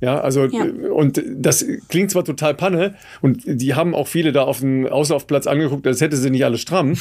Ja, 0.00 0.20
also 0.20 0.44
Ja. 0.44 0.64
äh, 0.64 0.88
und 0.88 1.20
das 1.28 1.66
klingt 1.88 2.10
zwar 2.10 2.24
total 2.24 2.54
Panne 2.54 2.94
und 3.20 3.42
die 3.46 3.74
haben 3.74 3.94
auch 3.94 4.06
viele 4.06 4.30
da 4.32 4.42
auf 4.42 4.60
dem 4.60 4.86
Auslaufplatz 4.86 5.46
angeguckt, 5.46 5.86
als 5.86 6.00
hätte 6.00 6.16
sie 6.16 6.30
nicht 6.30 6.44
alle 6.44 6.56
stramm, 6.58 6.94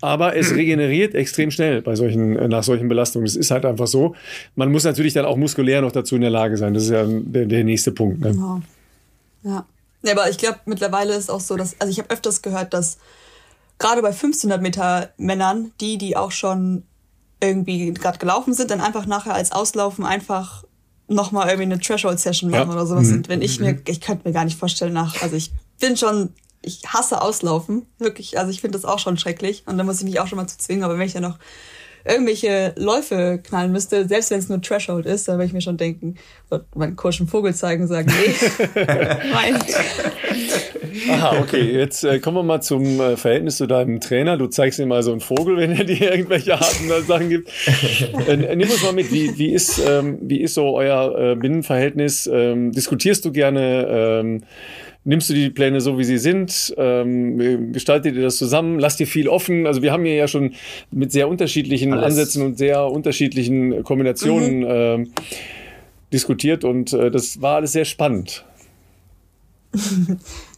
aber 0.00 0.36
es 0.36 0.54
regeneriert 0.54 1.14
extrem 1.14 1.50
schnell 1.50 1.80
bei 1.80 1.96
solchen 1.96 2.36
äh, 2.36 2.48
nach 2.48 2.62
solchen 2.62 2.88
Belastungen. 2.88 3.24
Das 3.24 3.36
ist 3.36 3.50
halt 3.50 3.64
einfach 3.64 3.86
so. 3.86 4.14
Man 4.54 4.70
muss 4.70 4.84
natürlich 4.84 5.14
dann 5.14 5.24
auch 5.24 5.36
muskulär 5.36 5.80
noch 5.80 5.92
dazu 5.92 6.14
in 6.14 6.20
der 6.20 6.30
Lage 6.30 6.56
sein. 6.58 6.74
Das 6.74 6.84
ist 6.84 6.90
ja 6.90 7.04
der, 7.06 7.46
der 7.46 7.64
nächste 7.64 7.90
Punkt. 7.90 8.20
Ne? 8.20 8.32
Genau. 8.32 8.60
Ja. 9.44 9.66
Ja, 10.02 10.12
aber 10.12 10.28
ich 10.30 10.38
glaube, 10.38 10.58
mittlerweile 10.66 11.14
ist 11.14 11.30
auch 11.30 11.40
so, 11.40 11.56
dass, 11.56 11.80
also 11.80 11.90
ich 11.90 11.98
habe 11.98 12.10
öfters 12.10 12.42
gehört, 12.42 12.74
dass 12.74 12.98
gerade 13.78 14.02
bei 14.02 14.08
1500 14.08 14.60
Meter 14.60 15.10
Männern, 15.16 15.72
die, 15.80 15.98
die 15.98 16.16
auch 16.16 16.30
schon 16.32 16.84
irgendwie 17.40 17.92
gerade 17.92 18.18
gelaufen 18.18 18.54
sind, 18.54 18.70
dann 18.70 18.80
einfach 18.80 19.06
nachher 19.06 19.34
als 19.34 19.50
Auslaufen 19.52 20.04
einfach 20.04 20.64
nochmal 21.08 21.48
irgendwie 21.48 21.72
eine 21.72 21.80
Threshold-Session 21.80 22.50
machen 22.50 22.68
Ja. 22.68 22.74
oder 22.74 22.86
sowas 22.86 23.08
sind. 23.08 23.28
Wenn 23.28 23.42
ich 23.42 23.58
mir, 23.58 23.80
ich 23.86 24.00
könnte 24.00 24.26
mir 24.28 24.32
gar 24.32 24.44
nicht 24.44 24.58
vorstellen 24.58 24.92
nach, 24.92 25.20
also 25.22 25.34
ich 25.36 25.52
bin 25.80 25.96
schon, 25.96 26.32
ich 26.62 26.82
hasse 26.86 27.20
Auslaufen, 27.20 27.86
wirklich, 27.98 28.38
also 28.38 28.50
ich 28.50 28.60
finde 28.60 28.78
das 28.78 28.84
auch 28.84 29.00
schon 29.00 29.18
schrecklich 29.18 29.64
und 29.66 29.76
da 29.78 29.84
muss 29.84 29.98
ich 29.98 30.04
mich 30.04 30.20
auch 30.20 30.28
schon 30.28 30.36
mal 30.36 30.46
zu 30.46 30.56
zwingen, 30.58 30.84
aber 30.84 30.96
wenn 30.96 31.06
ich 31.06 31.14
ja 31.14 31.20
noch 31.20 31.38
irgendwelche 32.04 32.74
Läufe 32.76 33.40
knallen 33.42 33.72
müsste, 33.72 34.06
selbst 34.08 34.30
wenn 34.30 34.38
es 34.38 34.48
nur 34.48 34.60
Threshold 34.60 35.06
ist, 35.06 35.28
dann 35.28 35.36
würde 35.36 35.46
ich 35.46 35.52
mir 35.52 35.60
schon 35.60 35.76
denken, 35.76 36.16
wird 36.48 36.64
meinen 36.74 36.96
einen 36.98 37.28
Vogel 37.28 37.54
zeigen 37.54 37.82
und 37.82 37.88
sagen, 37.88 38.10
nee, 38.10 38.34
mein, 39.32 39.58
Aha, 41.08 41.40
okay. 41.40 41.72
Jetzt 41.72 42.04
äh, 42.04 42.18
kommen 42.18 42.36
wir 42.36 42.42
mal 42.42 42.60
zum 42.60 43.00
äh, 43.00 43.16
Verhältnis 43.16 43.56
zu 43.56 43.66
deinem 43.66 44.00
Trainer. 44.00 44.36
Du 44.36 44.46
zeigst 44.46 44.78
ihm 44.78 44.88
mal 44.88 45.02
so 45.02 45.12
einen 45.12 45.20
Vogel, 45.20 45.56
wenn 45.58 45.72
er 45.72 45.84
dir 45.84 46.10
irgendwelche 46.10 46.58
harten 46.58 46.88
Sachen 47.06 47.28
gibt. 47.28 47.50
Äh, 48.28 48.56
nimm 48.56 48.70
uns 48.70 48.82
mal 48.82 48.92
mit. 48.92 49.12
Wie, 49.12 49.36
wie, 49.38 49.52
ist, 49.52 49.80
ähm, 49.84 50.18
wie 50.20 50.40
ist 50.40 50.54
so 50.54 50.76
euer 50.76 51.18
äh, 51.18 51.34
Binnenverhältnis? 51.34 52.28
Ähm, 52.32 52.72
diskutierst 52.72 53.24
du 53.24 53.32
gerne? 53.32 53.86
Ähm, 54.20 54.42
nimmst 55.04 55.30
du 55.30 55.34
die 55.34 55.50
Pläne 55.50 55.80
so, 55.80 55.98
wie 55.98 56.04
sie 56.04 56.18
sind? 56.18 56.74
Ähm, 56.76 57.72
gestaltet 57.72 58.16
ihr 58.16 58.22
das 58.22 58.36
zusammen? 58.36 58.78
Lasst 58.78 59.00
ihr 59.00 59.06
viel 59.06 59.28
offen? 59.28 59.66
Also 59.66 59.82
wir 59.82 59.92
haben 59.92 60.04
hier 60.04 60.14
ja 60.14 60.28
schon 60.28 60.54
mit 60.90 61.12
sehr 61.12 61.28
unterschiedlichen 61.28 61.92
Alles. 61.92 62.04
Ansätzen 62.04 62.42
und 62.44 62.58
sehr 62.58 62.84
unterschiedlichen 62.86 63.82
Kombinationen 63.82 64.58
mhm. 64.60 64.66
ähm, 64.68 65.12
diskutiert 66.12 66.64
und 66.64 66.92
äh, 66.92 67.10
das 67.10 67.40
war 67.40 67.56
alles 67.56 67.72
sehr 67.72 67.84
spannend. 67.84 68.44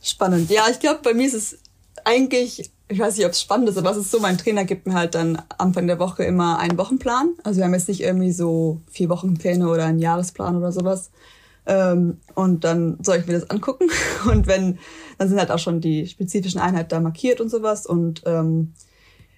spannend. 0.02 0.50
Ja, 0.50 0.64
ich 0.70 0.80
glaube, 0.80 1.00
bei 1.02 1.14
mir 1.14 1.26
ist 1.26 1.34
es 1.34 1.58
eigentlich, 2.04 2.70
ich 2.88 2.98
weiß 2.98 3.16
nicht, 3.16 3.26
ob 3.26 3.32
es 3.32 3.40
spannend 3.40 3.68
ist, 3.68 3.78
aber 3.78 3.90
es 3.92 3.96
ist 3.96 4.10
so, 4.10 4.20
mein 4.20 4.36
Trainer 4.36 4.64
gibt 4.64 4.86
mir 4.86 4.94
halt 4.94 5.14
dann 5.14 5.40
Anfang 5.56 5.86
der 5.86 5.98
Woche 5.98 6.24
immer 6.24 6.58
einen 6.58 6.76
Wochenplan. 6.76 7.34
Also 7.44 7.58
wir 7.58 7.64
haben 7.64 7.74
jetzt 7.74 7.88
nicht 7.88 8.02
irgendwie 8.02 8.32
so 8.32 8.80
vier 8.90 9.08
Wochenpläne 9.08 9.68
oder 9.68 9.84
einen 9.84 10.00
Jahresplan 10.00 10.56
oder 10.56 10.72
sowas. 10.72 11.10
Ähm, 11.66 12.18
und 12.34 12.64
dann 12.64 12.98
soll 13.02 13.18
ich 13.18 13.26
mir 13.26 13.32
das 13.34 13.50
angucken. 13.50 13.88
Und 14.30 14.46
wenn, 14.46 14.78
dann 15.18 15.28
sind 15.28 15.38
halt 15.38 15.50
auch 15.50 15.58
schon 15.58 15.80
die 15.80 16.06
spezifischen 16.06 16.60
Einheiten 16.60 16.90
da 16.90 17.00
markiert 17.00 17.40
und 17.40 17.48
sowas. 17.48 17.86
Und 17.86 18.22
ähm, 18.26 18.74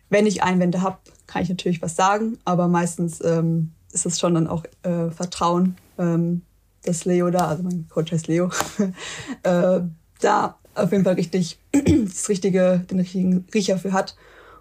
wenn 0.08 0.26
ich 0.26 0.42
Einwände 0.42 0.82
habe, 0.82 0.98
kann 1.26 1.42
ich 1.42 1.48
natürlich 1.48 1.82
was 1.82 1.96
sagen. 1.96 2.38
Aber 2.44 2.68
meistens 2.68 3.22
ähm, 3.24 3.72
ist 3.92 4.06
es 4.06 4.18
schon 4.18 4.34
dann 4.34 4.48
auch 4.48 4.64
äh, 4.82 5.10
Vertrauen, 5.10 5.76
ähm, 5.98 6.42
dass 6.84 7.04
Leo 7.04 7.30
da, 7.30 7.48
also 7.48 7.62
mein 7.62 7.86
Coach 7.88 8.12
heißt 8.12 8.28
Leo, 8.28 8.50
äh, 9.42 9.80
da 10.20 10.58
auf 10.74 10.92
jeden 10.92 11.04
Fall 11.04 11.14
richtig 11.14 11.58
das 11.72 12.28
richtige, 12.28 12.84
den 12.90 12.98
richtigen 12.98 13.46
Riecher 13.54 13.78
für 13.78 13.92
hat. 13.92 14.16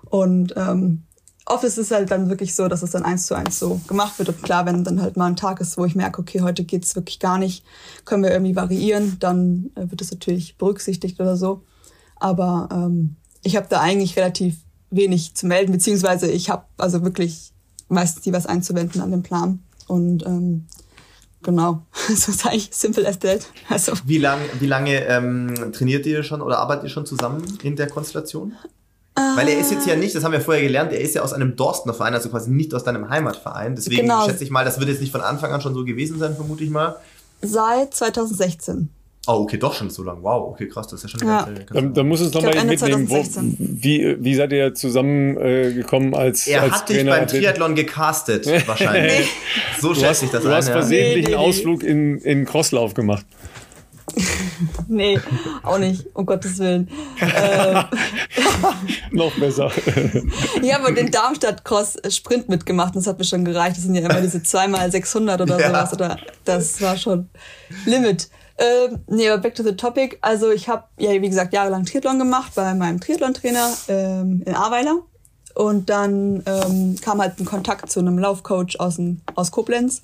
Und 0.05 0.53
ähm, 0.55 1.03
oft 1.45 1.63
ist 1.63 1.77
es 1.77 1.91
halt 1.91 2.11
dann 2.11 2.29
wirklich 2.29 2.55
so, 2.55 2.67
dass 2.67 2.81
es 2.81 2.91
dann 2.91 3.03
eins 3.03 3.27
zu 3.27 3.35
eins 3.35 3.59
so 3.59 3.79
gemacht 3.87 4.17
wird. 4.17 4.29
Und 4.29 4.41
klar, 4.41 4.65
wenn 4.65 4.83
dann 4.83 5.01
halt 5.01 5.15
mal 5.15 5.27
ein 5.27 5.35
Tag 5.35 5.61
ist, 5.61 5.77
wo 5.77 5.85
ich 5.85 5.95
merke, 5.95 6.21
okay, 6.21 6.41
heute 6.41 6.63
geht's 6.63 6.95
wirklich 6.95 7.19
gar 7.19 7.37
nicht, 7.37 7.63
können 8.03 8.23
wir 8.23 8.31
irgendwie 8.31 8.55
variieren, 8.55 9.17
dann 9.19 9.71
äh, 9.75 9.89
wird 9.89 10.01
es 10.01 10.11
natürlich 10.11 10.57
berücksichtigt 10.57 11.19
oder 11.19 11.37
so. 11.37 11.63
Aber 12.15 12.69
ähm, 12.71 13.15
ich 13.43 13.55
habe 13.55 13.67
da 13.69 13.81
eigentlich 13.81 14.17
relativ 14.17 14.55
wenig 14.89 15.35
zu 15.35 15.45
melden, 15.45 15.71
beziehungsweise 15.71 16.29
ich 16.31 16.49
habe 16.49 16.65
also 16.77 17.03
wirklich 17.03 17.51
meistens 17.89 18.25
nie 18.25 18.33
was 18.33 18.45
einzuwenden 18.45 19.01
an 19.01 19.11
dem 19.11 19.21
Plan. 19.21 19.59
Und 19.87 20.25
ähm, 20.25 20.65
genau, 21.43 21.83
so 22.07 22.31
ist 22.31 22.45
eigentlich 22.45 22.69
simple 22.71 23.07
as 23.07 23.19
that. 23.19 23.45
Also. 23.69 23.93
Wie, 24.05 24.17
lang, 24.17 24.39
wie 24.59 24.67
lange 24.67 25.05
ähm, 25.05 25.71
trainiert 25.73 26.07
ihr 26.07 26.23
schon 26.23 26.41
oder 26.41 26.57
arbeitet 26.57 26.85
ihr 26.85 26.89
schon 26.89 27.05
zusammen 27.05 27.43
in 27.61 27.75
der 27.75 27.87
Konstellation? 27.87 28.53
Weil 29.15 29.47
er 29.47 29.59
ist 29.59 29.71
jetzt 29.71 29.87
ja 29.87 29.95
nicht, 29.95 30.13
das 30.13 30.25
haben 30.25 30.33
wir 30.33 30.41
vorher 30.41 30.61
gelernt, 30.61 30.91
er 30.91 30.99
ist 30.99 31.15
ja 31.15 31.21
aus 31.21 31.31
einem 31.31 31.55
Dorstner 31.55 31.93
Verein, 31.93 32.13
also 32.13 32.29
quasi 32.29 32.51
nicht 32.51 32.73
aus 32.73 32.83
deinem 32.83 33.09
Heimatverein. 33.09 33.75
Deswegen 33.75 34.01
genau. 34.01 34.25
schätze 34.25 34.43
ich 34.43 34.51
mal, 34.51 34.65
das 34.65 34.77
wird 34.79 34.89
jetzt 34.89 34.99
nicht 34.99 35.11
von 35.11 35.21
Anfang 35.21 35.51
an 35.53 35.61
schon 35.61 35.73
so 35.73 35.85
gewesen 35.85 36.19
sein, 36.19 36.35
vermute 36.35 36.65
ich 36.65 36.69
mal. 36.69 36.97
Seit 37.41 37.93
2016. 37.93 38.89
Oh, 39.27 39.41
okay, 39.41 39.57
doch 39.57 39.73
schon 39.73 39.89
so 39.89 40.03
lang. 40.03 40.19
Wow, 40.21 40.49
okay, 40.51 40.67
krass, 40.67 40.87
das 40.87 41.03
ist 41.03 41.13
ja 41.13 41.17
schon 41.17 41.27
ja. 41.27 41.45
Ganze, 41.45 41.65
dann, 41.73 41.93
dann 41.93 42.07
muss 42.07 42.19
es 42.19 42.31
nochmal 42.31 42.63
mitnehmen. 42.63 43.09
Wo, 43.09 43.23
wie, 43.57 44.17
wie 44.19 44.35
seid 44.35 44.51
ihr 44.51 44.75
zusammengekommen 44.75 46.13
äh, 46.13 46.17
als 46.17 46.45
Er 46.45 46.61
als 46.61 46.73
hat 46.73 46.87
Trainer 46.87 47.11
dich 47.11 47.19
beim 47.19 47.27
Triathlon 47.27 47.75
gecastet, 47.75 48.45
wahrscheinlich. 48.67 49.27
so 49.79 49.95
schätze 49.95 50.25
ich 50.25 50.31
das 50.31 50.43
Du 50.43 50.49
ein, 50.49 50.55
hast 50.55 50.69
versehentlich 50.69 51.27
einen 51.27 51.35
Ausflug 51.35 51.83
in, 51.83 52.19
in 52.19 52.45
Crosslauf 52.45 52.93
gemacht. 52.93 53.25
nee, 54.87 55.19
auch 55.63 55.77
nicht, 55.77 56.05
um 56.13 56.25
Gottes 56.25 56.59
Willen. 56.59 56.89
äh, 57.19 57.83
Noch 59.11 59.33
besser. 59.37 59.71
ich 60.61 60.73
habe 60.73 60.93
den 60.93 61.11
Darmstadt-Cross-Sprint 61.11 62.49
mitgemacht 62.49 62.95
und 62.95 63.01
das 63.01 63.07
hat 63.07 63.17
mir 63.17 63.25
schon 63.25 63.45
gereicht. 63.45 63.77
Das 63.77 63.83
sind 63.83 63.95
ja 63.95 64.01
immer 64.01 64.21
diese 64.21 64.39
2x600 64.39 65.41
oder 65.41 65.59
ja. 65.59 65.67
sowas. 65.67 65.93
Oder, 65.93 66.17
das 66.43 66.81
war 66.81 66.97
schon 66.97 67.29
Limit. 67.85 68.29
Ähm, 68.57 68.99
nee, 69.07 69.29
aber 69.29 69.41
back 69.41 69.55
to 69.55 69.63
the 69.63 69.75
topic. 69.75 70.17
Also 70.21 70.51
ich 70.51 70.69
habe 70.69 70.85
ja, 70.97 71.11
wie 71.11 71.29
gesagt, 71.29 71.53
jahrelang 71.53 71.85
Triathlon 71.85 72.19
gemacht 72.19 72.53
bei 72.55 72.73
meinem 72.73 73.01
Triathlon-Trainer 73.01 73.73
ähm, 73.87 74.43
in 74.45 74.55
Ahrweiler. 74.55 74.99
Und 75.55 75.89
dann 75.89 76.43
ähm, 76.45 76.95
kam 77.01 77.21
halt 77.21 77.39
ein 77.39 77.45
Kontakt 77.45 77.89
zu 77.89 77.99
einem 77.99 78.19
Laufcoach 78.19 78.79
aus, 78.79 78.99
aus 79.35 79.51
Koblenz. 79.51 80.01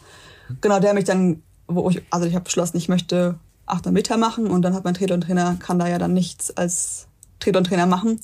Genau, 0.61 0.79
der 0.79 0.93
mich 0.93 1.05
dann, 1.05 1.43
wo 1.67 1.89
ich, 1.89 2.01
also 2.09 2.25
ich 2.25 2.35
habe 2.35 2.45
beschlossen, 2.45 2.77
ich 2.77 2.89
möchte 2.89 3.35
800 3.71 3.93
Meter 3.93 4.17
machen 4.17 4.47
und 4.47 4.61
dann 4.61 4.73
hat 4.73 4.83
mein 4.83 4.93
Triathlon-Trainer, 4.93 5.57
kann 5.59 5.79
da 5.79 5.87
ja 5.87 5.97
dann 5.97 6.13
nichts 6.13 6.55
als 6.55 7.07
Triathlon-Trainer 7.39 7.85
machen. 7.85 8.19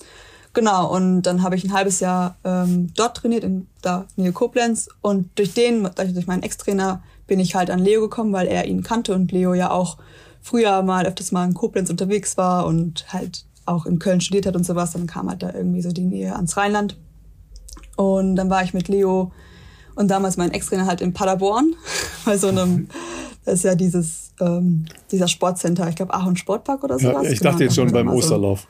Genau, 0.53 0.91
und 0.91 1.22
dann 1.24 1.44
habe 1.44 1.56
ich 1.56 1.64
ein 1.64 1.74
halbes 1.74 1.99
Jahr 1.99 2.38
ähm, 2.44 2.91
dort 2.95 3.18
trainiert, 3.18 3.44
in 3.44 3.68
da 3.82 4.06
Nähe 4.15 4.32
Koblenz. 4.32 4.90
Und 5.02 5.30
durch 5.38 5.53
den, 5.53 5.88
durch 5.95 6.28
meinen 6.28 6.44
Ex-Trainer, 6.44 7.02
bin 7.28 7.40
ich 7.40 7.56
halt 7.56 7.69
an 7.69 7.80
Leo 7.80 8.02
gekommen, 8.02 8.34
weil 8.34 8.48
er 8.48 8.65
ihn 8.65 8.82
kannte 8.82 9.14
und 9.14 9.32
Leo 9.32 9.53
ja 9.53 9.69
auch 9.69 9.98
früher 10.41 10.82
mal 10.82 11.06
öfters 11.06 11.32
mal 11.32 11.45
in 11.45 11.53
Koblenz 11.53 11.90
unterwegs 11.90 12.38
war 12.38 12.65
und 12.65 13.11
halt 13.11 13.45
auch 13.65 13.86
in 13.86 13.99
Köln 13.99 14.22
studiert 14.22 14.45
hat 14.45 14.56
und 14.56 14.65
sowas. 14.65 14.94
Dann 14.94 15.07
kam 15.07 15.30
halt 15.30 15.44
da 15.44 15.53
irgendwie 15.53 15.82
so 15.82 15.91
die 15.91 16.06
Nähe 16.06 16.36
ans 16.36 16.56
Rheinland. 16.56 16.98
Und 17.98 18.38
dann 18.38 18.49
war 18.49 18.64
ich 18.64 18.74
mit 18.74 18.88
Leo 18.88 19.32
und 19.95 20.10
damals 20.10 20.38
mein 20.38 20.52
Ex-Trainer 20.52 20.86
halt 20.86 21.02
in 21.02 21.14
Paderborn 21.14 21.76
bei 22.26 22.38
so 22.38 22.48
einem, 22.48 22.88
ist 23.53 23.64
ja 23.64 23.76
dieses 23.76 24.32
ähm, 24.40 24.86
dieser 25.11 25.28
Sportcenter, 25.28 25.88
ich 25.90 25.95
glaube 25.95 26.14
Aachen 26.14 26.36
Sportpark 26.36 26.84
oder 26.84 26.99
sowas. 26.99 27.24
Ja, 27.26 27.32
ich 27.32 27.40
dachte 27.40 27.57
genau, 27.57 27.65
jetzt 27.65 27.76
schon 27.76 27.91
beim 27.91 28.10
Osterlauf. 28.10 28.68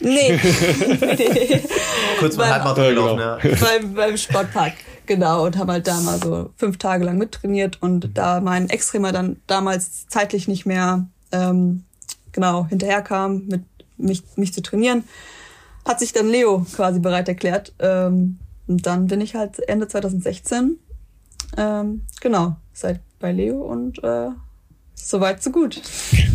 Nee. 0.00 0.38
nee. 0.40 1.62
Kurz 2.18 2.36
mal 2.36 2.50
Halbmarathon 2.50 2.94
gelaufen, 2.94 3.18
ja. 3.20 3.38
Beim, 3.60 3.94
beim 3.94 4.16
Sportpark, 4.16 4.74
genau. 5.06 5.44
Und 5.44 5.56
haben 5.56 5.70
halt 5.70 5.86
da 5.86 6.00
mal 6.00 6.18
so 6.22 6.50
fünf 6.56 6.78
Tage 6.78 7.04
lang 7.04 7.18
mittrainiert. 7.18 7.82
Und 7.82 8.10
da 8.14 8.40
mein 8.40 8.68
Extremer 8.68 9.12
dann 9.12 9.36
damals 9.46 10.06
zeitlich 10.08 10.48
nicht 10.48 10.66
mehr 10.66 11.06
ähm, 11.32 11.84
genau 12.32 12.66
hinterherkam, 12.66 13.46
mit 13.46 13.62
mich, 13.96 14.22
mich 14.36 14.52
zu 14.52 14.62
trainieren, 14.62 15.04
hat 15.86 16.00
sich 16.00 16.12
dann 16.12 16.28
Leo 16.28 16.66
quasi 16.74 17.00
bereit 17.00 17.28
erklärt. 17.28 17.72
Ähm, 17.78 18.38
und 18.66 18.86
dann 18.86 19.06
bin 19.06 19.20
ich 19.20 19.34
halt 19.34 19.60
Ende 19.68 19.88
2016, 19.88 20.78
ähm, 21.56 22.02
genau, 22.20 22.56
seit 22.72 23.00
bei 23.18 23.32
Leo 23.32 23.62
und 23.62 24.02
äh, 24.02 24.28
Soweit, 24.98 25.42
so 25.42 25.50
gut. 25.50 25.80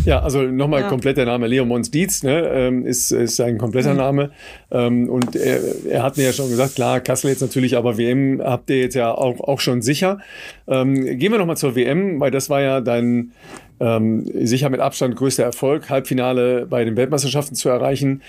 Ja, 0.05 0.21
also 0.21 0.43
nochmal 0.43 0.81
ja. 0.81 0.87
komplett 0.87 1.17
der 1.17 1.25
Name 1.25 1.47
Leo 1.47 1.65
Mons 1.65 1.91
Dietz 1.91 2.23
ne, 2.23 2.47
ähm, 2.47 2.85
ist, 2.85 3.11
ist 3.11 3.35
sein 3.35 3.57
kompletter 3.57 3.91
mhm. 3.91 3.97
Name. 3.97 4.31
Ähm, 4.69 5.09
und 5.09 5.35
er, 5.35 5.59
er 5.89 6.03
hat 6.03 6.15
mir 6.15 6.25
ja 6.25 6.31
schon 6.31 6.49
gesagt, 6.49 6.75
klar, 6.75 7.01
Kassel 7.01 7.31
jetzt 7.31 7.41
natürlich, 7.41 7.75
aber 7.75 7.97
WM 7.97 8.39
habt 8.41 8.69
ihr 8.69 8.79
jetzt 8.79 8.95
ja 8.95 9.11
auch, 9.13 9.39
auch 9.41 9.59
schon 9.59 9.81
sicher. 9.81 10.19
Ähm, 10.67 11.17
gehen 11.17 11.31
wir 11.31 11.39
nochmal 11.39 11.57
zur 11.57 11.75
WM, 11.75 12.19
weil 12.19 12.31
das 12.31 12.49
war 12.49 12.61
ja 12.61 12.81
dein 12.81 13.31
ähm, 13.79 14.25
sicher 14.45 14.69
mit 14.69 14.79
Abstand 14.79 15.15
größter 15.15 15.43
Erfolg, 15.43 15.89
Halbfinale 15.89 16.67
bei 16.67 16.85
den 16.85 16.95
Weltmeisterschaften 16.95 17.55
zu 17.55 17.67
erreichen. 17.67 18.21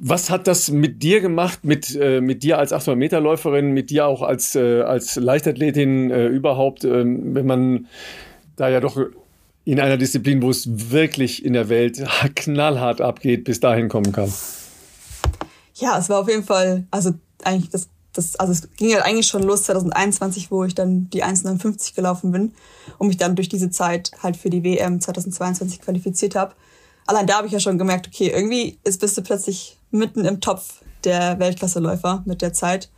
Was 0.00 0.30
hat 0.30 0.46
das 0.46 0.70
mit 0.70 1.02
dir 1.02 1.20
gemacht, 1.20 1.64
mit, 1.64 1.96
äh, 1.96 2.20
mit 2.20 2.44
dir 2.44 2.58
als 2.58 2.72
800-Meter-Läuferin, 2.72 3.72
mit 3.72 3.90
dir 3.90 4.06
auch 4.06 4.22
als, 4.22 4.54
äh, 4.54 4.82
als 4.82 5.16
Leichtathletin 5.16 6.12
äh, 6.12 6.26
überhaupt, 6.28 6.84
ähm, 6.84 7.34
wenn 7.34 7.46
man 7.46 7.86
da 8.54 8.68
ja 8.68 8.78
doch 8.78 8.96
in 9.64 9.80
einer 9.80 9.96
Disziplin, 9.96 10.42
wo 10.42 10.50
es 10.50 10.90
wirklich 10.90 11.44
in 11.44 11.54
der 11.54 11.68
Welt 11.68 12.04
knallhart 12.36 13.00
abgeht, 13.00 13.44
bis 13.44 13.58
dahin 13.60 13.88
kommen 13.88 14.12
kann? 14.12 14.32
Ja, 15.74 15.98
es 15.98 16.08
war 16.08 16.20
auf 16.20 16.28
jeden 16.28 16.44
Fall, 16.44 16.84
also 16.90 17.12
eigentlich 17.42 17.70
das, 17.70 17.88
das 18.12 18.36
also 18.36 18.52
es 18.52 18.70
ging 18.76 18.90
ja 18.90 19.00
eigentlich 19.00 19.26
schon 19.26 19.42
los 19.42 19.64
2021, 19.64 20.52
wo 20.52 20.64
ich 20.64 20.74
dann 20.74 21.10
die 21.10 21.24
1,59 21.24 21.96
gelaufen 21.96 22.30
bin 22.30 22.52
und 22.98 23.08
mich 23.08 23.16
dann 23.16 23.34
durch 23.34 23.48
diese 23.48 23.70
Zeit 23.70 24.12
halt 24.22 24.36
für 24.36 24.50
die 24.50 24.62
WM 24.62 25.00
2022 25.00 25.80
qualifiziert 25.80 26.36
habe. 26.36 26.54
Allein 27.06 27.26
da 27.26 27.36
habe 27.36 27.46
ich 27.46 27.52
ja 27.52 27.60
schon 27.60 27.78
gemerkt, 27.78 28.06
okay, 28.06 28.30
irgendwie 28.34 28.78
ist, 28.84 29.00
bist 29.00 29.16
du 29.16 29.22
plötzlich 29.22 29.78
mitten 29.90 30.24
im 30.24 30.40
Topf 30.40 30.82
der 31.04 31.38
Weltklasseläufer 31.38 32.22
mit 32.24 32.42
der 32.42 32.52
Zeit 32.52 32.90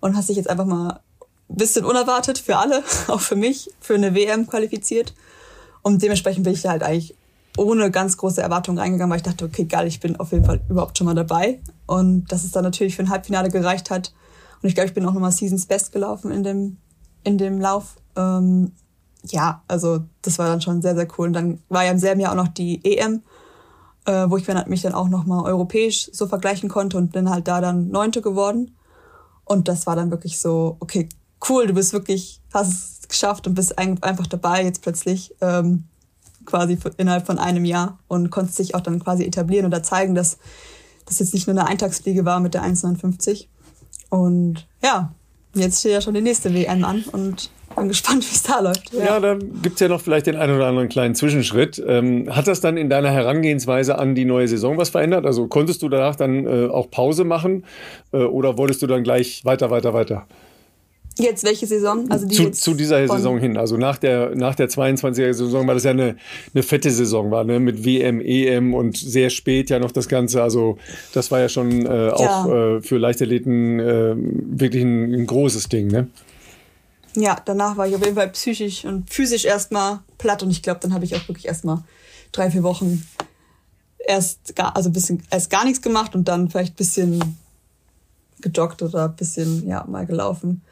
und 0.00 0.16
hast 0.16 0.28
dich 0.28 0.36
jetzt 0.36 0.50
einfach 0.50 0.66
mal 0.66 1.00
ein 1.48 1.56
bisschen 1.56 1.84
unerwartet 1.84 2.38
für 2.38 2.56
alle, 2.56 2.82
auch 3.08 3.20
für 3.20 3.36
mich, 3.36 3.70
für 3.80 3.94
eine 3.94 4.14
WM 4.14 4.46
qualifiziert. 4.46 5.14
Und 5.82 6.02
dementsprechend 6.02 6.44
bin 6.44 6.54
ich 6.54 6.62
da 6.62 6.70
halt 6.70 6.82
eigentlich 6.82 7.14
ohne 7.56 7.90
ganz 7.90 8.16
große 8.16 8.42
Erwartungen 8.42 8.78
reingegangen, 8.78 9.10
weil 9.10 9.18
ich 9.18 9.22
dachte, 9.22 9.44
okay, 9.44 9.64
geil, 9.64 9.86
ich 9.86 10.00
bin 10.00 10.16
auf 10.16 10.32
jeden 10.32 10.44
Fall 10.44 10.60
überhaupt 10.68 10.98
schon 10.98 11.04
mal 11.04 11.14
dabei. 11.14 11.60
Und 11.86 12.26
dass 12.32 12.44
es 12.44 12.50
dann 12.50 12.64
natürlich 12.64 12.96
für 12.96 13.02
ein 13.02 13.10
Halbfinale 13.10 13.50
gereicht 13.50 13.90
hat. 13.90 14.12
Und 14.62 14.68
ich 14.68 14.74
glaube, 14.74 14.88
ich 14.88 14.94
bin 14.94 15.06
auch 15.06 15.12
nochmal 15.12 15.30
Seasons 15.30 15.66
Best 15.66 15.92
gelaufen 15.92 16.32
in 16.32 16.42
dem, 16.42 16.78
in 17.22 17.38
dem 17.38 17.60
Lauf. 17.60 17.96
Ähm, 18.16 18.72
ja, 19.26 19.62
also 19.68 20.00
das 20.22 20.38
war 20.38 20.48
dann 20.48 20.60
schon 20.60 20.82
sehr, 20.82 20.96
sehr 20.96 21.06
cool. 21.16 21.28
Und 21.28 21.32
dann 21.34 21.62
war 21.68 21.84
ja 21.84 21.92
im 21.92 21.98
selben 21.98 22.20
Jahr 22.20 22.32
auch 22.32 22.36
noch 22.36 22.48
die 22.48 22.84
EM, 22.84 23.22
äh, 24.06 24.28
wo 24.28 24.36
ich 24.36 24.46
mich 24.66 24.82
dann 24.82 24.94
auch 24.94 25.08
nochmal 25.08 25.44
europäisch 25.44 26.10
so 26.12 26.26
vergleichen 26.26 26.68
konnte 26.68 26.96
und 26.96 27.12
bin 27.12 27.30
halt 27.30 27.48
da 27.48 27.60
dann 27.60 27.88
Neunte 27.88 28.22
geworden. 28.22 28.76
Und 29.44 29.68
das 29.68 29.86
war 29.86 29.96
dann 29.96 30.10
wirklich 30.10 30.38
so, 30.38 30.76
okay, 30.80 31.08
cool, 31.48 31.66
du 31.66 31.74
bist 31.74 31.92
wirklich, 31.92 32.40
hast 32.52 33.02
es 33.02 33.08
geschafft 33.08 33.46
und 33.46 33.54
bist 33.54 33.78
einfach 33.78 34.26
dabei 34.26 34.64
jetzt 34.64 34.82
plötzlich. 34.82 35.34
Ähm, 35.40 35.84
quasi 36.44 36.78
innerhalb 36.96 37.26
von 37.26 37.38
einem 37.38 37.64
Jahr 37.64 37.98
und 38.08 38.30
konnte 38.30 38.52
sich 38.52 38.74
auch 38.74 38.80
dann 38.80 39.02
quasi 39.02 39.24
etablieren 39.24 39.66
oder 39.66 39.82
zeigen, 39.82 40.14
dass 40.14 40.38
das 41.06 41.18
jetzt 41.18 41.34
nicht 41.34 41.46
nur 41.46 41.58
eine 41.58 41.66
Eintagsfliege 41.66 42.24
war 42.24 42.40
mit 42.40 42.54
der 42.54 42.62
1,59. 42.62 43.46
Und 44.10 44.66
ja, 44.82 45.12
jetzt 45.54 45.80
steht 45.80 45.92
ja 45.92 46.00
schon 46.00 46.14
die 46.14 46.20
nächste 46.20 46.52
WM 46.54 46.84
an 46.84 47.04
und 47.12 47.50
bin 47.76 47.88
gespannt, 47.88 48.24
wie 48.24 48.34
es 48.34 48.42
da 48.42 48.60
läuft. 48.60 48.92
Ja, 48.92 49.04
ja 49.04 49.20
da 49.20 49.38
gibt's 49.62 49.80
ja 49.80 49.88
noch 49.88 50.00
vielleicht 50.00 50.26
den 50.26 50.36
einen 50.36 50.56
oder 50.56 50.66
anderen 50.66 50.88
kleinen 50.88 51.14
Zwischenschritt. 51.14 51.82
Ähm, 51.86 52.34
hat 52.34 52.46
das 52.46 52.60
dann 52.60 52.76
in 52.76 52.88
deiner 52.88 53.10
Herangehensweise 53.10 53.98
an 53.98 54.14
die 54.14 54.24
neue 54.24 54.48
Saison 54.48 54.78
was 54.78 54.90
verändert? 54.90 55.26
Also 55.26 55.46
konntest 55.48 55.82
du 55.82 55.88
danach 55.88 56.16
dann 56.16 56.46
äh, 56.46 56.68
auch 56.68 56.90
Pause 56.90 57.24
machen 57.24 57.64
äh, 58.12 58.18
oder 58.18 58.58
wolltest 58.58 58.82
du 58.82 58.86
dann 58.86 59.02
gleich 59.02 59.44
weiter, 59.44 59.70
weiter, 59.70 59.94
weiter? 59.94 60.26
Jetzt 61.16 61.44
welche 61.44 61.66
Saison? 61.66 62.10
Also 62.10 62.26
die 62.26 62.34
zu, 62.34 62.50
zu 62.50 62.74
dieser 62.74 63.06
Saison 63.06 63.38
hin. 63.38 63.56
Also 63.56 63.76
nach 63.76 63.98
der, 63.98 64.34
nach 64.34 64.56
der 64.56 64.68
22er 64.68 65.32
Saison 65.32 65.66
war 65.66 65.74
das 65.74 65.84
ja 65.84 65.92
eine, 65.92 66.16
eine 66.52 66.62
fette 66.64 66.90
Saison, 66.90 67.30
war, 67.30 67.44
ne? 67.44 67.60
Mit 67.60 67.84
WM, 67.84 68.20
EM 68.20 68.74
und 68.74 68.96
sehr 68.96 69.30
spät 69.30 69.70
ja 69.70 69.78
noch 69.78 69.92
das 69.92 70.08
Ganze. 70.08 70.42
Also 70.42 70.76
das 71.12 71.30
war 71.30 71.38
ja 71.38 71.48
schon 71.48 71.86
äh, 71.86 72.10
auch 72.10 72.48
ja. 72.48 72.76
äh, 72.76 72.80
für 72.82 72.98
Leichtathleten 72.98 73.78
äh, 73.78 74.14
wirklich 74.16 74.82
ein, 74.82 75.14
ein, 75.14 75.26
großes 75.26 75.68
Ding, 75.68 75.86
ne? 75.86 76.08
Ja, 77.16 77.40
danach 77.44 77.76
war 77.76 77.86
ich 77.86 77.94
auf 77.94 78.02
jeden 78.02 78.16
Fall 78.16 78.28
psychisch 78.30 78.84
und 78.84 79.08
physisch 79.08 79.44
erstmal 79.44 80.00
platt 80.18 80.42
und 80.42 80.50
ich 80.50 80.62
glaube, 80.62 80.80
dann 80.80 80.92
habe 80.92 81.04
ich 81.04 81.14
auch 81.14 81.28
wirklich 81.28 81.46
erstmal 81.46 81.82
drei, 82.32 82.50
vier 82.50 82.62
Wochen 82.62 83.06
erst 83.98 84.56
gar, 84.56 84.76
also 84.76 84.90
bisschen, 84.90 85.22
erst 85.30 85.50
gar 85.50 85.64
nichts 85.64 85.80
gemacht 85.80 86.14
und 86.14 86.26
dann 86.28 86.50
vielleicht 86.50 86.76
bisschen 86.76 87.38
gedockt 88.40 88.82
oder 88.82 89.08
bisschen, 89.08 89.66
ja, 89.66 89.84
mal 89.88 90.06
gelaufen. 90.06 90.62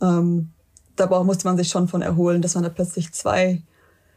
Ähm, 0.00 0.50
da 0.96 1.06
musste 1.22 1.46
man 1.46 1.56
sich 1.56 1.68
schon 1.68 1.88
von 1.88 2.02
erholen, 2.02 2.42
dass 2.42 2.54
man 2.54 2.64
da 2.64 2.70
plötzlich 2.70 3.12
zwei 3.12 3.62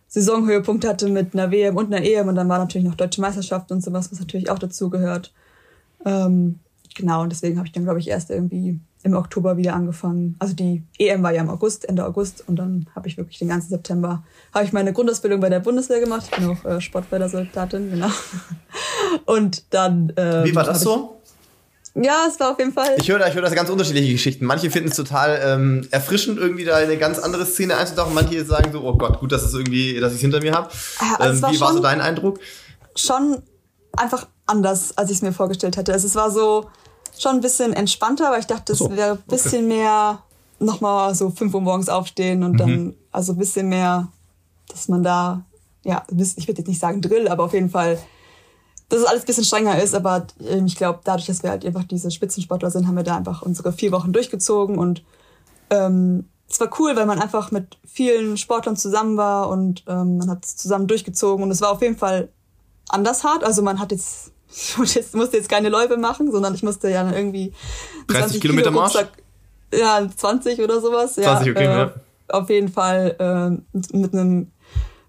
Saisonhöhepunkte 0.08 0.88
hatte 0.88 1.08
mit 1.08 1.34
einer 1.34 1.52
WM 1.52 1.78
und 1.78 1.94
einer 1.94 2.06
EM 2.06 2.28
und 2.28 2.36
dann 2.36 2.50
war 2.50 2.60
natürlich 2.60 2.88
noch 2.88 2.96
Deutsche 2.96 3.22
Meisterschaft 3.22 3.72
und 3.72 3.84
sowas, 3.84 4.12
was 4.12 4.20
natürlich 4.20 4.50
auch 4.50 4.60
dazu 4.60 4.90
gehört. 4.90 5.34
Ähm, 6.06 6.60
genau, 6.96 7.24
und 7.24 7.32
deswegen 7.32 7.58
habe 7.58 7.68
ich 7.68 7.74
dann, 7.74 7.84
glaube 7.84 8.00
ich, 8.00 8.08
erst 8.08 8.30
irgendwie 8.30 8.80
im 9.06 9.14
Oktober 9.14 9.56
wieder 9.56 9.76
angefangen. 9.76 10.36
Also 10.40 10.56
die 10.56 10.84
EM 10.98 11.22
war 11.22 11.32
ja 11.32 11.42
im 11.42 11.50
August, 11.50 11.88
Ende 11.88 12.04
August 12.04 12.44
und 12.48 12.56
dann 12.56 12.88
habe 12.96 13.08
ich 13.08 13.18
wirklich 13.18 13.38
den 13.38 13.50
ganzen 13.50 13.70
September, 13.70 14.24
habe 14.52 14.66
ich 14.66 14.74
meine 14.74 14.94
Grundausbildung 14.94 15.40
bei 15.40 15.50
der 15.50 15.60
Bundeswehr 15.60 16.00
gemacht. 16.00 16.24
Ich 16.26 16.38
bin 16.38 16.50
auch 16.50 16.66
äh, 16.66 16.82
Sportfördersoldatin, 16.82 17.92
genau. 17.92 18.10
Und 19.26 19.74
dann... 19.74 20.12
Ähm, 20.18 20.46
Wie 20.46 20.56
war 20.56 20.64
das 20.64 20.82
so? 20.82 21.22
Ja, 21.94 22.26
es 22.28 22.40
war 22.40 22.52
auf 22.52 22.60
jeden 22.60 22.74
Fall. 22.74 22.96
Ich 22.98 23.10
höre, 23.10 23.26
ich 23.28 23.36
höre 23.36 23.44
das 23.44 23.54
ganz 23.54 23.70
unterschiedliche 23.70 24.12
Geschichten. 24.12 24.44
Manche 24.46 24.72
finden 24.72 24.90
es 24.90 24.96
total 24.96 25.40
ähm, 25.46 25.88
erfrischend, 25.92 26.40
irgendwie 26.40 26.66
da 26.66 26.80
in 26.80 26.90
eine 26.90 26.98
ganz 26.98 27.20
andere 27.20 27.46
Szene 27.46 27.78
einzutauchen. 27.78 28.14
Manche 28.16 28.44
sagen 28.44 28.72
so, 28.74 28.82
oh 28.82 28.98
Gott, 28.98 29.20
gut, 29.20 29.32
dass 29.32 29.44
es 29.44 29.54
irgendwie, 29.54 30.00
dass 30.00 30.12
ich 30.12 30.18
es 30.18 30.22
hinter 30.22 30.42
mir 30.42 30.54
habe. 30.54 30.70
Also 31.20 31.38
ähm, 31.38 31.42
war 31.44 31.52
wie 31.54 31.60
war 31.62 31.74
so 31.74 31.80
dein 31.80 32.02
Eindruck? 32.02 32.40
Schon 32.96 33.44
einfach 33.96 34.28
anders, 34.48 34.98
als 34.98 35.12
ich 35.12 35.18
es 35.18 35.22
mir 35.22 35.32
vorgestellt 35.32 35.78
hätte. 35.78 35.94
Also 35.94 36.08
es 36.08 36.16
war 36.16 36.32
so 36.32 36.66
schon 37.22 37.36
ein 37.36 37.42
bisschen 37.42 37.74
entspannter, 37.74 38.28
aber 38.28 38.40
ich 38.40 38.48
dachte, 38.48 38.74
es 38.74 38.80
so, 38.80 38.96
wäre 38.96 39.14
ein 39.14 39.24
bisschen 39.28 39.66
okay. 39.66 39.76
mehr 39.76 40.20
nochmal 40.60 41.14
so 41.16 41.30
fünf 41.30 41.54
Uhr 41.54 41.62
morgens 41.62 41.90
aufstehen 41.90 42.44
und 42.44 42.54
mhm. 42.54 42.58
dann, 42.58 42.94
also 43.12 43.34
ein 43.34 43.38
bisschen 43.38 43.70
mehr, 43.70 44.08
dass 44.70 44.88
man 44.88 45.04
da, 45.04 45.46
ja, 45.84 46.04
ich 46.10 46.48
würde 46.48 46.60
jetzt 46.60 46.68
nicht 46.68 46.80
sagen 46.80 47.02
Drill, 47.02 47.28
aber 47.28 47.44
auf 47.44 47.54
jeden 47.54 47.70
Fall 47.70 47.98
dass 48.90 49.00
es 49.00 49.06
alles 49.06 49.24
ein 49.24 49.26
bisschen 49.26 49.44
strenger 49.44 49.82
ist, 49.82 49.96
aber 49.96 50.28
ähm, 50.48 50.66
ich 50.66 50.76
glaube, 50.76 51.00
dadurch, 51.04 51.26
dass 51.26 51.44
wir 51.44 51.50
halt 51.50 51.66
einfach 51.66 51.84
diese 51.84 52.12
Spitzensportler 52.12 52.70
sind, 52.70 52.88
haben 52.88 52.96
wir 52.96 53.04
da 53.04 53.18
einfach 53.18 53.42
unsere 53.42 53.74
vier 53.74 53.92
Wochen 53.92 54.14
durchgezogen 54.14 54.78
und 54.78 55.04
ähm, 55.70 56.26
es 56.48 56.60
war 56.60 56.70
cool, 56.80 56.96
weil 56.96 57.08
man 57.08 57.20
einfach 57.20 57.52
mit 57.52 57.78
vielen 57.86 58.38
Sportlern 58.38 58.78
zusammen 58.78 59.18
war 59.18 59.50
und 59.50 59.84
ähm, 59.88 60.18
man 60.20 60.30
hat 60.30 60.46
es 60.46 60.56
zusammen 60.56 60.88
durchgezogen 60.88 61.44
und 61.44 61.50
es 61.50 61.62
war 61.62 61.72
auf 61.72 61.82
jeden 61.82 61.98
Fall 61.98 62.30
anders 62.88 63.24
hart. 63.24 63.44
Also 63.44 63.64
man 63.64 63.80
hat 63.80 63.92
jetzt, 63.92 64.32
ich 64.84 65.14
musste 65.14 65.38
jetzt 65.38 65.50
keine 65.50 65.70
Läufe 65.70 65.98
machen, 65.98 66.32
sondern 66.32 66.56
ich 66.56 66.64
musste 66.64 66.90
ja 66.90 67.10
irgendwie 67.12 67.54
30 68.08 68.42
Kilometer 68.42 68.70
Kilo 68.70 68.82
Marsch? 68.82 68.96
Ja, 69.74 70.08
20 70.16 70.60
oder 70.62 70.80
sowas. 70.80 71.16
20, 71.16 71.52
okay, 71.52 71.66
äh, 71.66 71.78
ja. 71.78 71.94
Auf 72.30 72.50
jeden 72.50 72.70
Fall 72.70 73.16
äh, 73.20 73.78
mit 73.96 74.14
einem 74.14 74.52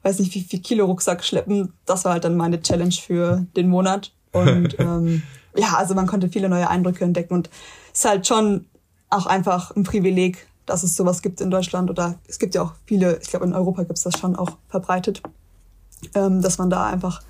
weiß 0.06 0.20
nicht, 0.20 0.34
wie 0.34 0.42
viel 0.42 0.60
Kilo 0.60 0.86
Rucksack 0.86 1.24
schleppen. 1.24 1.72
Das 1.84 2.04
war 2.04 2.12
halt 2.12 2.24
dann 2.24 2.36
meine 2.36 2.62
Challenge 2.62 2.94
für 2.94 3.44
den 3.56 3.68
Monat. 3.68 4.12
Und 4.32 4.76
ähm, 4.78 5.22
ja, 5.56 5.74
also 5.76 5.94
man 5.94 6.06
konnte 6.06 6.28
viele 6.28 6.48
neue 6.48 6.70
Eindrücke 6.70 7.04
entdecken 7.04 7.34
und 7.34 7.50
es 7.92 8.00
ist 8.00 8.04
halt 8.04 8.26
schon 8.26 8.66
auch 9.10 9.26
einfach 9.26 9.74
ein 9.74 9.82
Privileg, 9.82 10.46
dass 10.64 10.82
es 10.82 10.96
sowas 10.96 11.22
gibt 11.22 11.40
in 11.40 11.50
Deutschland 11.50 11.90
oder 11.90 12.18
es 12.28 12.38
gibt 12.38 12.54
ja 12.54 12.62
auch 12.62 12.74
viele, 12.84 13.18
ich 13.22 13.28
glaube 13.28 13.46
in 13.46 13.54
Europa 13.54 13.82
gibt 13.82 13.98
es 13.98 14.04
das 14.04 14.18
schon 14.18 14.36
auch 14.36 14.58
verbreitet, 14.68 15.22
ähm, 16.14 16.42
dass 16.42 16.58
man 16.58 16.70
da 16.70 16.86
einfach 16.86 17.22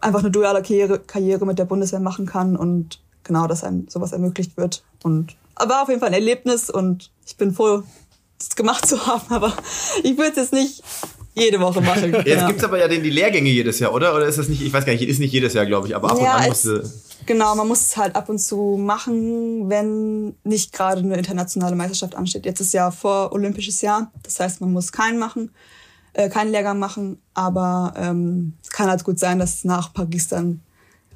einfach 0.00 0.20
eine 0.20 0.30
duale 0.30 0.62
Karriere, 0.62 0.98
Karriere 0.98 1.46
mit 1.46 1.58
der 1.58 1.64
Bundeswehr 1.64 2.00
machen 2.00 2.26
kann 2.26 2.56
und 2.56 3.00
genau, 3.24 3.46
dass 3.46 3.64
einem 3.64 3.88
sowas 3.88 4.12
ermöglicht 4.12 4.56
wird. 4.56 4.82
Und 5.02 5.36
war 5.56 5.82
auf 5.82 5.88
jeden 5.88 6.00
Fall 6.00 6.08
ein 6.08 6.14
Erlebnis 6.14 6.70
und 6.70 7.10
ich 7.26 7.36
bin 7.36 7.52
froh, 7.52 7.82
das 8.38 8.56
gemacht 8.56 8.86
zu 8.86 9.06
haben, 9.06 9.26
aber 9.30 9.52
ich 10.02 10.16
würde 10.16 10.30
es 10.30 10.36
jetzt 10.36 10.52
nicht 10.52 10.82
jede 11.34 11.60
Woche 11.60 11.80
machen. 11.80 12.12
Jetzt 12.24 12.26
ja. 12.26 12.46
gibt 12.48 12.58
es 12.58 12.64
aber 12.64 12.80
ja 12.80 12.88
den, 12.88 13.02
die 13.02 13.10
Lehrgänge 13.10 13.48
jedes 13.48 13.78
Jahr, 13.78 13.94
oder? 13.94 14.12
Oder 14.16 14.26
ist 14.26 14.38
das 14.38 14.48
nicht, 14.48 14.60
ich 14.60 14.72
weiß 14.72 14.84
gar 14.84 14.92
nicht, 14.92 15.06
ist 15.06 15.20
nicht 15.20 15.32
jedes 15.32 15.54
Jahr, 15.54 15.66
glaube 15.66 15.86
ich, 15.86 15.94
aber 15.94 16.10
ab 16.10 16.18
ja, 16.20 16.34
und 16.34 16.42
an 16.42 16.48
musste. 16.48 16.90
Genau, 17.26 17.54
man 17.54 17.68
muss 17.68 17.80
es 17.82 17.96
halt 17.96 18.16
ab 18.16 18.28
und 18.28 18.40
zu 18.40 18.76
machen, 18.76 19.68
wenn 19.68 20.34
nicht 20.42 20.72
gerade 20.72 21.00
eine 21.00 21.16
internationale 21.16 21.76
Meisterschaft 21.76 22.16
ansteht. 22.16 22.44
Jetzt 22.44 22.60
ist 22.60 22.72
ja 22.72 22.90
vor 22.90 23.32
Olympisches 23.32 23.82
Jahr, 23.82 24.10
das 24.24 24.40
heißt, 24.40 24.60
man 24.60 24.72
muss 24.72 24.90
keinen 24.90 25.18
machen, 25.18 25.52
äh, 26.18 26.28
keinen 26.28 26.50
Lehrgang 26.50 26.80
machen, 26.80 27.22
aber 27.32 27.94
ähm, 27.96 28.54
es 28.60 28.70
kann 28.70 28.88
halt 28.88 29.04
gut 29.04 29.20
sein, 29.20 29.38
dass 29.38 29.62
nach 29.62 29.92
Paris 29.94 30.26
dann, 30.26 30.60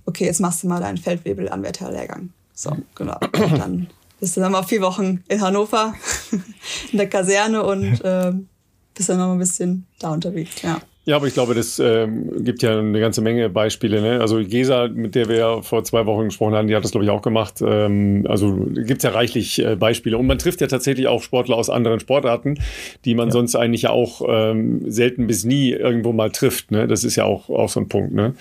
okay, 0.06 0.26
jetzt 0.26 0.40
machst 0.40 0.62
du 0.62 0.68
mal 0.68 0.80
deinen 0.80 0.96
Feldwebel-Anwärterlehrgang. 0.96 2.30
So, 2.54 2.76
genau. 2.94 3.18
Und 3.20 3.58
dann 3.58 3.88
bist 4.20 4.36
du 4.36 4.40
dann 4.40 4.52
mal 4.52 4.62
vier 4.62 4.80
Wochen 4.80 5.24
in 5.26 5.40
Hannover 5.40 5.94
in 6.92 6.98
der 6.98 7.08
Kaserne 7.08 7.64
und 7.64 8.00
ähm, 8.04 8.48
bist 8.94 9.08
dann 9.08 9.18
noch 9.18 9.32
ein 9.32 9.38
bisschen 9.40 9.86
da 9.98 10.12
unterwegs, 10.12 10.62
ja. 10.62 10.80
Ja, 11.04 11.16
aber 11.16 11.26
ich 11.26 11.34
glaube, 11.34 11.54
das 11.54 11.80
ähm, 11.80 12.44
gibt 12.44 12.62
ja 12.62 12.78
eine 12.78 13.00
ganze 13.00 13.22
Menge 13.22 13.48
Beispiele. 13.48 14.00
Ne? 14.00 14.20
Also 14.20 14.38
Gesa, 14.38 14.86
mit 14.86 15.16
der 15.16 15.28
wir 15.28 15.36
ja 15.36 15.62
vor 15.62 15.82
zwei 15.82 16.06
Wochen 16.06 16.26
gesprochen 16.26 16.54
haben, 16.54 16.68
die 16.68 16.76
hat 16.76 16.84
das, 16.84 16.92
glaube 16.92 17.04
ich, 17.04 17.10
auch 17.10 17.22
gemacht. 17.22 17.54
Ähm, 17.60 18.24
also 18.28 18.54
gibt 18.54 18.98
es 18.98 19.02
ja 19.02 19.10
reichlich 19.10 19.58
äh, 19.58 19.74
Beispiele. 19.74 20.16
Und 20.16 20.28
man 20.28 20.38
trifft 20.38 20.60
ja 20.60 20.68
tatsächlich 20.68 21.08
auch 21.08 21.20
Sportler 21.20 21.56
aus 21.56 21.70
anderen 21.70 21.98
Sportarten, 21.98 22.60
die 23.04 23.16
man 23.16 23.28
ja. 23.28 23.32
sonst 23.32 23.56
eigentlich 23.56 23.82
ja 23.82 23.90
auch 23.90 24.22
ähm, 24.28 24.82
selten 24.92 25.26
bis 25.26 25.44
nie 25.44 25.72
irgendwo 25.72 26.12
mal 26.12 26.30
trifft. 26.30 26.70
Ne? 26.70 26.86
Das 26.86 27.02
ist 27.02 27.16
ja 27.16 27.24
auch, 27.24 27.50
auch 27.50 27.68
so 27.68 27.80
ein 27.80 27.88
Punkt. 27.88 28.14
Ne? 28.14 28.34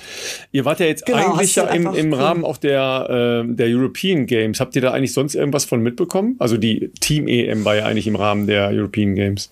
Ihr 0.52 0.64
wart 0.64 0.80
ja 0.80 0.86
jetzt 0.86 1.08
genau, 1.08 1.34
eigentlich 1.34 1.56
ja 1.56 1.64
im, 1.64 1.92
im 1.96 2.14
Rahmen 2.14 2.46
auch 2.46 2.58
der, 2.58 3.44
äh, 3.44 3.56
der 3.56 3.68
European 3.70 4.28
Games. 4.28 4.60
Habt 4.60 4.76
ihr 4.76 4.84
da 4.84 4.92
eigentlich 4.92 5.14
sonst 5.14 5.34
irgendwas 5.34 5.66
von 5.66 5.82
mitbekommen? 5.82 6.36
Also 6.38 6.58
die 6.58 6.92
Team-EM 7.00 7.66
war 7.66 7.76
ja 7.76 7.86
eigentlich 7.86 8.06
im 8.06 8.16
Rahmen 8.16 8.46
der 8.46 8.70
European 8.70 9.16
Games. 9.16 9.50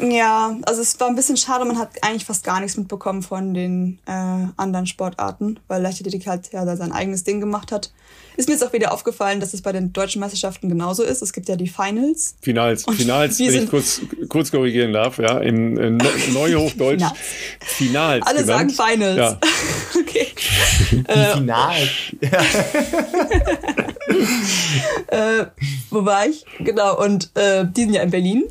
Ja, 0.00 0.56
also 0.66 0.82
es 0.82 0.98
war 1.00 1.08
ein 1.08 1.16
bisschen 1.16 1.36
schade, 1.36 1.64
man 1.64 1.78
hat 1.78 1.90
eigentlich 2.02 2.24
fast 2.24 2.44
gar 2.44 2.60
nichts 2.60 2.76
mitbekommen 2.76 3.22
von 3.22 3.54
den 3.54 3.98
äh, 4.06 4.12
anderen 4.56 4.86
Sportarten, 4.86 5.58
weil 5.66 5.82
Leichtathletik 5.82 6.26
halt 6.26 6.52
ja 6.52 6.76
sein 6.76 6.92
eigenes 6.92 7.24
Ding 7.24 7.40
gemacht 7.40 7.72
hat. 7.72 7.92
Ist 8.36 8.48
mir 8.48 8.54
jetzt 8.54 8.64
auch 8.64 8.72
wieder 8.72 8.92
aufgefallen, 8.92 9.40
dass 9.40 9.52
es 9.52 9.62
bei 9.62 9.72
den 9.72 9.92
deutschen 9.92 10.20
Meisterschaften 10.20 10.68
genauso 10.68 11.02
ist. 11.02 11.22
Es 11.22 11.32
gibt 11.32 11.48
ja 11.48 11.56
die 11.56 11.66
Finals. 11.66 12.36
Finals, 12.40 12.84
Und 12.84 12.94
Finals, 12.94 13.36
wenn 13.40 13.64
ich 13.64 13.68
kurz, 13.68 14.00
kurz 14.28 14.52
korrigieren 14.52 14.92
darf, 14.92 15.18
ja, 15.18 15.38
in, 15.38 15.76
in 15.76 15.96
Neuhochdeutsch. 16.32 17.02
Finals. 17.02 17.18
Finals 17.60 18.26
Alle 18.26 18.44
genannt. 18.44 18.72
sagen 18.76 18.90
Finals. 18.92 19.16
Ja. 19.16 19.40
okay. 20.00 20.26
Die 20.92 21.04
äh, 21.08 21.32
Finals. 21.32 21.88
äh, 25.08 25.46
wo 25.90 26.04
war 26.04 26.26
ich? 26.26 26.44
Genau, 26.60 27.02
und 27.02 27.30
äh, 27.34 27.64
die 27.66 27.80
sind 27.82 27.94
ja 27.94 28.02
in 28.02 28.10
Berlin. 28.10 28.44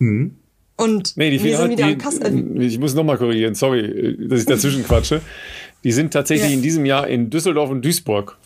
Mhm. 0.00 0.36
Und 0.80 1.16
nee, 1.16 1.30
die 1.30 1.42
wir 1.42 1.58
sind 1.58 1.70
wieder 1.72 1.88
die, 1.88 1.98
Kassel. 1.98 2.60
Ich 2.62 2.78
muss 2.78 2.94
nochmal 2.94 3.18
korrigieren, 3.18 3.54
sorry, 3.54 4.16
dass 4.28 4.40
ich 4.40 4.46
dazwischen 4.46 4.84
quatsche. 4.84 5.20
Die 5.84 5.92
sind 5.92 6.12
tatsächlich 6.12 6.50
ja. 6.50 6.56
in 6.56 6.62
diesem 6.62 6.86
Jahr 6.86 7.06
in 7.06 7.28
Düsseldorf 7.28 7.70
und 7.70 7.84
Duisburg. 7.84 8.38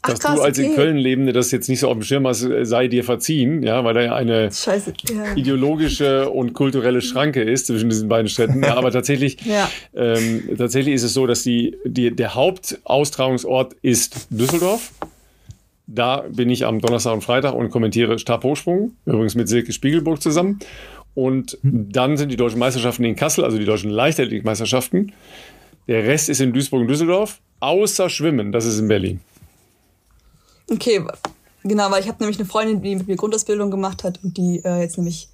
Ach, 0.00 0.10
dass 0.10 0.20
krass, 0.20 0.36
du 0.36 0.42
als 0.42 0.58
okay. 0.58 0.68
in 0.68 0.74
Köln 0.74 0.96
lebende 0.96 1.32
das 1.32 1.50
jetzt 1.50 1.68
nicht 1.68 1.80
so 1.80 1.88
auf 1.88 1.94
dem 1.94 2.02
Schirm 2.02 2.26
hast, 2.26 2.46
sei 2.62 2.88
dir 2.88 3.04
verziehen, 3.04 3.62
ja, 3.62 3.84
weil 3.84 3.94
da 3.94 4.02
ja 4.02 4.14
eine 4.14 4.50
Scheiße, 4.52 4.92
ja. 5.10 5.34
ideologische 5.34 6.28
und 6.28 6.52
kulturelle 6.52 7.00
Schranke 7.00 7.42
ist 7.42 7.66
zwischen 7.66 7.88
diesen 7.88 8.08
beiden 8.08 8.28
Städten. 8.28 8.62
Ja, 8.62 8.76
aber 8.76 8.90
tatsächlich, 8.90 9.38
ja. 9.44 9.70
ähm, 9.94 10.56
tatsächlich 10.58 10.94
ist 10.94 11.04
es 11.04 11.14
so, 11.14 11.26
dass 11.26 11.42
die, 11.42 11.76
die, 11.84 12.14
der 12.14 12.34
Hauptaustragungsort 12.34 13.74
ist 13.80 14.28
Düsseldorf. 14.30 14.92
Da 15.86 16.24
bin 16.30 16.48
ich 16.48 16.64
am 16.64 16.80
Donnerstag 16.80 17.12
und 17.12 17.22
Freitag 17.22 17.54
und 17.54 17.70
kommentiere 17.70 18.18
Stabhochsprung, 18.18 18.92
übrigens 19.04 19.34
mit 19.34 19.48
Silke 19.48 19.72
Spiegelburg 19.72 20.20
zusammen. 20.20 20.58
Und 21.14 21.58
dann 21.62 22.16
sind 22.16 22.30
die 22.30 22.36
deutschen 22.36 22.58
Meisterschaften 22.58 23.04
in 23.04 23.14
Kassel, 23.14 23.44
also 23.44 23.58
die 23.58 23.64
deutschen 23.64 23.90
Leichtathletikmeisterschaften. 23.90 25.12
Der 25.86 26.04
Rest 26.04 26.28
ist 26.28 26.40
in 26.40 26.52
Duisburg 26.52 26.82
und 26.82 26.88
Düsseldorf, 26.88 27.40
außer 27.60 28.08
Schwimmen, 28.08 28.52
das 28.52 28.64
ist 28.64 28.78
in 28.78 28.88
Berlin. 28.88 29.20
Okay, 30.70 31.04
genau, 31.62 31.90
weil 31.90 32.00
ich 32.02 32.08
habe 32.08 32.18
nämlich 32.20 32.38
eine 32.38 32.48
Freundin, 32.48 32.82
die 32.82 32.96
mit 32.96 33.06
mir 33.06 33.16
Grundausbildung 33.16 33.70
gemacht 33.70 34.02
hat 34.02 34.18
und 34.24 34.36
die 34.36 34.62
äh, 34.64 34.80
jetzt 34.80 34.96
nämlich 34.96 35.28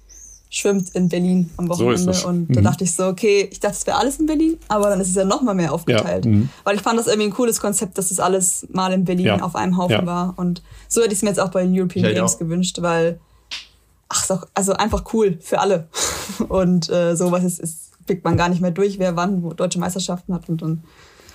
schwimmt 0.51 0.89
in 0.93 1.07
Berlin 1.07 1.49
am 1.55 1.69
Wochenende. 1.69 2.13
So 2.13 2.27
und 2.27 2.53
da 2.53 2.59
mhm. 2.59 2.65
dachte 2.65 2.83
ich 2.83 2.93
so, 2.93 3.05
okay, 3.05 3.47
ich 3.49 3.61
dachte, 3.61 3.77
es 3.79 3.87
wäre 3.87 3.97
alles 3.97 4.19
in 4.19 4.25
Berlin, 4.25 4.57
aber 4.67 4.89
dann 4.89 4.99
ist 4.99 5.07
es 5.07 5.15
ja 5.15 5.23
noch 5.23 5.41
mal 5.41 5.53
mehr 5.53 5.73
aufgeteilt. 5.73 6.25
Ja. 6.25 6.31
Mhm. 6.31 6.49
Weil 6.65 6.75
ich 6.75 6.81
fand 6.81 6.99
das 6.99 7.07
irgendwie 7.07 7.29
ein 7.29 7.33
cooles 7.33 7.61
Konzept, 7.61 7.97
dass 7.97 8.09
das 8.09 8.19
alles 8.19 8.67
mal 8.71 8.91
in 8.91 9.05
Berlin 9.05 9.27
ja. 9.27 9.41
auf 9.41 9.55
einem 9.55 9.77
Haufen 9.77 9.91
ja. 9.91 10.05
war. 10.05 10.33
Und 10.35 10.61
so 10.89 11.01
hätte 11.01 11.13
ich 11.13 11.19
es 11.19 11.23
mir 11.23 11.29
jetzt 11.29 11.39
auch 11.39 11.51
bei 11.51 11.63
den 11.63 11.77
European 11.77 12.13
Games 12.13 12.37
gewünscht, 12.37 12.81
weil, 12.81 13.21
ach, 14.11 14.29
ist 14.29 14.47
also 14.53 14.73
einfach 14.73 15.13
cool 15.13 15.37
für 15.41 15.59
alle. 15.59 15.87
und 16.49 16.89
äh, 16.89 17.15
sowas 17.15 17.43
ist, 17.43 17.59
ist, 17.59 18.05
blickt 18.05 18.23
man 18.23 18.37
gar 18.37 18.49
nicht 18.49 18.61
mehr 18.61 18.71
durch, 18.71 18.99
wer 18.99 19.15
wann 19.15 19.43
wo 19.43 19.53
deutsche 19.53 19.79
Meisterschaften 19.79 20.33
hat 20.33 20.49
und 20.49 20.61
dann, 20.61 20.83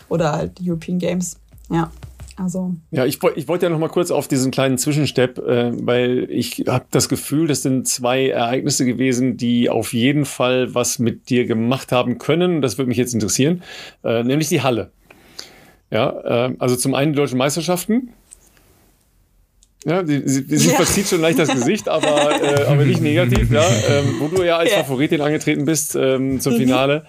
oder 0.09 0.32
halt 0.32 0.59
die 0.59 0.70
European 0.70 0.98
Games. 0.98 1.39
Ja. 1.70 1.90
Also. 2.39 2.74
Ja, 2.90 3.07
ich, 3.07 3.19
ich 3.36 3.48
wollte 3.48 3.65
ja 3.65 3.70
noch 3.70 3.78
mal 3.78 3.89
kurz 3.89 4.11
auf 4.11 4.28
diesen 4.28 4.51
kleinen 4.51 4.77
Zwischenstepp, 4.77 5.39
äh, 5.39 5.73
weil 5.86 6.27
ich 6.31 6.65
habe 6.69 6.85
das 6.90 7.09
Gefühl, 7.09 7.47
das 7.47 7.62
sind 7.62 7.89
zwei 7.89 8.28
Ereignisse 8.28 8.85
gewesen, 8.85 9.39
die 9.39 9.70
auf 9.70 9.94
jeden 9.94 10.27
Fall 10.27 10.74
was 10.74 10.98
mit 10.98 11.31
dir 11.31 11.47
gemacht 11.47 11.93
haben 11.93 12.19
können. 12.19 12.61
Das 12.61 12.77
würde 12.77 12.90
mich 12.90 12.98
jetzt 12.98 13.15
interessieren, 13.15 13.62
äh, 14.05 14.23
nämlich 14.23 14.51
die 14.51 14.61
Halle. 14.61 14.90
Ja, 15.90 16.48
äh, 16.48 16.55
also 16.59 16.77
zum 16.77 16.94
einen 16.94 17.15
die 17.15 17.16
deutschen 17.16 17.39
Meisterschaften, 17.39 18.11
ja, 19.87 20.05
sie, 20.05 20.21
sie, 20.25 20.59
sie 20.59 20.71
ja. 20.71 20.75
verzieht 20.75 21.07
schon 21.07 21.21
leicht 21.21 21.39
das 21.39 21.49
Gesicht, 21.49 21.89
aber, 21.89 22.43
äh, 22.43 22.65
aber 22.65 22.85
nicht 22.85 23.01
negativ, 23.01 23.53
ja. 23.53 23.63
Ähm, 23.89 24.17
wo 24.19 24.27
du 24.27 24.43
ja 24.43 24.57
als 24.57 24.73
ja. 24.73 24.79
Favoritin 24.79 25.21
angetreten 25.21 25.65
bist 25.65 25.95
ähm, 25.95 26.41
zum 26.41 26.55
mhm. 26.55 26.59
Finale. 26.59 27.05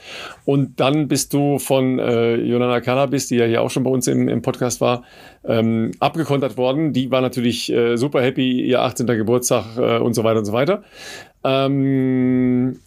Und 0.46 0.80
dann 0.80 1.08
bist 1.08 1.34
du 1.34 1.58
von 1.58 1.98
äh, 1.98 2.36
Jonana 2.36 2.80
Cannabis, 2.80 3.30
die 3.30 3.38
ja 3.38 3.46
hier 3.46 3.64
auch 3.64 3.72
schon 3.72 3.82
bei 3.82 3.90
uns 3.90 4.06
im, 4.06 4.28
im 4.28 4.44
Podcast 4.44 4.80
war, 4.80 5.04
ähm, 5.44 5.90
abgekontert 6.00 6.56
worden. 6.56 6.94
Die 6.94 7.10
war 7.10 7.22
natürlich 7.22 7.72
äh, 7.72 7.98
super 7.98 8.22
happy, 8.22 8.62
ihr 8.62 8.84
18. 8.84 9.08
Geburtstag 9.08 9.66
äh, 9.78 9.98
und 9.98 10.14
so 10.14 10.24
weiter 10.24 10.38
und 10.38 10.46
so 10.46 10.54
weiter. 10.54 10.84
Ähm, 11.44 12.80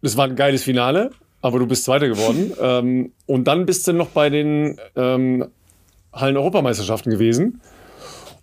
das 0.00 0.16
war 0.16 0.28
ein 0.28 0.36
geiles 0.36 0.62
Finale, 0.62 1.10
aber 1.42 1.58
du 1.58 1.66
bist 1.66 1.82
Zweiter 1.82 2.06
geworden. 2.06 2.52
ähm, 2.62 3.10
und 3.26 3.48
dann 3.48 3.66
bist 3.66 3.88
du 3.88 3.92
noch 3.92 4.10
bei 4.10 4.30
den 4.30 4.76
ähm, 4.94 5.44
Hallen-Europameisterschaften 6.12 7.10
gewesen 7.10 7.60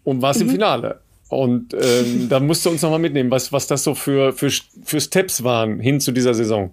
und 0.03 0.21
warst 0.21 0.39
mhm. 0.39 0.47
im 0.47 0.51
Finale. 0.51 0.99
Und 1.30 1.73
ähm, 1.73 2.27
da 2.30 2.39
musst 2.39 2.65
du 2.65 2.69
uns 2.69 2.81
nochmal 2.81 2.99
mitnehmen, 2.99 3.31
was, 3.31 3.51
was 3.51 3.67
das 3.67 3.84
so 3.84 3.95
für, 3.95 4.34
für, 4.34 4.51
für 4.84 5.01
Steps 5.01 5.43
waren 5.43 5.80
hin 5.80 5.99
zu 5.99 6.11
dieser 6.11 6.34
Saison. 6.34 6.71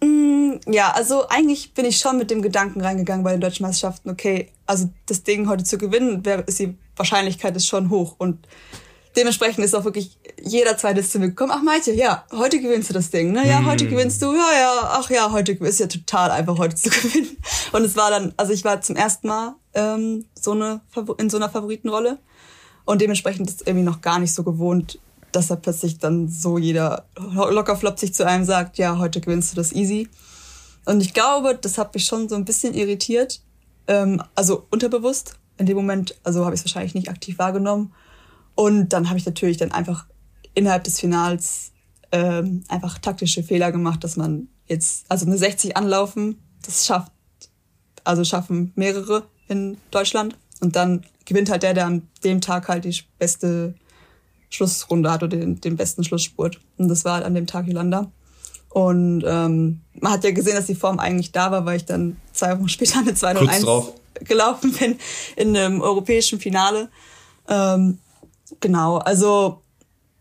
Mm, 0.00 0.54
ja, 0.66 0.92
also 0.92 1.28
eigentlich 1.28 1.74
bin 1.74 1.84
ich 1.84 1.98
schon 1.98 2.18
mit 2.18 2.30
dem 2.30 2.42
Gedanken 2.42 2.80
reingegangen 2.80 3.24
bei 3.24 3.32
den 3.32 3.40
deutschen 3.40 3.64
Meisterschaften, 3.64 4.10
okay, 4.10 4.48
also 4.66 4.90
das 5.06 5.22
Ding 5.22 5.48
heute 5.48 5.64
zu 5.64 5.78
gewinnen, 5.78 6.22
ist 6.46 6.58
die 6.58 6.74
Wahrscheinlichkeit 6.96 7.56
ist 7.56 7.66
schon 7.66 7.90
hoch. 7.90 8.16
Und 8.18 8.46
dementsprechend 9.16 9.64
ist 9.64 9.74
auch 9.74 9.84
wirklich 9.84 10.18
jeder 10.42 10.76
zweite 10.76 11.02
zu 11.02 11.18
mir 11.18 11.28
gekommen, 11.28 11.52
ach 11.54 11.62
Maite, 11.62 11.92
ja, 11.92 12.24
heute 12.32 12.60
gewinnst 12.60 12.90
du 12.90 12.94
das 12.94 13.10
Ding, 13.10 13.32
ne? 13.32 13.46
Ja, 13.46 13.64
heute 13.64 13.84
mm. 13.84 13.90
gewinnst 13.90 14.22
du, 14.22 14.32
ja, 14.32 14.50
ja, 14.52 14.90
ach 14.92 15.10
ja, 15.10 15.30
heute 15.32 15.52
ist 15.52 15.80
ja 15.80 15.86
total 15.86 16.30
einfach, 16.30 16.58
heute 16.58 16.74
zu 16.74 16.90
gewinnen. 16.90 17.36
Und 17.72 17.84
es 17.84 17.96
war 17.96 18.10
dann, 18.10 18.32
also 18.36 18.52
ich 18.52 18.64
war 18.64 18.80
zum 18.80 18.96
ersten 18.96 19.28
Mal 19.28 19.54
ähm, 19.74 20.24
so 20.38 20.52
eine, 20.52 20.80
in 21.18 21.30
so 21.30 21.36
einer 21.36 21.50
Favoritenrolle. 21.50 22.18
Und 22.84 23.00
dementsprechend 23.00 23.48
ist 23.48 23.66
irgendwie 23.66 23.84
noch 23.84 24.00
gar 24.00 24.18
nicht 24.18 24.34
so 24.34 24.42
gewohnt, 24.42 24.98
dass 25.30 25.50
er 25.50 25.56
plötzlich 25.56 25.98
dann 25.98 26.28
so 26.28 26.58
jeder 26.58 27.06
locker 27.16 27.76
flopsig 27.76 28.14
zu 28.14 28.26
einem 28.26 28.44
sagt, 28.44 28.78
ja, 28.78 28.98
heute 28.98 29.20
gewinnst 29.20 29.52
du 29.52 29.56
das 29.56 29.72
easy. 29.72 30.08
Und 30.84 31.00
ich 31.00 31.14
glaube, 31.14 31.54
das 31.54 31.78
hat 31.78 31.94
mich 31.94 32.04
schon 32.04 32.28
so 32.28 32.34
ein 32.34 32.44
bisschen 32.44 32.74
irritiert. 32.74 33.40
Ähm, 33.86 34.22
also 34.34 34.66
unterbewusst. 34.70 35.34
In 35.58 35.66
dem 35.66 35.76
Moment, 35.76 36.18
also 36.24 36.44
habe 36.44 36.54
ich 36.54 36.60
es 36.60 36.64
wahrscheinlich 36.64 36.94
nicht 36.94 37.08
aktiv 37.08 37.38
wahrgenommen. 37.38 37.92
Und 38.54 38.90
dann 38.90 39.08
habe 39.08 39.18
ich 39.18 39.26
natürlich 39.26 39.56
dann 39.56 39.72
einfach 39.72 40.06
innerhalb 40.54 40.84
des 40.84 41.00
Finals 41.00 41.72
ähm, 42.10 42.62
einfach 42.68 42.98
taktische 42.98 43.42
Fehler 43.42 43.72
gemacht, 43.72 44.04
dass 44.04 44.16
man 44.16 44.48
jetzt, 44.66 45.06
also 45.08 45.26
eine 45.26 45.38
60 45.38 45.76
anlaufen, 45.76 46.38
das 46.64 46.86
schafft, 46.86 47.12
also 48.04 48.24
schaffen 48.24 48.72
mehrere 48.74 49.24
in 49.48 49.78
Deutschland. 49.90 50.36
Und 50.60 50.76
dann 50.76 51.04
gewinnt 51.24 51.50
halt 51.50 51.62
der, 51.62 51.74
der 51.74 51.86
an 51.86 52.08
dem 52.24 52.40
Tag 52.40 52.68
halt 52.68 52.84
die 52.84 52.96
beste 53.18 53.74
Schlussrunde 54.50 55.10
hat 55.10 55.22
oder 55.22 55.36
den, 55.36 55.60
den 55.60 55.76
besten 55.76 56.04
Schlussspurt. 56.04 56.60
Und 56.76 56.88
das 56.88 57.04
war 57.04 57.14
halt 57.14 57.24
an 57.24 57.34
dem 57.34 57.46
Tag 57.46 57.66
Yolanda. 57.66 58.10
Und 58.68 59.22
ähm, 59.26 59.80
man 60.00 60.12
hat 60.12 60.24
ja 60.24 60.30
gesehen, 60.30 60.54
dass 60.54 60.66
die 60.66 60.74
Form 60.74 60.98
eigentlich 60.98 61.32
da 61.32 61.50
war, 61.50 61.66
weil 61.66 61.76
ich 61.76 61.84
dann 61.84 62.16
zwei 62.32 62.58
Wochen 62.58 62.68
später 62.68 63.00
eine 63.00 63.14
201 63.14 63.64
gelaufen 64.24 64.72
bin 64.72 64.98
in 65.36 65.56
einem 65.56 65.80
europäischen 65.80 66.38
Finale. 66.38 66.88
Ähm, 67.48 67.98
genau, 68.60 68.98
also 68.98 69.62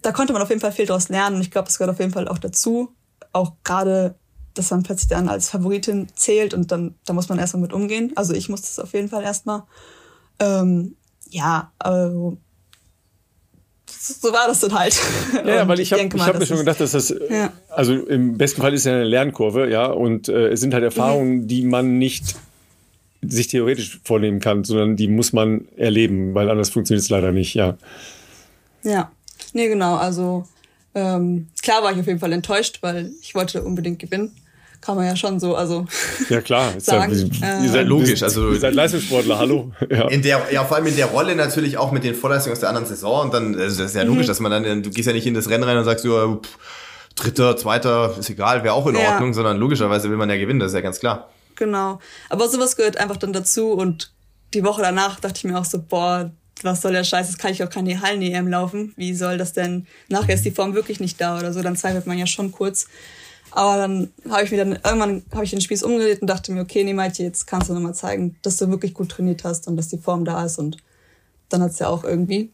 da 0.01 0.11
konnte 0.11 0.33
man 0.33 0.41
auf 0.41 0.49
jeden 0.49 0.61
Fall 0.61 0.71
viel 0.71 0.85
daraus 0.85 1.09
lernen. 1.09 1.37
Und 1.37 1.41
ich 1.41 1.51
glaube, 1.51 1.69
es 1.69 1.77
gehört 1.77 1.93
auf 1.93 1.99
jeden 1.99 2.11
Fall 2.11 2.27
auch 2.27 2.39
dazu. 2.39 2.91
Auch 3.33 3.53
gerade 3.63 4.15
dass 4.53 4.71
man 4.71 4.83
plötzlich 4.83 5.07
dann 5.07 5.29
als 5.29 5.49
Favoritin 5.49 6.07
zählt 6.15 6.53
und 6.53 6.71
dann 6.71 6.95
da 7.05 7.13
muss 7.13 7.29
man 7.29 7.39
erstmal 7.39 7.61
mit 7.61 7.73
umgehen. 7.73 8.11
Also 8.15 8.33
ich 8.33 8.49
muss 8.49 8.61
das 8.61 8.79
auf 8.79 8.93
jeden 8.93 9.09
Fall 9.09 9.23
erstmal. 9.23 9.63
Ähm, 10.39 10.95
ja, 11.29 11.71
also 11.79 12.37
so 13.87 14.33
war 14.33 14.47
das 14.47 14.59
dann 14.59 14.77
halt. 14.77 14.99
Ja, 15.45 15.67
weil 15.67 15.79
ich 15.79 15.93
habe 15.93 16.03
hab 16.03 16.39
mir 16.39 16.45
schon 16.45 16.57
gedacht, 16.57 16.79
dass 16.79 16.91
das, 16.91 17.13
ja. 17.29 17.53
also 17.69 17.93
im 17.93 18.37
besten 18.37 18.61
Fall 18.61 18.73
ist 18.73 18.85
ja 18.85 18.93
eine 18.93 19.03
Lernkurve, 19.03 19.69
ja, 19.69 19.85
und 19.85 20.27
äh, 20.27 20.49
es 20.49 20.59
sind 20.59 20.73
halt 20.73 20.83
Erfahrungen, 20.83 21.41
mhm. 21.41 21.47
die 21.47 21.63
man 21.63 21.97
nicht 21.97 22.35
sich 23.21 23.47
theoretisch 23.47 24.01
vornehmen 24.03 24.39
kann, 24.39 24.63
sondern 24.63 24.95
die 24.95 25.07
muss 25.07 25.31
man 25.31 25.67
erleben, 25.77 26.33
weil 26.33 26.49
anders 26.49 26.71
funktioniert 26.71 27.03
es 27.03 27.09
leider 27.09 27.31
nicht, 27.31 27.53
ja. 27.53 27.77
Ja, 28.83 29.11
nee, 29.53 29.67
genau, 29.67 29.95
also 29.95 30.47
ähm, 30.93 31.47
klar 31.61 31.83
war 31.83 31.91
ich 31.91 31.99
auf 31.99 32.07
jeden 32.07 32.19
Fall 32.19 32.33
enttäuscht, 32.33 32.79
weil 32.81 33.11
ich 33.21 33.35
wollte 33.35 33.63
unbedingt 33.63 33.99
gewinnen 33.99 34.35
kann 34.81 34.95
man 34.95 35.05
ja 35.05 35.15
schon 35.15 35.39
so, 35.39 35.55
also. 35.55 35.85
Ja 36.29 36.41
klar, 36.41 36.73
sagen. 36.79 37.31
Ja, 37.39 37.63
ihr 37.63 37.69
seid 37.69 37.87
logisch, 37.87 38.23
also. 38.23 38.51
Ihr 38.51 38.59
seid 38.59 38.73
Leistungssportler, 38.73 39.37
hallo. 39.37 39.71
Ja. 39.89 40.07
In 40.07 40.21
der, 40.21 40.41
ja, 40.51 40.63
vor 40.63 40.77
allem 40.77 40.87
in 40.87 40.95
der 40.95 41.07
Rolle 41.07 41.35
natürlich 41.35 41.77
auch 41.77 41.91
mit 41.91 42.03
den 42.03 42.15
Vorleistungen 42.15 42.53
aus 42.53 42.61
der 42.61 42.69
anderen 42.69 42.87
Saison 42.87 43.25
und 43.25 43.33
dann, 43.33 43.55
also 43.59 43.81
das 43.81 43.91
ist 43.91 43.95
ja 43.95 44.03
logisch, 44.03 44.23
mhm. 44.23 44.27
dass 44.27 44.39
man 44.39 44.51
dann, 44.51 44.83
du 44.83 44.89
gehst 44.89 45.07
ja 45.07 45.13
nicht 45.13 45.27
in 45.27 45.33
das 45.33 45.49
Rennen 45.49 45.63
rein 45.63 45.77
und 45.77 45.83
sagst, 45.83 46.05
ja, 46.05 46.35
pff, 46.35 46.57
Dritter, 47.15 47.57
Zweiter, 47.57 48.15
ist 48.17 48.29
egal, 48.29 48.63
wäre 48.63 48.73
auch 48.73 48.87
in 48.87 48.95
ja. 48.95 49.11
Ordnung, 49.11 49.33
sondern 49.33 49.57
logischerweise 49.57 50.09
will 50.09 50.17
man 50.17 50.29
ja 50.29 50.37
gewinnen, 50.37 50.59
das 50.59 50.71
ist 50.71 50.75
ja 50.75 50.81
ganz 50.81 50.99
klar. 50.99 51.29
Genau. 51.55 51.99
Aber 52.29 52.47
sowas 52.47 52.75
gehört 52.77 52.97
einfach 52.97 53.17
dann 53.17 53.33
dazu 53.33 53.73
und 53.73 54.11
die 54.53 54.63
Woche 54.63 54.81
danach 54.81 55.19
dachte 55.19 55.37
ich 55.37 55.43
mir 55.43 55.59
auch 55.59 55.65
so, 55.65 55.81
boah, 55.81 56.31
was 56.63 56.81
soll 56.81 56.93
der 56.93 57.03
Scheiß, 57.03 57.27
das 57.27 57.38
kann 57.38 57.51
ich 57.51 57.63
auch 57.63 57.69
keine 57.69 58.01
Hallen-EM 58.01 58.47
laufen. 58.47 58.93
Wie 58.95 59.13
soll 59.13 59.38
das 59.38 59.53
denn, 59.53 59.88
nachher 60.09 60.35
ist 60.35 60.45
die 60.45 60.51
Form 60.51 60.73
wirklich 60.73 60.99
nicht 60.99 61.19
da 61.19 61.38
oder 61.38 61.53
so, 61.53 61.61
dann 61.61 61.75
zweifelt 61.75 62.07
man 62.07 62.17
ja 62.17 62.27
schon 62.27 62.51
kurz. 62.51 62.88
Aber 63.51 63.77
dann 63.77 64.11
habe 64.29 64.43
ich 64.43 64.51
mir 64.51 64.57
dann, 64.57 64.79
irgendwann 64.83 65.23
habe 65.33 65.43
ich 65.43 65.51
den 65.51 65.61
Spieß 65.61 65.83
umgedreht 65.83 66.21
und 66.21 66.27
dachte 66.27 66.51
mir, 66.51 66.61
okay, 66.61 66.83
Nemaitje, 66.83 67.25
jetzt 67.25 67.47
kannst 67.47 67.69
du 67.69 67.73
nochmal 67.73 67.93
zeigen, 67.93 68.38
dass 68.41 68.57
du 68.57 68.69
wirklich 68.69 68.93
gut 68.93 69.09
trainiert 69.09 69.43
hast 69.43 69.67
und 69.67 69.75
dass 69.75 69.89
die 69.89 69.97
Form 69.97 70.23
da 70.23 70.45
ist. 70.45 70.57
Und 70.57 70.77
dann 71.49 71.61
hat 71.61 71.71
es 71.71 71.79
ja 71.79 71.88
auch 71.88 72.03
irgendwie 72.03 72.51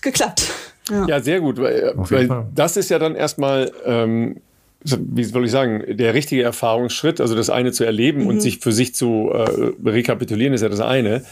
geklappt. 0.00 0.48
Ja, 0.88 1.06
ja 1.06 1.20
sehr 1.20 1.40
gut, 1.40 1.58
weil, 1.58 1.92
weil 1.94 2.46
das 2.54 2.76
ist 2.76 2.88
ja 2.88 2.98
dann 2.98 3.14
erstmal, 3.14 3.70
ähm, 3.84 4.40
wie 4.82 5.24
soll 5.24 5.44
ich 5.44 5.50
sagen, 5.50 5.84
der 5.88 6.14
richtige 6.14 6.42
Erfahrungsschritt, 6.42 7.20
also 7.20 7.34
das 7.34 7.50
eine 7.50 7.72
zu 7.72 7.84
erleben 7.84 8.22
mhm. 8.22 8.26
und 8.28 8.40
sich 8.40 8.60
für 8.60 8.72
sich 8.72 8.94
zu 8.94 9.30
äh, 9.32 9.88
rekapitulieren, 9.88 10.54
ist 10.54 10.62
ja 10.62 10.68
das 10.68 10.80
eine. 10.80 11.22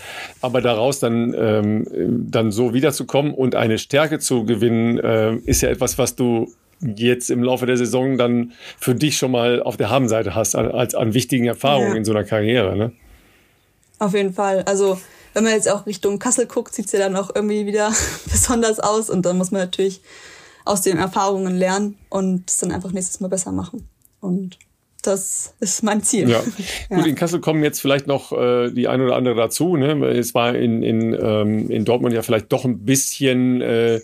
Aber 0.43 0.61
daraus 0.61 1.01
dann, 1.01 1.35
ähm, 1.39 1.87
dann 2.31 2.53
so 2.53 2.75
wiederzukommen 2.75 3.33
und 3.33 3.55
eine 3.55 3.79
Stärke 3.79 4.19
zu 4.19 4.45
gewinnen, 4.45 4.99
äh, 4.99 5.37
ist 5.47 5.63
ja 5.63 5.71
etwas, 5.71 5.97
was 5.97 6.15
du 6.15 6.53
jetzt 6.81 7.31
im 7.31 7.43
Laufe 7.43 7.67
der 7.67 7.77
Saison 7.77 8.19
dann 8.19 8.53
für 8.79 8.95
dich 8.95 9.17
schon 9.17 9.31
mal 9.31 9.63
auf 9.63 9.77
der 9.77 9.91
Habenseite 9.91 10.35
hast, 10.35 10.55
als 10.55 10.95
an 10.95 11.15
wichtigen 11.15 11.47
Erfahrungen 11.47 11.93
ja. 11.93 11.97
in 11.97 12.05
so 12.05 12.13
einer 12.13 12.25
Karriere. 12.25 12.77
Ne? 12.77 12.93
Auf 13.99 14.15
jeden 14.15 14.33
Fall. 14.33 14.63
Also 14.65 15.01
wenn 15.35 15.45
man 15.45 15.53
jetzt 15.53 15.71
auch 15.71 15.87
Richtung 15.87 16.19
Kassel 16.19 16.47
guckt, 16.47 16.75
sieht 16.75 16.87
es 16.87 16.93
ja 16.93 16.99
dann 16.99 17.17
auch 17.17 17.31
irgendwie 17.35 17.67
wieder 17.67 17.93
besonders 18.31 18.79
aus 18.79 19.11
und 19.11 19.25
dann 19.25 19.39
muss 19.39 19.51
man 19.51 19.63
natürlich 19.63 20.01
aus 20.69 20.83
den 20.83 20.99
Erfahrungen 20.99 21.57
lernen 21.57 21.97
und 22.09 22.51
es 22.51 22.59
dann 22.59 22.73
einfach 22.73 22.93
nächstes 22.93 23.21
Mal 23.21 23.29
besser 23.29 23.53
machen. 23.53 23.89
Und 24.21 24.59
das 25.03 25.55
ist 25.61 25.83
mein 25.83 26.03
Ziel. 26.03 26.29
Ja. 26.29 26.43
ja. 26.91 26.97
Gut, 26.97 27.07
in 27.07 27.15
Kassel 27.15 27.41
kommen 27.41 27.63
jetzt 27.63 27.81
vielleicht 27.81 28.07
noch 28.07 28.33
äh, 28.33 28.71
die 28.71 28.89
ein 28.89 29.01
oder 29.01 29.17
andere 29.17 29.37
dazu. 29.37 29.77
Ne? 29.77 30.05
Es 30.07 30.35
war 30.35 30.55
in, 30.55 30.83
in, 30.83 31.17
ähm, 31.19 31.71
in 31.71 31.85
Dortmund 31.85 32.15
ja 32.15 32.23
vielleicht 32.23 32.53
doch 32.53 32.65
ein 32.65 32.81
bisschen 32.81 33.63
äh, 33.63 34.01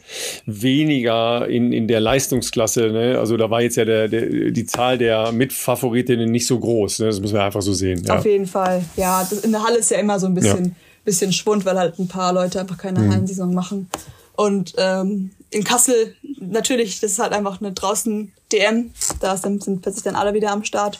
weniger 0.46 1.48
in, 1.48 1.72
in 1.72 1.88
der 1.88 2.00
Leistungsklasse. 2.00 2.90
Ne? 2.90 3.18
Also 3.18 3.36
da 3.36 3.50
war 3.50 3.60
jetzt 3.60 3.76
ja 3.76 3.84
der, 3.84 4.08
der, 4.08 4.50
die 4.52 4.66
Zahl 4.66 4.96
der 4.96 5.32
Mitfavoritinnen 5.32 6.30
nicht 6.30 6.46
so 6.46 6.58
groß. 6.60 7.00
Ne? 7.00 7.06
Das 7.06 7.20
müssen 7.20 7.34
wir 7.34 7.42
einfach 7.42 7.62
so 7.62 7.74
sehen. 7.74 8.02
Ja. 8.06 8.18
Auf 8.18 8.24
jeden 8.24 8.46
Fall. 8.46 8.84
Ja, 8.96 9.26
das, 9.28 9.40
in 9.40 9.52
der 9.52 9.64
Halle 9.64 9.78
ist 9.78 9.90
ja 9.90 9.98
immer 9.98 10.20
so 10.20 10.26
ein 10.26 10.34
bisschen, 10.34 10.64
ja. 10.64 10.72
bisschen 11.04 11.32
Schwund, 11.32 11.64
weil 11.64 11.76
halt 11.76 11.98
ein 11.98 12.08
paar 12.08 12.32
Leute 12.32 12.60
einfach 12.60 12.78
keine 12.78 13.00
mhm. 13.00 13.12
Hallensaison 13.12 13.52
machen. 13.52 13.90
Und 14.36 14.74
ähm, 14.78 15.30
in 15.54 15.64
Kassel 15.64 16.16
natürlich, 16.40 17.00
das 17.00 17.12
ist 17.12 17.18
halt 17.18 17.32
einfach 17.32 17.60
eine 17.60 17.72
draußen 17.72 18.32
DM. 18.52 18.90
Da 19.20 19.36
sind, 19.36 19.62
sind 19.62 19.82
plötzlich 19.82 20.02
dann 20.02 20.16
alle 20.16 20.34
wieder 20.34 20.50
am 20.50 20.64
Start. 20.64 20.98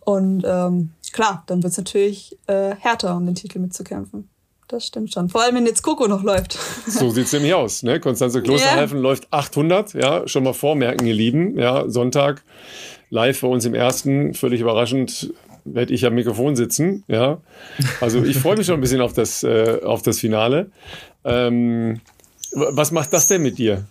Und 0.00 0.44
ähm, 0.46 0.90
klar, 1.12 1.42
dann 1.46 1.62
wird's 1.62 1.78
natürlich 1.78 2.36
äh, 2.46 2.74
härter, 2.78 3.16
um 3.16 3.26
den 3.26 3.34
Titel 3.34 3.58
mitzukämpfen. 3.58 4.28
das 4.68 4.86
stimmt 4.86 5.12
schon. 5.12 5.30
Vor 5.30 5.42
allem, 5.42 5.56
wenn 5.56 5.66
jetzt 5.66 5.82
Coco 5.82 6.06
noch 6.08 6.22
läuft. 6.22 6.58
So 6.86 7.10
sieht's 7.10 7.32
nämlich 7.32 7.54
aus. 7.54 7.82
Ne? 7.82 7.98
Konstanze 7.98 8.42
Klosterhalfen 8.42 8.98
yeah. 8.98 9.02
läuft 9.02 9.32
800, 9.32 9.94
ja, 9.94 10.28
schon 10.28 10.44
mal 10.44 10.52
vormerken, 10.52 11.06
ihr 11.06 11.14
Lieben. 11.14 11.58
Ja, 11.58 11.88
Sonntag 11.88 12.44
live 13.08 13.40
bei 13.40 13.48
uns 13.48 13.64
im 13.64 13.74
ersten, 13.74 14.34
völlig 14.34 14.60
überraschend 14.60 15.32
werde 15.64 15.92
ich 15.92 16.06
am 16.06 16.14
Mikrofon 16.14 16.54
sitzen. 16.54 17.02
Ja, 17.08 17.38
also 18.00 18.22
ich 18.22 18.38
freue 18.38 18.56
mich 18.56 18.66
schon 18.66 18.76
ein 18.76 18.80
bisschen 18.80 19.00
auf 19.00 19.14
das, 19.14 19.42
äh, 19.42 19.80
auf 19.84 20.02
das 20.02 20.20
Finale. 20.20 20.70
Ähm, 21.24 22.00
was 22.52 22.92
macht 22.92 23.12
das 23.12 23.28
denn 23.28 23.42
mit 23.42 23.58
dir? 23.58 23.84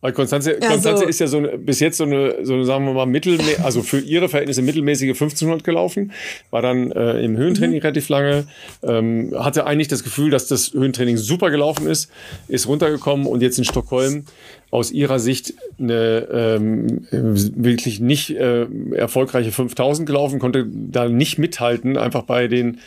Weil 0.00 0.12
Konstanze, 0.12 0.52
ja, 0.52 0.68
Konstanze 0.68 1.02
so 1.02 1.08
ist 1.08 1.18
ja 1.18 1.26
so 1.26 1.38
eine, 1.38 1.58
bis 1.58 1.80
jetzt 1.80 1.96
so 1.96 2.04
eine, 2.04 2.44
so 2.44 2.54
eine, 2.54 2.64
sagen 2.64 2.84
wir 2.84 2.92
mal, 2.92 3.06
mittelmäßige, 3.06 3.58
also 3.64 3.82
für 3.82 3.98
ihre 3.98 4.28
Verhältnisse 4.28 4.62
mittelmäßige 4.62 5.08
1500 5.08 5.64
gelaufen, 5.64 6.12
war 6.50 6.62
dann 6.62 6.92
äh, 6.92 7.20
im 7.20 7.36
Höhentraining 7.36 7.78
mhm. 7.78 7.82
relativ 7.82 8.08
lange, 8.08 8.46
ähm, 8.84 9.34
hatte 9.36 9.66
eigentlich 9.66 9.88
das 9.88 10.04
Gefühl, 10.04 10.30
dass 10.30 10.46
das 10.46 10.72
Höhentraining 10.72 11.16
super 11.16 11.50
gelaufen 11.50 11.88
ist, 11.88 12.12
ist 12.46 12.68
runtergekommen 12.68 13.26
und 13.26 13.42
jetzt 13.42 13.58
in 13.58 13.64
Stockholm 13.64 14.24
aus 14.70 14.92
ihrer 14.92 15.18
Sicht 15.18 15.54
eine 15.80 16.28
ähm, 16.30 17.06
wirklich 17.10 17.98
nicht 17.98 18.30
äh, 18.30 18.66
erfolgreiche 18.92 19.50
5000 19.50 20.06
gelaufen, 20.06 20.38
konnte 20.38 20.64
da 20.70 21.08
nicht 21.08 21.38
mithalten, 21.38 21.96
einfach 21.96 22.22
bei 22.22 22.46
den 22.46 22.78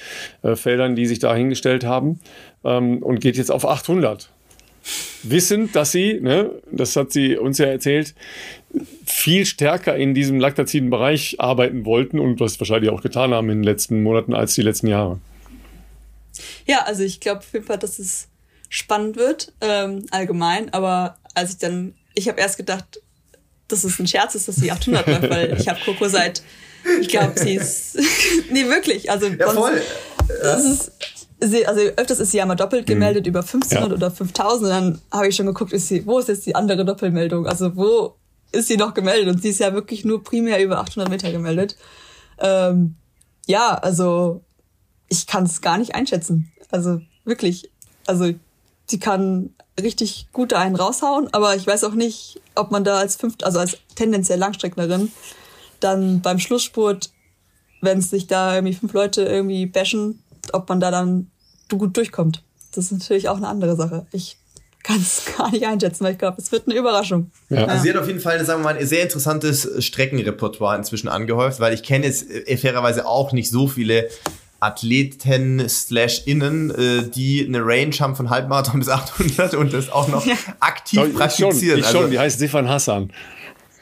äh, 0.44 0.56
Feldern, 0.56 0.96
die 0.96 1.08
sich 1.08 1.20
da 1.20 1.36
hingestellt 1.36 1.84
haben 1.84 2.22
ähm, 2.64 3.00
und 3.00 3.20
geht 3.20 3.36
jetzt 3.36 3.52
auf 3.52 3.68
800 3.68 4.30
wissend, 5.24 5.76
dass 5.76 5.92
sie, 5.92 6.20
ne, 6.22 6.52
das 6.72 6.96
hat 6.96 7.12
sie 7.12 7.38
uns 7.38 7.58
ja 7.58 7.68
erzählt, 7.68 8.16
viel 9.06 9.46
stärker 9.46 9.96
in 9.96 10.14
diesem 10.14 10.40
laktaziden 10.40 10.90
Bereich 10.90 11.40
arbeiten 11.40 11.86
wollten 11.86 12.20
und 12.20 12.40
was 12.40 12.60
wahrscheinlich 12.60 12.90
auch 12.90 13.02
getan 13.02 13.34
haben 13.34 13.50
in 13.50 13.60
den 13.60 13.64
letzten 13.64 14.02
Monaten 14.02 14.34
als 14.34 14.56
die 14.56 14.62
letzten 14.62 14.88
Jahre. 14.88 15.20
Ja, 16.66 16.84
also 16.86 17.04
ich 17.04 17.20
glaube 17.20 17.40
auf 17.40 17.54
jeden 17.54 17.66
Fall, 17.66 17.78
dass 17.78 18.00
es 18.00 18.28
spannend 18.70 19.18
wird, 19.18 19.54
ähm, 19.62 20.06
allgemein, 20.12 20.74
aber 20.74 21.18
als 21.34 21.52
ich 21.52 21.58
dann, 21.58 21.94
ich 22.14 22.30
habe 22.30 22.40
erst 22.40 22.58
gedacht, 22.58 23.02
dass 23.68 23.84
es 23.84 24.00
ein 24.00 24.08
Scherz 24.08 24.36
ist, 24.36 24.48
dass 24.48 24.56
sie 24.56 24.72
800 24.72 25.08
läuft, 25.08 25.30
weil 25.30 25.58
ich 25.60 25.68
habe 25.68 25.80
Coco 25.84 26.08
seit, 26.08 26.42
ich 27.00 27.10
glaube, 27.10 27.40
sie 27.40 27.56
ist, 27.56 27.98
nee, 28.50 28.66
wirklich, 28.66 29.12
also 29.12 29.28
ja, 29.28 29.50
voll. 29.50 29.82
Das 30.42 30.64
ist, 30.64 30.92
sie, 31.42 31.66
also 31.66 31.82
öfters 31.82 32.20
ist 32.20 32.32
sie 32.32 32.38
ja 32.38 32.46
mal 32.46 32.56
doppelt 32.56 32.88
mhm. 32.88 32.94
gemeldet 32.94 33.26
mhm. 33.26 33.30
über 33.30 33.40
1500 33.40 33.90
ja. 33.90 33.96
oder 33.96 34.12
5000. 34.12 34.70
Dann 34.70 35.02
habe 35.12 35.28
ich 35.28 35.36
schon 35.36 35.46
geguckt, 35.46 35.74
ist 35.74 35.88
sie, 35.88 36.06
wo 36.06 36.20
ist 36.20 36.30
jetzt 36.30 36.46
die 36.46 36.56
andere 36.56 36.86
Doppelmeldung? 36.86 37.48
Also 37.48 37.76
wo 37.76 38.16
ist 38.52 38.68
sie 38.68 38.78
noch 38.78 38.94
gemeldet? 38.94 39.34
Und 39.34 39.42
sie 39.42 39.50
ist 39.50 39.60
ja 39.60 39.74
wirklich 39.74 40.06
nur 40.06 40.24
primär 40.24 40.64
über 40.64 40.80
800 40.80 41.10
Meter 41.10 41.32
gemeldet. 41.32 41.76
Ähm, 42.40 42.96
ja, 43.48 43.76
also 43.76 44.42
ich 45.10 45.28
kann 45.28 45.44
es 45.44 45.62
gar 45.62 45.78
nicht 45.78 45.96
einschätzen. 45.96 46.52
Also 46.70 47.02
wirklich. 47.26 47.70
Also 48.06 48.34
sie 48.86 49.00
kann 49.00 49.52
richtig 49.82 50.28
gut 50.34 50.54
einen 50.54 50.76
raushauen, 50.76 51.34
aber 51.34 51.56
ich 51.56 51.66
weiß 51.66 51.84
auch 51.86 51.94
nicht, 51.94 52.42
ob 52.56 52.72
man 52.72 52.84
da 52.84 52.98
als 52.98 53.16
fünft, 53.16 53.44
also 53.44 53.60
als 53.60 53.78
tendenziell 53.96 54.40
Langstrecknerin 54.40 55.12
dann 55.80 56.22
beim 56.22 56.40
Schlussspurt, 56.40 57.12
wenn 57.82 58.02
sich 58.02 58.28
da 58.28 58.56
irgendwie 58.56 58.76
fünf 58.76 58.94
Leute 58.94 59.24
irgendwie 59.24 59.66
bashen, 59.66 60.22
ob 60.54 60.70
man 60.70 60.80
da 60.80 60.92
dann 60.92 61.31
gut 61.78 61.96
durchkommt. 61.98 62.44
Das 62.74 62.86
ist 62.86 62.92
natürlich 62.92 63.30
auch 63.30 63.38
eine 63.38 63.48
andere 63.48 63.76
Sache. 63.76 64.06
Ich 64.12 64.38
kann 64.84 64.98
es 64.98 65.24
gar 65.38 65.52
nicht 65.52 65.66
einschätzen, 65.66 66.04
weil 66.04 66.14
ich 66.14 66.18
glaube, 66.18 66.38
es 66.42 66.52
wird 66.52 66.68
eine 66.68 66.78
Überraschung. 66.78 67.32
Ja. 67.50 67.66
Also 67.66 67.84
sie 67.84 67.90
hat 67.90 67.98
auf 67.98 68.08
jeden 68.08 68.20
Fall, 68.20 68.44
sagen 68.46 68.62
wir 68.62 68.74
mal, 68.74 68.78
ein 68.78 68.88
sehr 68.88 69.04
interessantes 69.04 69.70
Streckenrepertoire 69.84 70.78
inzwischen 70.78 71.08
angehäuft, 71.08 71.60
weil 71.60 71.74
ich 71.74 71.84
kenne 71.84 72.06
jetzt 72.06 72.30
äh, 72.30 72.58
fairerweise 72.58 73.06
auch 73.06 73.32
nicht 73.32 73.50
so 73.50 73.68
viele 73.68 74.10
Athleten 74.60 75.68
slash 75.68 76.22
innen, 76.26 76.70
äh, 76.72 77.10
die 77.10 77.46
eine 77.46 77.66
Range 77.66 77.96
haben 78.00 78.16
von 78.16 78.30
Halbmarathon 78.30 78.80
bis 78.80 78.90
800 78.90 79.56
und 79.56 79.74
das 79.74 79.90
auch 79.92 80.08
noch 80.08 80.26
aktiv 80.60 81.02
ich 81.08 81.16
praktizieren. 81.16 81.54
Schon, 81.54 81.80
ich 81.80 81.86
also, 81.86 82.02
schon, 82.02 82.12
die 82.12 82.20
heißt 82.20 82.40
Sifan 82.40 82.70
Hassan. 82.70 83.12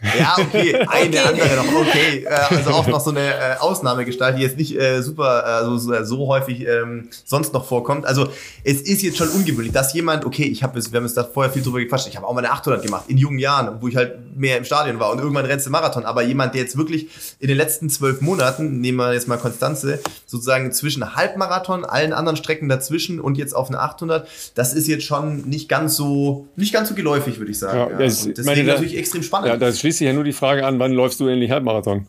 Ja, 0.02 0.36
okay, 0.40 0.76
eine 0.88 1.10
okay. 1.10 1.20
andere 1.20 1.56
noch, 1.56 1.82
okay. 1.82 2.26
Äh, 2.26 2.56
also 2.56 2.72
auch 2.72 2.88
noch 2.88 3.02
so 3.02 3.12
eine 3.12 3.34
äh, 3.34 3.58
Ausnahmegestalt, 3.60 4.38
die 4.38 4.42
jetzt 4.42 4.58
nicht 4.58 4.80
äh, 4.80 5.02
super, 5.02 5.46
also 5.46 5.78
so, 5.78 6.04
so 6.04 6.28
häufig 6.28 6.66
ähm, 6.66 7.10
sonst 7.26 7.54
noch 7.54 7.66
vorkommt. 7.66 8.06
Also 8.06 8.30
es 8.64 8.82
ist 8.82 9.02
jetzt 9.02 9.18
schon 9.18 9.30
ungewöhnlich, 9.30 9.74
dass 9.74 9.94
jemand, 9.94 10.26
okay, 10.26 10.44
ich 10.44 10.64
habe 10.64 10.80
wir 10.80 10.98
haben 10.98 11.04
uns 11.04 11.14
da 11.14 11.24
vorher 11.24 11.52
viel 11.52 11.62
drüber 11.62 11.80
gequatscht, 11.80 12.08
ich 12.08 12.16
habe 12.16 12.26
auch 12.26 12.34
mal 12.34 12.44
eine 12.44 12.54
800 12.54 12.82
gemacht, 12.82 13.06
in 13.08 13.18
jungen 13.18 13.40
Jahren, 13.40 13.82
wo 13.82 13.88
ich 13.88 13.96
halt 13.96 14.38
mehr 14.38 14.58
im 14.58 14.64
Stadion 14.64 15.00
war 15.00 15.12
und 15.12 15.20
irgendwann 15.20 15.46
rennst 15.46 15.66
du 15.66 15.70
Marathon. 15.70 16.06
Aber 16.06 16.24
jemand, 16.24 16.54
der 16.54 16.62
jetzt 16.62 16.78
wirklich 16.78 17.08
in 17.40 17.48
den 17.48 17.58
letzten 17.58 17.90
zwölf 17.90 18.22
Monaten, 18.22 18.80
nehmen 18.80 18.98
wir 18.98 19.14
jetzt 19.14 19.28
mal 19.28 19.38
Konstanze, 19.38 20.00
sozusagen 20.26 20.72
zwischen 20.72 21.16
Halbmarathon, 21.16 21.84
allen 21.86 22.14
anderen 22.14 22.38
Strecken 22.38 22.70
dazwischen 22.70 23.20
und 23.20 23.38
jetzt 23.38 23.56
auf 23.56 23.68
eine 23.68 23.80
800, 23.80 24.28
das 24.56 24.74
ist 24.74 24.88
jetzt 24.88 25.04
schon 25.04 25.42
nicht 25.42 25.68
ganz 25.68 25.96
so, 25.96 26.48
nicht 26.56 26.74
ganz 26.74 26.90
so 26.90 26.96
geläufig, 26.96 27.40
würde 27.40 27.52
ich 27.52 27.60
sagen. 27.60 27.78
Ja, 27.78 27.90
ja. 27.92 27.98
deswegen 27.98 28.46
meine, 28.46 28.64
natürlich 28.64 28.98
extrem 28.98 29.24
spannend. 29.24 29.50
Ja, 29.50 29.58
das 29.58 29.80
schließt 29.90 29.98
sich 30.00 30.08
ja 30.08 30.14
nur 30.14 30.24
die 30.24 30.34
Frage 30.34 30.66
an, 30.66 30.80
wann 30.80 30.92
läufst 30.92 31.20
du 31.20 31.28
endlich 31.28 31.50
Halbmarathon? 31.52 32.06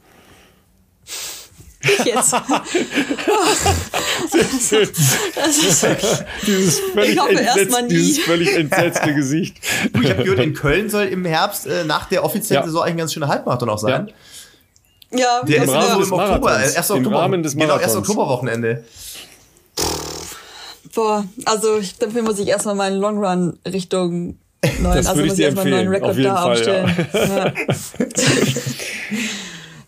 Ich 1.83 2.05
jetzt. 2.05 2.33
das 5.35 5.59
ist 5.59 5.87
dieses 6.47 6.79
völlig, 6.79 7.13
ich 7.13 7.19
hoffe 7.19 7.39
entsetzt, 7.39 7.79
dieses 7.89 8.19
völlig 8.19 8.55
entsetzte 8.55 9.15
Gesicht. 9.15 9.57
Ich 10.03 10.11
habe 10.11 10.25
gehört, 10.25 10.41
in 10.41 10.53
Köln 10.53 10.91
soll 10.91 11.05
im 11.05 11.25
Herbst 11.25 11.67
äh, 11.67 11.85
nach 11.85 12.07
der 12.07 12.23
offiziellen 12.23 12.63
ja. 12.63 12.67
Saison 12.67 12.83
eigentlich 12.83 12.93
ein 12.93 12.99
ganz 12.99 13.15
schöner 13.15 13.29
Halbmarathon 13.29 13.71
auch 13.71 13.79
sein. 13.79 14.13
Ja, 15.11 15.19
ja 15.19 15.43
der 15.43 15.65
ist 15.65 15.73
Rahmen 15.73 16.03
im 16.03 16.13
Oktober, 16.13 16.53
1. 16.57 16.77
Oktober, 16.77 16.99
Im 16.99 17.15
Rahmen 17.15 17.43
des 17.43 17.55
Marathons. 17.55 17.81
Genau, 17.81 17.93
1. 17.93 17.97
Oktoberwochenende. 17.97 18.85
Boah, 20.95 21.25
also 21.47 21.79
ich, 21.79 21.97
dafür 21.97 22.21
muss 22.23 22.39
ich 22.39 22.49
erstmal 22.49 22.75
meinen 22.75 22.99
Longrun 22.99 23.59
Richtung 23.67 24.37
neuen, 24.81 24.97
das 24.97 25.07
also 25.07 25.23
muss 25.23 25.35
ich 25.35 25.41
erstmal 25.41 25.67
einen 25.67 25.75
neuen 25.75 25.89
Rekord 25.89 26.19
da 26.25 26.37
Fall, 26.37 26.53
aufstellen. 26.53 27.09
Ja. 27.13 27.27
Ja. 27.27 27.45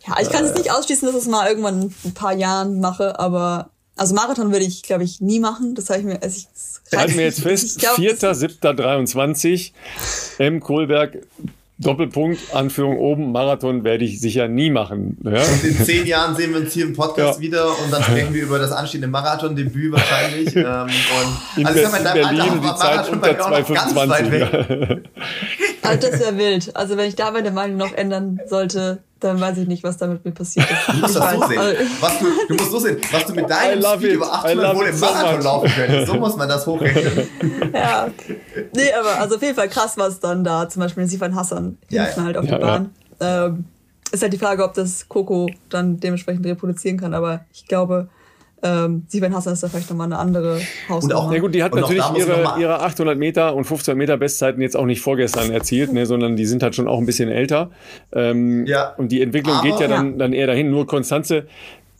ja. 0.06 0.16
ich 0.20 0.30
kann 0.30 0.44
es 0.44 0.54
nicht 0.54 0.70
ausschließen, 0.70 1.06
dass 1.06 1.16
ich 1.16 1.22
es 1.22 1.28
mal 1.28 1.48
irgendwann 1.48 1.82
in 1.82 1.94
ein 2.04 2.14
paar 2.14 2.32
Jahren 2.34 2.80
mache, 2.80 3.18
aber 3.18 3.70
also 3.96 4.14
Marathon 4.14 4.52
würde 4.52 4.64
ich, 4.64 4.82
glaube 4.82 5.04
ich, 5.04 5.20
nie 5.20 5.40
machen. 5.40 5.74
Das 5.74 5.90
habe 5.90 6.00
ich 6.00 6.06
mir, 6.06 6.22
also 6.22 6.36
ich, 6.36 6.46
Halten 6.96 7.16
wir 7.16 7.24
jetzt 7.24 7.40
fest, 7.42 7.80
4.7.23, 7.80 9.72
M. 10.38 10.60
Kohlberg, 10.60 11.18
Doppelpunkt, 11.82 12.54
Anführung 12.54 12.98
oben, 12.98 13.32
Marathon 13.32 13.84
werde 13.84 14.04
ich 14.04 14.20
sicher 14.20 14.48
nie 14.48 14.70
machen. 14.70 15.18
Ja? 15.24 15.42
Und 15.42 15.64
in 15.64 15.76
zehn 15.76 16.06
Jahren 16.06 16.34
sehen 16.36 16.52
wir 16.52 16.60
uns 16.60 16.72
hier 16.72 16.86
im 16.86 16.94
Podcast 16.94 17.38
ja. 17.38 17.42
wieder 17.42 17.66
und 17.66 17.92
dann 17.92 18.02
sprechen 18.02 18.32
wir 18.32 18.42
über 18.42 18.58
das 18.58 18.72
anstehende 18.72 19.08
Marathon-Debüt 19.08 19.92
wahrscheinlich. 19.92 20.56
ähm, 20.56 20.64
und 20.64 21.60
in, 21.60 21.66
also 21.66 21.80
ich 21.80 21.86
in 21.86 22.02
Berlin 22.04 22.40
Alter, 22.40 22.60
die 22.60 22.74
Zeit 22.78 23.12
unter 23.12 23.30
2,25. 23.30 25.00
Also 25.82 26.10
das 26.10 26.20
wäre 26.20 26.38
wild. 26.38 26.74
Also 26.76 26.96
wenn 26.96 27.08
ich 27.08 27.16
da 27.16 27.30
meine 27.30 27.50
Meinung 27.50 27.76
noch 27.76 27.92
ändern 27.92 28.40
sollte, 28.46 29.02
dann 29.20 29.40
weiß 29.40 29.58
ich 29.58 29.68
nicht, 29.68 29.84
was 29.84 29.96
da 29.96 30.06
mit 30.06 30.24
mir 30.24 30.32
passiert 30.32 30.66
ist. 30.70 30.88
Du 30.92 30.96
musst 30.98 31.16
das 31.16 31.34
so 31.34 31.46
sehen. 31.46 31.60
Was 32.00 32.18
du, 32.18 32.26
du 32.48 32.54
musst 32.54 32.70
so 32.70 32.78
sehen, 32.78 32.98
was 33.10 33.26
du 33.26 33.34
mit 33.34 33.50
deinem 33.50 33.82
Speed 33.82 34.12
über 34.14 34.32
800 34.32 34.76
wohl 34.76 34.86
im 34.86 35.00
Marathon 35.00 35.42
so 35.42 35.48
laufen 35.48 35.72
könntest. 35.76 36.06
So 36.06 36.14
muss 36.14 36.36
man 36.36 36.48
das 36.48 36.66
hochrechnen. 36.66 37.28
ja. 37.74 38.08
Nee, 38.74 38.92
aber 38.92 39.20
also 39.20 39.36
auf 39.36 39.42
jeden 39.42 39.54
Fall 39.54 39.68
krass, 39.68 39.94
was 39.96 40.20
dann 40.20 40.44
da 40.44 40.68
zum 40.68 40.80
Beispiel 40.80 41.06
Sifan 41.06 41.34
Hassan 41.34 41.78
ja, 41.88 42.04
ja. 42.04 42.24
halt 42.24 42.36
auf 42.36 42.44
ja, 42.44 42.56
die 42.56 42.62
Bahn. 42.62 42.90
Ja. 43.20 43.46
Ähm, 43.46 43.64
ist 44.10 44.22
halt 44.22 44.32
die 44.32 44.38
Frage, 44.38 44.62
ob 44.64 44.74
das 44.74 45.08
Coco 45.08 45.48
dann 45.70 45.98
dementsprechend 45.98 46.44
reproduzieren 46.44 46.98
kann, 46.98 47.14
aber 47.14 47.44
ich 47.52 47.66
glaube, 47.66 48.08
ähm, 48.62 49.04
Sieben 49.08 49.34
Hassan 49.34 49.54
ist 49.54 49.62
da 49.62 49.68
vielleicht 49.68 49.90
nochmal 49.90 50.06
eine 50.06 50.18
andere 50.18 50.60
Hausnummer. 50.88 51.20
Und 51.20 51.26
auch, 51.28 51.32
ja 51.32 51.40
gut, 51.40 51.54
die 51.54 51.62
hat 51.62 51.74
natürlich 51.74 52.04
ihre, 52.16 52.54
ihre 52.58 52.80
800 52.80 53.18
Meter 53.18 53.54
und 53.54 53.64
15 53.64 53.96
Meter 53.96 54.16
Bestzeiten 54.16 54.62
jetzt 54.62 54.76
auch 54.76 54.86
nicht 54.86 55.00
vorgestern 55.00 55.50
erzielt, 55.50 55.92
ne, 55.92 56.06
sondern 56.06 56.36
die 56.36 56.46
sind 56.46 56.62
halt 56.62 56.74
schon 56.76 56.86
auch 56.86 56.98
ein 56.98 57.06
bisschen 57.06 57.28
älter. 57.28 57.70
Ähm, 58.12 58.64
ja. 58.66 58.94
Und 58.96 59.10
die 59.10 59.20
Entwicklung 59.20 59.56
Aber, 59.56 59.68
geht 59.68 59.80
ja 59.80 59.88
dann, 59.88 60.18
dann 60.18 60.32
eher 60.32 60.46
dahin. 60.46 60.70
Nur 60.70 60.86
Konstanze 60.86 61.46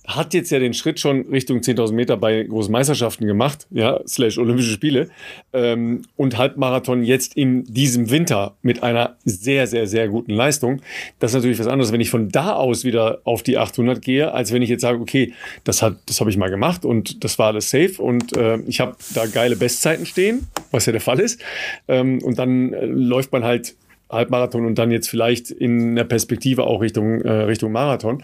hat 0.07 0.35
jetzt 0.35 0.51
ja 0.51 0.59
den 0.59 0.75
Schritt 0.75 0.99
schon 0.99 1.27
Richtung 1.31 1.61
10.000 1.61 1.93
Meter 1.93 2.17
bei 2.17 2.43
großen 2.43 2.73
Meisterschaften 2.73 3.27
gemacht, 3.27 3.67
ja, 3.71 4.01
slash 4.07 4.39
Olympische 4.39 4.73
Spiele 4.73 5.11
ähm, 5.53 6.03
und 6.17 6.39
Halbmarathon 6.39 7.05
jetzt 7.05 7.37
in 7.37 7.65
diesem 7.65 8.11
Winter 8.11 8.57
mit 8.63 8.83
einer 8.83 9.17
sehr, 9.25 9.67
sehr, 9.67 9.87
sehr 9.87 10.09
guten 10.09 10.33
Leistung. 10.33 10.83
Das 11.21 11.31
ist 11.31 11.37
natürlich 11.37 11.59
was 11.61 11.69
anderes, 11.69 11.93
wenn 11.93 12.01
ich 12.01 12.11
von 12.11 12.31
da 12.31 12.55
aus 12.55 12.85
wieder 12.85 13.21
auf 13.25 13.45
die 13.45 13.59
800 13.59 14.03
gehe, 14.03 14.33
als 14.33 14.53
wenn 14.53 14.63
ich 14.63 14.71
jetzt 14.71 14.83
sage, 14.83 14.99
okay, 14.99 15.35
das 15.63 15.83
hat, 15.83 15.97
das 16.07 16.21
habe 16.21 16.31
ich 16.31 16.37
mal 16.37 16.51
gemacht 16.51 16.85
und 16.85 17.23
das 17.23 17.39
war 17.39 17.49
alles 17.49 17.71
safe 17.71 18.03
und 18.03 18.37
äh, 18.37 18.59
ich 18.67 18.81
habe 18.81 18.97
da 19.15 19.27
geile 19.27 19.55
Bestzeiten 19.55 20.05
stehen, 20.05 20.49
was 20.73 20.87
ja 20.87 20.93
der 20.93 21.01
Fall 21.01 21.21
ist. 21.21 21.41
Ähm, 21.87 22.21
und 22.23 22.39
dann 22.39 22.73
äh, 22.73 22.87
läuft 22.87 23.31
man 23.31 23.45
halt 23.45 23.77
Halbmarathon 24.13 24.67
und 24.67 24.77
dann 24.77 24.91
jetzt 24.91 25.09
vielleicht 25.09 25.51
in 25.51 25.97
der 25.97 26.05
Perspektive 26.05 26.65
auch 26.65 26.81
Richtung, 26.81 27.23
äh, 27.23 27.31
Richtung 27.31 27.73
Marathon. 27.73 28.23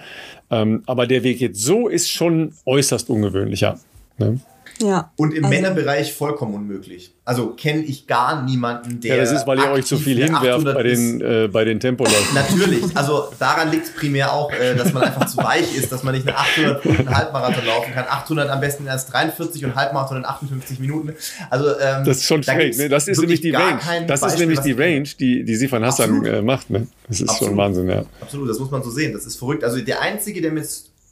Ähm, 0.51 0.82
aber 0.86 1.06
der 1.06 1.23
Weg 1.24 1.40
jetzt 1.40 1.60
so 1.60 1.89
ist 1.89 2.10
schon 2.10 2.52
äußerst 2.66 3.10
ungewöhnlicher. 3.10 3.78
Ne? 4.19 4.39
Ja. 4.80 5.12
Und 5.16 5.34
im 5.34 5.44
Also- 5.44 5.55
Männerbereich 5.55 6.12
vollkommen 6.14 6.55
unmöglich. 6.55 7.14
Also 7.24 7.48
kenne 7.50 7.82
ich 7.82 8.06
gar 8.06 8.42
niemanden, 8.42 9.00
der. 9.00 9.16
Ja, 9.16 9.22
das 9.22 9.32
ist, 9.32 9.46
weil 9.46 9.59
ihr 9.59 9.70
euch 9.70 9.84
zu 9.84 9.98
viel 9.98 10.16
hinwerft 10.16 10.46
800 10.66 10.74
bei 10.74 10.82
den, 10.82 11.20
äh, 11.20 11.48
bei 11.52 11.64
den 11.64 11.78
Tempoläufen. 11.78 12.34
Natürlich, 12.34 12.84
also 12.96 13.28
daran 13.38 13.70
liegt 13.70 13.84
es 13.86 13.92
primär 13.94 14.32
auch, 14.32 14.50
äh, 14.52 14.74
dass 14.74 14.92
man 14.94 15.02
einfach 15.02 15.26
zu 15.26 15.36
weich 15.38 15.76
ist, 15.76 15.92
dass 15.92 16.02
man 16.02 16.14
nicht 16.14 16.26
eine 16.26 16.38
800 16.38 16.84
Minuten 16.84 17.14
Halbmarathon 17.14 17.66
laufen 17.66 17.92
kann. 17.92 18.06
800 18.09 18.48
am 18.48 18.60
besten 18.60 18.86
erst 18.86 19.12
43 19.12 19.64
und 19.64 19.74
Halbmarathon 19.74 20.18
in 20.18 20.24
58 20.24 20.78
Minuten. 20.80 21.12
Also 21.50 21.68
ähm, 21.78 22.05
Das 22.05 22.18
ist 22.18 22.24
schon 22.24 22.40
da 22.42 22.52
schräg. 22.55 22.78
Ne? 22.78 22.88
Das 22.88 23.09
ist 23.09 23.20
nämlich 23.20 23.40
die 23.42 23.50
Range. 23.50 23.78
Das 24.06 24.20
ist 24.20 24.26
Beispiel, 24.26 24.40
nämlich 24.40 24.59
was 24.59 24.64
die. 24.64 24.72
Range, 24.72 25.09
die, 25.20 25.44
die 25.44 25.55
Sifan 25.56 25.84
Hassan 25.84 26.24
äh, 26.24 26.40
macht. 26.40 26.70
Ne? 26.70 26.86
Das 27.09 27.20
ist 27.20 27.28
Absolut. 27.28 27.50
schon 27.50 27.59
Wahnsinn, 27.59 27.88
ja. 27.90 28.05
Absolut, 28.20 28.48
das 28.48 28.59
muss 28.59 28.70
man 28.70 28.82
so 28.82 28.90
sehen. 28.90 29.12
Das 29.12 29.26
ist 29.26 29.36
verrückt. 29.36 29.64
Also 29.64 29.80
der 29.80 30.00
einzige, 30.00 30.40
der 30.40 30.52
mir 30.52 30.62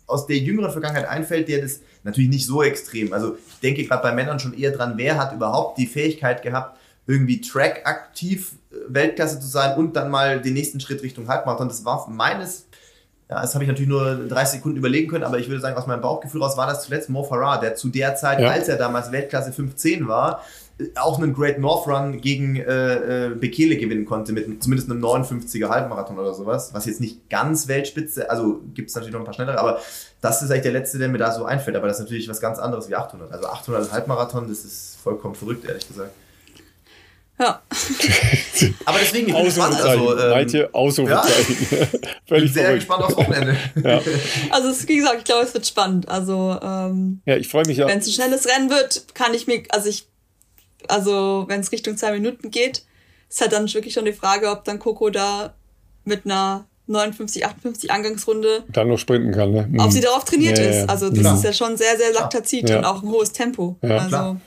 aus 0.06 0.26
der 0.26 0.38
jüngeren 0.38 0.70
Vergangenheit 0.70 1.08
einfällt, 1.08 1.48
der 1.48 1.62
das 1.62 1.80
natürlich 2.06 2.30
nicht 2.30 2.46
so 2.46 2.62
extrem. 2.62 3.12
Also 3.12 3.36
ich 3.36 3.60
denke 3.60 3.84
gerade 3.84 4.02
bei 4.02 4.12
Männern 4.12 4.38
schon 4.40 4.54
eher 4.54 4.70
dran, 4.72 4.94
wer 4.96 5.18
hat 5.18 5.32
überhaupt 5.34 5.76
die 5.78 5.86
Fähigkeit 5.86 6.42
gehabt, 6.42 6.78
irgendwie 7.06 7.40
Track 7.40 7.82
aktiv 7.84 8.52
äh, 8.72 8.76
Weltklasse 8.88 9.38
zu 9.40 9.46
sein 9.46 9.76
und 9.76 9.94
dann 9.94 10.10
mal 10.10 10.40
den 10.40 10.54
nächsten 10.54 10.80
Schritt 10.80 11.02
Richtung 11.02 11.28
Halbmarathon. 11.28 11.68
Das 11.68 11.84
war 11.84 12.08
meines, 12.08 12.66
ja, 13.30 13.40
das 13.42 13.54
habe 13.54 13.64
ich 13.64 13.68
natürlich 13.68 13.88
nur 13.88 14.26
30 14.28 14.56
Sekunden 14.58 14.78
überlegen 14.78 15.08
können, 15.08 15.24
aber 15.24 15.38
ich 15.38 15.48
würde 15.48 15.60
sagen, 15.60 15.76
aus 15.76 15.86
meinem 15.86 16.00
Bauchgefühl 16.00 16.42
raus 16.42 16.56
war 16.56 16.66
das 16.66 16.84
zuletzt 16.84 17.08
Mo 17.10 17.22
Farah, 17.22 17.58
der 17.58 17.74
zu 17.76 17.88
der 17.90 18.16
Zeit, 18.16 18.40
Ja. 18.40 18.50
als 18.50 18.68
er 18.68 18.76
damals 18.76 19.12
Weltklasse 19.12 19.52
15 19.52 20.08
war, 20.08 20.42
auch 20.96 21.18
einen 21.18 21.32
Great 21.32 21.58
North 21.58 21.86
Run 21.86 22.20
gegen 22.20 22.56
äh, 22.56 23.26
äh, 23.26 23.30
Bekele 23.30 23.76
gewinnen 23.76 24.04
konnte, 24.04 24.32
mit 24.32 24.62
zumindest 24.62 24.90
einem 24.90 25.02
59er 25.02 25.68
Halbmarathon 25.68 26.18
oder 26.18 26.34
sowas, 26.34 26.74
was 26.74 26.84
jetzt 26.84 27.00
nicht 27.00 27.30
ganz 27.30 27.66
Weltspitze, 27.66 28.30
also 28.30 28.60
gibt 28.74 28.90
es 28.90 28.94
natürlich 28.94 29.14
noch 29.14 29.20
ein 29.20 29.24
paar 29.24 29.34
schnellere, 29.34 29.58
aber 29.58 29.80
das 30.20 30.42
ist 30.42 30.50
eigentlich 30.50 30.62
der 30.62 30.72
letzte, 30.72 30.98
der 30.98 31.08
mir 31.08 31.18
da 31.18 31.32
so 31.32 31.44
einfällt, 31.44 31.76
aber 31.76 31.88
das 31.88 31.98
ist 31.98 32.04
natürlich 32.04 32.28
was 32.28 32.40
ganz 32.40 32.58
anderes 32.58 32.88
wie 32.90 32.94
800. 32.94 33.32
Also 33.32 33.46
800 33.46 33.92
Halbmarathon, 33.92 34.48
das 34.48 34.64
ist 34.64 34.98
vollkommen 35.02 35.34
verrückt, 35.34 35.64
ehrlich 35.66 35.86
gesagt. 35.88 36.12
Ja. 37.38 37.60
Aber 38.86 38.98
deswegen, 38.98 39.28
ich 39.28 39.34
bin 39.34 39.44
gespannt, 39.44 39.78
also, 39.82 40.18
ähm, 40.18 40.30
Malte, 40.30 40.70
Ausrufezeichen. 40.72 41.56
Völlig 42.26 42.44
bin 42.44 42.52
sehr 42.52 42.64
verrückt. 42.64 42.80
gespannt 42.80 43.04
aufs 43.04 43.16
Wochenende. 43.16 43.56
Ja. 43.82 44.00
Also 44.50 44.68
es, 44.70 44.88
wie 44.88 44.96
gesagt, 44.96 45.18
ich 45.18 45.24
glaube, 45.24 45.44
es 45.44 45.52
wird 45.52 45.66
spannend. 45.66 46.08
Also 46.08 46.58
ähm, 46.62 47.20
ja, 47.26 47.36
ich 47.36 47.48
freue 47.48 47.66
mich 47.66 47.76
ja. 47.76 47.86
wenn 47.88 47.98
es 47.98 48.06
ein 48.06 48.12
schnelles 48.12 48.46
Rennen 48.46 48.70
wird, 48.70 49.14
kann 49.14 49.34
ich 49.34 49.46
mir, 49.46 49.62
also 49.68 49.88
ich, 49.88 50.08
also 50.88 51.44
wenn 51.48 51.60
es 51.60 51.72
Richtung 51.72 51.96
zwei 51.96 52.12
Minuten 52.12 52.50
geht, 52.50 52.84
ist 53.28 53.40
halt 53.40 53.52
dann 53.52 53.72
wirklich 53.72 53.94
schon 53.94 54.04
die 54.04 54.12
Frage, 54.12 54.50
ob 54.50 54.64
dann 54.64 54.78
Coco 54.78 55.10
da 55.10 55.54
mit 56.04 56.24
einer 56.24 56.66
59, 56.88 57.44
58 57.44 57.90
Angangsrunde, 57.90 58.62
Dann 58.72 58.86
noch 58.88 58.98
sprinten 58.98 59.32
kann. 59.32 59.50
Ne? 59.52 59.68
ob 59.78 59.86
Mhm. 59.86 59.90
sie 59.90 60.00
darauf 60.00 60.24
trainiert 60.24 60.56
Ja, 60.58 60.64
ja, 60.64 60.70
ist. 60.70 60.76
ja. 60.76 60.86
Also 60.86 61.10
das 61.10 61.18
Klar. 61.18 61.34
ist 61.34 61.44
ja 61.44 61.52
schon 61.52 61.76
sehr, 61.76 61.96
sehr 61.96 62.12
Laktazid 62.12 62.70
Ja. 62.70 62.78
und 62.78 62.84
auch 62.84 63.02
ein 63.02 63.08
hohes 63.08 63.32
Tempo. 63.32 63.76
Ja. 63.82 63.96
also, 63.96 64.08
Klar. 64.08 64.40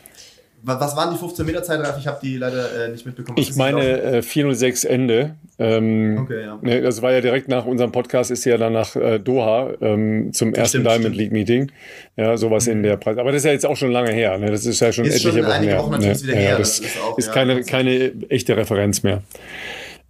Was 0.62 0.96
waren 0.96 1.12
die 1.14 1.18
15 1.18 1.46
Meter 1.46 1.64
Zeit, 1.64 1.80
Ralf? 1.80 1.96
Ich 2.00 2.08
habe 2.08 2.20
die 2.22 2.38
leider 2.38 2.86
äh, 2.88 2.90
nicht 2.92 3.06
mitbekommen. 3.06 3.38
Was 3.38 3.48
Ich 3.50 3.56
meine 3.56 4.02
äh, 4.02 4.22
406 4.22 4.84
Ende. 4.84 5.36
Ähm, 5.58 6.20
Okay, 6.24 6.42
ja. 6.46 6.60
ne, 6.62 6.82
das 6.82 7.02
war 7.02 7.12
ja 7.14 7.22
direkt 7.22 7.48
nach 7.48 7.66
unserem 7.66 7.92
Podcast, 7.92 8.32
ist 8.32 8.44
sie 8.44 8.50
ja 8.50 8.58
dann 8.58 8.74
nach 8.74 8.96
äh, 8.96 9.20
Doha 9.20 9.72
ähm, 9.82 10.32
zum 10.34 10.54
ersten 10.54 10.80
Stimmt, 10.80 10.86
Diamond 10.88 11.02
stimmt. 11.06 11.16
League 11.18 11.32
Meeting. 11.32 11.72
Ja, 12.18 12.36
sowas 12.38 12.68
in 12.68 12.84
der 12.84 12.98
Preis. 12.98 13.18
Aber 13.18 13.32
das 13.32 13.42
ist 13.42 13.46
ja 13.46 13.52
jetzt 13.52 13.66
auch 13.66 13.78
schon 13.78 13.92
lange 13.92 14.12
her. 14.12 14.38
Ne? 14.38 14.52
Das 14.52 14.66
ist 14.66 14.80
ja 14.80 14.92
schon 14.92 15.06
Ist 15.06 15.16
etliche 15.16 15.40
schon 15.44 15.48
Wochen 15.48 15.64
her. 15.64 15.80
Wochen 15.80 15.92
natürlich 15.92 16.22
ne? 16.24 16.28
wieder 16.30 16.34
ja, 16.42 16.48
her, 16.50 16.58
Das, 16.58 16.82
das 16.82 16.90
ist 16.92 17.02
auch, 17.02 17.18
ist 17.18 17.32
keine, 17.32 17.58
das- 17.58 17.66
keine 17.68 18.12
echte 18.30 18.56
Referenz 18.58 19.04
mehr. 19.04 19.22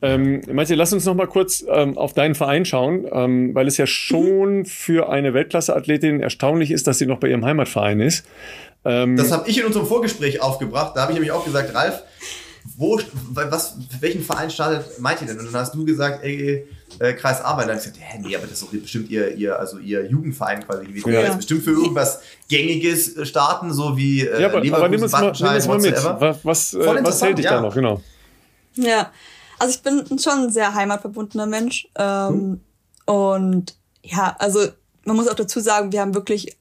Ähm, 0.01 0.41
Malte, 0.49 0.75
lass 0.75 0.93
uns 0.93 1.03
noch 1.05 1.13
mal 1.13 1.27
kurz 1.27 1.65
ähm, 1.69 1.97
auf 1.97 2.13
deinen 2.13 2.33
Verein 2.33 2.63
schauen, 2.63 3.05
ähm, 3.11 3.53
weil 3.53 3.67
es 3.67 3.75
ja 3.77 3.85
schon 3.85 4.63
für 4.65 5.09
eine 5.09 5.33
Weltklasse-Athletin 5.33 6.21
erstaunlich 6.21 6.71
ist, 6.71 6.87
dass 6.87 6.99
sie 6.99 7.05
noch 7.05 7.19
bei 7.19 7.27
ihrem 7.27 7.43
Heimatverein 7.43 7.99
ist. 7.99 8.25
Ähm, 8.85 9.17
Das 9.17 9.31
habe 9.31 9.49
ich 9.49 9.57
in 9.59 9.65
unserem 9.65 9.85
Vorgespräch 9.85 10.41
aufgebracht. 10.41 10.93
Da 10.95 11.01
habe 11.01 11.11
ich 11.11 11.15
nämlich 11.15 11.31
auch 11.31 11.45
gesagt, 11.45 11.73
Ralf, 11.73 12.03
wo, 12.77 12.99
was, 13.33 13.75
welchen 13.99 14.23
Verein 14.23 14.49
startet 14.49 14.99
meint 14.99 15.21
ihr 15.21 15.27
denn? 15.27 15.39
Und 15.39 15.45
dann 15.45 15.61
hast 15.61 15.73
du 15.73 15.85
gesagt, 15.85 16.23
ey, 16.23 16.67
äh, 16.99 17.13
Kreis 17.13 17.41
Arbeit. 17.41 17.67
Dann 17.67 17.77
habe 17.77 17.85
ich 17.85 17.93
gesagt, 17.93 17.99
hä, 17.99 18.19
nee, 18.21 18.35
aber 18.35 18.45
das 18.45 18.53
ist 18.53 18.63
doch 18.63 18.69
bestimmt 18.69 19.09
ihr, 19.09 19.35
ihr, 19.35 19.57
also 19.59 19.77
ihr 19.79 20.05
Jugendverein 20.05 20.65
quasi 20.65 20.85
gewesen. 20.85 21.11
Ja. 21.11 21.21
Jetzt 21.21 21.37
bestimmt 21.37 21.63
für 21.63 21.71
irgendwas 21.71 22.21
Gängiges 22.47 23.17
äh, 23.17 23.25
starten, 23.25 23.73
so 23.73 23.97
wie 23.97 24.21
äh, 24.21 24.41
ja, 24.41 24.47
aber, 24.47 24.57
aber 24.57 24.89
nimm 24.89 25.01
uns 25.01 25.11
mal, 25.11 25.31
nimm 25.31 25.47
uns 25.55 25.67
mal 25.67 25.79
mit. 25.79 25.95
Was, 25.95 26.45
was, 26.45 26.73
äh, 26.73 27.03
was 27.03 27.21
hält 27.21 27.37
dich 27.37 27.45
ja. 27.45 27.55
da 27.55 27.61
noch? 27.61 27.73
Genau. 27.73 28.01
Ja, 28.75 29.11
also 29.57 29.75
ich 29.75 29.81
bin 29.81 30.19
schon 30.19 30.43
ein 30.43 30.51
sehr 30.51 30.73
heimatverbundener 30.73 31.45
Mensch. 31.45 31.87
Ähm, 31.97 32.61
Und 33.05 33.75
ja, 34.03 34.35
also 34.37 34.67
man 35.03 35.15
muss 35.15 35.27
auch 35.27 35.33
dazu 35.33 35.59
sagen, 35.59 35.91
wir 35.91 36.01
haben 36.01 36.13
wirklich 36.13 36.58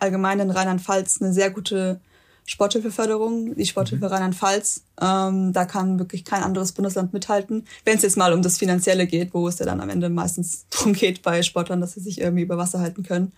allgemein 0.00 0.40
in 0.40 0.50
Rheinland-Pfalz 0.50 1.20
eine 1.20 1.32
sehr 1.32 1.50
gute 1.50 2.00
Sporthilfeförderung, 2.46 3.54
die 3.54 3.66
Sporthilfe 3.66 4.10
Rheinland-Pfalz. 4.10 4.82
Ähm, 5.00 5.52
da 5.52 5.64
kann 5.64 5.98
wirklich 5.98 6.24
kein 6.24 6.42
anderes 6.42 6.72
Bundesland 6.72 7.12
mithalten. 7.12 7.66
Wenn 7.84 7.96
es 7.96 8.02
jetzt 8.02 8.16
mal 8.16 8.32
um 8.32 8.42
das 8.42 8.58
Finanzielle 8.58 9.06
geht, 9.06 9.32
wo 9.32 9.48
es 9.48 9.58
ja 9.58 9.66
dann 9.66 9.80
am 9.80 9.88
Ende 9.88 10.10
meistens 10.10 10.66
drum 10.70 10.92
geht 10.92 11.22
bei 11.22 11.42
Sportlern, 11.42 11.80
dass 11.80 11.94
sie 11.94 12.00
sich 12.00 12.20
irgendwie 12.20 12.42
über 12.42 12.58
Wasser 12.58 12.80
halten 12.80 13.02
können. 13.02 13.32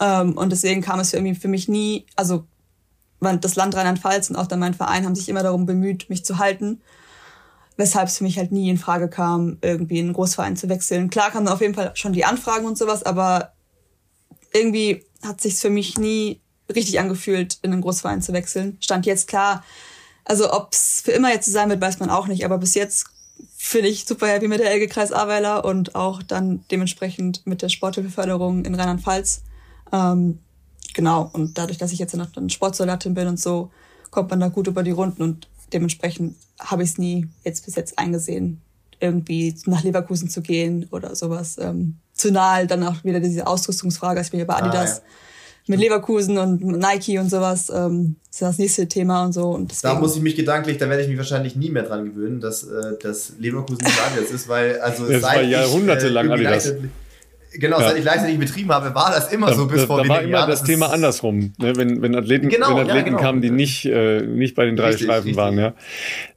Ähm, 0.00 0.36
und 0.36 0.50
deswegen 0.50 0.80
kam 0.80 1.00
es 1.00 1.10
für, 1.10 1.18
irgendwie 1.18 1.38
für 1.38 1.48
mich 1.48 1.68
nie, 1.68 2.06
also 2.16 2.46
das 3.20 3.56
Land 3.56 3.76
Rheinland-Pfalz 3.76 4.30
und 4.30 4.36
auch 4.36 4.46
dann 4.46 4.60
mein 4.60 4.72
Verein 4.72 5.04
haben 5.04 5.14
sich 5.14 5.28
immer 5.28 5.42
darum 5.42 5.66
bemüht, 5.66 6.08
mich 6.08 6.24
zu 6.24 6.38
halten. 6.38 6.80
Weshalb 7.76 8.08
es 8.08 8.18
für 8.18 8.24
mich 8.24 8.38
halt 8.38 8.52
nie 8.52 8.70
in 8.70 8.78
Frage 8.78 9.08
kam, 9.08 9.58
irgendwie 9.60 9.98
in 9.98 10.06
einen 10.06 10.14
Großverein 10.14 10.56
zu 10.56 10.70
wechseln. 10.70 11.10
Klar 11.10 11.30
kamen 11.30 11.48
auf 11.48 11.60
jeden 11.60 11.74
Fall 11.74 11.92
schon 11.94 12.14
die 12.14 12.24
Anfragen 12.24 12.64
und 12.66 12.78
sowas, 12.78 13.02
aber 13.02 13.52
irgendwie 14.52 15.04
hat 15.22 15.40
sich's 15.40 15.60
für 15.60 15.70
mich 15.70 15.98
nie 15.98 16.40
richtig 16.74 17.00
angefühlt, 17.00 17.58
in 17.62 17.72
einen 17.72 17.82
Großverein 17.82 18.22
zu 18.22 18.32
wechseln. 18.32 18.76
Stand 18.80 19.06
jetzt 19.06 19.28
klar. 19.28 19.64
Also 20.24 20.52
ob's 20.52 21.00
für 21.04 21.12
immer 21.12 21.32
jetzt 21.32 21.46
so 21.46 21.52
sein 21.52 21.68
wird, 21.68 21.80
weiß 21.80 21.98
man 22.00 22.10
auch 22.10 22.26
nicht. 22.26 22.44
Aber 22.44 22.58
bis 22.58 22.74
jetzt 22.74 23.06
finde 23.56 23.88
ich 23.88 24.04
super 24.04 24.28
happy 24.28 24.48
mit 24.48 24.60
der 24.60 24.74
LG 24.74 24.88
Kreis 24.88 25.12
Ahrweiler 25.12 25.64
und 25.64 25.94
auch 25.94 26.22
dann 26.22 26.64
dementsprechend 26.70 27.46
mit 27.46 27.62
der 27.62 27.68
Sporthilfeförderung 27.68 28.64
in 28.64 28.74
Rheinland-Pfalz. 28.74 29.42
Ähm, 29.92 30.38
genau. 30.94 31.30
Und 31.32 31.58
dadurch, 31.58 31.78
dass 31.78 31.92
ich 31.92 31.98
jetzt 31.98 32.14
noch 32.14 32.34
eine 32.36 32.50
Sportsoldatin 32.50 33.14
bin 33.14 33.28
und 33.28 33.40
so, 33.40 33.70
kommt 34.10 34.30
man 34.30 34.40
da 34.40 34.48
gut 34.48 34.66
über 34.66 34.82
die 34.82 34.90
Runden 34.90 35.22
und 35.22 35.48
dementsprechend 35.72 36.36
habe 36.58 36.82
ich 36.82 36.90
es 36.90 36.98
nie 36.98 37.28
jetzt 37.44 37.64
bis 37.64 37.76
jetzt 37.76 37.98
eingesehen, 37.98 38.60
irgendwie 38.98 39.56
nach 39.66 39.82
Leverkusen 39.82 40.28
zu 40.28 40.42
gehen 40.42 40.88
oder 40.90 41.14
sowas. 41.14 41.56
Ähm, 41.58 41.96
nahe 42.30 42.66
dann 42.66 42.82
auch 42.84 43.02
wieder 43.04 43.20
diese 43.20 43.46
Ausrüstungsfrage. 43.46 44.20
Ich 44.20 44.30
bin 44.30 44.40
ja 44.40 44.46
bei 44.46 44.54
Ah, 44.54 44.64
Adidas 44.66 44.98
ja. 44.98 45.02
mit 45.68 45.80
Leverkusen 45.80 46.36
und 46.38 46.60
Nike 46.62 47.18
und 47.18 47.30
sowas. 47.30 47.70
Ähm, 47.74 48.16
ist 48.30 48.42
das 48.42 48.58
nächste 48.58 48.86
Thema 48.88 49.24
und 49.24 49.32
so. 49.32 49.50
Und 49.50 49.72
Da 49.82 49.94
muss 49.94 50.16
ich 50.16 50.22
mich 50.22 50.36
gedanklich, 50.36 50.78
da 50.78 50.88
werde 50.88 51.02
ich 51.02 51.08
mich 51.08 51.18
wahrscheinlich 51.18 51.56
nie 51.56 51.70
mehr 51.70 51.82
dran 51.84 52.04
gewöhnen, 52.04 52.40
dass, 52.40 52.62
äh, 52.64 52.98
dass 53.02 53.32
Leverkusen 53.38 53.84
nicht 53.84 53.98
Adidas 54.06 54.30
ist, 54.30 54.48
weil 54.48 54.78
also 54.80 55.06
Das 55.06 55.22
war 55.22 55.30
seit 55.34 55.44
ich, 55.44 55.50
jahrhundertelang 55.50 56.26
irgendwie 56.26 56.46
Adidas. 56.46 56.66
Leichtathlet- 56.74 56.88
Genau, 57.52 57.80
Ja. 57.80 57.88
seit 57.88 57.98
ich 57.98 58.04
Leichtathletik 58.04 58.38
betrieben 58.46 58.70
habe, 58.70 58.94
war 58.94 59.10
das 59.10 59.32
immer 59.32 59.52
so 59.52 59.66
bis 59.66 59.80
da, 59.80 59.86
vor 59.88 59.96
da 60.04 60.08
war 60.08 60.16
wenigen 60.18 60.28
immer 60.30 60.38
Jahren. 60.38 60.50
das 60.50 60.60
ist- 60.60 60.66
Thema 60.66 60.92
andersrum, 60.92 61.52
ne? 61.58 61.74
wenn, 61.74 62.00
wenn 62.00 62.14
Athleten, 62.14 62.48
Genau, 62.48 62.68
wenn 62.76 62.86
ja, 62.86 62.92
Athleten 62.92 63.10
genau. 63.10 63.18
kamen, 63.20 63.40
die 63.42 63.50
nicht, 63.50 63.86
äh, 63.86 64.20
nicht 64.22 64.54
bei 64.54 64.66
den 64.66 64.76
drei 64.76 64.90
Richtig, 64.90 65.06
Streifen 65.06 65.22
richtig. 65.30 65.36
waren. 65.36 65.58
Ja. 65.58 65.72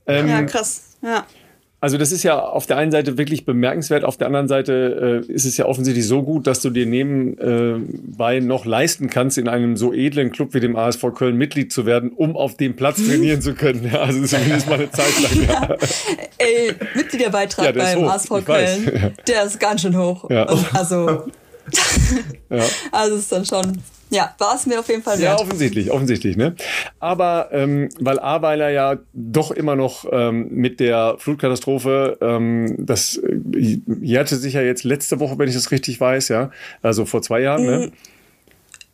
Ähm, 0.07 0.27
ja, 0.27 0.41
krass. 0.41 0.81
Ja. 1.03 1.23
Also 1.83 1.97
das 1.97 2.13
ist 2.13 2.23
ja 2.23 2.39
auf 2.39 2.65
der 2.65 2.77
einen 2.77 2.93
Seite 2.93 3.17
wirklich 3.17 3.45
bemerkenswert, 3.45 4.05
auf 4.05 4.15
der 4.15 4.27
anderen 4.27 4.47
Seite 4.47 5.25
äh, 5.27 5.29
ist 5.29 5.43
es 5.43 5.57
ja 5.57 5.65
offensichtlich 5.65 6.07
so 6.07 6.23
gut, 6.23 6.47
dass 6.47 6.61
du 6.61 6.69
dir 6.69 6.85
nebenbei 6.85 8.39
noch 8.39 8.63
leisten 8.63 9.09
kannst, 9.09 9.37
in 9.37 9.49
einem 9.49 9.75
so 9.75 9.91
edlen 9.91 10.31
Club 10.31 10.53
wie 10.53 10.61
dem 10.61 10.77
ASV 10.77 11.13
Köln 11.13 11.35
Mitglied 11.35 11.73
zu 11.73 11.85
werden, 11.85 12.13
um 12.13 12.37
auf 12.37 12.55
dem 12.55 12.77
Platz 12.77 13.05
trainieren 13.05 13.41
zu 13.41 13.53
können. 13.53 13.91
Ja, 13.91 13.99
also 13.99 14.23
zumindest 14.23 14.69
mal 14.69 14.75
eine 14.75 14.91
Zeit 14.91 15.11
lang. 15.23 15.45
Ja. 15.45 15.75
Ey, 16.37 16.71
Mitgliederbeitrag 16.95 17.65
Ja, 17.65 17.71
beim 17.73 18.05
hoch, 18.05 18.13
ASV 18.13 18.31
ich 18.39 18.47
weiß. 18.47 18.83
Köln, 18.85 19.13
der 19.27 19.43
ist 19.43 19.59
ganz 19.59 19.81
schön 19.81 19.97
hoch. 19.97 20.29
Ja. 20.29 20.45
Also, 20.71 21.25
also 22.93 23.15
ist 23.17 23.29
dann 23.29 23.43
schon, 23.43 23.77
ja, 24.13 24.33
war 24.37 24.55
es 24.55 24.65
mir 24.65 24.79
auf 24.79 24.87
jeden 24.87 25.03
Fall 25.03 25.19
Ja, 25.19 25.31
wert. 25.31 25.41
offensichtlich, 25.41 25.91
offensichtlich. 25.91 26.37
Ne? 26.37 26.55
Aber 26.99 27.49
ähm, 27.51 27.89
weil 27.99 28.19
Ahrweiler 28.19 28.69
ja 28.69 28.97
doch 29.13 29.51
immer 29.51 29.75
noch 29.75 30.05
ähm, 30.11 30.47
mit 30.51 30.79
der 30.79 31.15
Flutkatastrophe, 31.17 32.17
ähm, 32.21 32.75
das 32.77 33.17
äh, 33.17 33.79
jährte 34.01 34.35
sich 34.35 34.53
ja 34.53 34.61
jetzt 34.61 34.83
letzte 34.83 35.19
Woche, 35.19 35.37
wenn 35.37 35.47
ich 35.47 35.55
das 35.55 35.71
richtig 35.71 35.99
weiß, 35.99 36.29
ja, 36.29 36.51
also 36.81 37.05
vor 37.05 37.21
zwei 37.21 37.41
Jahren. 37.41 37.65
Ne? 37.65 37.91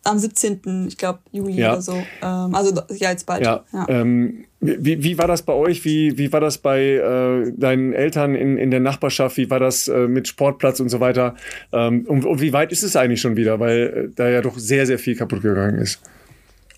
Am 0.02 0.18
17., 0.18 0.86
ich 0.88 0.96
glaube, 0.96 1.18
Juli 1.30 1.52
Ja. 1.54 1.72
oder 1.72 1.82
so. 1.82 1.92
Ähm, 1.92 2.54
also 2.54 2.74
ja, 2.90 3.10
jetzt 3.10 3.26
bald. 3.26 3.44
Ja. 3.44 3.64
Ja. 3.72 3.86
Ähm, 3.88 4.46
wie, 4.60 5.02
wie 5.02 5.18
war 5.18 5.26
das 5.26 5.42
bei 5.42 5.52
euch? 5.52 5.84
Wie, 5.84 6.16
wie 6.16 6.32
war 6.32 6.40
das 6.40 6.58
bei 6.58 6.80
äh, 6.80 7.52
deinen 7.56 7.92
Eltern 7.92 8.34
in, 8.34 8.56
in 8.56 8.70
der 8.70 8.80
Nachbarschaft? 8.80 9.36
Wie 9.36 9.50
war 9.50 9.58
das 9.60 9.88
äh, 9.88 10.08
mit 10.08 10.28
Sportplatz 10.28 10.80
und 10.80 10.88
so 10.88 11.00
weiter? 11.00 11.34
Ähm, 11.72 12.04
und, 12.06 12.24
und 12.24 12.40
wie 12.40 12.52
weit 12.52 12.72
ist 12.72 12.82
es 12.82 12.96
eigentlich 12.96 13.20
schon 13.20 13.36
wieder? 13.36 13.60
Weil 13.60 14.08
äh, 14.10 14.14
da 14.14 14.28
ja 14.28 14.40
doch 14.42 14.58
sehr, 14.58 14.86
sehr 14.86 14.98
viel 14.98 15.16
kaputt 15.16 15.42
gegangen 15.42 15.78
ist. 15.78 16.00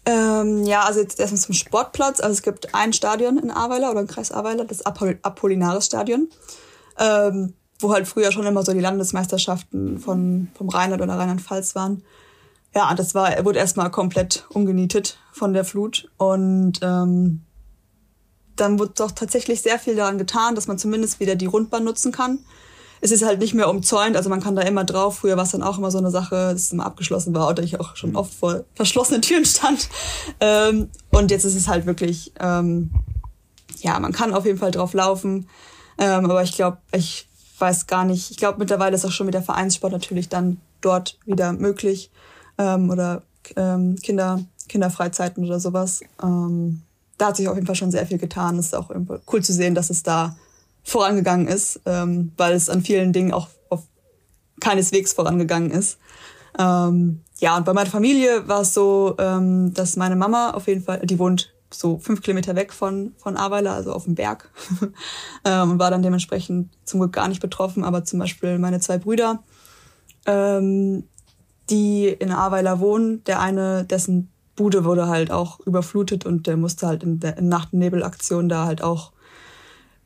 Ähm, 0.05 0.65
ja, 0.65 0.83
also 0.83 1.01
jetzt 1.01 1.21
erstmal 1.21 1.41
zum 1.41 1.55
Sportplatz. 1.55 2.21
Also 2.21 2.33
es 2.33 2.43
gibt 2.43 2.75
ein 2.75 2.93
Stadion 2.93 3.39
in 3.39 3.51
Ahrweiler 3.51 3.91
oder 3.93 4.01
im 4.01 4.07
Kreis 4.09 4.33
Ahrweiler, 4.33 4.65
das 4.65 4.85
Apoll 4.85 5.19
Apollinaris-Stadion, 5.23 6.29
ähm, 6.99 7.53
wo 7.79 7.93
halt 7.93 8.09
früher 8.09 8.33
schon 8.33 8.47
immer 8.47 8.65
so 8.65 8.73
die 8.73 8.81
Landesmeisterschaften 8.81 9.99
von, 9.99 10.49
vom 10.55 10.69
Rheinland 10.69 11.03
oder 11.03 11.15
Rheinland-Pfalz 11.15 11.75
waren. 11.77 12.03
Ja, 12.75 12.95
das 12.95 13.15
war, 13.15 13.45
wurde 13.45 13.59
erstmal 13.59 13.91
komplett 13.91 14.47
umgenietet 14.49 15.19
von 15.33 15.53
der 15.53 15.65
Flut. 15.65 16.11
Und 16.17 16.81
ähm, 16.83 17.43
dann 18.57 18.79
wurde 18.79 18.93
doch 18.97 19.11
tatsächlich 19.11 19.63
sehr 19.63 19.79
viel 19.79 19.97
daran 19.97 20.19
getan, 20.19 20.55
dass 20.55 20.69
man 20.69 20.79
zumindest 20.79 21.21
wieder 21.21 21.37
die 21.37 21.47
Rundbahn 21.47 21.85
nutzen 21.85 22.13
kann. 22.13 22.39
Es 23.01 23.11
ist 23.11 23.25
halt 23.25 23.41
nicht 23.41 23.53
mehr 23.53 23.69
umzäunt, 23.69 24.17
also 24.17 24.31
man 24.31 24.41
kann 24.41 24.55
da 24.55 24.63
immer 24.63 24.85
drauf. 24.85 25.19
Früher 25.19 25.37
war 25.37 25.43
es 25.43 25.51
dann 25.51 25.65
auch 25.65 25.77
immer 25.77 25.91
so 25.91 25.99
eine 25.99 26.13
Sache, 26.13 26.53
dass 26.53 26.63
es 26.63 26.73
immer 26.73 26.87
abgeschlossen 26.87 27.35
war 27.35 27.49
oder 27.49 27.63
ich 27.63 27.81
auch 27.81 27.97
schon 27.97 28.15
oft 28.15 28.33
vor 28.33 28.65
verschlossenen 28.75 29.23
Türen 29.23 29.45
stand. 29.45 29.89
Ähm, 30.39 30.89
und 31.11 31.31
jetzt 31.31 31.45
ist 31.45 31.57
es 31.57 31.67
halt 31.67 31.85
wirklich, 31.87 32.33
ähm, 32.39 32.91
ja, 33.81 33.99
man 33.99 34.13
kann 34.13 34.33
auf 34.33 34.47
jeden 34.47 34.59
Fall 34.59 34.71
drauf 34.71 34.95
laufen. 34.95 35.49
Ähm, 35.99 36.25
aber 36.31 36.43
ich 36.45 36.53
glaube, 36.53 36.79
ich 36.93 37.27
weiß 37.59 37.87
gar 37.87 38.05
nicht, 38.05 38.31
ich 38.31 38.37
glaube 38.37 38.59
mittlerweile 38.61 38.95
ist 38.95 39.05
auch 39.05 39.11
schon 39.11 39.27
mit 39.27 39.35
der 39.35 39.43
Vereinssport 39.43 39.93
natürlich 39.93 40.29
dann 40.29 40.61
dort 40.81 41.19
wieder 41.27 41.53
möglich 41.53 42.11
ähm, 42.59 42.91
oder 42.91 43.23
ähm, 43.57 43.97
Kinder, 43.97 44.41
Kinderfreizeiten 44.69 45.45
oder 45.45 45.61
sowas. 45.61 46.01
Ähm, 46.23 46.83
da 47.19 47.29
hat 47.29 47.37
sich 47.37 47.49
auf 47.49 47.55
jeden 47.55 47.67
Fall 47.67 47.77
schon 47.77 47.91
sehr 47.91 48.07
viel 48.07 48.19
getan. 48.19 48.59
Es 48.59 48.67
ist 48.67 48.75
auch 48.75 48.91
cool 49.33 49.43
zu 49.43 49.53
sehen, 49.53 49.75
dass 49.75 49.91
es 49.91 50.03
da 50.03 50.37
vorangegangen 50.83 51.47
ist, 51.47 51.81
ähm, 51.87 52.33
weil 52.37 52.55
es 52.55 52.69
an 52.69 52.83
vielen 52.83 53.13
Dingen 53.13 53.33
auch 53.33 53.49
auf 53.69 53.85
keineswegs 54.61 55.13
vorangegangen 55.13 55.71
ist. 55.71 55.99
Ähm, 56.59 57.21
ja, 57.39 57.57
und 57.57 57.65
bei 57.65 57.73
meiner 57.73 57.91
Familie 57.91 58.47
war 58.49 58.63
es 58.63 58.75
so, 58.75 59.15
ähm, 59.19 59.73
dass 59.75 59.97
meine 59.97 60.17
Mama 60.17 60.51
auf 60.51 60.67
jeden 60.67 60.83
Fall, 60.83 61.01
die 61.05 61.19
wohnt 61.19 61.53
so 61.71 61.99
fünf 61.99 62.23
Kilometer 62.23 62.55
weg 62.55 62.73
von, 62.73 63.15
von 63.17 63.37
Aweiler, 63.37 63.73
also 63.73 63.93
auf 63.93 64.05
dem 64.05 64.15
Berg, 64.15 64.51
ähm, 65.45 65.73
und 65.73 65.79
war 65.79 65.91
dann 65.91 66.03
dementsprechend 66.03 66.71
zum 66.85 67.01
Glück 67.01 67.13
gar 67.13 67.29
nicht 67.29 67.41
betroffen, 67.41 67.85
aber 67.85 68.05
zum 68.05 68.19
Beispiel 68.19 68.59
meine 68.59 68.81
zwei 68.81 68.99
Brüder, 68.99 69.43
ähm, 70.27 71.05
die 71.71 72.09
in 72.09 72.33
Aweiler 72.33 72.81
wohnen. 72.81 73.23
Der 73.25 73.41
eine, 73.41 73.85
dessen 73.85 74.31
Bude 74.57 74.85
wurde 74.85 75.09
halt 75.09 75.31
auch 75.31 75.61
überflutet 75.61 76.27
und 76.27 76.47
der 76.47 76.57
musste 76.57 76.87
halt 76.87 77.03
in 77.03 77.21
der 77.21 77.39
in 77.39 77.49
Nacht- 77.49 77.73
und 77.73 77.79
Nebelaktion 77.79 78.49
da 78.49 78.67
halt 78.67 78.83
auch 78.83 79.13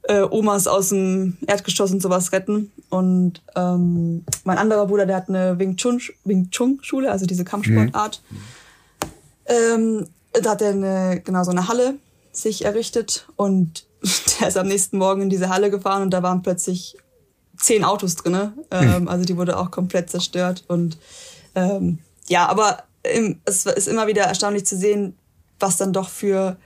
äh, 0.08 0.22
Omas 0.22 0.66
aus 0.66 0.90
dem 0.90 1.36
Erdgeschoss 1.46 1.90
und 1.90 2.00
sowas 2.00 2.32
retten. 2.32 2.70
Und 2.88 3.42
ähm, 3.56 4.24
mein 4.44 4.58
anderer 4.58 4.86
Bruder, 4.86 5.06
der 5.06 5.16
hat 5.16 5.28
eine 5.28 5.58
Wing 5.58 5.76
Chun, 5.76 6.00
Wing 6.24 6.50
Chun 6.50 6.78
Schule, 6.82 7.10
also 7.10 7.26
diese 7.26 7.44
Kampfsportart. 7.44 8.22
Mhm. 8.30 8.36
Ähm, 9.46 10.06
da 10.42 10.50
hat 10.50 10.62
er 10.62 10.70
eine, 10.70 11.20
genau 11.24 11.44
so 11.44 11.50
eine 11.50 11.68
Halle 11.68 11.94
sich 12.32 12.64
errichtet 12.64 13.26
und 13.36 13.86
der 14.40 14.48
ist 14.48 14.56
am 14.56 14.68
nächsten 14.68 14.98
Morgen 14.98 15.22
in 15.22 15.30
diese 15.30 15.48
Halle 15.48 15.70
gefahren 15.70 16.02
und 16.02 16.10
da 16.10 16.22
waren 16.22 16.42
plötzlich 16.42 16.96
zehn 17.56 17.84
Autos 17.84 18.16
drinne. 18.16 18.52
Ähm, 18.70 19.02
mhm. 19.02 19.08
also 19.08 19.24
die 19.24 19.36
wurde 19.36 19.58
auch 19.58 19.70
komplett 19.70 20.10
zerstört 20.10 20.64
und 20.68 20.98
ähm, 21.56 21.98
ja, 22.28 22.46
aber 22.46 22.84
im, 23.02 23.40
es 23.44 23.66
ist 23.66 23.88
immer 23.88 24.06
wieder 24.06 24.22
erstaunlich 24.22 24.66
zu 24.66 24.76
sehen, 24.76 25.16
was 25.58 25.76
dann 25.76 25.92
doch 25.92 26.08
für 26.08 26.56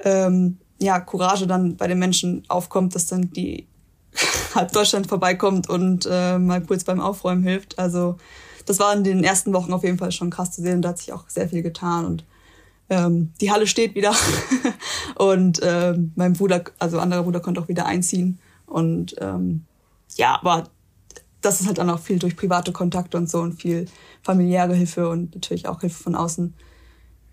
ähm, 0.00 0.58
ja, 0.78 1.00
Courage 1.00 1.46
dann 1.46 1.76
bei 1.76 1.88
den 1.88 1.98
Menschen 1.98 2.44
aufkommt, 2.48 2.94
dass 2.94 3.06
dann 3.06 3.30
die 3.32 3.66
halb 4.54 4.72
Deutschland 4.72 5.08
vorbeikommt 5.08 5.68
und 5.68 6.08
äh, 6.10 6.38
mal 6.38 6.62
kurz 6.62 6.84
beim 6.84 7.00
Aufräumen 7.00 7.42
hilft. 7.42 7.78
Also 7.78 8.16
das 8.64 8.78
war 8.78 8.94
in 8.94 9.02
den 9.02 9.24
ersten 9.24 9.52
Wochen 9.52 9.72
auf 9.72 9.82
jeden 9.82 9.98
Fall 9.98 10.12
schon 10.12 10.30
krass 10.30 10.52
zu 10.52 10.62
sehen. 10.62 10.82
Da 10.82 10.90
hat 10.90 10.98
sich 10.98 11.12
auch 11.12 11.28
sehr 11.28 11.48
viel 11.48 11.62
getan 11.62 12.06
und 12.06 12.24
ähm, 12.90 13.32
die 13.40 13.50
Halle 13.50 13.66
steht 13.66 13.94
wieder 13.94 14.14
und 15.16 15.60
ähm, 15.62 16.12
mein 16.14 16.34
Bruder, 16.34 16.62
also 16.78 17.00
anderer 17.00 17.24
Bruder, 17.24 17.40
konnte 17.40 17.60
auch 17.60 17.68
wieder 17.68 17.86
einziehen 17.86 18.38
und 18.66 19.16
ähm, 19.20 19.64
ja, 20.16 20.38
aber 20.40 20.68
das 21.40 21.60
ist 21.60 21.66
halt 21.66 21.78
dann 21.78 21.90
auch 21.90 22.00
viel 22.00 22.18
durch 22.18 22.36
private 22.36 22.72
Kontakte 22.72 23.16
und 23.16 23.30
so 23.30 23.40
und 23.40 23.60
viel 23.60 23.86
familiäre 24.22 24.74
Hilfe 24.74 25.08
und 25.08 25.34
natürlich 25.34 25.68
auch 25.68 25.80
Hilfe 25.80 26.02
von 26.02 26.14
außen 26.14 26.54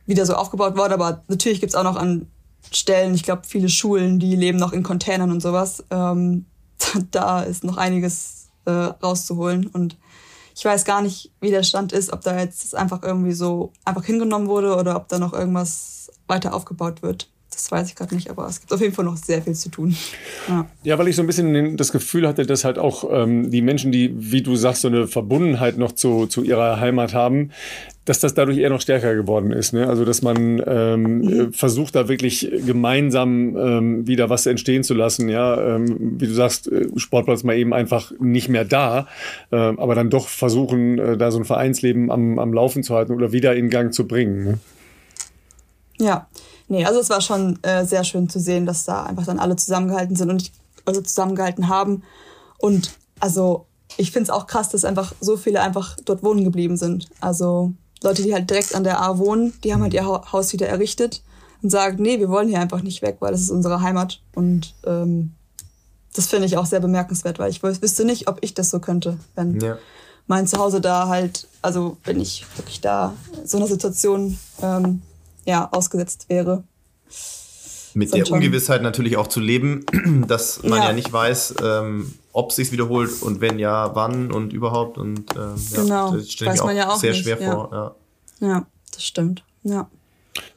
wieder 0.05 0.25
so 0.25 0.35
aufgebaut 0.35 0.77
worden. 0.77 0.93
Aber 0.93 1.23
natürlich 1.27 1.59
gibt's 1.59 1.75
auch 1.75 1.83
noch 1.83 1.95
an 1.95 2.27
Stellen, 2.71 3.13
ich 3.13 3.23
glaube, 3.23 3.43
viele 3.45 3.69
Schulen, 3.69 4.19
die 4.19 4.35
leben 4.35 4.57
noch 4.57 4.73
in 4.73 4.83
Containern 4.83 5.31
und 5.31 5.41
sowas. 5.41 5.83
Ähm, 5.89 6.45
da 7.11 7.41
ist 7.41 7.63
noch 7.63 7.77
einiges 7.77 8.49
äh, 8.65 8.71
rauszuholen. 8.71 9.67
Und 9.67 9.97
ich 10.55 10.63
weiß 10.63 10.85
gar 10.85 11.01
nicht, 11.01 11.31
wie 11.41 11.51
der 11.51 11.63
Stand 11.63 11.91
ist, 11.91 12.13
ob 12.13 12.21
da 12.21 12.39
jetzt 12.39 12.75
einfach 12.75 13.03
irgendwie 13.03 13.33
so 13.33 13.73
einfach 13.83 14.05
hingenommen 14.05 14.47
wurde 14.47 14.75
oder 14.75 14.95
ob 14.95 15.07
da 15.07 15.19
noch 15.19 15.33
irgendwas 15.33 16.11
weiter 16.27 16.53
aufgebaut 16.53 17.01
wird. 17.01 17.29
Das 17.55 17.71
weiß 17.71 17.87
ich 17.87 17.95
gerade 17.95 18.13
nicht, 18.13 18.29
aber 18.29 18.47
es 18.47 18.59
gibt 18.59 18.73
auf 18.73 18.81
jeden 18.81 18.93
Fall 18.93 19.05
noch 19.05 19.15
sehr 19.15 19.41
viel 19.41 19.55
zu 19.55 19.69
tun. 19.69 19.95
Ja, 20.49 20.67
ja 20.83 20.99
weil 20.99 21.07
ich 21.07 21.15
so 21.15 21.23
ein 21.23 21.27
bisschen 21.27 21.77
das 21.77 21.93
Gefühl 21.93 22.27
hatte, 22.27 22.45
dass 22.45 22.65
halt 22.65 22.77
auch 22.77 23.09
ähm, 23.09 23.49
die 23.49 23.61
Menschen, 23.61 23.93
die, 23.93 24.13
wie 24.13 24.41
du 24.41 24.57
sagst, 24.57 24.81
so 24.81 24.89
eine 24.89 25.07
Verbundenheit 25.07 25.77
noch 25.77 25.93
zu, 25.93 26.27
zu 26.27 26.43
ihrer 26.43 26.81
Heimat 26.81 27.13
haben, 27.13 27.51
dass 28.03 28.19
das 28.19 28.33
dadurch 28.33 28.57
eher 28.57 28.69
noch 28.69 28.81
stärker 28.81 29.15
geworden 29.15 29.51
ist. 29.51 29.71
Ne? 29.71 29.87
Also 29.87 30.03
dass 30.03 30.21
man 30.21 30.61
ähm, 30.67 31.03
mhm. 31.03 31.53
versucht, 31.53 31.95
da 31.95 32.09
wirklich 32.09 32.51
gemeinsam 32.65 33.55
ähm, 33.55 34.07
wieder 34.07 34.29
was 34.29 34.45
entstehen 34.45 34.83
zu 34.83 34.93
lassen. 34.93 35.29
Ja, 35.29 35.75
ähm, 35.75 36.17
wie 36.19 36.27
du 36.27 36.33
sagst, 36.33 36.69
äh, 36.69 36.87
Sportplatz 36.97 37.43
mal 37.43 37.55
eben 37.55 37.73
einfach 37.73 38.11
nicht 38.19 38.49
mehr 38.49 38.65
da, 38.65 39.07
äh, 39.51 39.55
aber 39.55 39.95
dann 39.95 40.09
doch 40.09 40.27
versuchen, 40.27 40.99
äh, 40.99 41.17
da 41.17 41.31
so 41.31 41.39
ein 41.39 41.45
Vereinsleben 41.45 42.11
am, 42.11 42.37
am 42.37 42.53
Laufen 42.53 42.83
zu 42.83 42.95
halten 42.95 43.13
oder 43.13 43.31
wieder 43.31 43.55
in 43.55 43.69
Gang 43.69 43.93
zu 43.93 44.05
bringen. 44.05 44.43
Ne? 44.43 44.59
Ja, 45.97 46.27
nee, 46.67 46.85
also 46.85 46.99
es 46.99 47.09
war 47.09 47.21
schon 47.21 47.61
äh, 47.63 47.85
sehr 47.85 48.03
schön 48.03 48.29
zu 48.29 48.39
sehen, 48.39 48.65
dass 48.65 48.85
da 48.85 49.03
einfach 49.03 49.25
dann 49.25 49.39
alle 49.39 49.55
zusammengehalten 49.55 50.15
sind 50.15 50.29
und 50.29 50.41
ich, 50.41 50.51
also 50.85 51.01
zusammengehalten 51.01 51.67
haben. 51.67 52.03
Und 52.57 52.91
also 53.19 53.65
ich 53.97 54.11
finde 54.11 54.23
es 54.23 54.29
auch 54.29 54.47
krass, 54.47 54.69
dass 54.69 54.85
einfach 54.85 55.13
so 55.19 55.37
viele 55.37 55.61
einfach 55.61 55.97
dort 56.05 56.23
wohnen 56.23 56.43
geblieben 56.43 56.77
sind. 56.77 57.07
Also 57.21 57.73
Leute, 58.03 58.23
die 58.23 58.33
halt 58.33 58.49
direkt 58.49 58.75
an 58.75 58.83
der 58.83 59.01
A 59.01 59.17
wohnen, 59.17 59.53
die 59.63 59.73
haben 59.73 59.81
halt 59.81 59.93
ihr 59.93 60.05
Haus 60.05 60.53
wieder 60.53 60.67
errichtet 60.67 61.23
und 61.61 61.69
sagen, 61.69 62.01
nee, 62.01 62.19
wir 62.19 62.29
wollen 62.29 62.49
hier 62.49 62.59
einfach 62.59 62.81
nicht 62.81 63.01
weg, 63.01 63.17
weil 63.19 63.31
das 63.31 63.41
ist 63.41 63.49
unsere 63.49 63.81
Heimat. 63.81 64.21
Und 64.33 64.75
ähm, 64.85 65.33
das 66.13 66.27
finde 66.27 66.45
ich 66.45 66.57
auch 66.57 66.65
sehr 66.65 66.79
bemerkenswert, 66.79 67.39
weil 67.39 67.49
ich 67.49 67.63
wüsste 67.63 68.05
nicht, 68.05 68.27
ob 68.27 68.39
ich 68.41 68.53
das 68.53 68.69
so 68.69 68.79
könnte, 68.79 69.17
wenn 69.35 69.59
ja. 69.59 69.77
mein 70.27 70.47
Zuhause 70.47 70.81
da 70.81 71.07
halt, 71.07 71.47
also 71.61 71.97
wenn 72.03 72.21
ich 72.21 72.45
wirklich 72.57 72.81
da 72.81 73.13
so 73.43 73.57
einer 73.57 73.67
Situation 73.67 74.37
ähm, 74.61 75.01
ja, 75.45 75.69
ausgesetzt 75.71 76.25
wäre. 76.29 76.63
Mit 77.93 78.13
der 78.13 78.29
Ungewissheit 78.29 78.81
natürlich 78.81 79.15
auch 79.15 79.27
zu 79.27 79.39
leben, 79.39 79.85
dass 80.27 80.63
man 80.63 80.79
ja, 80.79 80.87
ja 80.87 80.93
nicht 80.93 81.13
weiß, 81.13 81.55
ähm, 81.63 82.13
ob 82.33 82.49
es 82.49 82.57
sich 82.57 82.71
wiederholt 82.73 83.21
und 83.21 83.39
wenn 83.39 83.57
ja, 83.57 83.95
wann 83.95 84.31
und 84.31 84.51
überhaupt. 84.51 84.97
Und 84.97 85.33
ähm, 85.35 85.55
ja, 85.71 85.81
genau. 85.81 86.15
das 86.15 86.31
stelle 86.31 86.53
ich 86.53 86.61
mir 86.61 86.65
auch, 86.65 86.71
ja 86.71 86.89
auch 86.89 86.99
sehr 86.99 87.11
nicht. 87.11 87.23
schwer 87.23 87.39
ja. 87.39 87.51
vor. 87.53 87.95
Ja. 88.41 88.47
ja, 88.47 88.65
das 88.91 89.05
stimmt. 89.05 89.45
Ja. 89.63 89.89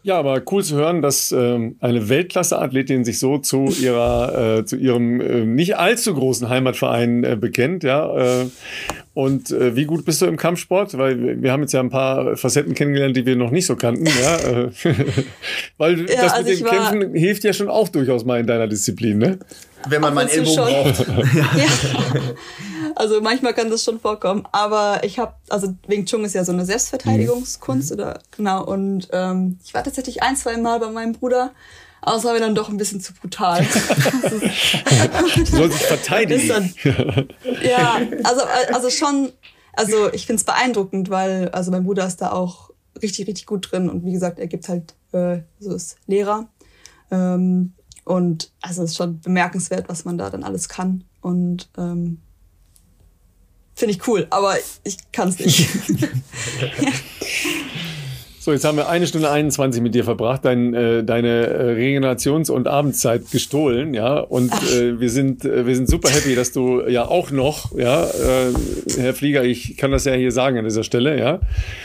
Ja, 0.02 0.18
aber 0.18 0.42
cool 0.50 0.64
zu 0.64 0.76
hören, 0.76 1.02
dass 1.02 1.32
ähm, 1.32 1.76
eine 1.80 2.08
Weltklasse-Athletin 2.08 3.04
sich 3.04 3.18
so 3.18 3.38
zu 3.38 3.66
ihrer, 3.80 4.58
äh, 4.58 4.64
zu 4.64 4.76
ihrem 4.76 5.20
äh, 5.20 5.44
nicht 5.44 5.76
allzu 5.76 6.14
großen 6.14 6.48
Heimatverein 6.48 7.24
äh, 7.24 7.36
bekennt, 7.36 7.84
ja. 7.84 8.42
Äh, 8.42 8.46
und 9.14 9.50
äh, 9.50 9.74
wie 9.74 9.84
gut 9.84 10.04
bist 10.04 10.22
du 10.22 10.26
im 10.26 10.36
Kampfsport? 10.36 10.96
Weil 10.96 11.42
wir 11.42 11.50
haben 11.50 11.62
jetzt 11.62 11.72
ja 11.72 11.80
ein 11.80 11.90
paar 11.90 12.36
Facetten 12.36 12.74
kennengelernt, 12.74 13.16
die 13.16 13.26
wir 13.26 13.34
noch 13.34 13.50
nicht 13.50 13.66
so 13.66 13.74
kannten, 13.74 14.06
ja. 14.06 14.36
Äh, 14.36 14.70
weil 15.78 16.08
ja, 16.08 16.22
das 16.22 16.32
also 16.34 16.50
mit 16.50 16.60
dem 16.60 16.66
Kämpfen 16.66 17.14
hilft 17.14 17.44
ja 17.44 17.52
schon 17.52 17.68
auch 17.68 17.88
durchaus 17.88 18.24
mal 18.24 18.40
in 18.40 18.46
deiner 18.46 18.68
Disziplin, 18.68 19.18
ne? 19.18 19.38
Wenn 19.88 20.00
man 20.00 20.14
meinen 20.14 20.28
Ellbogen 20.28 20.56
braucht. 20.56 21.06
ja. 21.34 21.56
Also 22.98 23.20
manchmal 23.20 23.54
kann 23.54 23.70
das 23.70 23.84
schon 23.84 24.00
vorkommen, 24.00 24.44
aber 24.50 25.04
ich 25.04 25.20
habe, 25.20 25.32
also 25.48 25.72
Wing 25.86 26.04
Chun 26.04 26.24
ist 26.24 26.34
ja 26.34 26.44
so 26.44 26.50
eine 26.50 26.64
Selbstverteidigungskunst 26.64 27.90
mhm. 27.90 27.94
oder 27.94 28.20
genau 28.36 28.64
und 28.64 29.06
ähm, 29.12 29.60
ich 29.64 29.72
war 29.72 29.84
tatsächlich 29.84 30.24
ein, 30.24 30.34
zwei 30.34 30.56
Mal 30.56 30.80
bei 30.80 30.90
meinem 30.90 31.12
Bruder, 31.12 31.52
aber 32.02 32.16
es 32.16 32.24
war 32.24 32.32
mir 32.32 32.40
dann 32.40 32.56
doch 32.56 32.68
ein 32.68 32.76
bisschen 32.76 33.00
zu 33.00 33.14
brutal. 33.14 33.64
du 33.64 35.44
sollst 35.44 35.78
dich 35.78 35.86
verteidigen. 35.86 36.48
Dann, 36.48 36.74
ja, 37.62 38.00
also 38.24 38.42
also 38.72 38.90
schon, 38.90 39.32
also 39.74 40.12
ich 40.12 40.26
finde 40.26 40.40
es 40.40 40.44
beeindruckend, 40.44 41.08
weil 41.08 41.50
also 41.50 41.70
mein 41.70 41.84
Bruder 41.84 42.04
ist 42.04 42.20
da 42.20 42.32
auch 42.32 42.70
richtig 43.00 43.28
richtig 43.28 43.46
gut 43.46 43.70
drin 43.70 43.88
und 43.88 44.04
wie 44.04 44.12
gesagt, 44.12 44.40
er 44.40 44.48
gibt 44.48 44.68
halt 44.68 44.96
äh, 45.12 45.42
so 45.60 45.72
ist 45.72 45.98
Lehrer. 46.08 46.48
Ähm, 47.12 47.74
und 48.04 48.50
also 48.60 48.82
es 48.82 48.90
ist 48.90 48.96
schon 48.96 49.20
bemerkenswert, 49.20 49.88
was 49.88 50.04
man 50.04 50.18
da 50.18 50.30
dann 50.30 50.42
alles 50.42 50.68
kann. 50.68 51.04
Und 51.20 51.68
ähm, 51.78 52.22
Finde 53.78 53.94
ich 53.94 54.08
cool, 54.08 54.26
aber 54.30 54.56
ich 54.82 54.96
kann 55.12 55.28
es 55.28 55.38
nicht. 55.38 55.68
So, 58.40 58.52
jetzt 58.52 58.64
haben 58.64 58.78
wir 58.78 58.88
eine 58.88 59.06
Stunde 59.06 59.30
21 59.30 59.82
mit 59.82 59.94
dir 59.94 60.04
verbracht, 60.04 60.42
dein, 60.46 60.72
äh, 60.72 61.04
deine 61.04 61.48
äh, 61.48 61.74
Regenerations- 61.74 62.50
und 62.50 62.66
Abendzeit 62.66 63.30
gestohlen, 63.30 63.92
ja. 63.92 64.20
Und 64.20 64.54
äh, 64.72 64.98
wir 64.98 65.10
sind 65.10 65.44
äh, 65.44 65.66
wir 65.66 65.76
sind 65.76 65.86
super 65.86 66.08
happy, 66.08 66.34
dass 66.34 66.52
du 66.52 66.80
ja 66.88 67.06
auch 67.06 67.30
noch, 67.30 67.76
ja, 67.76 68.04
äh, 68.04 68.54
Herr 68.96 69.12
Flieger, 69.12 69.44
ich 69.44 69.76
kann 69.76 69.90
das 69.90 70.06
ja 70.06 70.14
hier 70.14 70.32
sagen 70.32 70.56
an 70.56 70.64
dieser 70.64 70.82
Stelle, 70.82 71.18
ja. 71.18 71.40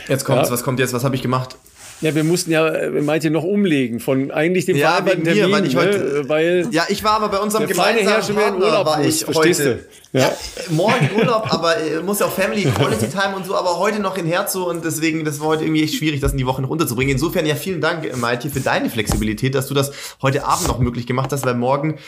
Jetzt 0.08 0.24
kommt's, 0.24 0.48
ja. 0.48 0.54
was 0.54 0.62
kommt 0.62 0.80
jetzt? 0.80 0.94
Was 0.94 1.04
habe 1.04 1.14
ich 1.16 1.20
gemacht? 1.20 1.58
Ja, 2.00 2.14
wir 2.14 2.24
mussten 2.24 2.50
ja, 2.50 2.68
äh, 2.68 2.90
meint 3.02 3.24
ihr, 3.24 3.30
noch 3.30 3.44
umlegen 3.44 4.00
von 4.00 4.30
eigentlich 4.30 4.66
dem 4.66 4.76
Ja, 4.76 5.04
wegen 5.06 5.22
mir, 5.22 5.34
Termin, 5.34 5.52
weil 5.52 5.66
ich 5.66 5.76
heute- 5.76 5.98
ne? 5.98 6.28
weil 6.28 6.68
Ja, 6.70 6.84
ich 6.88 7.02
war 7.04 7.12
aber 7.12 7.28
bei 7.28 7.38
unserem 7.38 7.66
gemeinsamen 7.66 8.34
Partner 8.36 8.56
Urlaub 8.66 8.86
war 8.86 9.04
ich 9.04 9.24
verstehst 9.24 9.60
heute. 9.60 9.84
du? 10.12 10.18
Ja. 10.18 10.24
Ja. 10.24 10.28
äh, 10.28 10.72
morgen 10.72 11.10
Urlaub, 11.16 11.46
aber 11.52 11.76
muss 12.04 12.20
ja 12.20 12.26
auch 12.26 12.32
Family 12.32 12.62
Quality 12.64 13.08
Time 13.08 13.34
und 13.36 13.46
so, 13.46 13.54
aber 13.56 13.78
heute 13.78 14.00
noch 14.00 14.16
in 14.18 14.26
Herzo 14.26 14.68
und 14.68 14.84
deswegen, 14.84 15.24
das 15.24 15.40
war 15.40 15.48
heute 15.48 15.64
irgendwie 15.64 15.82
echt 15.82 15.94
schwierig, 15.94 16.20
das 16.20 16.32
in 16.32 16.38
die 16.38 16.46
Woche 16.46 16.62
noch 16.62 16.68
unterzubringen. 16.70 17.12
Insofern 17.12 17.46
ja 17.46 17.54
vielen 17.54 17.80
Dank, 17.80 18.16
Maite, 18.18 18.50
für 18.50 18.60
deine 18.60 18.90
Flexibilität, 18.90 19.54
dass 19.54 19.66
du 19.68 19.74
das 19.74 19.92
heute 20.22 20.44
Abend 20.44 20.68
noch 20.68 20.78
möglich 20.78 21.06
gemacht 21.06 21.32
hast, 21.32 21.44
weil 21.46 21.54
morgen 21.54 21.98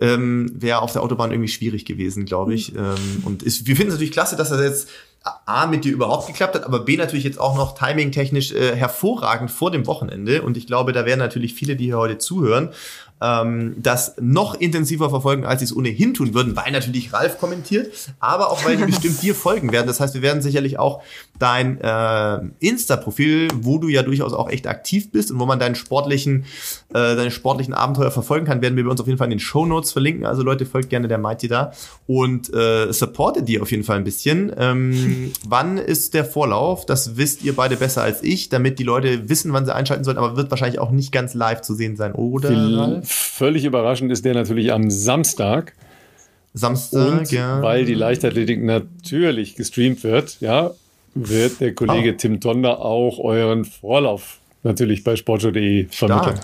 ähm, 0.00 0.50
wäre 0.54 0.82
auf 0.82 0.92
der 0.92 1.02
Autobahn 1.02 1.30
irgendwie 1.30 1.48
schwierig 1.48 1.84
gewesen, 1.84 2.24
glaube 2.24 2.54
ich. 2.54 2.74
Ähm, 2.74 3.22
und 3.24 3.42
ist, 3.42 3.66
wir 3.66 3.76
finden 3.76 3.90
es 3.90 3.94
natürlich 3.94 4.12
klasse, 4.12 4.36
dass 4.36 4.50
das 4.50 4.60
jetzt 4.60 4.88
A, 5.46 5.66
mit 5.66 5.84
dir 5.86 5.92
überhaupt 5.92 6.26
geklappt 6.26 6.54
hat, 6.54 6.64
aber 6.64 6.80
B, 6.80 6.98
natürlich 6.98 7.24
jetzt 7.24 7.40
auch 7.40 7.56
noch 7.56 7.78
timingtechnisch 7.78 8.52
äh, 8.52 8.76
hervorragend 8.76 9.50
vor 9.50 9.70
dem 9.70 9.86
Wochenende. 9.86 10.42
Und 10.42 10.58
ich 10.58 10.66
glaube, 10.66 10.92
da 10.92 11.06
werden 11.06 11.20
natürlich 11.20 11.54
viele, 11.54 11.76
die 11.76 11.86
hier 11.86 11.96
heute 11.96 12.18
zuhören, 12.18 12.70
ähm, 13.24 13.76
das 13.78 14.16
noch 14.20 14.54
intensiver 14.54 15.08
verfolgen, 15.08 15.46
als 15.46 15.60
sie 15.60 15.64
es 15.64 15.76
ohnehin 15.76 16.12
tun 16.14 16.34
würden, 16.34 16.54
weil 16.56 16.70
natürlich 16.72 17.12
Ralf 17.12 17.38
kommentiert, 17.38 17.90
aber 18.20 18.50
auch 18.50 18.64
weil 18.64 18.76
die 18.76 18.84
bestimmt 18.84 19.22
dir 19.22 19.34
folgen 19.34 19.72
werden. 19.72 19.86
Das 19.86 20.00
heißt, 20.00 20.14
wir 20.14 20.22
werden 20.22 20.42
sicherlich 20.42 20.78
auch 20.78 21.02
dein 21.38 21.80
äh, 21.80 22.40
Insta-Profil, 22.60 23.48
wo 23.54 23.78
du 23.78 23.88
ja 23.88 24.02
durchaus 24.02 24.32
auch 24.32 24.50
echt 24.50 24.66
aktiv 24.66 25.10
bist 25.10 25.30
und 25.30 25.40
wo 25.40 25.46
man 25.46 25.58
deinen 25.58 25.74
sportlichen, 25.74 26.44
äh, 26.90 27.16
deine 27.16 27.30
sportlichen 27.30 27.74
Abenteuer 27.74 28.10
verfolgen 28.10 28.46
kann, 28.46 28.62
werden 28.62 28.76
wir 28.76 28.84
bei 28.84 28.90
uns 28.90 29.00
auf 29.00 29.06
jeden 29.06 29.18
Fall 29.18 29.26
in 29.26 29.32
den 29.32 29.40
Show 29.40 29.64
Notes 29.64 29.92
verlinken. 29.92 30.26
Also 30.26 30.42
Leute, 30.42 30.66
folgt 30.66 30.90
gerne 30.90 31.08
der 31.08 31.18
Mighty 31.18 31.48
da 31.48 31.72
und 32.06 32.52
äh, 32.52 32.92
supportet 32.92 33.48
die 33.48 33.60
auf 33.60 33.70
jeden 33.70 33.84
Fall 33.84 33.96
ein 33.96 34.04
bisschen. 34.04 34.52
Ähm, 34.56 35.32
wann 35.46 35.78
ist 35.78 36.14
der 36.14 36.24
Vorlauf? 36.24 36.86
Das 36.86 37.16
wisst 37.16 37.42
ihr 37.42 37.56
beide 37.56 37.76
besser 37.76 38.02
als 38.02 38.22
ich, 38.22 38.48
damit 38.48 38.78
die 38.78 38.84
Leute 38.84 39.28
wissen, 39.28 39.52
wann 39.52 39.64
sie 39.64 39.74
einschalten 39.74 40.04
sollen, 40.04 40.18
aber 40.18 40.36
wird 40.36 40.50
wahrscheinlich 40.50 40.78
auch 40.78 40.90
nicht 40.90 41.10
ganz 41.10 41.34
live 41.34 41.62
zu 41.62 41.74
sehen 41.74 41.96
sein, 41.96 42.12
oder? 42.12 42.48
viel, 42.48 42.78
Ralf? 42.78 43.13
Völlig 43.14 43.64
überraschend 43.64 44.10
ist 44.12 44.24
der 44.24 44.34
natürlich 44.34 44.72
am 44.72 44.90
Samstag. 44.90 45.74
Samstag, 46.52 47.20
Und 47.20 47.32
ja. 47.32 47.62
weil 47.62 47.84
die 47.84 47.94
Leichtathletik 47.94 48.62
natürlich 48.62 49.56
gestreamt 49.56 50.04
wird, 50.04 50.36
ja, 50.40 50.70
wird 51.14 51.60
der 51.60 51.74
Kollege 51.74 52.12
Oh. 52.12 52.16
Tim 52.16 52.40
Tonder 52.40 52.80
auch 52.80 53.18
euren 53.18 53.64
Vorlauf 53.64 54.38
natürlich 54.62 55.02
bei 55.04 55.16
sportshow.de 55.16 55.86
vermitteln. 55.90 56.38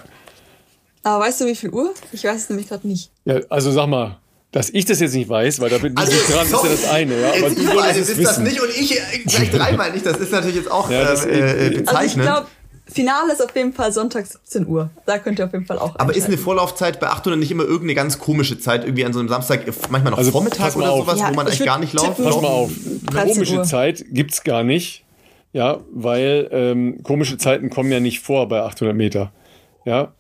Aber 1.03 1.25
weißt 1.25 1.41
du, 1.43 1.47
wie 1.47 1.55
viel 1.55 1.71
Uhr? 1.71 1.95
Ich 2.13 2.25
weiß 2.25 2.37
es 2.43 2.49
nämlich 2.51 2.69
gerade 2.69 2.87
nicht. 2.87 3.11
Ja, 3.25 3.41
also 3.49 3.71
sag 3.71 3.87
mal, 3.89 4.19
dass 4.53 4.69
ich 4.71 4.85
das 4.85 5.01
jetzt 5.01 5.15
nicht 5.15 5.29
weiß, 5.29 5.61
weil 5.61 5.71
da 5.71 5.79
bin 5.79 5.93
ich 5.93 5.99
Also, 5.99 6.13
nicht 6.13 6.29
dran, 6.29 6.45
ist 6.47 6.53
ja 6.53 6.69
das 6.71 6.91
eine. 6.91 7.21
Ja, 7.21 7.29
aber 7.29 7.37
Jetzt 7.39 7.57
du 7.57 7.63
es 8.01 8.19
wisst 8.19 8.25
das 8.31 8.39
nicht 8.39 8.61
und 8.61 8.69
ich 8.71 8.99
äh, 8.99 9.19
gleich 9.27 9.51
dreimal 9.51 9.93
nicht. 9.93 10.05
Das 10.05 10.19
ist 10.19 10.33
natürlich 10.33 10.57
jetzt 10.57 10.71
auch 10.71 10.91
Ja, 10.91 11.05
das- 11.05 11.25
äh, 11.25 11.31
äh, 11.39 11.43
Also 11.43 11.71
ich 11.71 11.77
bezeichnend. 11.79 12.23
glaube, 12.27 12.47
Finale 12.93 13.33
ist 13.33 13.43
auf 13.43 13.55
jeden 13.55 13.73
Fall 13.73 13.93
Sonntag 13.93 14.27
17 14.27 14.67
Uhr. 14.67 14.91
Da 15.07 15.19
könnt 15.19 15.39
ihr 15.39 15.45
auf 15.47 15.53
jeden 15.53 15.67
Fall 15.67 15.79
auch 15.79 15.95
aber 15.99 16.15
ist 16.15 16.27
eine. 16.27 16.37
Vorlaufzeit 16.39 17.01
bei 17.01 17.07
800 17.09 17.39
nicht 17.39 17.51
immer 17.51 17.63
irgendeine 17.63 17.95
ganz 17.95 18.19
komische 18.19 18.59
Zeit, 18.59 18.85
irgendwie 18.85 19.05
an 19.05 19.13
so 19.13 19.21
einem 19.21 19.29
Samstag, 19.29 19.65
manchmal 19.91 20.11
noch 20.13 20.19
Also, 20.19 20.31
Vormittag 20.33 20.75
oder 20.77 20.91
auf. 20.91 21.01
sowas, 21.07 21.19
Ja, 21.21 21.31
wo 21.31 21.35
man 21.35 21.47
ich 21.47 21.53
eigentlich 21.55 21.67
gar 21.67 21.79
nicht 21.79 21.93
laufen 21.93 22.25
tippen- 22.25 22.25
Pass 22.25 22.43
mal 22.43 22.49
auf, 22.49 22.71
13 23.13 23.33
komische 23.35 23.57
Uhr. 23.59 23.65
Zeit 23.65 24.05
gibt's 24.11 24.43
gar 24.45 24.63
nicht. 24.65 25.05
Ja, 25.53 25.79
weil 25.93 26.49
ähm, 26.53 27.03
komische 27.03 27.37
Zeiten 27.39 27.71
kommen 27.71 27.91
ja 27.91 27.99
nicht 28.01 28.21
vor 28.21 28.49
bei 28.49 28.63
800 28.63 28.97
Meter. 28.97 29.33
Ja, 29.85 30.13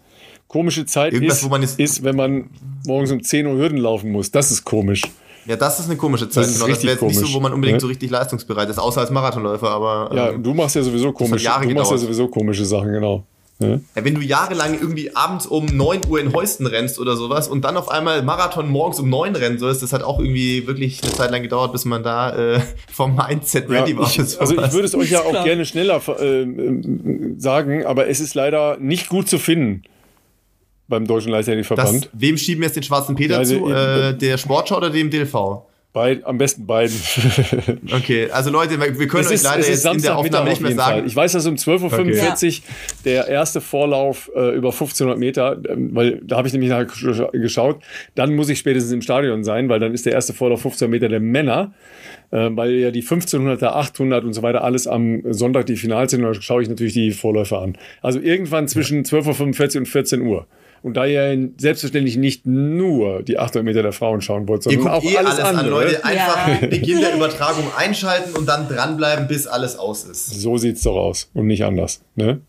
komische 0.49 0.87
Zeit 0.87 1.13
Irgendwas, 1.13 1.39
ist, 1.39 1.45
wo 1.45 1.49
man 1.49 1.63
jetzt- 1.63 1.79
ist, 1.79 2.03
wenn 2.03 2.17
man 2.17 2.51
morgens 2.87 3.13
um 3.13 3.23
10 3.23 3.47
Uhr 3.47 3.57
Hürden 3.57 3.79
laufen 3.79 4.11
muss. 4.11 4.31
Das 4.33 4.51
ist 4.51 4.65
komisch. 4.65 5.03
Ja, 5.47 5.57
das 5.57 5.81
ist 5.81 5.87
eine 5.87 5.97
komische 5.97 6.29
Zeit. 6.29 6.45
Das 6.45 6.55
genau. 6.55 6.67
Das 6.69 6.83
wäre 6.83 6.93
jetzt 6.93 7.03
nicht 7.03 7.15
so, 7.15 7.21
komisch, 7.23 7.35
wo 7.35 7.41
man 7.41 7.53
unbedingt 7.53 7.77
ne? 7.77 7.81
so 7.81 7.87
richtig 7.87 8.11
leistungsbereit 8.11 8.69
ist, 8.69 8.79
außer 8.79 9.01
als 9.01 9.11
Marathonläufer. 9.11 9.71
Aber 9.71 10.11
Ja, 10.15 10.31
ähm, 10.31 10.43
du 10.43 10.55
machst 10.55 10.77
ja 10.77 10.83
sowieso 10.83 11.13
komische, 11.13 11.45
Jahre 11.45 11.67
du 11.67 11.75
machst 11.75 11.91
ja 11.91 11.99
sowieso 11.99 12.29
komische 12.29 12.65
Sachen, 12.65 12.93
genau. 12.93 13.25
Ja? 13.61 13.69
ja, 13.69 14.05
wenn 14.05 14.15
du 14.15 14.23
jahrelang 14.23 14.75
irgendwie 14.81 15.15
abends 15.15 15.47
um 15.47 15.67
9 15.67 16.01
Uhr 16.09 16.19
in 16.19 16.33
Heusten 16.33 16.67
rennst 16.67 16.99
oder 16.99 17.15
sowas 17.15 17.47
und 17.47 17.63
dann 17.63 17.77
auf 17.77 17.91
einmal 17.91 18.23
Marathon 18.23 18.71
morgens 18.71 18.99
um 19.01 19.11
9 19.11 19.37
rennen 19.37 19.59
sollst, 19.59 19.83
das 19.83 19.93
hat 19.93 20.03
auch 20.03 20.19
irgendwie 20.19 20.67
wirklich 20.67 21.03
eine 21.03 21.13
Zeit 21.13 21.31
lang 21.31 21.43
gedauert, 21.43 21.73
bis 21.73 21.85
man 21.85 22.03
da 22.03 22.55
äh, 22.55 22.61
vom 22.93 23.17
Mindset 23.17 23.69
Ja, 23.69 23.81
ready 23.81 23.97
war. 23.99 24.09
ich, 24.09 24.19
also 24.19 24.55
ich 24.55 24.73
würde 24.73 24.87
es 24.87 24.95
euch 24.95 25.11
ja 25.11 25.21
auch 25.21 25.31
klar. 25.31 25.45
gerne 25.45 25.67
schneller 25.67 26.01
äh, 26.21 26.43
äh, 26.43 27.35
sagen, 27.37 27.85
aber 27.85 28.09
es 28.09 28.21
ist 28.21 28.35
leider 28.35 28.79
nicht 28.79 29.11
gut 29.11 29.29
zu 29.29 29.39
finden 29.39 29.83
beim 30.91 31.07
Deutschen 31.07 31.29
das, 31.33 31.47
Leichtathletikverband. 31.47 32.11
wem 32.13 32.37
schieben 32.37 32.61
wir 32.61 32.67
jetzt 32.67 32.77
den 32.77 32.83
schwarzen 32.83 33.15
Peter 33.17 33.35
Ja, 33.35 33.39
also, 33.39 33.59
zu? 33.67 33.71
äh, 33.73 34.13
der 34.15 34.37
Sportschau 34.37 34.77
oder 34.77 34.91
dem 34.91 35.09
DLV? 35.11 35.63
Beid, 35.93 36.25
am 36.25 36.39
besten 36.39 36.67
beiden. 36.67 36.95
Okay, 37.97 38.31
also 38.31 38.49
Leute, 38.51 38.79
wir 38.79 39.09
können 39.09 39.23
Es 39.25 39.29
euch 39.29 39.35
ist, 39.35 39.43
leider 39.43 39.59
ist 39.59 39.69
jetzt 39.85 39.85
in 39.97 40.01
der 40.03 40.17
Aufnahme 40.19 40.43
auf 40.45 40.49
nicht 40.51 40.61
mehr 40.61 40.71
sagen. 40.77 40.99
Fall. 41.01 41.07
Ich 41.07 41.17
weiß, 41.17 41.33
dass 41.33 41.47
um 41.47 41.57
12.45 41.57 42.59
Uhr 42.59 42.65
der 43.05 43.27
erste 43.27 43.61
Vorlauf 43.61 44.31
äh, 44.37 44.55
über 44.55 44.69
1500 44.69 45.19
Meter, 45.19 45.59
ähm, 45.69 45.91
weil 45.93 46.21
da 46.25 46.37
habe 46.37 46.47
ich 46.47 46.53
nämlich 46.53 46.71
nachher 46.71 46.87
gesch- 46.87 47.31
geschaut, 47.33 47.81
dann 48.15 48.37
muss 48.37 48.49
ich 48.51 48.61
spätestens 48.61 48.93
im 48.93 49.03
Stadion 49.03 49.43
sein, 49.43 49.69
weil 49.69 49.81
dann 49.81 49.93
ist 49.93 50.07
der 50.07 50.13
erste 50.13 50.33
Vorlauf 50.33 50.61
1500 50.61 50.91
Meter 50.91 51.09
der 51.09 51.19
Männer, 51.19 51.73
äh, 52.31 52.49
weil 52.53 52.71
ja 52.75 52.93
die 52.93 53.03
1500er, 53.03 53.67
800 53.71 54.23
und 54.23 54.33
so 54.33 54.43
weiter 54.43 54.63
alles 54.63 54.87
am 54.87 55.23
Sonntag 55.33 55.67
die 55.67 55.75
Finals 55.77 56.13
sind, 56.13 56.25
und 56.25 56.37
da 56.37 56.41
schaue 56.41 56.63
ich 56.63 56.69
natürlich 56.69 56.93
die 56.95 57.11
Vorläufer 57.11 57.63
an. 57.63 57.77
Also 58.01 58.21
irgendwann 58.21 58.69
zwischen 58.69 59.03
12.45 59.05 59.75
Uhr 59.75 59.79
und 59.81 59.87
14 59.89 60.21
Uhr. 60.23 60.47
Und 60.83 60.95
da 60.95 61.05
ihr 61.05 61.51
selbstverständlich 61.59 62.17
nicht 62.17 62.47
nur 62.47 63.23
die 63.23 63.39
800 63.39 63.65
Meter 63.65 63.83
der 63.83 63.93
Frauen 63.93 64.21
schauen 64.23 64.49
wollt, 64.49 64.65
Ihr 64.67 64.73
sondern 64.73 64.95
guckt 64.95 65.07
auch 65.07 65.11
eh 65.13 65.17
alles, 65.19 65.33
alles, 65.33 65.45
an, 65.45 65.57
andere. 65.57 65.71
Leute. 65.71 66.05
Einfach 66.05 66.49
Ja. 66.49 66.59
mit 66.61 66.71
Beginn 66.71 67.01
der 67.01 67.15
Übertragung 67.17 67.65
einschalten 67.77 68.35
und 68.37 68.47
dann 68.49 68.67
dranbleiben, 68.69 69.29
bis 69.29 69.47
alles 69.47 69.79
aus 69.79 70.05
ist. 70.05 70.27
So 70.41 70.57
sieht's 70.57 70.83
doch 70.83 70.97
aus 70.97 71.31
und 71.35 71.47
nicht 71.47 71.65
anders. 71.65 72.01
Ne? 72.17 72.41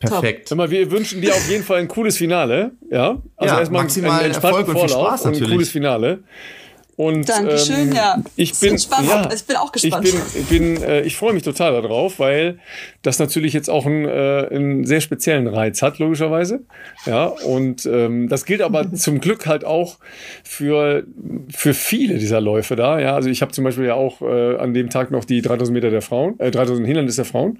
Perfekt. 0.00 0.48
Sag 0.48 0.56
mal, 0.58 0.70
wir 0.70 0.90
wünschen 0.90 1.20
dir 1.20 1.32
auf 1.34 1.48
jeden 1.48 1.64
Fall 1.64 1.78
ein 1.78 1.88
cooles 1.88 2.16
Finale. 2.16 2.72
Ja, 2.90 3.22
also 3.36 3.54
Ja, 3.54 3.60
erstmal 3.60 3.82
einen 3.82 3.90
entspannten 3.90 4.32
Erfolg 4.34 4.68
und 4.68 4.78
viel 4.78 4.88
Vorlauf 4.88 5.08
Spaß 5.20 5.26
und 5.26 5.36
ein 5.36 5.50
cooles 5.50 5.70
Finale. 5.70 6.18
Und, 6.96 7.28
Dankeschön, 7.28 7.88
ähm, 7.88 7.92
ja. 7.92 8.22
Ich 8.36 8.58
bin, 8.60 8.76
ja, 8.76 9.28
Ich 9.34 9.44
bin 9.44 9.56
auch 9.56 9.72
gespannt. 9.72 10.06
Ich 10.06 10.12
bin, 10.12 10.22
ich, 10.34 10.48
bin, 10.48 10.82
äh, 10.82 11.00
ich 11.02 11.16
freue 11.16 11.32
mich 11.32 11.42
total 11.42 11.80
darauf, 11.82 12.20
weil 12.20 12.58
das 13.02 13.18
natürlich 13.18 13.52
jetzt 13.52 13.68
auch 13.68 13.84
einen, 13.84 14.04
äh, 14.04 14.48
einen 14.50 14.84
sehr 14.84 15.00
speziellen 15.00 15.48
Reiz 15.48 15.82
hat, 15.82 15.98
logischerweise. 15.98 16.60
Ja, 17.04 17.26
und 17.26 17.84
ähm, 17.86 18.28
das 18.28 18.44
gilt 18.44 18.62
aber 18.62 18.92
zum 18.94 19.20
Glück 19.20 19.46
halt 19.46 19.64
auch 19.64 19.98
für, 20.44 21.04
für 21.52 21.74
viele 21.74 22.18
dieser 22.18 22.40
Läufe 22.40 22.76
da. 22.76 23.00
Ja, 23.00 23.16
also 23.16 23.28
ich 23.28 23.42
habe 23.42 23.50
zum 23.50 23.64
Beispiel 23.64 23.86
ja 23.86 23.94
auch 23.94 24.22
äh, 24.22 24.56
an 24.56 24.72
dem 24.72 24.88
Tag 24.88 25.10
noch 25.10 25.24
die 25.24 25.42
3000 25.42 25.74
Meter 25.74 25.90
der 25.90 26.02
Frauen, 26.02 26.38
äh, 26.38 26.52
3000 26.52 26.86
Hindernis 26.86 27.16
der 27.16 27.24
Frauen, 27.24 27.58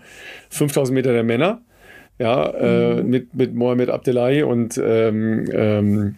5000 0.50 0.94
Meter 0.94 1.12
der 1.12 1.24
Männer. 1.24 1.60
Ja, 2.16 2.48
äh, 2.50 3.02
mit, 3.02 3.34
mit 3.34 3.56
Mohamed 3.56 3.90
Abdelai 3.90 4.44
und 4.44 4.78
ähm, 4.78 5.50
ähm, 5.52 6.14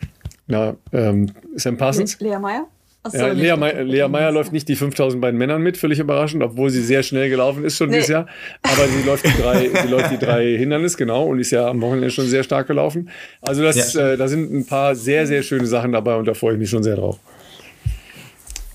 na, 0.47 0.76
ähm, 0.93 1.32
Sam 1.55 1.78
Parsons. 1.78 2.20
Lea 2.20 2.38
Meyer? 2.38 2.66
Achso, 3.07 3.19
Ja. 3.19 3.33
Lea, 3.33 3.57
Meier, 3.57 3.85
Lea 3.85 4.09
Meyer 4.09 4.31
läuft 4.33 4.53
nicht 4.53 4.69
die 4.69 4.77
5000 4.77 5.20
bei 5.20 5.31
den 5.31 5.39
Männern 5.39 5.62
mit, 5.62 5.77
völlig 5.77 5.99
überraschend, 5.99 6.43
obwohl 6.43 6.70
sie 6.70 6.83
sehr 6.83 7.03
schnell 7.03 7.28
gelaufen 7.31 7.65
ist 7.65 7.77
schon 7.77 7.89
Nee. 7.91 7.97
dieses 7.97 8.09
Jahr. 8.09 8.27
Aber 8.62 8.87
sie 8.89 9.03
läuft 9.07 9.27
die 9.27 9.41
drei, 9.43 9.70
sie 9.83 9.89
läuft 9.89 10.11
die 10.12 10.19
drei 10.19 10.57
Hindernis, 10.57 10.97
genau, 10.97 11.24
und 11.27 11.39
ist 11.41 11.51
ja 11.51 11.69
am 11.69 11.81
Wochenende 11.81 12.11
schon 12.11 12.27
sehr 12.27 12.43
stark 12.45 12.66
gelaufen. 12.66 13.11
Also 13.41 13.62
das, 13.62 13.95
Ja. 13.95 14.12
äh, 14.12 14.16
da 14.16 14.28
sind 14.28 14.53
ein 14.53 14.66
paar 14.66 14.95
sehr, 14.95 15.27
sehr 15.27 15.43
schöne 15.43 15.66
Sachen 15.66 15.93
dabei 15.93 16.16
und 16.16 16.27
da 16.27 16.35
freue 16.35 16.55
ich 16.55 16.59
mich 16.59 16.70
schon 16.70 16.83
sehr 16.83 16.97
drauf. 16.97 17.19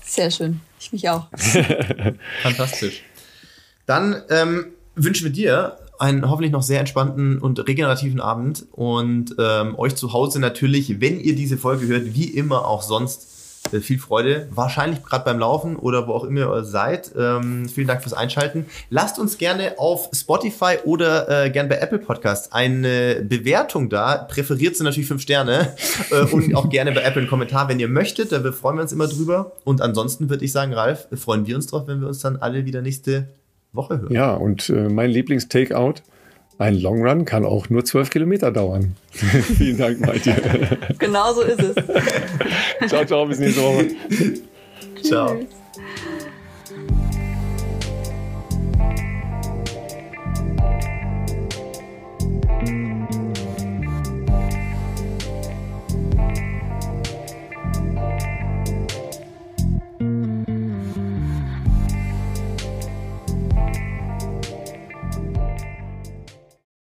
Sehr 0.04 0.30
schön. 0.30 0.60
Ich 0.80 0.92
mich 0.92 1.08
auch. 1.08 1.28
Fantastisch. 2.42 3.02
Dann 3.86 4.22
ähm, 4.30 4.66
wünschen 4.94 5.24
wir 5.24 5.32
dir 5.32 5.76
einen 5.98 6.28
hoffentlich 6.28 6.52
noch 6.52 6.62
sehr 6.62 6.80
entspannten 6.80 7.38
und 7.38 7.66
regenerativen 7.68 8.20
Abend 8.20 8.66
und 8.72 9.36
ähm, 9.38 9.78
euch 9.78 9.94
zu 9.94 10.12
Hause 10.12 10.40
natürlich, 10.40 11.00
wenn 11.00 11.20
ihr 11.20 11.34
diese 11.36 11.56
Folge 11.56 11.86
hört, 11.86 12.14
wie 12.14 12.24
immer 12.24 12.66
auch 12.66 12.82
sonst 12.82 13.31
viel 13.80 13.98
Freude. 13.98 14.48
Wahrscheinlich 14.50 15.02
gerade 15.02 15.24
beim 15.24 15.38
Laufen 15.38 15.76
oder 15.76 16.06
wo 16.06 16.12
auch 16.12 16.24
immer 16.24 16.54
ihr 16.56 16.64
seid. 16.64 17.12
Ähm, 17.16 17.68
vielen 17.68 17.86
Dank 17.86 18.02
fürs 18.02 18.12
Einschalten. 18.12 18.66
Lasst 18.90 19.18
uns 19.18 19.38
gerne 19.38 19.78
auf 19.78 20.10
Spotify 20.12 20.76
oder 20.84 21.44
äh, 21.46 21.50
gern 21.50 21.68
bei 21.68 21.76
Apple 21.76 21.98
Podcasts 21.98 22.52
eine 22.52 23.22
Bewertung 23.22 23.88
da. 23.88 24.16
Präferiert 24.16 24.76
sind 24.76 24.84
natürlich 24.84 25.08
fünf 25.08 25.22
Sterne 25.22 25.74
äh, 26.10 26.24
und 26.32 26.54
auch 26.54 26.68
gerne 26.68 26.92
bei 26.92 27.02
Apple 27.02 27.22
einen 27.22 27.30
Kommentar, 27.30 27.68
wenn 27.68 27.80
ihr 27.80 27.88
möchtet. 27.88 28.32
Da 28.32 28.40
freuen 28.52 28.76
wir 28.76 28.82
uns 28.82 28.92
immer 28.92 29.08
drüber. 29.08 29.52
Und 29.64 29.80
ansonsten 29.80 30.28
würde 30.28 30.44
ich 30.44 30.52
sagen, 30.52 30.72
Ralf, 30.72 31.08
freuen 31.14 31.46
wir 31.46 31.56
uns 31.56 31.66
drauf, 31.66 31.86
wenn 31.86 32.00
wir 32.00 32.08
uns 32.08 32.20
dann 32.20 32.36
alle 32.36 32.64
wieder 32.64 32.82
nächste 32.82 33.28
Woche 33.72 34.00
hören. 34.00 34.12
Ja, 34.12 34.34
und 34.34 34.68
äh, 34.68 34.88
mein 34.88 35.10
Lieblings-Takeout, 35.10 35.94
ein 36.62 36.80
Long 36.80 37.06
Run 37.06 37.24
kann 37.24 37.44
auch 37.44 37.68
nur 37.70 37.84
12 37.84 38.10
Kilometer 38.10 38.50
dauern. 38.50 38.96
Vielen 39.12 39.78
Dank, 39.78 40.00
Malte. 40.00 40.34
Genau 40.98 41.32
so 41.34 41.42
ist 41.42 41.60
es. 41.60 41.74
ciao, 42.88 43.04
ciao, 43.04 43.26
bis 43.26 43.38
nächste 43.38 43.62
Woche. 43.62 43.88
Ciao. 45.02 45.36